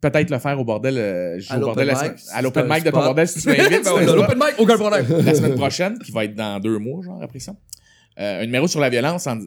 peut-être 0.00 0.30
le 0.30 0.38
faire 0.38 0.58
au 0.60 0.64
bordel. 0.64 0.96
euh, 0.98 1.38
je 1.38 1.46
joue 1.48 1.54
au 1.54 1.60
bordel 1.60 1.86
la 1.88 1.94
semaine- 1.94 2.16
à 2.32 2.42
l'open 2.42 2.66
mic 2.68 2.84
de 2.84 2.90
ton 2.90 2.98
bordel 3.00 3.28
si 3.28 3.40
tu 3.40 3.48
m'invites. 3.48 3.84
Ben, 3.84 4.06
l'open 4.16 4.38
mic, 4.38 4.54
aucun 4.58 4.76
problème. 4.76 5.06
la 5.24 5.34
semaine 5.34 5.54
prochaine, 5.54 5.98
qui 5.98 6.10
va 6.12 6.24
être 6.24 6.34
dans 6.34 6.58
deux 6.60 6.78
mois, 6.78 7.02
genre, 7.02 7.22
après 7.22 7.38
ça. 7.38 7.54
Euh, 8.18 8.42
un 8.42 8.46
numéro 8.46 8.66
sur 8.66 8.80
la 8.80 8.88
violence. 8.90 9.26
en- 9.26 9.38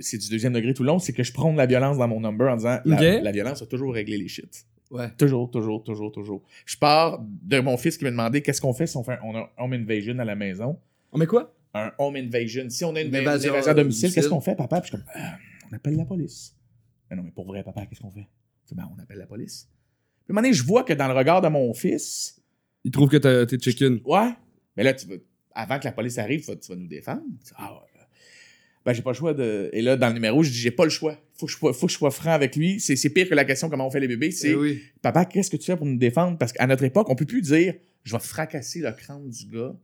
C'est 0.00 0.16
du 0.18 0.30
deuxième 0.30 0.52
degré 0.54 0.72
tout 0.72 0.82
le 0.82 0.88
long. 0.88 0.98
C'est 0.98 1.12
que 1.12 1.22
je 1.22 1.32
prône 1.32 1.56
la 1.56 1.66
violence 1.66 1.98
dans 1.98 2.08
mon 2.08 2.20
number 2.20 2.50
en 2.50 2.56
disant 2.56 2.78
la, 2.84 3.32
violence 3.32 3.60
a 3.62 3.66
toujours 3.66 3.92
réglé 3.92 4.16
les 4.16 4.28
shit. 4.28 4.64
Ouais. 4.90 5.10
Toujours, 5.18 5.50
toujours, 5.50 5.82
toujours, 5.82 6.12
toujours. 6.12 6.42
Je 6.64 6.76
pars 6.76 7.18
de 7.20 7.58
mon 7.60 7.76
fils 7.76 7.98
qui 7.98 8.04
m'a 8.04 8.10
demandé 8.10 8.40
qu'est-ce 8.42 8.60
qu'on 8.60 8.72
fait 8.72 8.86
si 8.86 8.96
on 8.96 9.02
fait 9.02 9.12
un, 9.14 9.18
on 9.24 9.34
a 9.36 9.50
home 9.58 9.72
invasion 9.72 10.18
à 10.18 10.24
la 10.24 10.34
maison. 10.36 10.78
On 11.12 11.18
met 11.18 11.26
quoi? 11.26 11.52
Un 11.74 11.92
home 11.98 12.16
invasion. 12.16 12.70
Si 12.70 12.84
on 12.84 12.94
a 12.94 13.00
une, 13.00 13.08
Une 13.08 13.14
une 13.14 13.20
invasion 13.20 13.52
à 13.54 13.74
domicile, 13.74 14.12
qu'est-ce 14.12 14.28
qu'on 14.28 14.40
fait, 14.40 14.54
papa? 14.54 14.80
Puis 14.80 14.92
je 14.92 14.96
suis 14.96 15.04
comme, 15.04 15.12
Ah, 15.22 15.36
on 15.70 15.74
appelle 15.76 15.96
la 15.96 16.04
police. 16.04 16.54
Mais 17.10 17.16
non, 17.16 17.22
mais 17.24 17.30
pour 17.32 17.46
vrai, 17.46 17.62
papa, 17.64 17.84
qu'est-ce 17.86 18.00
qu'on 18.00 18.10
fait? 18.12 18.26
Ben, 18.72 18.88
on 18.96 19.00
appelle 19.02 19.18
la 19.18 19.26
police. 19.26 19.68
Puis 20.24 20.30
à 20.30 20.32
un 20.32 20.34
moment 20.34 20.42
donné, 20.42 20.54
je 20.54 20.62
vois 20.64 20.84
que 20.84 20.92
dans 20.92 21.06
le 21.08 21.14
regard 21.14 21.40
de 21.42 21.48
mon 21.48 21.74
fils, 21.74 22.40
Il 22.84 22.90
trouve 22.90 23.08
que 23.08 23.16
t'as- 23.16 23.44
t'es 23.46 23.58
chicken. 23.58 24.00
ouais, 24.04 24.30
mais 24.76 24.82
là, 24.84 24.94
tu 24.94 25.06
vas, 25.06 25.16
avant 25.52 25.78
que 25.78 25.84
la 25.84 25.92
police 25.92 26.16
arrive, 26.18 26.40
tu 26.40 26.46
vas, 26.50 26.56
tu 26.56 26.68
vas 26.70 26.76
nous 26.76 26.86
défendre. 26.86 27.22
Ah, 27.56 27.72
ouais. 27.74 27.80
Ben, 28.84 28.92
j'ai 28.92 29.02
pas 29.02 29.10
le 29.12 29.16
choix 29.16 29.32
de. 29.32 29.70
Et 29.72 29.80
là, 29.80 29.96
dans 29.96 30.08
le 30.08 30.14
numéro, 30.14 30.42
je 30.42 30.50
dis, 30.50 30.58
j'ai 30.58 30.70
pas 30.70 30.84
le 30.84 30.90
choix. 30.90 31.18
Faut 31.34 31.46
que 31.46 31.52
je, 31.52 31.56
faut 31.56 31.72
que 31.86 31.92
je 31.92 31.96
sois 31.96 32.10
franc 32.10 32.32
avec 32.32 32.54
lui. 32.54 32.78
C'est 32.80 32.96
c'est 32.96 33.08
pire 33.10 33.26
que 33.28 33.34
la 33.34 33.44
question 33.46 33.70
comment 33.70 33.86
on 33.86 33.90
fait 33.90 34.00
les 34.00 34.08
bébés. 34.08 34.30
C'est 34.30 34.50
Eh 34.50 34.54
oui. 34.54 34.82
Papa, 35.02 35.24
qu'est-ce 35.24 35.50
que 35.50 35.56
tu 35.56 35.64
fais 35.64 35.76
pour 35.76 35.86
nous 35.86 35.96
défendre? 35.96 36.36
Parce 36.36 36.52
qu'à 36.52 36.66
notre 36.66 36.84
époque, 36.84 37.08
on 37.08 37.14
peut 37.16 37.24
plus 37.24 37.40
dire 37.42 37.74
je 38.02 38.12
vais 38.14 38.22
fracasser 38.22 38.80
le 38.80 38.92
crâne 38.92 39.28
du 39.30 39.46
gars. 39.46 39.74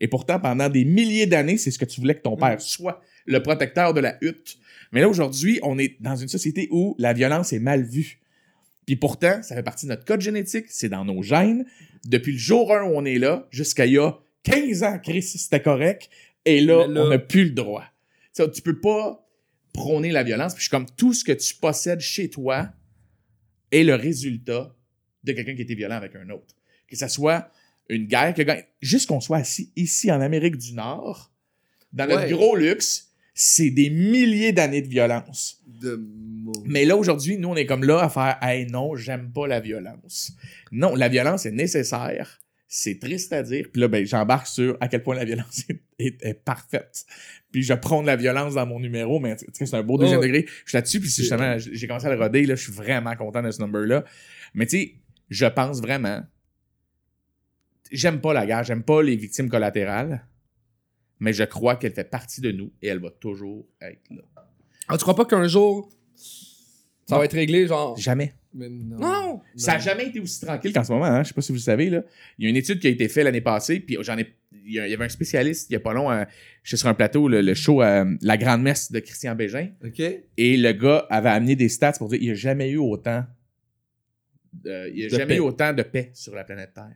Et 0.00 0.08
pourtant, 0.08 0.38
pendant 0.38 0.68
des 0.68 0.84
milliers 0.84 1.26
d'années, 1.26 1.58
c'est 1.58 1.70
ce 1.70 1.78
que 1.78 1.84
tu 1.84 2.00
voulais 2.00 2.14
que 2.14 2.22
ton 2.22 2.36
père 2.36 2.60
soit, 2.60 3.02
le 3.26 3.42
protecteur 3.42 3.94
de 3.94 4.00
la 4.00 4.16
hutte. 4.20 4.58
Mais 4.92 5.00
là, 5.00 5.08
aujourd'hui, 5.08 5.58
on 5.62 5.78
est 5.78 6.00
dans 6.00 6.16
une 6.16 6.28
société 6.28 6.68
où 6.70 6.94
la 6.98 7.12
violence 7.12 7.52
est 7.52 7.58
mal 7.58 7.82
vue. 7.82 8.20
Puis 8.86 8.96
pourtant, 8.96 9.42
ça 9.42 9.54
fait 9.54 9.62
partie 9.62 9.86
de 9.86 9.90
notre 9.90 10.04
code 10.04 10.20
génétique, 10.20 10.66
c'est 10.68 10.88
dans 10.88 11.04
nos 11.04 11.22
gènes. 11.22 11.66
Depuis 12.06 12.32
le 12.32 12.38
jour 12.38 12.74
1 12.74 12.84
où 12.84 12.92
on 12.94 13.04
est 13.04 13.18
là, 13.18 13.46
jusqu'à 13.50 13.86
il 13.86 13.94
y 13.94 13.98
a 13.98 14.18
15 14.44 14.82
ans, 14.82 14.98
Chris, 15.02 15.22
c'était 15.22 15.60
correct. 15.60 16.08
Et 16.44 16.60
là, 16.60 16.86
on 16.88 17.08
n'a 17.08 17.18
plus 17.18 17.44
le 17.44 17.50
droit. 17.50 17.84
Tu 18.34 18.42
tu 18.50 18.62
peux 18.62 18.80
pas 18.80 19.28
prôner 19.74 20.10
la 20.10 20.22
violence. 20.22 20.54
Puis 20.54 20.60
je 20.60 20.68
suis 20.68 20.70
comme 20.70 20.86
tout 20.96 21.12
ce 21.12 21.24
que 21.24 21.32
tu 21.32 21.54
possèdes 21.54 22.00
chez 22.00 22.30
toi 22.30 22.70
est 23.70 23.84
le 23.84 23.94
résultat 23.94 24.74
de 25.24 25.32
quelqu'un 25.32 25.54
qui 25.54 25.62
était 25.62 25.74
violent 25.74 25.96
avec 25.96 26.16
un 26.16 26.30
autre. 26.30 26.56
Que 26.88 26.96
ce 26.96 27.08
soit 27.08 27.50
une 27.88 28.06
guerre, 28.06 28.34
que 28.34 28.42
juste 28.80 29.08
qu'on 29.08 29.20
soit 29.20 29.38
assis 29.38 29.72
ici 29.76 30.10
en 30.12 30.20
Amérique 30.20 30.56
du 30.56 30.74
Nord, 30.74 31.32
dans 31.92 32.06
notre 32.06 32.22
Ouais. 32.24 32.30
gros 32.30 32.54
luxe, 32.56 33.10
c'est 33.34 33.70
des 33.70 33.88
milliers 33.90 34.52
d'années 34.52 34.82
de 34.82 34.88
violence. 34.88 35.62
De. 35.66 36.00
Mais 36.64 36.84
là, 36.84 36.96
aujourd'hui, 36.96 37.38
nous, 37.38 37.48
on 37.50 37.56
est 37.56 37.66
comme 37.66 37.84
là 37.84 38.00
à 38.02 38.08
faire 38.08 38.36
Hey, 38.42 38.66
non, 38.66 38.96
j'aime 38.96 39.30
pas 39.32 39.46
la 39.46 39.60
violence. 39.60 40.32
Non, 40.72 40.94
la 40.94 41.08
violence 41.08 41.46
est 41.46 41.52
nécessaire. 41.52 42.40
C'est 42.70 42.98
triste 42.98 43.32
à 43.32 43.42
dire. 43.42 43.66
Puis 43.72 43.80
là, 43.80 43.88
ben, 43.88 44.04
j'embarque 44.04 44.46
sur 44.48 44.76
à 44.80 44.88
quel 44.88 45.02
point 45.02 45.14
la 45.14 45.24
violence 45.24 45.64
est, 45.70 45.80
est- 45.98 46.22
est 46.22 46.34
parfaite. 46.34 47.06
Puis 47.50 47.62
je 47.62 47.72
prône 47.72 48.04
la 48.04 48.16
violence 48.16 48.54
dans 48.54 48.66
mon 48.66 48.78
numéro, 48.80 49.20
mais 49.20 49.36
c'est 49.54 49.72
un 49.74 49.82
beau 49.82 49.96
deuxième 49.96 50.20
degré. 50.20 50.44
Je 50.64 50.70
suis 50.70 50.76
là-dessus, 50.76 51.00
puis 51.00 51.08
justement, 51.08 51.56
j'ai 51.58 51.86
commencé 51.86 52.06
à 52.06 52.14
le 52.14 52.20
roder, 52.20 52.44
là, 52.44 52.56
je 52.56 52.62
suis 52.64 52.72
vraiment 52.72 53.14
content 53.16 53.42
de 53.42 53.50
ce 53.50 53.60
number-là. 53.62 54.04
Mais 54.52 54.66
tu 54.66 54.78
sais, 54.78 54.94
je 55.30 55.46
pense 55.46 55.80
vraiment. 55.80 56.20
J'aime 57.90 58.20
pas 58.20 58.32
la 58.32 58.46
guerre, 58.46 58.64
j'aime 58.64 58.82
pas 58.82 59.02
les 59.02 59.16
victimes 59.16 59.48
collatérales, 59.48 60.24
mais 61.20 61.32
je 61.32 61.44
crois 61.44 61.76
qu'elle 61.76 61.92
fait 61.92 62.08
partie 62.10 62.40
de 62.40 62.52
nous 62.52 62.72
et 62.82 62.88
elle 62.88 62.98
va 63.00 63.10
toujours 63.10 63.66
être 63.80 64.02
là. 64.10 64.22
Ah, 64.88 64.96
tu 64.96 65.02
crois 65.02 65.14
pas 65.16 65.24
qu'un 65.24 65.46
jour, 65.48 65.90
ça 66.14 67.14
Non. 67.14 67.18
va 67.18 67.24
être 67.24 67.34
réglé, 67.34 67.66
genre? 67.66 67.96
Jamais. 67.96 68.34
Mais 68.54 68.68
non. 68.70 68.98
Non! 68.98 69.40
Ça 69.56 69.74
n'a 69.74 69.78
jamais 69.78 70.06
été 70.06 70.20
aussi 70.20 70.40
tranquille 70.44 70.72
qu'en 70.72 70.82
ce 70.84 70.90
moment. 70.92 71.04
Hein? 71.04 71.22
Je 71.22 71.28
sais 71.28 71.34
pas 71.34 71.42
si 71.42 71.52
vous 71.52 71.56
le 71.58 71.62
savez. 71.62 71.90
Là. 71.90 72.02
Il 72.38 72.44
y 72.44 72.46
a 72.46 72.50
une 72.50 72.56
étude 72.56 72.80
qui 72.80 72.86
a 72.86 72.90
été 72.90 73.08
faite 73.08 73.24
l'année 73.24 73.40
passée, 73.42 73.80
puis 73.80 73.96
j'en 74.00 74.16
ai. 74.18 74.34
Il 74.64 74.72
y, 74.72 74.80
avait 74.80 75.04
un 75.04 75.08
spécialiste 75.08 75.70
il 75.70 75.74
y 75.74 75.76
a 75.76 75.80
pas 75.80 75.92
long, 75.94 76.10
euh, 76.10 76.24
j'étais 76.62 76.76
sur 76.78 76.88
un 76.88 76.94
plateau, 76.94 77.28
le, 77.28 77.40
le 77.42 77.54
show 77.54 77.82
euh, 77.82 78.14
La 78.22 78.36
Grande 78.36 78.62
Messe 78.62 78.90
de 78.92 78.98
Christian 79.00 79.34
Bégin, 79.34 79.70
OK? 79.84 80.00
et 80.00 80.56
le 80.58 80.72
gars 80.72 81.06
avait 81.10 81.28
amené 81.30 81.56
des 81.56 81.68
stats 81.70 81.92
pour 81.92 82.08
dire 82.08 82.18
qu'il 82.18 82.28
n'y 82.28 82.32
a 82.32 82.34
jamais 82.36 82.68
eu 82.70 82.76
autant. 82.78 83.24
de- 84.52 84.88
il 84.90 84.94
n'y 84.96 85.02
a 85.04 85.08
De 85.08 85.10
jamais 85.10 85.26
paix. 85.26 85.36
eu 85.36 85.40
autant 85.40 85.72
de 85.72 85.82
paix 85.82 86.10
sur 86.14 86.34
la 86.34 86.44
planète 86.44 86.72
Terre. 86.74 86.94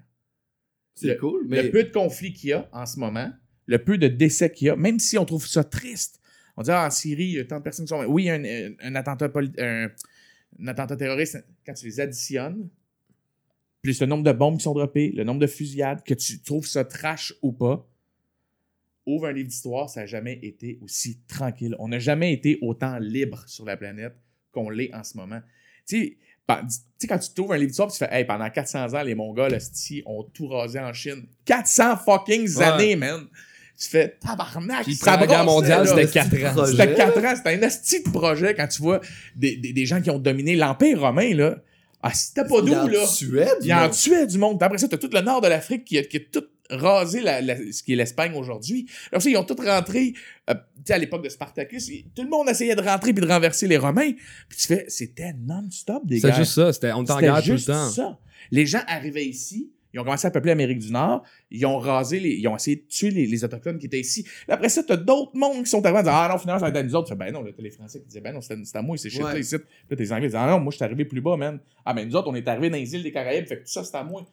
C'est 0.94 1.08
Le- 1.08 1.14
cool, 1.16 1.46
mais. 1.48 1.62
Le 1.64 1.70
peu 1.70 1.84
de 1.84 1.90
conflits 1.90 2.32
qu'il 2.32 2.50
y 2.50 2.52
a 2.52 2.68
en 2.72 2.86
ce 2.86 2.98
moment, 2.98 3.30
le 3.66 3.78
peu 3.82 3.96
de 3.98 4.08
décès 4.08 4.50
qu'il 4.52 4.66
y 4.66 4.70
a, 4.70 4.76
même 4.76 4.98
si 4.98 5.16
on 5.18 5.24
trouve 5.24 5.46
ça 5.46 5.64
triste. 5.64 6.20
On 6.56 6.62
dit, 6.62 6.70
ah, 6.70 6.86
en 6.86 6.90
Syrie, 6.90 7.24
il 7.24 7.32
y 7.32 7.38
a 7.40 7.44
tant 7.44 7.58
de 7.58 7.62
personnes 7.62 7.86
qui 7.86 7.90
sont. 7.90 8.04
Oui, 8.04 8.28
un, 8.28 8.44
un- 8.44 8.72
un 8.80 8.94
attentat, 8.94 9.30
un, 9.58 9.88
un 10.60 10.66
attentat 10.68 10.96
terroriste, 10.96 11.42
quand 11.64 11.72
tu 11.72 11.86
les 11.86 11.98
additionnes, 12.00 12.68
plus 13.80 14.00
le 14.00 14.06
nombre 14.06 14.22
de 14.24 14.32
bombes 14.32 14.58
qui 14.58 14.64
sont 14.64 14.74
droppées, 14.74 15.12
le 15.12 15.24
nombre 15.24 15.40
de 15.40 15.46
fusillades, 15.46 16.02
que 16.04 16.14
tu 16.14 16.40
trouves 16.42 16.66
ça 16.66 16.84
trash 16.84 17.32
ou 17.42 17.52
pas, 17.52 17.88
ouvre 19.06 19.26
un 19.26 19.32
livre 19.32 19.48
d'histoire, 19.48 19.88
ça 19.90 20.00
n'a 20.00 20.06
jamais 20.06 20.38
été 20.42 20.78
aussi 20.82 21.18
tranquille. 21.26 21.74
On 21.78 21.88
n'a 21.88 21.98
jamais 21.98 22.32
été 22.32 22.58
autant 22.60 22.98
libre 22.98 23.42
sur 23.48 23.64
la 23.64 23.76
planète 23.76 24.14
qu'on 24.52 24.68
l'est 24.70 24.94
en 24.94 25.02
ce 25.02 25.16
moment. 25.16 25.40
Tu 25.88 25.96
sais, 25.96 26.10
pa- 26.10 26.18
tu 26.18 26.21
sais, 26.98 27.06
quand 27.06 27.18
tu 27.18 27.30
trouves 27.34 27.52
un 27.52 27.56
livre 27.56 27.68
d'histoire, 27.68 27.90
tu 27.90 27.98
fais, 27.98 28.08
hey, 28.10 28.24
pendant 28.24 28.48
400 28.48 28.94
ans, 28.94 29.02
les 29.02 29.14
Mongols, 29.14 29.58
ont 30.06 30.22
tout 30.34 30.48
rasé 30.48 30.78
en 30.80 30.92
Chine. 30.92 31.24
400 31.44 31.96
fucking 31.98 32.56
Ouais. 32.56 32.64
années, 32.64 32.96
man! 32.96 33.26
Tu 33.78 33.88
fais 33.88 34.16
tabarnak! 34.20 34.84
Puis 34.84 34.94
ça 34.94 35.16
la 35.16 35.26
guerre 35.26 35.44
mondiale, 35.44 35.88
c'était 35.88 36.06
4 36.06 36.58
ans. 36.58 36.66
C'était 36.66 36.94
4 36.94 37.18
ans, 37.24 37.34
c'était 37.36 37.50
un 37.56 37.62
esti 37.62 38.02
de 38.02 38.10
projet 38.10 38.54
quand 38.54 38.68
tu 38.68 38.82
vois 38.82 39.00
des, 39.34 39.56
des, 39.56 39.72
des 39.72 39.86
gens 39.86 40.00
qui 40.00 40.10
ont 40.10 40.18
dominé 40.18 40.54
l'Empire 40.56 41.00
romain, 41.00 41.34
là. 41.34 41.56
Ah, 42.02 42.12
c'était 42.12 42.44
pas 42.44 42.56
Il 42.58 42.64
doux, 42.66 42.74
en 42.74 42.86
là. 42.88 43.06
tuait 43.16 43.44
du 43.60 43.66
Il 43.68 43.72
en 43.74 43.88
tuait 43.88 44.26
du 44.26 44.36
monde. 44.38 44.60
Après 44.62 44.78
ça, 44.78 44.88
t'as 44.88 44.98
tout 44.98 45.10
le 45.12 45.20
nord 45.20 45.40
de 45.40 45.46
l'Afrique 45.48 45.84
qui 45.84 45.98
a, 45.98 46.02
qui 46.02 46.16
a 46.16 46.20
tout 46.32 46.44
rasé 46.76 47.20
la- 47.20 47.40
la- 47.40 47.56
ce 47.72 47.82
qui 47.82 47.92
est 47.92 47.96
l'Espagne 47.96 48.32
aujourd'hui. 48.34 48.86
Alors 49.10 49.22
ça, 49.22 49.30
ils 49.30 49.36
ont 49.36 49.44
tout 49.44 49.56
rentré, 49.56 50.14
euh, 50.50 50.54
tu 50.54 50.60
sais, 50.86 50.92
à 50.94 50.98
l'époque 50.98 51.24
de 51.24 51.28
Spartacus, 51.28 51.90
tout 52.14 52.22
le 52.22 52.28
monde 52.28 52.48
essayait 52.48 52.74
de 52.74 52.82
rentrer 52.82 53.12
puis 53.12 53.24
de 53.24 53.30
renverser 53.30 53.66
les 53.68 53.76
Romains. 53.76 54.12
Puis 54.48 54.58
tu 54.58 54.66
fais, 54.66 54.84
c'était 54.88 55.32
non-stop 55.38 56.04
des 56.06 56.20
C'est 56.20 56.28
guerres. 56.28 56.36
juste 56.36 56.52
ça, 56.54 56.72
c'était, 56.72 56.92
on 56.92 56.98
en 57.00 57.06
C'était 57.06 57.20
guerre 57.20 57.42
tout 57.42 57.50
le 57.50 57.56
juste 57.56 57.66
temps. 57.68 57.88
ça. 57.90 58.18
Les 58.50 58.66
gens 58.66 58.82
arrivaient 58.86 59.26
ici, 59.26 59.70
Ils 59.94 60.00
ont 60.00 60.04
commencé 60.04 60.26
à 60.26 60.30
peupler 60.30 60.52
l'Amérique 60.52 60.78
du 60.78 60.90
Nord. 60.90 61.22
Ils 61.50 61.66
ont 61.66 61.76
rasé, 61.76 62.18
les, 62.18 62.30
ils 62.30 62.48
ont 62.48 62.56
essayé 62.56 62.76
de 62.78 62.86
tuer 62.88 63.10
les, 63.10 63.26
les 63.26 63.44
Autochtones 63.44 63.78
qui 63.78 63.84
étaient 63.84 64.00
ici. 64.00 64.26
Là, 64.48 64.54
après 64.54 64.70
ça, 64.70 64.82
t'as 64.82 64.96
d'autres 64.96 65.32
mondes 65.36 65.64
qui 65.64 65.68
sont 65.68 65.84
arrivés 65.84 65.98
à 65.98 66.02
dire 66.02 66.14
Ah 66.14 66.30
non, 66.32 66.38
finalement, 66.38 66.60
ça 66.60 66.64
va 66.64 66.70
être 66.70 66.76
à 66.78 66.82
nous 66.82 66.94
autres. 66.94 67.08
Tu 67.08 67.12
fais, 67.12 67.18
ben 67.18 67.30
non, 67.30 67.42
là, 67.42 67.50
t'as 67.54 67.62
les 67.62 67.70
Français 67.70 68.00
qui 68.00 68.06
disaient 68.06 68.22
Ben 68.22 68.32
non, 68.32 68.40
c'est 68.40 68.54
à, 68.54 68.56
c'est 68.64 68.80
moi, 68.80 68.96
c'est 68.96 69.10
shit 69.10 69.22
Ouais. 69.22 69.34
là 69.34 69.38
ici. 69.38 69.58
Puis 69.58 69.66
Là, 69.90 69.96
t'es 69.98 70.02
les 70.02 70.10
Anglais 70.14 70.28
qui 70.28 70.32
disent 70.32 70.40
Ah 70.42 70.46
non, 70.50 70.60
moi, 70.60 70.70
je 70.70 70.76
suis 70.76 70.84
arrivé 70.86 71.04
plus 71.04 71.20
bas, 71.20 71.36
man. 71.36 71.60
Ah, 71.84 71.92
ben 71.92 72.08
nous 72.08 72.16
autres, 72.16 72.28
on 72.30 72.34
est 72.34 72.48
arrivés 72.48 72.70
dans 72.70 72.78
les 72.78 72.94
îles 72.94 73.02
des 73.02 73.12
Caraïbes, 73.12 73.46
fait 73.46 73.56
que 73.56 73.60
tout 73.64 73.70
ça, 73.70 73.84
c'est 73.84 73.94
à 73.94 74.02
moi. 74.02 74.26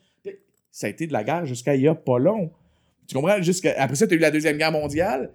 Ça 0.72 0.88
a 0.88 0.90
été 0.90 1.08
de 1.08 1.14
la 1.14 1.24
guerre 1.24 1.46
jusqu'à 1.46 1.76
il 1.76 1.82
y 1.82 1.88
a 1.88 1.96
pas 1.96 2.20
long. 2.20 2.52
Tu 3.08 3.16
comprends? 3.16 3.42
Jusqu'à, 3.42 3.74
après 3.82 3.96
ça, 3.96 4.08
t'as 4.08 4.16
eu 4.16 4.20
la 4.20 4.32
Deuxième 4.32 4.58
Guerre 4.58 4.72
mondiale. 4.72 5.32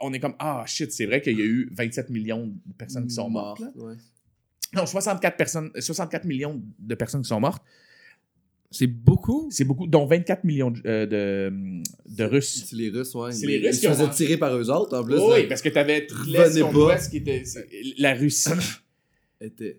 On 0.00 0.12
est 0.12 0.20
comme 0.20 0.34
Ah 0.38 0.62
shit, 0.66 0.92
c'est 0.92 1.06
vrai 1.06 1.22
qu'il 1.22 1.38
y 1.38 1.42
a 1.42 1.44
eu 1.46 1.70
27 1.72 2.10
millions 2.10 2.46
de 2.66 2.72
personnes 2.76 3.06
qui 3.06 3.14
sont 3.14 3.30
mortes. 3.30 3.60
là. 3.60 3.70
Ouais. 3.76 3.94
Non, 4.74 4.84
64, 4.84 5.36
personnes, 5.36 5.70
64 5.78 6.24
millions 6.24 6.60
de 6.78 6.94
personnes 6.94 7.22
qui 7.22 7.28
sont 7.28 7.40
mortes. 7.40 7.62
C'est 8.70 8.88
beaucoup? 8.88 9.48
C'est 9.50 9.64
beaucoup, 9.64 9.86
dont 9.86 10.04
24 10.06 10.44
millions 10.44 10.70
de, 10.72 10.82
euh, 10.86 11.06
de, 11.06 11.82
de 12.14 12.24
Russes. 12.24 12.64
C'est 12.68 12.76
les 12.76 12.90
Russes, 12.90 13.14
ouais. 13.14 13.32
C'est 13.32 13.46
les 13.46 13.58
Russes 13.58 13.76
qui 13.78 13.86
se 13.86 13.88
ont 13.88 13.94
faisaient 13.94 14.10
tirer 14.10 14.36
par 14.36 14.54
eux 14.54 14.68
autres, 14.70 14.98
en 14.98 15.04
plus. 15.04 15.18
oui, 15.18 15.42
là. 15.42 15.48
parce 15.48 15.62
que 15.62 15.68
t'avais 15.70 16.06
l'Est 16.26 17.10
qui 17.10 17.16
était. 17.18 17.42
La 17.96 18.14
Russie. 18.14 18.50
Était- 19.40 19.78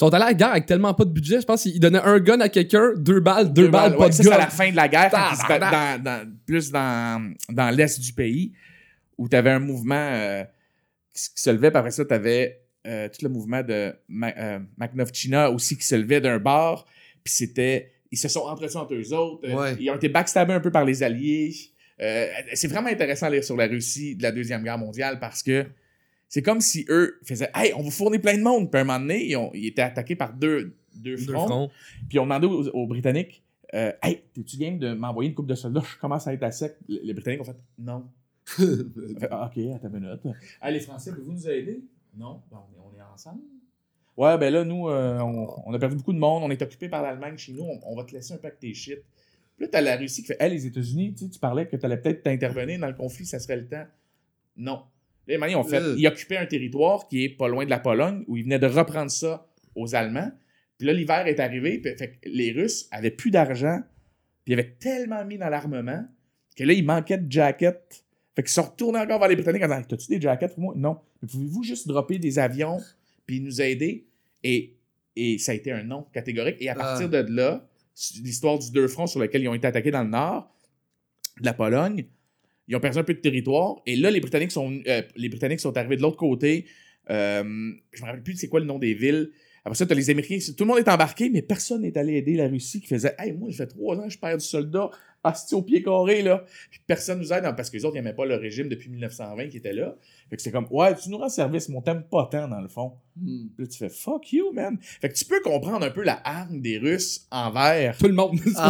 sont 0.00 0.12
allés 0.14 0.24
à 0.24 0.28
la 0.28 0.34
guerre 0.34 0.50
avec 0.50 0.66
tellement 0.66 0.92
pas 0.94 1.04
de 1.04 1.10
budget. 1.10 1.40
Je 1.40 1.46
pense 1.46 1.62
qu'ils 1.62 1.78
donnaient 1.80 2.00
un 2.02 2.18
gun 2.18 2.40
à 2.40 2.48
quelqu'un, 2.48 2.92
deux 2.96 3.20
balles, 3.20 3.52
deux, 3.52 3.68
balles, 3.68 3.92
pas 3.96 4.04
ouais, 4.04 4.08
de 4.08 4.14
ça, 4.14 4.22
c'est 4.22 4.28
gun. 4.28 4.34
à 4.34 4.38
la 4.38 4.48
fin 4.48 4.70
de 4.70 4.76
la 4.76 4.88
guerre, 4.88 5.10
quand 5.10 5.28
ils 5.32 5.36
se 5.36 5.46
Tabarnak. 5.46 5.70
battaient 5.72 6.02
dans, 6.02 6.24
dans- 6.24 6.32
plus 6.46 6.70
dans, 6.70 7.32
dans 7.50 7.70
l'Est 7.70 8.00
du 8.00 8.12
pays, 8.12 8.52
où 9.18 9.28
t'avais 9.28 9.50
un 9.50 9.58
mouvement 9.60 9.94
euh, 10.12 10.44
qui, 11.14 11.28
se 11.34 11.50
levait, 11.50 11.70
puis 11.70 11.78
après 11.78 11.90
ça, 11.90 12.04
t'avais 12.04 12.60
euh, 12.86 13.08
tout 13.08 13.22
le 13.24 13.28
mouvement 13.28 13.62
de 13.62 13.94
Ma- 14.08 14.34
euh, 14.36 14.58
Makhnovchina 14.78 15.50
aussi 15.50 15.76
qui 15.76 15.86
se 15.86 15.94
levait 15.94 16.20
d'un 16.20 16.38
bord, 16.38 16.86
puis 17.22 17.32
c'était. 17.32 17.92
Ils 18.12 18.18
se 18.18 18.26
sont 18.28 18.40
entretenus 18.40 18.76
entre 18.76 18.94
eux 18.94 19.12
autres. 19.12 19.48
Ouais. 19.48 19.76
Ils 19.78 19.88
ont 19.90 19.94
été 19.94 20.08
backstabbés 20.08 20.54
un 20.54 20.60
peu 20.60 20.72
par 20.72 20.84
les 20.84 21.02
Alliés. 21.04 21.54
Euh, 22.02 22.26
c'est 22.54 22.66
vraiment 22.66 22.88
intéressant 22.88 23.26
à 23.26 23.30
lire 23.30 23.44
sur 23.44 23.56
la 23.56 23.66
Russie 23.66 24.16
de 24.16 24.22
la 24.24 24.32
Deuxième 24.32 24.64
Guerre 24.64 24.78
mondiale 24.78 25.20
parce 25.20 25.42
que 25.44 25.66
c'est 26.30 26.40
comme 26.40 26.62
si 26.62 26.86
eux 26.88 27.18
faisaient 27.24 27.50
Hey, 27.54 27.74
on 27.74 27.82
vous 27.82 27.90
fournit 27.90 28.18
plein 28.18 28.38
de 28.38 28.42
monde. 28.42 28.70
Puis 28.70 28.78
à 28.78 28.80
un 28.80 28.84
moment 28.84 28.98
donné, 29.00 29.26
ils, 29.26 29.36
ont- 29.36 29.50
ils 29.52 29.66
étaient 29.66 29.82
attaqués 29.82 30.16
par 30.16 30.32
deux, 30.32 30.74
deux 30.94 31.16
Deux 31.16 31.32
fronts. 31.34 31.46
fronts. 31.46 31.70
Puis 32.08 32.18
on 32.18 32.22
demandait 32.22 32.46
aux, 32.46 32.68
aux 32.68 32.86
Britanniques 32.86 33.42
euh, 33.74 33.92
Hey, 34.02 34.22
t'es-tu 34.32 34.56
game 34.56 34.78
de 34.78 34.94
m'envoyer 34.94 35.28
une 35.28 35.34
coupe 35.34 35.46
de 35.48 35.54
soldats? 35.54 35.82
Je 35.94 35.98
commence 35.98 36.26
à 36.26 36.32
être 36.32 36.42
à 36.44 36.50
sec. 36.50 36.76
Les 36.88 37.12
Britanniques 37.12 37.42
ont 37.42 37.44
fait 37.44 37.56
Non. 37.78 38.06
Fait, 38.46 39.28
Ah, 39.30 39.50
ok, 39.54 39.62
attends 39.74 39.88
une 39.88 40.00
minute. 40.04 40.20
Ah, 40.60 40.70
les 40.70 40.80
Français, 40.80 41.10
pouvez-vous 41.10 41.32
nous 41.32 41.48
aider? 41.48 41.82
Non? 42.16 42.40
Ben, 42.50 42.58
on, 42.58 42.74
est, 42.74 42.80
on 42.96 42.98
est 42.98 43.02
ensemble. 43.12 43.42
Ouais, 44.16 44.36
ben 44.38 44.52
là, 44.52 44.64
nous, 44.64 44.88
euh, 44.88 45.18
on, 45.20 45.48
on 45.66 45.72
a 45.74 45.78
perdu 45.78 45.96
beaucoup 45.96 46.12
de 46.12 46.18
monde. 46.18 46.42
On 46.44 46.50
est 46.50 46.60
occupé 46.62 46.88
par 46.88 47.02
l'Allemagne 47.02 47.36
chez 47.38 47.52
nous. 47.52 47.62
On, 47.62 47.80
on 47.84 47.96
va 47.96 48.04
te 48.04 48.12
laisser 48.12 48.34
un 48.34 48.38
peu 48.38 48.48
avec 48.48 48.58
tes 48.58 48.74
shit. 48.74 48.98
Puis 49.56 49.64
là, 49.66 49.68
t'as 49.68 49.80
la 49.80 49.96
Russie 49.96 50.22
qui 50.22 50.28
fait 50.28 50.36
Hey, 50.40 50.50
les 50.50 50.66
États-Unis, 50.66 51.14
tu 51.14 51.24
sais, 51.24 51.30
tu 51.30 51.38
parlais 51.38 51.66
que 51.68 51.76
t'allais 51.76 51.96
peut-être 51.96 52.22
t'intervenir 52.22 52.78
dans 52.80 52.88
le 52.88 52.94
conflit, 52.94 53.24
ça 53.26 53.38
serait 53.38 53.56
le 53.56 53.66
temps. 53.68 53.84
Non. 54.56 54.82
Là, 55.38 55.48
ils 55.48 55.56
ont 55.56 55.64
fait. 55.64 55.80
Euh. 55.80 55.94
Ils 55.96 56.06
occupaient 56.06 56.36
un 56.36 56.46
territoire 56.46 57.06
qui 57.08 57.24
est 57.24 57.28
pas 57.28 57.48
loin 57.48 57.64
de 57.64 57.70
la 57.70 57.78
Pologne, 57.78 58.24
où 58.26 58.36
ils 58.36 58.44
venaient 58.44 58.58
de 58.58 58.66
reprendre 58.66 59.10
ça 59.10 59.46
aux 59.74 59.94
Allemands. 59.94 60.30
Puis 60.78 60.86
là, 60.86 60.92
l'hiver 60.92 61.26
est 61.26 61.40
arrivé, 61.40 61.78
puis 61.78 61.94
fait 61.96 62.18
les 62.24 62.52
Russes 62.52 62.88
avaient 62.90 63.10
plus 63.10 63.30
d'argent, 63.30 63.80
puis 64.44 64.52
ils 64.52 64.58
avaient 64.58 64.76
tellement 64.80 65.24
mis 65.24 65.38
dans 65.38 65.48
l'armement 65.48 66.06
que 66.56 66.64
là, 66.64 66.72
il 66.72 66.84
manquait 66.84 67.18
de 67.18 67.30
jackets. 67.30 68.04
Fait 68.34 68.42
qu'ils 68.42 68.50
sont 68.50 68.62
retournés 68.62 68.98
encore 68.98 69.18
vers 69.18 69.28
les 69.28 69.36
Britanniques 69.36 69.62
en 69.62 69.68
disant 69.68 69.82
T'as-tu 69.88 70.08
des 70.08 70.20
jackets 70.20 70.48
pour 70.48 70.60
moi? 70.60 70.74
Non. 70.76 70.98
Mais 71.22 71.28
pouvez-vous 71.28 71.62
juste 71.62 71.86
dropper 71.86 72.18
des 72.18 72.38
avions 72.38 72.78
puis 73.26 73.40
nous 73.40 73.60
aider? 73.60 74.06
Et, 74.42 74.76
et 75.16 75.38
ça 75.38 75.52
a 75.52 75.54
été 75.54 75.70
un 75.70 75.82
non 75.82 76.06
catégorique. 76.12 76.56
Et 76.60 76.68
à 76.68 76.74
partir 76.74 77.08
de 77.08 77.18
là, 77.18 77.68
l'histoire 78.22 78.58
du 78.58 78.70
deux 78.70 78.88
fronts 78.88 79.06
sur 79.06 79.20
lesquels 79.20 79.42
ils 79.42 79.48
ont 79.48 79.54
été 79.54 79.66
attaqués 79.66 79.90
dans 79.90 80.02
le 80.02 80.10
nord 80.10 80.54
de 81.40 81.44
la 81.44 81.52
Pologne, 81.52 82.06
ils 82.70 82.76
ont 82.76 82.80
perdu 82.80 82.98
un 82.98 83.04
peu 83.04 83.14
de 83.14 83.18
territoire. 83.18 83.82
Et 83.84 83.96
là, 83.96 84.10
les 84.12 84.20
Britanniques 84.20 84.52
sont, 84.52 84.80
euh, 84.86 85.02
les 85.16 85.28
Britanniques 85.28 85.58
sont 85.58 85.76
arrivés 85.76 85.96
de 85.96 86.02
l'autre 86.02 86.16
côté. 86.16 86.66
Euh, 87.10 87.42
je 87.92 88.00
me 88.00 88.06
rappelle 88.06 88.22
plus 88.22 88.36
c'est 88.36 88.48
quoi 88.48 88.60
le 88.60 88.66
nom 88.66 88.78
des 88.78 88.94
villes. 88.94 89.32
Après 89.64 89.76
ça, 89.76 89.84
tu 89.84 89.92
as 89.92 89.96
les 89.96 90.08
Américains. 90.08 90.38
Tout 90.56 90.64
le 90.64 90.68
monde 90.68 90.78
est 90.78 90.88
embarqué, 90.88 91.28
mais 91.30 91.42
personne 91.42 91.82
n'est 91.82 91.98
allé 91.98 92.14
aider 92.14 92.34
la 92.34 92.46
Russie 92.46 92.80
qui 92.80 92.86
faisait 92.86 93.14
Hey, 93.18 93.32
moi, 93.32 93.50
ça 93.50 93.66
fait 93.66 93.66
trois 93.66 93.96
ans 93.96 94.08
je 94.08 94.18
perds 94.18 94.38
du 94.38 94.44
soldat, 94.44 94.88
asti 95.24 95.56
au 95.56 95.62
pied 95.62 95.82
carré, 95.82 96.22
là. 96.22 96.44
Puis 96.70 96.80
personne 96.86 97.18
nous 97.18 97.32
aide, 97.32 97.42
parce 97.56 97.70
que 97.70 97.76
les 97.76 97.84
autres, 97.84 97.96
n'aimaient 97.96 98.14
pas 98.14 98.24
le 98.24 98.36
régime 98.36 98.68
depuis 98.68 98.88
1920 98.88 99.48
qui 99.48 99.56
était 99.56 99.72
là. 99.72 99.96
Fait 100.30 100.36
que 100.36 100.42
c'est 100.42 100.52
comme 100.52 100.66
Ouais, 100.70 100.94
tu 100.94 101.10
nous 101.10 101.18
rends 101.18 101.28
service, 101.28 101.68
mais 101.68 101.76
on 101.76 101.82
t'aime 101.82 102.04
pas 102.10 102.28
tant, 102.30 102.46
dans 102.48 102.60
le 102.60 102.68
fond. 102.68 102.92
Puis 103.22 103.50
là, 103.58 103.66
tu 103.66 103.76
fais 103.76 103.88
Fuck 103.90 104.32
you, 104.32 104.52
man. 104.52 104.78
Fait 104.80 105.08
que 105.10 105.14
tu 105.14 105.24
peux 105.24 105.40
comprendre 105.40 105.84
un 105.84 105.90
peu 105.90 106.02
la 106.02 106.20
hargne 106.24 106.60
des 106.62 106.78
Russes 106.78 107.26
envers. 107.30 107.96
Tout 107.98 108.06
le 108.06 108.14
monde. 108.14 108.38
Tous 108.42 108.54
ben 108.54 108.68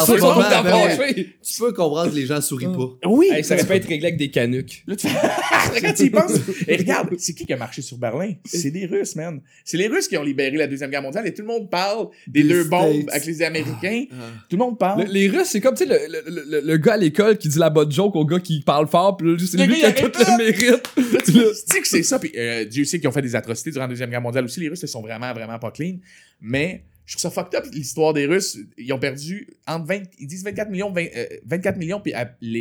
fâchés. 0.65 1.37
Tu 1.43 1.61
peux 1.61 1.73
comprendre 1.73 2.11
que 2.11 2.17
les 2.17 2.27
gens 2.27 2.41
sourient 2.41 2.67
pas. 2.67 2.89
Oui, 3.09 3.29
Hey, 3.31 3.45
ça 3.45 3.55
aurait 3.55 3.67
pas 3.67 3.77
être 3.77 3.87
réglé 3.87 4.07
avec 4.09 4.19
des 4.19 4.31
canucks. 4.31 4.83
Là, 4.87 4.97
tu 4.97 5.07
fais... 5.09 5.19
Quand 5.83 5.93
tu 5.95 6.05
y 6.05 6.11
penses, 6.11 6.33
et 6.67 6.77
regarde, 6.77 7.11
c'est 7.19 7.35
qui 7.35 7.45
qui 7.47 7.53
a 7.53 7.57
marché 7.57 7.83
sur 7.83 7.97
Berlin? 7.99 8.33
C'est 8.45 8.71
des 8.71 8.87
Russes, 8.87 9.15
man. 9.15 9.41
C'est 9.65 9.77
les 9.77 9.87
Russes 9.87 10.09
qui 10.09 10.17
ont 10.17 10.23
libéré 10.23 10.57
la 10.57 10.67
Deuxième 10.67 10.91
Guerre 10.91 11.03
mondiale 11.03 11.27
et 11.27 11.35
tout 11.35 11.43
le 11.43 11.49
monde 11.49 11.71
parle 11.71 12.09
des, 12.27 12.43
Des 12.43 12.49
deux 12.49 12.65
States. 12.65 12.71
bombes 12.71 13.11
avec 13.11 13.25
les 13.27 13.43
Américains. 13.43 14.05
Ah. 14.11 14.15
Tout 14.49 14.57
le 14.57 14.65
monde 14.65 14.79
parle. 14.79 15.03
Le- 15.05 15.13
les 15.13 15.29
Russes, 15.29 15.49
c'est 15.51 15.61
comme, 15.61 15.75
tu 15.77 15.85
sais, 15.87 15.91
le, 16.09 16.21
le, 16.29 16.45
le, 16.49 16.61
le 16.67 16.77
gars 16.79 16.95
à 16.95 16.97
l'école 16.97 17.37
qui 17.39 17.49
dit 17.49 17.59
la 17.59 17.71
bonne 17.71 17.93
joke 17.93 18.17
au 18.17 18.25
gars 18.25 18.41
qui 18.41 18.63
parle 18.63 18.89
fort, 18.89 19.17
pis 19.17 19.25
là, 19.27 19.37
c'est 19.39 19.59
Le 19.59 19.65
lui 19.67 19.77
qui 19.77 19.85
a 19.85 19.93
tout 19.93 20.11
le 20.19 20.37
mérite. 20.39 20.89
Là, 21.13 21.21
tu 21.25 21.33
sais 21.33 21.81
que 21.81 21.89
c'est 21.89 22.03
ça. 22.03 22.19
Puis 22.19 22.33
euh, 22.37 22.65
Dieu 22.65 22.85
sait 22.85 22.99
qu'ils 22.99 23.09
ont 23.09 23.13
fait 23.13 23.23
des 23.23 23.35
atrocités 23.37 23.71
durant 23.71 23.85
la 23.85 23.89
Deuxième 23.89 24.11
Guerre 24.11 24.21
mondiale 24.21 24.45
aussi. 24.45 24.61
Les 24.61 24.69
Russes, 24.69 24.83
ils 24.83 24.89
sont 24.89 25.03
vraiment, 25.03 25.33
vraiment 25.33 25.59
pas 25.59 25.71
clean. 25.71 25.97
Mais 26.41 26.85
je 27.07 27.17
trouve 27.17 27.23
ça 27.23 27.31
fucked 27.43 27.55
up, 27.59 27.67
l'histoire 27.73 28.13
des 28.13 28.27
Russes. 28.27 28.59
Ils 28.79 28.93
ont 28.93 28.99
perdu 28.99 29.49
entre 29.67 29.87
20, 29.87 30.03
ils 30.19 30.27
disent 30.27 30.45
24 30.45 30.71
millions, 30.71 30.93
20, 30.93 31.07
euh, 31.17 31.27
24 31.47 31.77
millions, 31.79 32.01
puis 32.01 32.13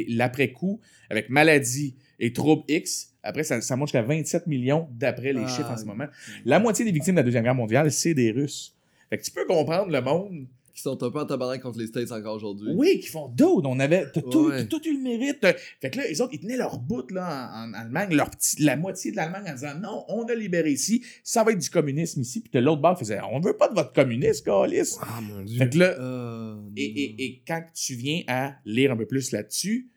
l'après-coup, 0.09 0.79
avec 1.09 1.29
maladie 1.29 1.95
et 2.19 2.33
troubles 2.33 2.63
X, 2.67 3.07
après, 3.21 3.43
ça, 3.43 3.59
ça 3.61 3.75
monte 3.75 3.89
jusqu'à 3.89 4.01
27 4.01 4.47
millions 4.47 4.87
d'après 4.91 5.33
les 5.33 5.41
Ah. 5.43 5.47
chiffres 5.47 5.69
en 5.71 5.77
ce 5.77 5.85
moment. 5.85 6.05
La 6.45 6.59
moitié 6.59 6.85
des 6.85 6.91
victimes 6.91 7.15
de 7.15 7.19
la 7.19 7.23
Deuxième 7.23 7.43
Guerre 7.43 7.55
mondiale, 7.55 7.91
c'est 7.91 8.13
des 8.13 8.31
Russes. 8.31 8.75
Fait 9.09 9.17
que 9.17 9.23
tu 9.23 9.31
peux 9.31 9.45
comprendre 9.45 9.91
le 9.91 10.01
monde 10.01 10.47
Qui 10.79 10.83
sont 10.83 11.03
un 11.03 11.11
peu 11.11 11.19
en 11.19 11.25
tabarnak 11.25 11.61
contre 11.61 11.77
les 11.77 11.87
States 11.87 12.09
encore 12.13 12.35
aujourd'hui. 12.37 12.69
oui, 12.73 13.01
qui 13.01 13.07
font 13.07 13.27
d'autres. 13.27 13.67
On 13.67 13.79
avait 13.81 14.09
t'as 14.13 14.21
tout, 14.21 14.47
Ouais. 14.47 14.59
t'as 14.59 14.65
tout 14.65 14.81
eu 14.87 14.93
le 14.95 15.03
mérite. 15.03 15.41
T'as- 15.41 15.53
Fait 15.81 15.89
que 15.89 15.97
là, 15.97 16.07
les 16.07 16.21
autres, 16.21 16.33
ils 16.33 16.39
tenaient 16.39 16.55
leur 16.55 16.79
bout 16.79 17.11
là, 17.11 17.51
en, 17.53 17.69
en 17.71 17.73
Allemagne, 17.73 18.15
leur 18.15 18.29
petit, 18.29 18.61
la 18.61 18.77
moitié 18.77 19.11
de 19.11 19.17
l'Allemagne 19.17 19.43
en 19.49 19.53
disant 19.55 19.75
non, 19.77 20.05
on 20.07 20.23
a 20.23 20.35
libéré 20.35 20.71
ici, 20.71 21.03
ça 21.21 21.43
va 21.43 21.51
être 21.51 21.59
du 21.59 21.69
communisme 21.69 22.21
ici. 22.21 22.39
Puis 22.39 22.49
de 22.53 22.59
l'autre 22.59 22.81
bord, 22.81 22.95
ils 22.97 22.99
faisaient 22.99 23.19
on 23.29 23.41
veut 23.41 23.57
pas 23.57 23.67
de 23.67 23.73
votre 23.75 23.91
communisme, 23.91 24.45
Calis. 24.45 24.95
Ah, 25.01 25.19
mon 25.21 25.41
dieu. 25.43 25.57
Fait 25.57 25.69
que 25.69 25.77
là, 25.79 25.99
Euh, 25.99 26.61
et, 26.77 26.85
et, 26.85 27.23
et 27.25 27.43
quand 27.45 27.61
tu 27.75 27.95
viens 27.95 28.21
à 28.27 28.55
lire 28.63 28.93
un 28.93 28.95
peu 28.95 29.05
plus 29.05 29.31
là-dessus, 29.33 29.89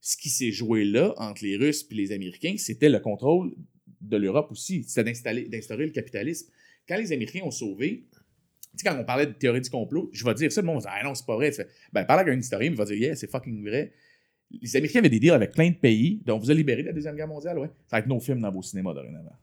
ce 0.00 0.16
qui 0.16 0.28
s'est 0.28 0.50
joué 0.50 0.84
là 0.84 1.14
entre 1.18 1.44
les 1.44 1.56
Russes 1.56 1.86
et 1.88 1.94
les 1.94 2.10
Américains, 2.10 2.56
c'était 2.58 2.88
le 2.88 2.98
contrôle 2.98 3.54
de 4.00 4.16
l'Europe 4.16 4.50
aussi. 4.50 4.82
C'était 4.88 5.04
d'installer- 5.04 5.48
d'instaurer 5.48 5.84
le 5.86 5.92
capitalisme. 5.92 6.48
Quand 6.88 6.96
les 6.96 7.12
Américains 7.12 7.42
ont 7.44 7.50
sauvé, 7.52 8.06
tu 8.76 8.82
sais, 8.82 8.88
quand 8.88 9.00
on 9.00 9.04
parlait 9.04 9.26
de 9.26 9.32
théorie 9.32 9.60
du 9.60 9.70
complot, 9.70 10.10
je 10.12 10.24
vais 10.24 10.34
dire 10.34 10.52
ça, 10.52 10.60
le 10.60 10.66
monde 10.66 10.76
va 10.76 10.82
dire 10.82 10.90
Ah 11.00 11.04
non, 11.04 11.14
c'est 11.14 11.26
pas 11.26 11.36
vrai. 11.36 11.50
Tu 11.50 11.56
fais, 11.56 11.68
ben, 11.92 12.04
parle 12.04 12.20
avec 12.20 12.34
un 12.34 12.38
historien, 12.38 12.70
il 12.70 12.76
va 12.76 12.84
dire 12.84 12.96
Yeah, 12.96 13.16
c'est 13.16 13.30
fucking 13.30 13.62
vrai. 13.66 13.92
Les 14.50 14.76
Américains 14.76 15.00
avaient 15.00 15.08
des 15.08 15.18
deals 15.18 15.32
avec 15.32 15.52
plein 15.52 15.70
de 15.70 15.74
pays, 15.74 16.22
dont 16.24 16.36
on 16.36 16.38
vous 16.38 16.50
a 16.50 16.54
libéré 16.54 16.82
de 16.82 16.88
la 16.88 16.92
Deuxième 16.92 17.16
Guerre 17.16 17.26
mondiale, 17.28 17.58
ouais. 17.58 17.68
Ça 17.88 17.96
va 17.96 17.98
être 17.98 18.06
nos 18.06 18.20
films 18.20 18.40
dans 18.40 18.50
vos 18.50 18.62
cinémas 18.62 18.94
dorénavant. 18.94 19.36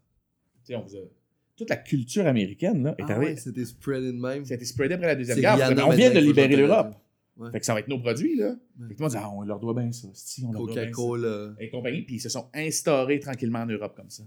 Tu 0.65 0.67
sais, 0.71 0.75
on 0.75 0.81
vous 0.81 0.95
a. 0.95 0.99
Toute 1.55 1.69
la 1.69 1.75
culture 1.77 2.25
américaine, 2.25 2.83
là, 2.83 2.95
est 2.97 3.03
Ah 3.07 3.11
arrivée. 3.11 3.33
ouais, 3.33 3.35
c'était 3.35 3.65
spread 3.65 4.03
in 4.03 4.13
même. 4.13 4.43
Été 4.49 4.65
spreadé 4.65 4.95
après 4.95 5.07
la 5.07 5.15
Deuxième 5.15 5.39
Guerre. 5.39 5.55
Rihanna 5.55 5.87
on 5.87 5.91
vient 5.91 6.11
de 6.11 6.19
libérer 6.19 6.55
l'Europe. 6.55 6.95
Ouais. 7.35 7.51
Fait 7.51 7.59
que 7.59 7.65
ça 7.65 7.73
va 7.73 7.79
être 7.79 7.87
nos 7.87 7.99
produits, 7.99 8.35
là. 8.35 8.55
Fait 8.87 8.95
que 8.95 9.01
monde 9.01 9.11
dit, 9.11 9.17
ah, 9.19 9.29
on 9.31 9.41
leur 9.41 9.59
doit 9.59 9.73
bien 9.73 9.91
ça. 9.91 10.07
Si, 10.13 10.45
on 10.45 10.51
leur 10.51 10.65
doit 10.65 10.73
bien 10.75 10.83
ça. 10.83 10.89
Coca-Cola. 10.91 11.55
Et 11.59 11.69
compagnie, 11.69 12.03
puis 12.03 12.15
ils 12.15 12.19
se 12.19 12.29
sont 12.29 12.47
instaurés 12.53 13.19
tranquillement 13.19 13.59
en 13.59 13.65
Europe 13.65 13.95
comme 13.95 14.09
ça. 14.09 14.23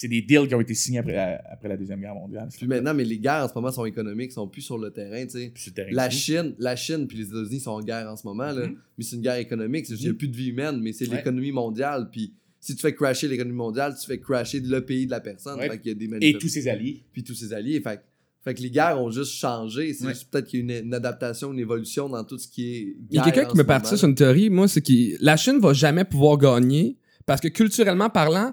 C'est 0.00 0.06
des 0.06 0.22
deals 0.22 0.46
qui 0.46 0.54
ont 0.54 0.60
été 0.60 0.74
signés 0.74 0.98
après 1.00 1.12
la, 1.14 1.42
après 1.50 1.68
la 1.68 1.76
Deuxième 1.76 2.00
Guerre 2.00 2.14
mondiale. 2.14 2.48
Puis 2.56 2.68
maintenant, 2.68 2.94
mais 2.94 3.02
les 3.04 3.18
guerres 3.18 3.44
en 3.44 3.48
ce 3.48 3.54
moment 3.56 3.72
sont 3.72 3.84
économiques, 3.84 4.30
sont 4.30 4.46
plus 4.46 4.62
sur 4.62 4.78
le 4.78 4.92
terrain. 4.92 5.26
Puis 5.26 5.50
le 5.66 5.72
terrain 5.72 5.88
La. 5.90 6.08
Chine, 6.08 6.54
la 6.60 6.76
Chine 6.76 7.08
puis 7.08 7.18
les 7.18 7.26
États-Unis 7.26 7.58
sont 7.58 7.72
en 7.72 7.80
guerre 7.80 8.08
en 8.08 8.16
ce 8.16 8.24
moment, 8.24 8.52
là. 8.52 8.68
Mhm. 8.68 8.76
Mais 8.96 9.02
c'est 9.04 9.16
une 9.16 9.22
guerre 9.22 9.38
économique. 9.38 9.86
C'est 9.86 9.94
juste 9.94 10.02
qu'il 10.02 10.10
n'y 10.10 10.10
a 10.10 10.12
Mhm. 10.12 10.18
plus 10.18 10.28
de 10.28 10.36
vie 10.36 10.50
humaine, 10.50 10.80
mais 10.80 10.92
c'est 10.92 11.08
Ouais. 11.08 11.16
l'économie 11.16 11.50
mondiale. 11.50 12.10
Puis 12.12 12.32
si 12.60 12.76
tu 12.76 12.80
fais 12.80 12.94
crasher 12.94 13.26
l'économie 13.26 13.56
mondiale, 13.56 13.96
tu 14.00 14.06
fais 14.06 14.20
crasher 14.20 14.60
le 14.60 14.84
pays 14.84 15.06
de 15.06 15.10
la 15.10 15.18
personne. 15.20 15.58
Ouais. 15.58 15.68
Fait 15.68 15.78
qu'il 15.80 15.88
y 16.00 16.04
a 16.04 16.18
des 16.18 16.26
Et 16.28 16.38
tous 16.38 16.46
ses 16.48 16.68
alliés. 16.68 17.02
Puis 17.12 17.24
tous 17.24 17.34
ses 17.34 17.52
alliés. 17.52 17.80
Fait, 17.80 17.96
que- 17.96 18.02
fait 18.44 18.54
que 18.54 18.62
les 18.62 18.70
guerres 18.70 19.02
ont 19.02 19.10
juste 19.10 19.32
changé. 19.32 19.94
C'est 19.94 20.04
Ouais. 20.06 20.12
juste 20.14 20.30
peut-être 20.30 20.46
qu'il 20.46 20.60
y 20.70 20.72
a 20.72 20.78
une, 20.78 20.86
une 20.86 20.94
adaptation, 20.94 21.52
une 21.52 21.58
évolution 21.58 22.08
dans 22.08 22.22
tout 22.22 22.38
ce 22.38 22.46
qui 22.46 22.72
est. 22.72 22.96
Il 23.10 23.16
y 23.16 23.18
a 23.18 23.24
quelqu'un 23.24 23.46
qui 23.46 23.56
me 23.56 23.64
partit 23.64 23.98
sur 23.98 24.06
une 24.06 24.14
théorie, 24.14 24.48
moi, 24.48 24.68
c'est 24.68 24.80
que 24.80 24.92
la 25.20 25.36
Chine 25.36 25.58
va 25.58 25.72
jamais 25.72 26.04
pouvoir 26.04 26.38
gagner 26.38 26.98
parce 27.26 27.40
que 27.40 27.48
culturellement 27.48 28.10
parlant, 28.10 28.52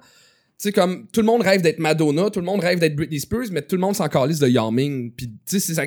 tu 0.58 0.70
sais, 0.70 0.72
comme 0.72 1.08
tout 1.12 1.20
le 1.22 1.26
monde 1.28 1.42
rêve 1.42 1.62
d'être 1.62 1.80
Madonna, 1.80 2.30
tout 2.30 2.40
le 2.40 2.46
monde 2.46 2.62
rêve 2.62 2.80
d'être 2.80 2.96
Britney 2.96 3.20
Spears, 3.20 3.48
mais 3.52 3.62
tout 3.62 3.76
le 3.76 3.82
monde 3.82 3.96
s'en 3.96 4.08
calisse 4.08 4.40
de 4.40 4.48
Yao 4.48 4.72
Ming. 4.72 5.12
Puis, 5.16 5.28
tu 5.28 5.36
sais, 5.46 5.60
c'est 5.60 5.74
ça. 5.74 5.84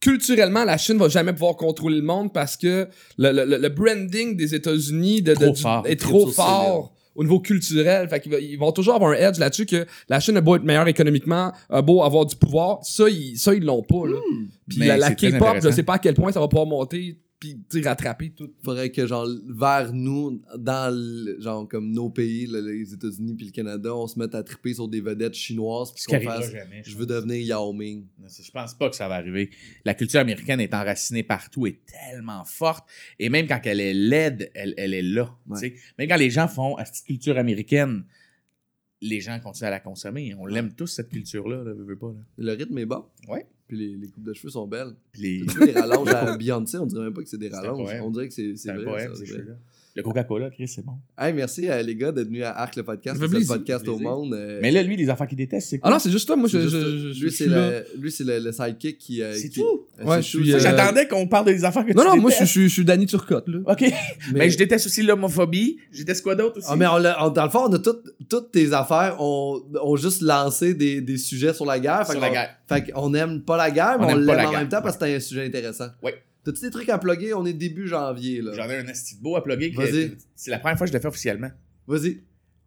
Culturellement, 0.00 0.64
la 0.64 0.78
Chine 0.78 0.96
va 0.96 1.08
jamais 1.08 1.32
pouvoir 1.32 1.56
contrôler 1.56 1.96
le 1.96 2.02
monde 2.04 2.32
parce 2.32 2.56
que 2.56 2.86
le, 3.16 3.32
le- 3.32 3.44
le- 3.44 3.58
le 3.58 3.68
branding 3.68 4.36
des 4.36 4.54
États-Unis 4.54 5.22
de, 5.22 5.34
de- 5.34 5.38
Trop 5.46 5.52
du- 5.52 5.60
fort. 5.62 5.86
est 5.86 6.00
trop 6.00 6.26
fort 6.30 6.92
au 7.16 7.24
niveau 7.24 7.40
culturel. 7.40 8.08
Fait 8.08 8.20
qu'ils 8.20 8.58
vont 8.58 8.70
toujours 8.70 8.94
avoir 8.94 9.10
un 9.10 9.14
edge 9.14 9.38
là-dessus 9.38 9.66
que 9.66 9.86
la 10.08 10.20
Chine 10.20 10.36
a 10.36 10.40
beau 10.40 10.54
être 10.54 10.62
meilleure 10.62 10.86
économiquement, 10.86 11.52
a 11.68 11.82
beau 11.82 12.04
avoir 12.04 12.26
du 12.26 12.36
pouvoir. 12.36 12.78
Ça, 12.84 13.08
ils, 13.08 13.36
ça, 13.36 13.54
ils 13.54 13.64
l'ont 13.64 13.82
pas, 13.82 14.06
là. 14.06 14.18
Puis 14.68 14.78
Mais 14.78 14.86
la, 14.86 14.96
la 14.98 15.10
K-pop, 15.16 15.56
je 15.62 15.70
sais 15.70 15.82
pas 15.82 15.94
à 15.94 15.98
quel 15.98 16.14
point 16.14 16.30
ça 16.30 16.38
va 16.38 16.46
pouvoir 16.46 16.66
monter 16.66 17.18
puis 17.40 17.60
tu 17.70 17.80
rattraper 17.82 18.30
tout. 18.30 18.52
Faudrait 18.64 18.90
que, 18.90 19.06
genre, 19.06 19.28
vers 19.48 19.92
nous, 19.92 20.42
dans, 20.56 20.92
le- 20.94 21.40
genre, 21.40 21.68
comme 21.68 21.92
nos 21.92 22.10
pays, 22.10 22.46
là, 22.46 22.60
les 22.60 22.92
États-Unis 22.92 23.34
puis 23.34 23.46
le 23.46 23.52
Canada, 23.52 23.94
on 23.94 24.06
se 24.06 24.18
mette 24.18 24.34
à 24.34 24.42
triper 24.42 24.74
sur 24.74 24.88
des 24.88 25.00
vedettes 25.00 25.34
chinoises 25.34 25.92
puis 25.92 26.02
qu'on 26.04 26.20
fasse 26.20 26.50
jamais. 26.50 26.82
Je 26.84 26.96
veux 26.96 27.06
devenir 27.06 27.36
Yao 27.46 27.72
Ming. 27.72 28.06
Je 28.26 28.50
pense 28.50 28.74
pas 28.74 28.90
que 28.90 28.96
ça 28.96 29.08
va 29.08 29.14
arriver. 29.16 29.50
La 29.84 29.94
culture 29.94 30.20
américaine 30.20 30.60
est 30.60 30.74
enracinée 30.74 31.22
partout, 31.22 31.66
est 31.66 31.78
tellement 31.86 32.44
forte. 32.44 32.88
Et 33.18 33.28
même 33.28 33.46
quand 33.46 33.60
elle 33.64 33.80
est 33.80 33.94
laide, 33.94 34.50
elle, 34.54 34.74
elle 34.76 34.94
est 34.94 35.02
là. 35.02 35.32
Ouais. 35.46 35.60
tu 35.60 35.68
sais. 35.68 35.82
Même 35.98 36.08
quand 36.08 36.16
les 36.16 36.30
gens 36.30 36.48
font 36.48 36.74
à 36.76 36.84
cette 36.84 37.04
culture 37.04 37.38
américaine, 37.38 38.04
les 39.00 39.20
gens 39.20 39.38
continuent 39.38 39.68
à 39.68 39.70
la 39.70 39.80
consommer. 39.80 40.34
On 40.36 40.46
l'aime 40.46 40.72
tous, 40.74 40.88
cette 40.88 41.10
culture-là. 41.10 41.62
Là, 41.62 41.72
veux 41.72 41.96
pas, 41.96 42.08
là. 42.08 42.18
Le 42.36 42.52
rythme 42.52 42.78
est 42.78 42.86
bon. 42.86 43.04
Ouais. 43.28 43.46
Puis 43.68 43.76
les, 43.76 43.96
les 43.96 44.08
coupes 44.08 44.24
de 44.24 44.32
cheveux 44.32 44.50
sont 44.50 44.66
belles. 44.66 44.94
Les- 45.18 45.44
les 45.60 45.72
rallonges 45.72 46.08
à 46.08 46.36
Beyoncé, 46.38 46.78
on 46.78 46.86
dirait 46.86 47.04
même 47.04 47.12
pas 47.14 47.22
que 47.22 47.28
c'est 47.28 47.36
des 47.38 47.50
rallonges. 47.50 47.90
On 48.02 48.10
dirait 48.10 48.28
que 48.28 48.34
c'est 48.34 48.54
vrai. 48.72 48.84
poème, 48.84 49.14
ça, 49.14 49.20
ces 49.20 49.26
c'est. 49.26 49.44
Le 49.98 50.04
Coca-Cola, 50.04 50.48
Chris, 50.50 50.68
c'est 50.68 50.84
bon. 50.84 50.92
Hey, 51.18 51.32
merci 51.32 51.68
euh, 51.68 51.82
les 51.82 51.96
gars 51.96 52.12
d'être 52.12 52.28
venus 52.28 52.44
à 52.44 52.52
Arc 52.52 52.76
le 52.76 52.84
podcast. 52.84 53.20
Le 53.20 53.28
plaisir. 53.28 53.48
podcast 53.56 53.88
au 53.88 53.98
monde. 53.98 54.32
euh, 54.32 54.60
Mais 54.62 54.70
là, 54.70 54.80
lui, 54.84 54.96
les 54.96 55.10
enfants 55.10 55.26
qu'il 55.26 55.36
déteste, 55.36 55.70
c'est 55.70 55.76
Ah 55.78 55.80
quoi? 55.80 55.90
non, 55.90 55.98
c'est 55.98 56.12
juste 56.12 56.24
toi. 56.24 56.36
Moi, 56.36 56.48
je, 56.48 56.56
c'est 56.56 56.62
je, 56.62 56.68
juste- 56.68 56.86
je- 56.86 57.12
je 57.14 57.24
lui, 57.24 57.32
c'est 57.32 57.46
le, 57.46 57.84
lui, 57.98 58.12
c'est 58.12 58.22
le, 58.22 58.38
le 58.38 58.52
sidekick 58.52 58.96
qui. 58.96 59.20
euh, 59.22 59.32
C'est 59.34 59.48
qui- 59.48 59.58
tout? 59.60 59.86
euh, 59.98 60.04
Ouais, 60.04 60.18
euh, 60.18 60.58
J'attendais 60.60 61.08
qu'on 61.08 61.26
parle 61.26 61.46
des 61.46 61.64
enfants 61.64 61.82
que 61.82 61.92
Non, 61.94 62.02
tu 62.02 62.08
non, 62.10 62.16
moi, 62.16 62.30
je, 62.30 62.44
je 62.44 62.68
suis 62.68 62.84
Danny 62.84 63.06
Turcotte, 63.06 63.48
là. 63.48 63.58
OK. 63.66 63.84
Mais, 64.32 64.48
je 64.48 64.56
déteste 64.56 64.86
aussi 64.86 65.02
l'homophobie. 65.02 65.78
Je 65.90 65.98
déteste 65.98 66.22
quoi 66.22 66.36
d'autre 66.36 66.58
aussi? 66.58 66.68
Ah, 66.70 66.76
mais 66.76 66.86
on 66.86 66.92
on- 67.26 67.30
dans 67.30 67.44
le 67.44 67.50
fond, 67.50 67.64
on 67.68 67.72
a 67.72 67.78
tout- 67.80 67.98
toutes 68.28 68.52
tes 68.52 68.72
affaires 68.72 69.16
ont, 69.20 69.60
ont 69.82 69.96
juste 69.96 70.22
lancé 70.22 70.74
des, 70.74 71.00
des 71.00 71.16
sujets 71.18 71.52
sur 71.52 71.66
la 71.66 71.80
guerre. 71.80 72.06
Fait 72.06 72.12
Sur 72.12 72.20
la 72.20 72.30
guerre. 72.30 72.50
Fait 72.68 72.88
qu'on 72.92 73.12
aime 73.14 73.42
pas 73.42 73.56
la 73.56 73.72
guerre, 73.72 73.96
mais 73.98 74.04
On 74.04 74.08
on, 74.10 74.20
aime 74.20 74.26
pas 74.26 74.36
l'aime 74.36 74.44
la 74.44 74.48
en 74.50 74.60
même 74.60 74.68
temps 74.68 74.80
parce 74.80 74.96
que 74.96 75.06
c'est 75.06 75.16
un 75.16 75.20
sujet 75.20 75.44
intéressant. 75.44 75.88
Ouais. 76.04 76.14
T'as-tu 76.52 76.60
des 76.64 76.70
trucs 76.70 76.88
à 76.88 76.98
plugger? 76.98 77.34
On 77.34 77.44
est 77.44 77.52
début 77.52 77.86
janvier, 77.88 78.40
là. 78.40 78.52
J'en 78.54 78.68
ai 78.70 78.76
un 78.78 78.86
esti 78.86 79.16
de 79.16 79.22
beau 79.22 79.36
à 79.36 79.42
plugger. 79.44 79.70
Vas-y. 79.76 80.16
C'est 80.34 80.50
la 80.50 80.58
première 80.58 80.78
fois 80.78 80.86
que 80.86 80.92
je 80.92 80.96
le 80.96 81.00
fais 81.02 81.08
officiellement. 81.08 81.50
Vas-y. 81.86 82.22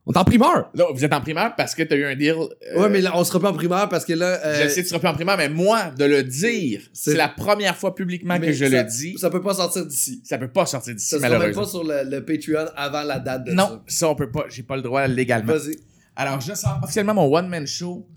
On 0.06 0.12
est 0.14 0.18
en 0.18 0.24
primeur. 0.24 0.72
Là, 0.74 0.86
vous 0.92 1.06
êtes 1.06 1.14
en 1.14 1.22
primaire 1.22 1.54
parce 1.56 1.76
que 1.76 1.84
t'as 1.84 1.96
eu 1.96 2.06
un 2.06 2.16
deal. 2.16 2.34
euh, 2.34 2.80
Ouais, 2.82 2.90
mais 2.90 3.02
là, 3.02 3.12
on 3.16 3.24
sera 3.24 3.40
pas 3.40 3.50
en 3.52 3.54
primaire 3.54 3.88
parce 3.88 4.04
que 4.04 4.14
là. 4.14 4.40
euh, 4.46 4.64
Je 4.64 4.68
sais 4.70 4.78
que 4.78 4.82
tu 4.82 4.88
seras 4.90 5.00
plus 5.00 5.08
en 5.08 5.14
primaire, 5.14 5.38
mais 5.38 5.48
moi, 5.50 5.92
de 5.96 6.06
le 6.06 6.24
dire, 6.24 6.82
C'est- 6.92 7.14
la 7.16 7.28
première 7.28 7.78
fois 7.78 7.94
publiquement 7.94 8.38
mais 8.40 8.48
que 8.48 8.54
je 8.54 8.66
ça- 8.66 8.84
le 8.84 8.90
dis. 8.90 9.16
Ça 9.20 9.30
peut 9.30 9.42
pas 9.42 9.54
sortir 9.54 9.86
d'ici. 9.86 10.22
Ça 10.26 10.40
peut 10.40 10.48
pas 10.48 10.66
sortir 10.66 10.96
d'ici, 10.96 11.08
Ça 11.08 11.18
sera 11.18 11.30
même 11.30 11.38
malheureusement. 11.38 11.62
pas 11.64 11.68
sur 11.70 11.84
le, 11.84 12.10
le 12.10 12.26
Patreon 12.26 12.66
avant 12.76 13.04
la 13.04 13.20
date 13.20 13.44
de 13.46 13.52
Non, 13.52 13.82
ça, 13.88 14.10
on 14.10 14.16
peut 14.16 14.32
pas. 14.32 14.46
J'ai 14.50 14.64
pas 14.64 14.76
le 14.76 14.82
droit 14.82 15.02
ça. 15.02 15.08
légalement. 15.08 15.54
Vas-y. 15.54 15.78
Alors, 16.16 16.42
je 16.42 16.54
sors 16.56 16.80
officiellement 16.84 17.14
mon 17.14 17.32
one-man 17.36 17.68
show 17.68 18.08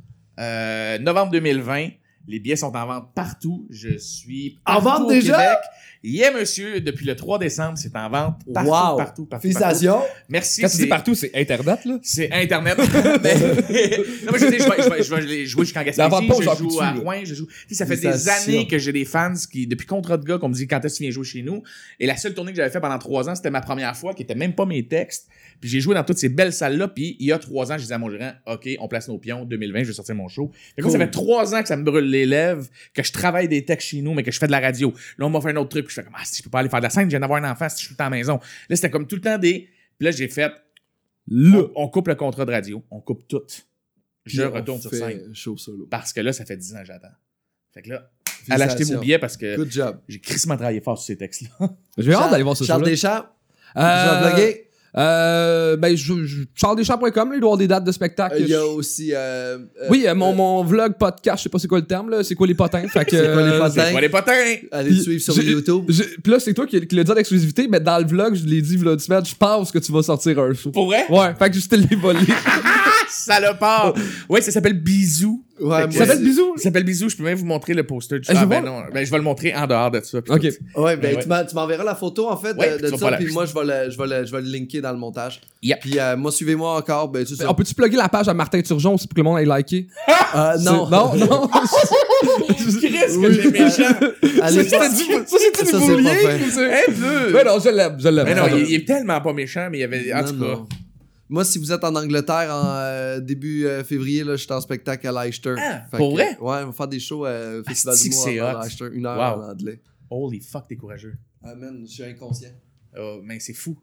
euh, 0.41 0.99
novembre 0.99 1.33
2020. 1.33 1.89
Les 2.27 2.39
billets 2.41 2.57
sont 2.57 2.75
en 2.75 2.87
vente 2.87 3.15
partout. 3.15 3.67
Je 3.71 3.99
suis 3.99 4.59
En 4.67 4.81
vente 4.81 5.03
au 5.03 5.11
déjà? 5.11 5.33
Québec. 5.37 5.59
Yeah, 6.03 6.33
monsieur. 6.33 6.81
Depuis 6.81 7.07
le 7.07 7.17
3 7.17 7.39
décembre, 7.39 7.79
c'est 7.79 7.95
en 7.97 8.11
vente 8.11 8.41
partout, 8.53 8.69
wow. 8.71 8.97
partout, 8.97 9.27
partout. 9.27 9.43
Félicitations. 9.43 9.93
partout. 9.95 10.09
Merci. 10.29 10.61
Quand 10.61 10.69
tu 10.69 10.77
dis 10.77 10.83
c'est- 10.83 10.89
partout, 10.89 11.15
c'est 11.15 11.31
Internet, 11.35 11.85
là? 11.87 11.99
C'est 12.03 12.31
Internet. 12.33 12.77
mais... 13.23 13.35
non, 14.25 14.33
mais 14.33 14.39
je 14.39 14.45
veux 14.45 14.51
dire, 14.51 14.61
je 14.61 14.71
vais, 14.71 14.83
je 14.83 14.89
vais, 14.91 15.03
je 15.03 15.15
vais 15.15 15.21
les 15.23 15.47
jouer 15.47 15.65
jusqu'en 15.65 15.83
Gaspésie. 15.83 16.11
Je 16.41 16.57
joue 16.59 16.81
à. 16.81 16.93
Rouen. 16.93 17.21
Je 17.25 17.35
joue... 17.35 17.47
Tu 17.47 17.53
sais, 17.69 17.75
ça 17.77 17.87
fait 17.87 17.97
des 17.97 18.03
Félicitations. 18.03 18.53
années 18.53 18.67
que 18.67 18.79
j'ai 18.79 18.93
des 18.93 19.05
fans 19.07 19.33
qui, 19.51 19.67
depuis 19.67 19.87
Contrat 19.87 20.17
de 20.19 20.25
gars, 20.25 20.39
qu'on 20.39 20.49
me 20.49 20.55
dit 20.55 20.67
quand 20.67 20.85
est-ce 20.85 20.95
que 20.95 20.99
tu 20.99 21.03
viens 21.05 21.11
jouer 21.13 21.25
chez 21.25 21.43
nous? 21.43 21.63
Et 22.01 22.07
la 22.07 22.17
seule 22.17 22.35
tournée 22.35 22.53
que 22.53 22.57
j'avais 22.57 22.71
fait 22.71 22.81
pendant 22.81 22.99
trois 22.99 23.29
ans, 23.31 23.35
c'était 23.35 23.51
ma 23.51 23.61
première 23.63 23.97
fois, 23.97 24.13
qui 24.15 24.23
était 24.23 24.35
même 24.35 24.55
pas 24.55 24.67
mes 24.67 24.87
textes. 24.87 25.29
Puis 25.61 25.71
j'ai 25.71 25.81
joué 25.81 25.95
dans 25.95 26.05
toutes 26.05 26.19
ces 26.19 26.29
belles 26.29 26.53
salles-là. 26.53 26.89
Puis 26.89 27.17
il 27.19 27.27
y 27.29 27.33
a 27.33 27.39
trois 27.39 27.71
ans, 27.73 27.77
je 27.77 27.83
disais 27.83 27.95
à 27.95 27.99
mon 27.99 28.11
gérant, 28.11 28.33
OK, 28.47 28.69
on 28.79 28.89
place 28.89 29.09
nos 29.09 29.19
pions. 29.19 29.45
2020, 29.45 29.81
je 29.85 29.85
vais 29.89 29.93
sortir 29.95 30.15
mon 30.15 30.29
show. 30.29 30.51
Moi, 30.79 30.91
ça 30.91 30.99
Cool. 30.99 31.07
fait 31.07 31.11
trois 31.11 31.55
ans 31.55 31.63
que 31.63 31.69
ça 31.69 31.77
me 31.77 31.85
brûle 31.85 32.05
les 32.15 32.27
lèvres, 32.27 32.67
que 32.95 33.03
je 33.03 33.13
travaille 33.13 33.47
des 33.49 33.65
textes 33.65 33.89
chez 33.89 34.01
nous, 34.01 34.15
mais 34.15 34.23
que 34.23 34.31
je 34.33 34.39
fais 34.39 34.47
de 34.47 34.53
la 34.53 34.61
radio. 34.61 34.93
Là, 35.19 35.27
on 35.27 35.31
m'a 35.31 35.41
fait 35.41 35.51
un 35.51 35.57
autre 35.57 35.69
truc. 35.71 35.87
Puis 35.87 35.95
je 35.95 36.01
fais 36.01 36.05
comme, 36.05 36.17
ah, 36.19 36.25
si 36.25 36.39
je 36.39 36.43
peux 36.43 36.51
pas 36.51 36.61
aller 36.61 36.69
faire 36.69 36.81
de 36.81 36.85
la 36.85 36.91
scène, 36.91 37.05
je 37.05 37.11
viens 37.11 37.21
d'avoir 37.21 37.43
un 37.45 37.51
enfant, 37.51 37.69
si 37.69 37.77
je 37.77 37.81
suis 37.81 37.89
tout 37.89 37.93
le 37.95 37.99
temps 37.99 38.07
à 38.07 38.11
la 38.11 38.17
maison. 38.17 38.41
Là, 38.69 38.77
c'était 38.77 38.91
comme 38.91 39.07
tout 39.07 39.17
le 39.17 39.21
temps 39.23 39.37
des. 39.39 39.69
Puis 39.99 40.05
là, 40.07 40.11
j'ai 40.11 40.29
fait, 40.29 40.53
Là. 41.29 41.59
on, 41.59 41.71
on 41.85 41.89
coupe 41.89 42.09
le 42.09 42.15
contrat 42.15 42.45
de 42.45 42.51
radio, 42.53 42.83
on 42.91 43.01
coupe 43.01 43.27
tout. 43.29 43.43
Je 44.27 44.41
Puis 44.41 44.51
on 44.51 44.53
retourne 44.55 44.81
sur 44.81 44.91
scène. 44.95 45.35
Show 45.35 45.57
solo. 45.57 45.87
Parce 45.91 46.13
que 46.13 46.21
là, 46.21 46.33
ça 46.33 46.45
fait 46.45 46.57
10 46.57 46.75
ans 46.75 46.79
que 46.81 46.87
j'attends. 46.87 47.09
Fait 47.73 47.83
que 47.83 47.91
là, 47.91 48.11
allez 48.51 48.63
acheter 48.63 48.85
vos 48.85 48.91
Félicitations. 48.91 49.01
billets 49.01 49.19
parce 49.19 49.37
que 49.37 49.57
Good 49.57 49.71
job. 49.71 50.01
j'ai 50.09 50.21
crissement 50.21 50.57
travaillé 50.57 50.81
fort 50.81 50.97
sur 50.99 51.07
ces 51.07 51.17
textes-là. 51.19 51.71
J'ai 51.99 52.13
hâte 52.15 52.31
d'aller 52.31 52.43
voir 52.43 52.57
ce 52.57 52.65
Charles 52.65 52.81
show-là. 52.83 52.91
Deschamps. 52.91 53.27
Je 53.77 53.81
Euh. 53.83 54.55
Euh, 54.97 55.77
ben, 55.77 55.97
je, 55.97 56.25
je, 56.25 56.43
charlesdeschamps.com, 56.55 57.31
là, 57.31 57.35
il 57.37 57.41
doit 57.41 57.49
y 57.49 57.51
avoir 57.51 57.57
des 57.57 57.67
dates 57.67 57.85
de 57.85 57.91
spectacle. 57.93 58.37
Il 58.39 58.49
y 58.49 58.55
a 58.55 58.65
aussi. 58.65 59.11
euh, 59.13 59.59
euh, 59.83 59.87
oui, 59.91 60.05
euh, 60.07 60.15
mon, 60.15 60.33
euh, 60.33 60.37
mon 60.37 60.65
vlog 60.65 60.95
podcast, 60.99 61.39
je 61.39 61.43
sais 61.45 61.49
pas 61.49 61.59
c'est 61.59 61.67
quoi 61.67 61.79
le 61.79 61.85
terme, 61.87 62.11
là. 62.11 62.23
C'est 62.23 62.35
quoi 62.37 62.47
les 62.47 62.55
potins? 62.55 62.87
Fait 62.89 63.05
que, 63.05 63.11
C'est 63.17 63.33
quoi 63.33 63.43
les 63.43 63.49
euh, 63.53 63.59
potins? 63.59 63.85
C'est 63.85 63.91
quoi 63.93 64.01
les 64.01 64.09
potins? 64.09 64.33
Allez 64.71 64.91
Puis, 64.91 65.03
suivre 65.03 65.23
sur 65.23 65.43
YouTube. 65.43 65.85
Puis 66.23 66.33
là, 66.33 66.39
c'est 66.39 66.55
toi 66.55 66.67
qui, 66.67 66.87
qui 66.87 66.95
l'as 66.95 67.05
dit 67.05 67.11
en 67.11 67.17
exclusivité, 67.17 67.67
mais 67.69 67.81
dans 67.81 67.99
le 67.99 68.07
vlog, 68.07 68.35
je 68.35 68.45
l'ai 68.47 68.63
dit, 68.63 68.77
vlog 68.77 69.01
semaine, 69.01 69.25
je 69.25 69.35
pense 69.35 69.73
que 69.73 69.79
tu 69.79 69.91
vas 69.91 70.03
sortir 70.03 70.39
un 70.39 70.53
show. 70.55 70.71
Pour 70.71 70.87
vrai? 70.87 71.07
Ouais, 71.11 71.35
fait 71.39 71.51
que 71.51 71.59
je 71.59 71.69
te 71.69 71.75
l'ai 71.75 71.97
volé. 71.97 72.21
Salopard! 73.09 73.95
Ouais, 74.29 74.41
ça 74.41 74.51
s'appelle 74.51 74.81
Bisou. 74.81 75.44
Ouais, 75.61 75.83
Ça 75.93 76.07
s'appelle 76.07 76.25
Bisou? 76.25 76.55
Ça 76.57 76.63
s'appelle 76.65 76.83
Bisou, 76.85 77.09
je 77.09 77.17
peux 77.17 77.23
même 77.23 77.39
vous 77.39 77.45
montrer 77.45 77.75
le 77.75 77.85
poster. 77.85 78.19
du 78.19 78.27
Ah, 78.29 78.35
je 78.35 78.39
ah, 78.41 78.45
vois. 78.45 78.61
ben 78.61 78.65
non, 78.67 78.83
ben 78.93 79.05
je 79.07 79.11
vais 79.11 79.17
le 79.19 79.23
montrer 79.23 79.55
en 79.55 79.67
dehors 79.69 79.91
de 79.91 80.01
ça. 80.03 80.19
Ok. 80.19 80.25
tout. 80.41 80.81
Ouais, 80.81 80.97
ben 80.97 81.15
Ouais. 81.15 81.23
tu 81.23 81.29
m'en- 81.29 81.45
tu 81.45 81.55
m'enverras 81.55 81.85
la 81.85 81.95
photo 81.95 82.29
en 82.29 82.37
fait 82.37 82.55
de- 82.55 82.59
Ouais, 82.59 82.77
de, 82.79 82.87
tu 82.91 82.97
vas 82.97 83.11
ça, 83.11 83.17
puis 83.17 83.33
moi 83.33 83.45
je 83.47 83.55
vais, 83.55 83.61
le, 83.85 83.91
je, 83.91 83.97
vais 83.99 84.07
le, 84.21 84.27
je 84.27 84.33
vais 84.33 84.41
le 84.43 84.49
linker 84.49 84.83
dans 84.83 84.91
le 84.91 84.99
montage. 84.99 85.41
Yep. 85.63 85.79
Puis 85.81 85.99
euh, 86.01 86.17
moi 86.17 86.33
suivez-moi 86.33 86.77
encore, 86.77 87.09
ben 87.09 87.25
c'est 87.25 87.37
ça. 87.37 87.49
On 87.49 87.55
peut-tu 87.55 87.73
plugger 87.75 87.97
la 87.97 88.09
page 88.09 88.27
à 88.29 88.35
Martin 88.35 88.61
Turgeon 88.63 88.95
aussi 88.95 89.07
pour 89.07 89.15
que 89.15 89.21
le 89.21 89.25
monde 89.25 89.39
aille 89.39 89.47
liker? 89.47 89.87
Euh, 90.35 90.59
non, 90.59 90.89
Non, 90.91 91.15
non. 91.15 91.49
Chris, 92.49 92.91
que 93.21 93.33
j'ai 93.33 93.51
méchant! 93.51 93.83
Allez, 94.43 94.65
Ça, 94.65 94.79
c'est 94.91 95.07
du- 95.07 95.87
boulier! 95.87 96.09
Ouais, 97.33 97.45
non, 97.45 97.59
je 97.63 97.69
l'aime, 97.71 97.97
je 97.99 98.09
l'aime. 98.09 98.25
Mais 98.27 98.35
non, 98.35 98.43
il, 98.57 98.69
il 98.71 98.75
est 98.75 98.85
tellement 98.87 99.21
pas 99.21 99.33
méchant, 99.33 99.69
mais 99.71 99.79
il 99.79 99.81
y 99.83 99.85
avait. 99.85 100.13
En 100.13 100.23
non, 100.23 100.29
tout 100.29 100.41
cas. 100.41 100.77
Moi, 101.29 101.45
si 101.45 101.59
vous 101.59 101.73
êtes 101.73 101.83
en 101.85 101.95
Angleterre 101.95 102.51
en 102.55 102.77
euh, 102.77 103.21
début 103.21 103.67
euh, 103.67 103.83
février, 103.83 104.25
là, 104.25 104.37
je 104.37 104.43
suis 104.45 104.53
en 104.53 104.61
spectacle 104.61 105.07
à 105.07 105.25
Leicester. 105.25 105.55
Ah, 105.59 105.85
Fait 105.91 105.97
pour 105.97 106.11
que, 106.11 106.15
vrai? 106.17 106.29
Ouais, 106.39 106.63
on 106.63 106.67
va 106.67 106.73
faire 106.73 106.89
des 106.89 107.01
shows 107.01 107.25
euh, 107.27 107.63
Festival 107.65 107.95
Asti 107.95 108.09
que 108.11 108.15
d'humour 108.15 108.25
c'est 108.27 108.39
à 108.41 108.59
hot? 108.59 108.63
Leicester, 108.63 108.89
une 108.93 109.07
heure 109.07 109.37
Wow. 109.39 109.43
en 109.43 109.49
anglais. 109.51 109.81
Holy 110.11 110.41
fuck, 110.41 110.69
t'es 110.69 110.77
courageux. 110.77 111.15
Ah 111.43 111.55
man, 111.55 111.83
je 111.87 111.91
suis 111.93 112.05
inconscient. 112.05 112.51
Oh, 112.99 113.21
mais 113.25 113.41
c'est 113.41 113.55
fou. 113.55 113.77